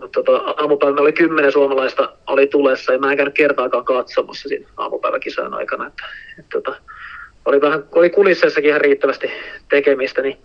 Mutta 0.00 0.22
tota, 0.22 0.36
aamupäivänä 0.36 1.02
oli 1.02 1.12
kymmenen 1.12 1.52
suomalaista 1.52 2.12
oli 2.26 2.46
tulessa 2.46 2.92
ja 2.92 2.98
mä 2.98 3.10
en 3.10 3.16
käynyt 3.16 3.34
kertaakaan 3.34 3.84
katsomassa 3.84 4.48
siinä 4.48 4.68
aamupäiväkisojen 4.76 5.54
aikana. 5.54 5.86
Että, 5.86 6.04
että, 6.38 6.50
tota, 6.50 6.76
oli 7.44 7.60
vähän, 7.60 7.84
oli 7.92 8.10
kulisseissakin 8.10 8.68
ihan 8.68 8.80
riittävästi 8.80 9.30
tekemistä, 9.68 10.22
niin 10.22 10.36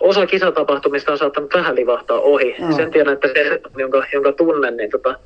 osa 0.00 0.26
kisatapahtumista 0.26 1.12
on 1.12 1.18
saattanut 1.18 1.54
vähän 1.54 1.76
livahtaa 1.76 2.20
ohi. 2.20 2.54
Mm. 2.58 2.72
Sen 2.72 2.90
tiedän, 2.90 3.14
että 3.14 3.28
se, 3.28 3.60
jonka, 3.76 4.04
jonka 4.12 4.32
tunnen, 4.32 4.76
niin 4.76 4.90
tota, 4.90 5.18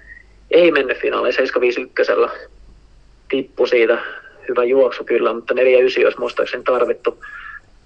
ei 0.51 0.71
mennyt 0.71 0.99
finaaliin 0.99 1.33
751. 1.33 2.13
Tippu 3.29 3.67
siitä. 3.67 3.99
Hyvä 4.49 4.65
juoksu 4.65 5.05
kyllä, 5.05 5.33
mutta 5.33 5.55
49 5.55 6.05
olisi 6.05 6.19
muistaakseni 6.21 6.63
tarvittu. 6.63 7.19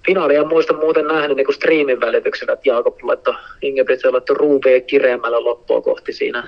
Finaalia 0.05 0.43
muista 0.43 0.73
muuten 0.73 1.07
nähnyt 1.07 1.37
niin 1.37 1.53
striimin 1.53 2.01
välityksellä, 2.01 2.53
että 2.53 2.69
Jaakob 2.69 2.97
laittoi, 3.03 3.33
Ingebrigt 3.61 4.05
laittoi 4.05 4.35
ruuvia 4.35 4.81
kireämmällä 4.81 5.43
loppua 5.43 5.81
kohti 5.81 6.13
siinä. 6.13 6.47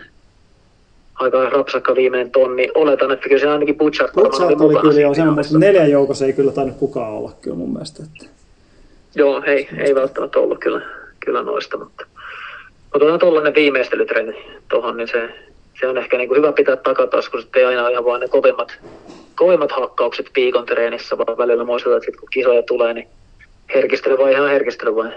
Aika 1.16 1.50
rapsakka 1.50 1.96
viimeinen 1.96 2.32
tonni. 2.32 2.70
Oletan, 2.76 3.12
että 3.12 3.30
kyllä 3.30 3.40
se 3.40 3.48
ainakin 3.48 3.78
Butchart 3.78 4.14
Butchart 4.14 4.62
oli 4.62 4.82
kyllä 4.82 5.02
jo 5.02 5.14
semmoista. 5.14 5.58
Neljän 5.58 5.92
joukossa 5.92 6.26
ei 6.26 6.34
kyllä 6.34 6.52
tainnut 6.52 6.78
kukaan 6.78 7.12
olla 7.12 7.32
kyllä 7.42 7.58
mun 7.58 7.74
mielestä. 7.74 8.04
Että... 8.04 8.36
Joo, 9.16 9.44
ei, 9.46 9.68
ei 9.78 9.96
välttämättä 9.96 10.40
ollut 10.40 10.60
kyllä, 10.60 10.82
kyllä 11.26 11.44
noista, 11.44 11.78
mutta 11.78 12.06
otetaan 12.94 13.20
tuollainen 13.20 13.56
viimeistelytreeni 13.56 14.34
tuohon, 14.70 14.98
niin 14.98 15.08
se, 15.08 15.30
se 15.80 15.88
on 15.88 15.98
ehkä 15.98 16.18
niin 16.18 16.28
kuin 16.28 16.38
hyvä 16.38 16.52
pitää 16.52 16.76
takataskussa, 16.76 17.46
että 17.46 17.60
ei 17.60 17.66
aina 17.66 17.90
ihan 17.90 18.06
vaan 18.06 18.22
ne 18.22 18.28
kovimmat, 18.28 18.72
kovimmat 19.36 19.72
hakkaukset 19.72 20.26
piikon 20.34 20.66
treenissä, 20.66 21.18
vaan 21.18 21.38
välillä 21.38 21.64
muistetaan, 21.64 21.98
että 21.98 22.06
sit 22.06 22.20
kun 22.20 22.30
kisoja 22.32 22.64
tulee, 22.64 22.94
niin 22.94 23.08
herkistely 23.76 24.18
vai 24.18 24.32
ihan 24.32 24.50
herkistely 24.50 24.96
vai. 24.96 25.12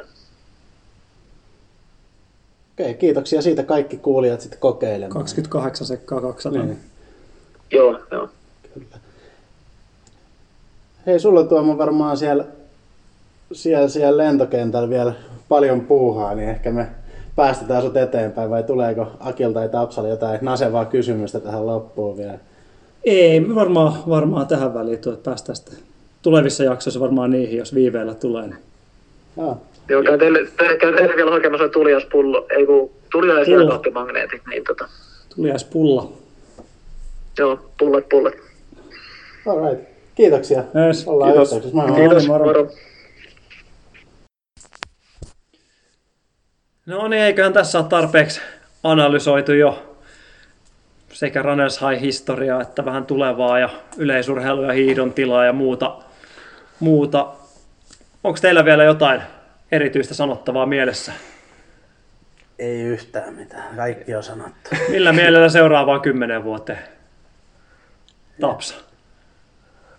Okei, 2.73 2.95
kiitoksia 2.95 3.43
siitä 3.43 3.63
kaikki 3.63 3.97
kuulijat 3.97 4.41
sitten 4.41 4.61
kokeilemaan. 4.61 5.13
28 5.13 5.87
sekkaa 5.87 6.21
200. 6.21 6.63
Niin. 6.63 6.79
Joo, 7.71 8.01
joo. 8.11 8.29
Kyllä. 8.75 8.87
Hei, 11.07 11.21
sulla 11.21 11.45
Tuomo 11.45 11.79
varmaan 11.79 12.17
siellä, 12.17 12.45
siellä, 13.53 13.89
siellä 13.89 14.25
lentokentällä 14.25 14.91
vielä 14.91 15.13
paljon 15.49 15.81
puuhaa, 15.81 16.35
niin 16.35 16.49
ehkä 16.49 16.71
me 16.71 16.87
päästetään 17.39 17.83
sut 17.83 17.97
eteenpäin 17.97 18.51
vai 18.51 18.63
tuleeko 18.63 19.07
Akilta 19.21 19.59
tai 19.59 19.69
Tapsalla 19.69 20.09
jotain 20.09 20.39
nasevaa 20.43 20.85
kysymystä 20.85 21.41
tähän 21.41 21.67
loppuun 21.67 22.17
vielä? 22.17 22.39
Ei, 23.05 23.55
varmaan, 23.55 23.93
varmaan 24.09 24.47
tähän 24.47 24.75
väliin 24.75 24.99
tuo, 24.99 25.13
että 25.13 25.31
päästään 25.31 25.57
sitten 25.57 25.79
tulevissa 26.23 26.65
jaksoissa 26.65 27.01
varmaan 27.01 27.31
niihin, 27.31 27.59
jos 27.59 27.75
viiveellä 27.75 28.15
tulee. 28.15 28.47
Niin. 28.47 28.59
Joo. 29.37 29.61
Joo, 29.89 30.03
käy 30.03 30.19
teille, 30.19 30.39
käy 30.81 30.97
teille 30.97 31.17
vielä 31.17 31.31
hakemassa 31.31 31.69
tuliaspullo, 31.69 32.47
ei 32.51 32.67
kun 32.67 32.91
tuliaispullo. 33.13 33.83
niin 34.51 34.65
tota. 34.65 34.89
Tuliaispulla. 35.37 36.13
Joo, 37.39 37.59
pullat, 37.79 38.09
pullat. 38.09 38.35
Alright. 39.47 39.89
Kiitoksia. 40.15 40.63
Yes. 40.87 41.09
Ollaan 41.09 41.33
Kiitos. 41.33 41.53
yhteyksissä. 41.53 41.87
Moi. 41.87 42.01
Kiitos, 42.01 42.27
moro. 42.27 42.45
moro. 42.45 42.71
No 46.89 47.09
niin, 47.09 47.23
eiköhän 47.23 47.53
tässä 47.53 47.79
ole 47.79 47.89
tarpeeksi 47.89 48.41
analysoitu 48.85 49.53
jo 49.53 49.97
sekä 51.13 51.43
Runners 51.43 51.81
High-historiaa 51.81 52.63
että 52.63 52.85
vähän 52.85 53.07
tulevaa 53.07 53.59
ja 53.59 53.69
yleisurheilu 53.97 54.63
ja 54.63 54.73
hiidon 54.73 55.13
tilaa 55.13 55.45
ja 55.45 55.53
muuta. 55.53 55.97
muuta. 56.81 57.33
Onko 58.25 58.39
teillä 58.43 58.65
vielä 58.65 58.85
jotain 58.85 59.23
erityistä 59.73 60.15
sanottavaa 60.15 60.67
mielessä? 60.67 61.13
Ei 62.59 62.81
yhtään 62.81 63.35
mitään. 63.35 63.77
Kaikki 63.77 64.15
on 64.15 64.23
sanottu. 64.23 64.71
Millä 64.89 65.13
mielellä 65.13 65.49
seuraavaan 65.49 66.01
kymmenen 66.01 66.45
vuoteen? 66.45 66.83
Tapsa. 68.41 68.75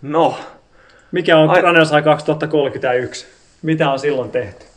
No, 0.02 0.38
Mikä 1.12 1.38
on 1.38 1.50
Ai- 1.50 1.60
Runners 1.60 1.90
High 1.92 2.04
2031? 2.04 3.26
Mitä 3.62 3.90
on 3.90 3.98
silloin 3.98 4.30
tehty? 4.30 4.69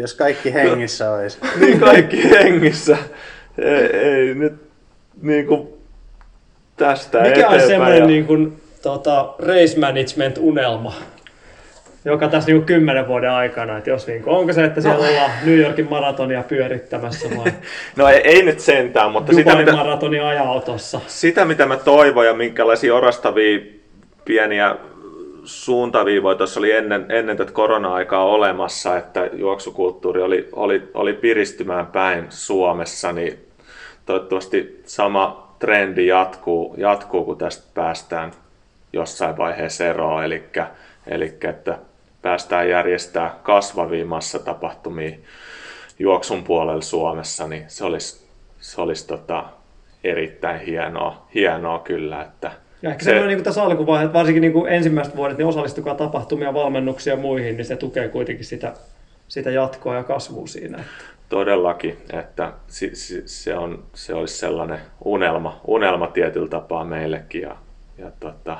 Jos 0.00 0.14
kaikki 0.14 0.54
hengissä 0.54 1.10
olisi. 1.10 1.38
niin 1.60 1.80
kaikki 1.80 2.30
hengissä. 2.30 2.96
Ei, 3.58 3.96
ei 3.96 4.34
nyt 4.34 4.54
niin 5.22 5.46
kuin 5.46 5.68
tästä 6.76 7.18
Mikä 7.18 7.30
eteenpäin. 7.30 7.60
on 7.62 7.68
semmoinen 7.68 7.98
ja- 7.98 8.06
niin 8.06 8.26
kuin, 8.26 8.60
tota, 8.82 9.34
race 9.38 9.78
management 9.80 10.38
unelma, 10.38 10.94
joka 12.04 12.28
tässä 12.28 12.50
niin 12.50 12.64
kymmenen 12.64 13.08
vuoden 13.08 13.30
aikana, 13.30 13.78
että 13.78 13.90
jos 13.90 14.06
niin 14.06 14.22
kuin, 14.22 14.36
onko 14.36 14.52
se, 14.52 14.64
että 14.64 14.80
siellä 14.80 15.08
ollaan 15.08 15.30
New 15.44 15.58
Yorkin 15.58 15.86
maratonia 15.90 16.42
pyörittämässä 16.42 17.28
vai 17.36 17.52
No 17.96 18.08
ei, 18.08 18.20
ei 18.24 18.42
nyt 18.42 18.60
sentään, 18.60 19.10
mutta 19.12 19.32
sitä 19.32 19.56
mitä, 19.56 19.72
maratonia 19.72 20.28
ajautossa? 20.28 21.00
sitä 21.06 21.44
mitä 21.44 21.66
mä 21.66 21.76
toivon 21.76 22.26
ja 22.26 22.34
minkälaisia 22.34 22.94
orastavia 22.94 23.58
pieniä 24.24 24.76
suuntaviivoja. 25.46 26.36
Tuossa 26.36 26.60
oli 26.60 26.72
ennen, 26.72 27.06
ennen 27.08 27.36
tätä 27.36 27.52
korona-aikaa 27.52 28.24
olemassa, 28.24 28.96
että 28.96 29.30
juoksukulttuuri 29.32 30.22
oli, 30.22 30.48
oli, 30.52 30.90
oli 30.94 31.12
piristymään 31.12 31.86
päin 31.86 32.26
Suomessa, 32.28 33.12
niin 33.12 33.46
toivottavasti 34.06 34.82
sama 34.86 35.54
trendi 35.58 36.06
jatkuu, 36.06 36.74
jatkuu 36.78 37.24
kun 37.24 37.38
tästä 37.38 37.64
päästään 37.74 38.32
jossain 38.92 39.36
vaiheessa 39.36 39.84
eroon, 39.84 40.24
eli, 40.24 40.42
eli 41.06 41.38
että 41.48 41.78
päästään 42.22 42.68
järjestämään 42.68 43.32
kasvavia 43.42 44.06
massatapahtumia 44.06 45.18
juoksun 45.98 46.44
puolella 46.44 46.82
Suomessa, 46.82 47.46
niin 47.46 47.64
se 47.68 47.84
olisi, 47.84 48.26
se 48.60 48.80
olisi 48.80 49.06
tota, 49.06 49.44
erittäin 50.04 50.60
hienoa, 50.60 51.26
hienoa 51.34 51.78
kyllä, 51.78 52.22
että 52.22 52.65
Ja 52.82 52.90
ehkä 52.90 53.04
se- 53.04 53.04
semmoinen 53.04 53.28
niin 53.28 53.38
kuin 53.38 53.44
tässä 53.44 53.62
alkuvaiheessa, 53.62 54.12
varsinkin 54.12 54.40
niin 54.40 54.52
kuin 54.52 54.72
ensimmäiset 54.72 55.16
vuodet, 55.16 55.38
niin 55.38 55.46
osallistukaa 55.46 55.94
tapahtumia, 55.94 56.54
valmennuksia 56.54 57.12
ja 57.12 57.20
muihin, 57.20 57.56
niin 57.56 57.64
se 57.64 57.76
tukee 57.76 58.08
kuitenkin 58.08 58.44
sitä, 58.44 58.72
sitä 59.28 59.50
jatkoa 59.50 59.94
ja 59.94 60.04
kasvua 60.04 60.46
siinä. 60.46 60.84
Todellakin, 61.28 61.98
että 62.12 62.52
se, 62.68 62.90
se, 63.26 63.56
on, 63.56 63.84
se 63.94 64.14
olisi 64.14 64.38
sellainen 64.38 64.78
unelma, 65.04 65.60
unelma 65.66 66.06
tietyllä 66.06 66.48
tapaa 66.48 66.84
meillekin 66.84 67.42
ja, 67.42 67.56
ja 67.98 68.10
tota, 68.20 68.58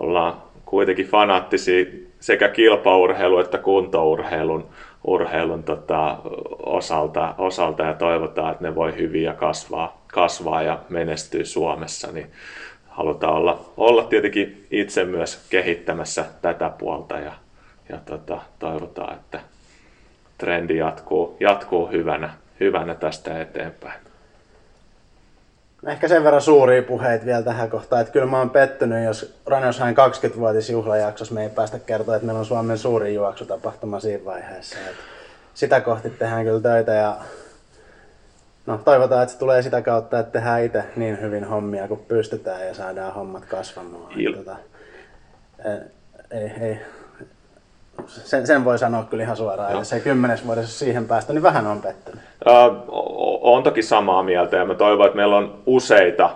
ollaan 0.00 0.42
kuitenkin 0.64 1.06
fanaattisia 1.06 1.84
sekä 2.20 2.48
kilpaurheilu 2.48 3.38
että 3.38 3.58
kuntourheilun 3.58 4.68
urheilun 5.06 5.62
tota, 5.62 6.18
osalta, 6.62 7.34
osalta 7.38 7.82
ja 7.82 7.94
toivotaan, 7.94 8.52
että 8.52 8.64
ne 8.64 8.74
voi 8.74 8.96
hyvin 8.96 9.22
ja 9.22 9.34
kasvaa, 9.34 10.04
kasvaa 10.06 10.62
ja 10.62 10.78
menestyä 10.88 11.44
Suomessa, 11.44 12.12
niin 12.12 12.30
halutaan 12.96 13.34
olla, 13.34 13.64
olla 13.76 14.04
tietenkin 14.04 14.66
itse 14.70 15.04
myös 15.04 15.46
kehittämässä 15.50 16.24
tätä 16.42 16.70
puolta 16.78 17.18
ja, 17.18 17.32
ja 17.88 17.98
tota, 18.06 18.40
toivotaan, 18.58 19.14
että 19.14 19.40
trendi 20.38 20.76
jatkuu, 20.76 21.36
jatkuu 21.40 21.86
hyvänä, 21.86 22.30
hyvänä 22.60 22.94
tästä 22.94 23.40
eteenpäin. 23.40 24.00
Ehkä 25.86 26.08
sen 26.08 26.24
verran 26.24 26.42
suuria 26.42 26.82
puheita 26.82 27.26
vielä 27.26 27.42
tähän 27.42 27.70
kohtaan, 27.70 28.00
että 28.00 28.12
kyllä 28.12 28.26
mä 28.26 28.38
oon 28.38 28.50
pettynyt, 28.50 29.04
jos 29.04 29.40
High 29.50 29.98
20-vuotisjuhlajaksossa 29.98 31.34
me 31.34 31.42
ei 31.42 31.48
päästä 31.48 31.78
kertoa, 31.78 32.16
että 32.16 32.26
meillä 32.26 32.38
on 32.38 32.46
Suomen 32.46 32.78
suurin 32.78 33.14
juoksutapahtuma 33.14 34.00
siinä 34.00 34.24
vaiheessa. 34.24 34.76
Et 34.90 34.96
sitä 35.54 35.80
kohti 35.80 36.10
tehdään 36.10 36.44
kyllä 36.44 36.60
töitä 36.60 36.92
ja 36.92 37.16
no, 38.66 38.80
toivotaan, 38.84 39.22
että 39.22 39.32
se 39.32 39.38
tulee 39.38 39.62
sitä 39.62 39.82
kautta, 39.82 40.18
että 40.18 40.32
tehdään 40.32 40.64
itse 40.64 40.84
niin 40.96 41.20
hyvin 41.20 41.44
hommia 41.44 41.88
kuin 41.88 42.00
pystytään 42.08 42.66
ja 42.66 42.74
saadaan 42.74 43.14
hommat 43.14 43.44
kasvamaan. 43.44 44.12
Il- 44.12 44.36
tota, 44.36 44.56
ei, 45.64 46.40
ei, 46.40 46.50
ei. 46.60 46.78
Sen, 48.06 48.46
sen 48.46 48.64
voi 48.64 48.78
sanoa 48.78 49.04
kyllä 49.04 49.22
ihan 49.22 49.36
suoraan, 49.36 49.72
että 49.72 49.84
se 49.84 50.00
kymmenes 50.00 50.46
vuodessa 50.46 50.78
siihen 50.78 51.06
päästä, 51.06 51.32
niin 51.32 51.42
vähän 51.42 51.66
on 51.66 51.82
pettynyt. 51.82 52.20
Olen 53.40 53.62
toki 53.62 53.82
samaa 53.82 54.22
mieltä 54.22 54.56
ja 54.56 54.64
mä 54.64 54.74
toivon, 54.74 55.06
että 55.06 55.16
meillä 55.16 55.36
on 55.36 55.58
useita 55.66 56.30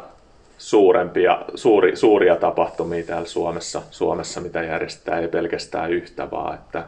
suurempia, 0.59 1.39
suuri, 1.55 1.97
suuria 1.97 2.36
tapahtumia 2.36 3.05
täällä 3.05 3.27
Suomessa, 3.27 3.82
Suomessa, 3.90 4.40
mitä 4.40 4.62
järjestetään, 4.62 5.23
ei 5.23 5.28
pelkästään 5.28 5.90
yhtä, 5.90 6.31
vaan 6.31 6.55
että 6.55 6.85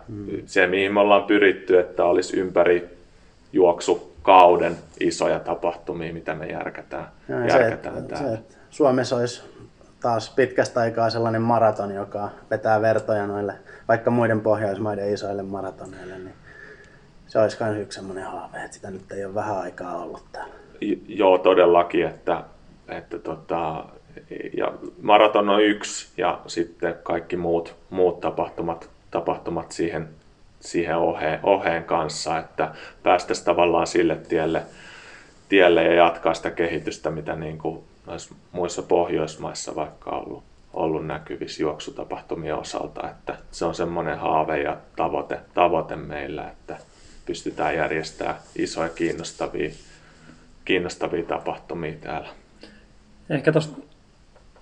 se, 0.46 0.66
mihin 0.66 0.94
me 0.94 1.00
ollaan 1.00 1.24
pyritty, 1.24 1.78
että 1.78 2.04
olisi 2.04 2.40
ympäri 2.40 2.88
juoksu 3.52 4.11
kauden 4.22 4.76
isoja 5.00 5.40
tapahtumia, 5.40 6.12
mitä 6.12 6.34
me 6.34 6.46
järkätään, 6.46 7.08
Ja 7.28 7.46
järkätään 7.46 7.94
se, 7.94 8.00
että, 8.00 8.16
se, 8.16 8.34
että 8.34 8.54
Suomessa 8.70 9.16
olisi 9.16 9.42
taas 10.00 10.30
pitkästä 10.30 10.80
aikaa 10.80 11.10
sellainen 11.10 11.42
maraton, 11.42 11.94
joka 11.94 12.28
vetää 12.50 12.82
vertoja 12.82 13.26
noille, 13.26 13.54
vaikka 13.88 14.10
muiden 14.10 14.40
Pohjoismaiden 14.40 15.12
isoille 15.12 15.42
maratoneille, 15.42 16.18
niin 16.18 16.34
se 17.26 17.38
olisi 17.38 17.64
myös 17.64 17.78
yksi 17.78 18.00
sellainen 18.00 18.24
haave, 18.24 18.64
että 18.64 18.74
sitä 18.74 18.90
nyt 18.90 19.12
ei 19.12 19.24
ole 19.24 19.34
vähän 19.34 19.58
aikaa 19.58 20.02
ollut 20.02 20.24
täällä. 20.32 20.54
Joo, 21.06 21.38
todellakin, 21.38 22.06
että, 22.06 22.42
että 22.88 23.18
tota, 23.18 23.84
ja 24.56 24.72
maraton 25.02 25.48
on 25.48 25.62
yksi 25.62 26.12
ja 26.16 26.40
sitten 26.46 26.94
kaikki 27.02 27.36
muut, 27.36 27.76
muut 27.90 28.20
tapahtumat, 28.20 28.90
tapahtumat 29.10 29.72
siihen, 29.72 30.08
siihen 30.62 30.96
oheen, 30.96 31.40
oheen 31.42 31.84
kanssa, 31.84 32.38
että 32.38 32.70
päästäisiin 33.02 33.46
tavallaan 33.46 33.86
sille 33.86 34.16
tielle, 34.16 34.62
tielle 35.48 35.84
ja 35.84 35.94
jatkaa 35.94 36.34
sitä 36.34 36.50
kehitystä, 36.50 37.10
mitä 37.10 37.36
niin 37.36 37.58
kuin 37.58 37.84
muissa 38.52 38.82
Pohjoismaissa 38.82 39.74
vaikka 39.74 40.10
ollut, 40.10 40.44
ollut 40.72 41.06
näkyvissä 41.06 41.62
juoksutapahtumien 41.62 42.56
osalta, 42.56 43.10
että 43.10 43.36
se 43.50 43.64
on 43.64 43.74
semmoinen 43.74 44.18
haave 44.18 44.62
ja 44.62 44.76
tavoite, 44.96 45.40
tavoite 45.54 45.96
meillä, 45.96 46.48
että 46.48 46.76
pystytään 47.26 47.76
järjestämään 47.76 48.36
isoja 48.56 48.88
kiinnostavia 48.88 49.70
kiinnostavia 50.64 51.22
tapahtumia 51.22 51.94
täällä. 52.00 52.28
Ehkä 53.30 53.52
tuossa 53.52 53.70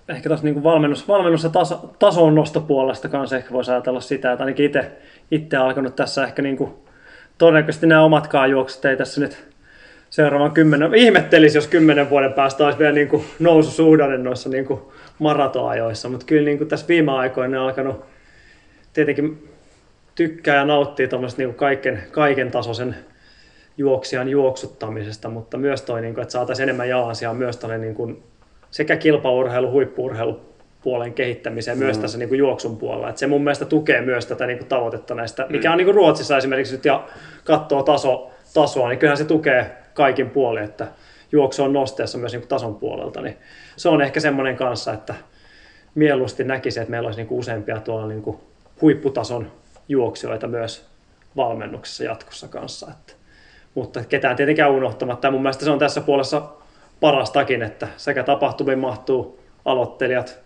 ehkä 0.09 0.29
tos 0.29 0.43
niinku 0.43 0.63
valmennus, 0.63 1.07
valmennus 1.07 1.43
ja 1.43 1.49
taso, 1.49 1.95
tason 1.99 2.35
nostopuolesta 2.35 3.09
kanssa 3.09 3.37
ehkä 3.37 3.51
voisi 3.51 3.71
ajatella 3.71 4.01
sitä, 4.01 4.31
että 4.31 4.43
ainakin 4.43 4.71
itse 5.31 5.57
alkanut 5.57 5.95
tässä 5.95 6.23
ehkä 6.23 6.41
niinku, 6.41 6.85
todennäköisesti 7.37 7.87
nämä 7.87 8.03
omatkaan 8.03 8.51
juoksut 8.51 8.85
ei 8.85 8.97
tässä 8.97 9.21
nyt 9.21 9.51
seuraavan 10.09 10.51
kymmenen, 10.51 10.95
ihmettelisi, 10.95 11.57
jos 11.57 11.67
kymmenen 11.67 12.09
vuoden 12.09 12.33
päästä 12.33 12.65
olisi 12.65 12.79
vielä 12.79 12.93
niinku 12.93 13.25
noususuhdanne 13.39 14.17
noissa 14.17 14.49
niinku 14.49 14.93
maratoajoissa, 15.19 16.09
mutta 16.09 16.25
kyllä 16.25 16.45
niinku 16.45 16.65
tässä 16.65 16.87
viime 16.87 17.11
aikoina 17.11 17.61
on 17.61 17.67
alkanut 17.67 18.05
tietenkin 18.93 19.49
tykkää 20.15 20.55
ja 20.55 20.65
nauttii 20.65 21.07
tuommoista 21.07 21.41
niinku 21.41 21.57
kaiken, 21.57 22.03
kaiken 22.11 22.51
tasoisen 22.51 22.95
juoksijan 23.77 24.29
juoksuttamisesta, 24.29 25.29
mutta 25.29 25.57
myös 25.57 25.81
toi, 25.81 26.01
niin 26.01 26.13
kuin, 26.13 26.21
että 26.21 26.31
saataisiin 26.31 26.63
enemmän 26.63 26.89
jalansijaa 26.89 27.33
myös 27.33 27.57
tuonne 27.57 27.77
niin 27.77 27.95
kuin, 27.95 28.23
sekä 28.71 28.97
kilpaurheilu, 28.97 29.71
huippuurheilu 29.71 30.50
puolen 30.83 31.13
kehittämiseen 31.13 31.77
myös 31.77 31.97
tässä 31.97 32.17
niin 32.17 32.29
kuin 32.29 32.39
juoksun 32.39 32.77
puolella. 32.77 33.09
Että 33.09 33.19
se 33.19 33.27
mun 33.27 33.43
mielestä 33.43 33.65
tukee 33.65 34.01
myös 34.01 34.25
tätä 34.25 34.45
niin 34.45 34.57
kuin 34.57 34.67
tavoitetta 34.67 35.15
näistä, 35.15 35.45
mikä 35.49 35.71
on 35.71 35.77
niin 35.77 35.85
kuin 35.85 35.95
Ruotsissa 35.95 36.37
esimerkiksi 36.37 36.75
nyt 36.75 36.85
ja 36.85 37.07
katsoo 37.43 37.83
taso, 37.83 38.31
tasoa, 38.53 38.89
niin 38.89 38.99
kyllähän 38.99 39.17
se 39.17 39.25
tukee 39.25 39.77
kaikin 39.93 40.29
puolin, 40.29 40.63
että 40.63 40.87
juoksu 41.31 41.63
on 41.63 41.73
nosteessa 41.73 42.17
myös 42.17 42.31
niin 42.31 42.41
kuin 42.41 42.49
tason 42.49 42.75
puolelta. 42.75 43.21
Niin 43.21 43.37
se 43.75 43.89
on 43.89 44.01
ehkä 44.01 44.19
semmoinen 44.19 44.55
kanssa, 44.55 44.93
että 44.93 45.15
mieluusti 45.95 46.43
näkisi, 46.43 46.79
että 46.79 46.91
meillä 46.91 47.07
olisi 47.07 47.19
niin 47.19 47.27
kuin 47.27 47.39
useampia 47.39 47.79
tuolla 47.79 48.07
niin 48.07 48.21
kuin 48.21 48.37
huipputason 48.81 49.51
juoksijoita 49.87 50.47
myös 50.47 50.85
valmennuksessa 51.35 52.03
jatkossa 52.03 52.47
kanssa. 52.47 52.91
Että 52.91 53.13
mutta 53.75 54.03
ketään 54.03 54.35
tietenkään 54.35 54.71
unohtamatta. 54.71 55.27
Ja 55.27 55.31
mun 55.31 55.41
mielestä 55.41 55.65
se 55.65 55.71
on 55.71 55.79
tässä 55.79 56.01
puolessa 56.01 56.41
parastakin, 56.99 57.61
että 57.61 57.87
sekä 57.97 58.23
tapahtumiin 58.23 58.79
mahtuu 58.79 59.39
aloittelijat, 59.65 60.39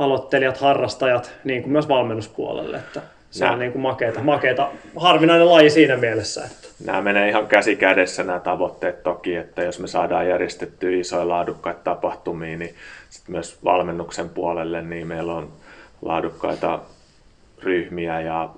aloittelijat, 0.00 0.56
harrastajat, 0.56 1.32
niin 1.44 1.62
kuin 1.62 1.72
myös 1.72 1.88
valmennuspuolelle. 1.88 2.76
Että 2.76 3.02
se 3.30 3.44
Nä. 3.44 3.52
on 3.52 3.58
niin 3.58 3.72
kuin 3.72 3.82
makeeta, 3.82 4.22
makeeta, 4.22 4.68
harvinainen 4.96 5.50
laji 5.50 5.70
siinä 5.70 5.96
mielessä. 5.96 6.44
Että. 6.44 6.68
Nämä 6.84 7.02
menee 7.02 7.28
ihan 7.28 7.46
käsi 7.46 7.76
kädessä 7.76 8.22
nämä 8.22 8.40
tavoitteet 8.40 9.02
toki, 9.02 9.36
että 9.36 9.62
jos 9.62 9.78
me 9.78 9.88
saadaan 9.88 10.28
järjestettyä 10.28 10.90
isoja 10.90 11.28
laadukkaita 11.28 11.80
tapahtumia, 11.80 12.56
niin 12.58 12.74
sit 13.10 13.28
myös 13.28 13.64
valmennuksen 13.64 14.28
puolelle 14.28 14.82
niin 14.82 15.06
meillä 15.06 15.34
on 15.34 15.48
laadukkaita 16.02 16.80
ryhmiä 17.62 18.20
ja 18.20 18.50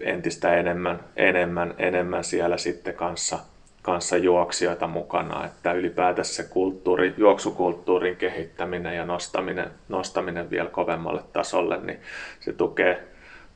entistä 0.00 0.54
enemmän, 0.54 1.00
enemmän, 1.16 1.74
enemmän 1.78 2.24
siellä 2.24 2.56
sitten 2.56 2.94
kanssa, 2.94 3.38
kanssa 3.86 4.16
juoksijoita 4.16 4.86
mukana, 4.86 5.44
että 5.44 5.72
ylipäätänsä 5.72 6.34
se 6.34 6.42
kulttuuri, 6.42 7.14
juoksukulttuurin 7.16 8.16
kehittäminen 8.16 8.96
ja 8.96 9.04
nostaminen, 9.04 9.70
nostaminen 9.88 10.50
vielä 10.50 10.68
kovemmalle 10.68 11.22
tasolle, 11.32 11.80
niin 11.80 12.00
se 12.40 12.52
tukee, 12.52 13.08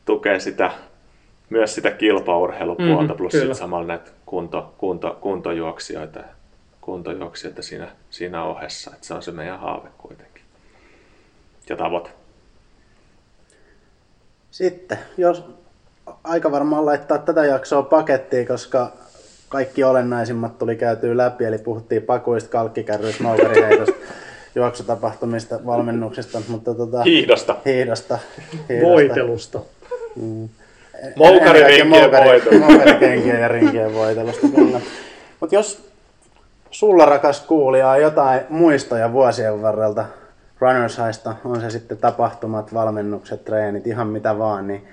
tukee 0.05 0.41
sitä, 0.41 0.71
myös 1.51 1.75
sitä 1.75 1.91
kilpaurheilupuolta, 1.91 3.13
Mhm, 3.13 3.17
plus 3.17 3.33
sitten 3.33 3.55
samalla 3.55 3.87
näitä 3.87 4.11
kunto, 4.27 4.75
kunto, 4.79 5.19
kuntojuoksijoita, 5.21 6.21
kuntojuoksijoita 6.81 7.63
siinä, 7.63 7.89
siinä 8.11 8.45
ohessa, 8.45 8.91
että 8.95 9.07
se 9.07 9.15
on 9.15 9.23
se 9.23 9.31
meidän 9.33 9.61
haave 9.61 9.89
kuitenkin. 9.99 10.43
Ja 11.69 11.77
tavoite. 11.77 12.11
Sitten, 14.51 14.99
jos 15.17 15.45
aika 16.25 16.51
varmaan 16.51 16.87
laittaa 16.87 17.19
tätä 17.19 17.45
jaksoa 17.45 17.83
pakettiin, 17.83 18.47
koska 18.47 18.93
kaikki 19.51 19.85
olennaisimmat 19.85 20.59
tuli 20.59 20.77
käytyä 20.77 21.17
läpi, 21.17 21.45
eli 21.45 21.59
puhuttiin 21.59 22.03
pakuista, 22.03 22.51
kalkkikärryistä, 22.51 23.23
moukariheitosta, 23.23 23.95
juoksutapahtumista, 24.55 25.61
valmennuksesta, 25.67 26.43
mutta 26.49 26.75
tota, 26.75 27.03
Hiihdosta. 27.03 27.57
hiihdosta, 27.67 28.19
hiihdosta. 28.69 28.89
Voitelusta. 28.89 29.61
Moukaririnkien 31.17 31.91
voitelu. 32.25 32.59
Moukarikenkien 32.61 33.41
ja 33.41 33.49
rinkien 33.49 33.95
voitelusta, 33.95 34.47
kyllä. 34.55 34.81
Mutta 35.41 35.55
jos 35.55 35.91
sulla 36.71 37.05
rakas 37.05 37.41
kuulija 37.41 37.91
on 37.91 38.03
jotain 38.03 38.41
muistoja 38.49 39.13
vuosien 39.13 39.63
varrelta 39.63 40.05
Runners 40.61 40.99
Highsta, 40.99 41.35
on 41.45 41.61
se 41.61 41.71
sitten 41.71 41.99
tapahtumat, 41.99 42.75
valmennukset, 42.75 43.45
treenit, 43.45 43.87
ihan 43.87 44.07
mitä 44.07 44.39
vaan, 44.39 44.67
niin 44.69 44.89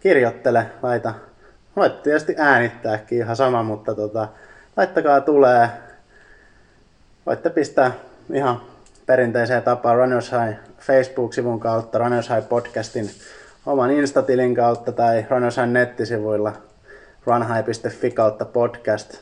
kirjoittele, 0.00 0.66
laita. 0.82 1.14
Voit 1.76 2.02
tietysti 2.02 2.34
äänittääkin 2.38 3.18
ihan 3.18 3.36
sama, 3.36 3.62
mutta 3.62 3.94
tota, 3.94 4.28
laittakaa 4.76 5.20
tulee. 5.20 5.68
Voitte 7.26 7.50
pistää 7.50 7.92
ihan 8.32 8.60
perinteiseen 9.06 9.62
tapaan 9.62 9.96
Runners 9.96 10.32
High 10.32 10.58
Facebook-sivun 10.80 11.60
kautta, 11.60 11.98
Runners 11.98 12.28
High 12.28 12.48
podcastin 12.48 13.10
oman 13.66 13.90
Instatilin 13.90 14.54
kautta 14.54 14.92
tai 14.92 15.26
Runners 15.30 15.56
High 15.56 15.68
nettisivuilla 15.68 16.52
runhigh.fi 17.26 18.10
kautta 18.10 18.44
podcast. 18.44 19.18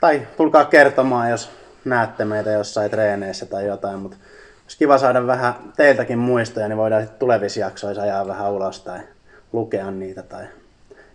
Tai 0.00 0.28
tulkaa 0.36 0.64
kertomaan, 0.64 1.30
jos 1.30 1.50
näette 1.84 2.24
meitä 2.24 2.50
jossain 2.50 2.90
treeneissä 2.90 3.46
tai 3.46 3.66
jotain, 3.66 3.98
mutta 3.98 4.16
olisi 4.62 4.78
kiva 4.78 4.98
saada 4.98 5.26
vähän 5.26 5.54
teiltäkin 5.76 6.18
muistoja, 6.18 6.68
niin 6.68 6.76
voidaan 6.76 7.02
sitten 7.02 7.18
tulevissa 7.18 7.60
jaksoissa 7.60 8.02
ajaa 8.02 8.26
vähän 8.26 8.52
ulos 8.52 8.80
tai 8.80 8.98
lukea 9.54 9.90
niitä 9.90 10.22
tai 10.22 10.44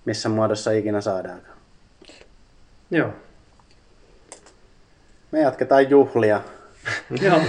missä 0.06 0.30
muodossa 0.30 0.72
ikinä 0.72 1.02
saadaankaan. 1.02 1.58
Joo. 2.92 3.10
Me 5.32 5.40
jatketaan 5.40 5.90
juhlia. 5.90 6.42
Joo. 7.22 7.40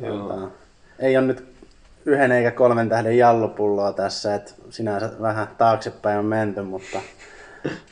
Tota, 0.00 0.48
ei 0.98 1.16
ole 1.16 1.26
nyt 1.26 1.44
yhden 2.06 2.32
eikä 2.32 2.50
kolmen 2.50 2.88
tähden 2.88 3.18
jallupulloa 3.18 3.92
tässä, 3.92 4.34
että 4.34 4.52
sinänsä 4.70 5.10
vähän 5.20 5.48
taaksepäin 5.58 6.18
on 6.18 6.24
menty, 6.24 6.62
mutta 6.62 7.00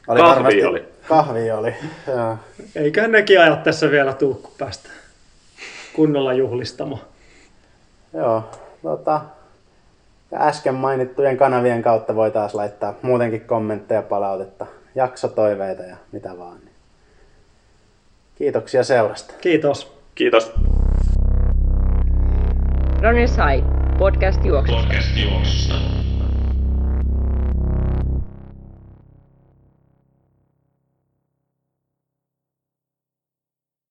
oli 0.08 0.20
Kahvi 0.20 0.64
oli. 0.64 0.88
Kahvi 1.08 1.50
oli, 1.50 1.74
joo. 2.06 2.38
Eiköhän 2.74 3.12
nekin 3.12 3.40
ajat 3.40 3.62
tässä 3.62 3.90
vielä 3.90 4.12
tuu, 4.12 4.34
kun 4.34 4.52
päästä 4.58 4.88
kunnolla 5.92 6.32
juhlistamaan. 6.32 7.02
Joo, 8.12 8.50
tota, 8.82 9.20
ja 10.30 10.46
äsken 10.46 10.74
mainittujen 10.74 11.36
kanavien 11.36 11.82
kautta 11.82 12.14
voi 12.14 12.30
taas 12.30 12.54
laittaa 12.54 12.94
muutenkin 13.02 13.40
kommentteja, 13.40 14.02
palautetta, 14.02 14.66
jaksotoiveita 14.94 15.82
ja 15.82 15.96
mitä 16.12 16.38
vaan. 16.38 16.58
niin 16.58 16.74
Kiitoksia 18.34 18.84
seurasta. 18.84 19.34
Kiitos. 19.40 19.92
Kiitos. 20.14 20.52
Runners 23.02 23.36
High, 23.36 23.66
podcast 23.98 24.44
juoksusta. 24.44 24.82
Podcast 24.82 25.16
juoksusta. 25.16 25.99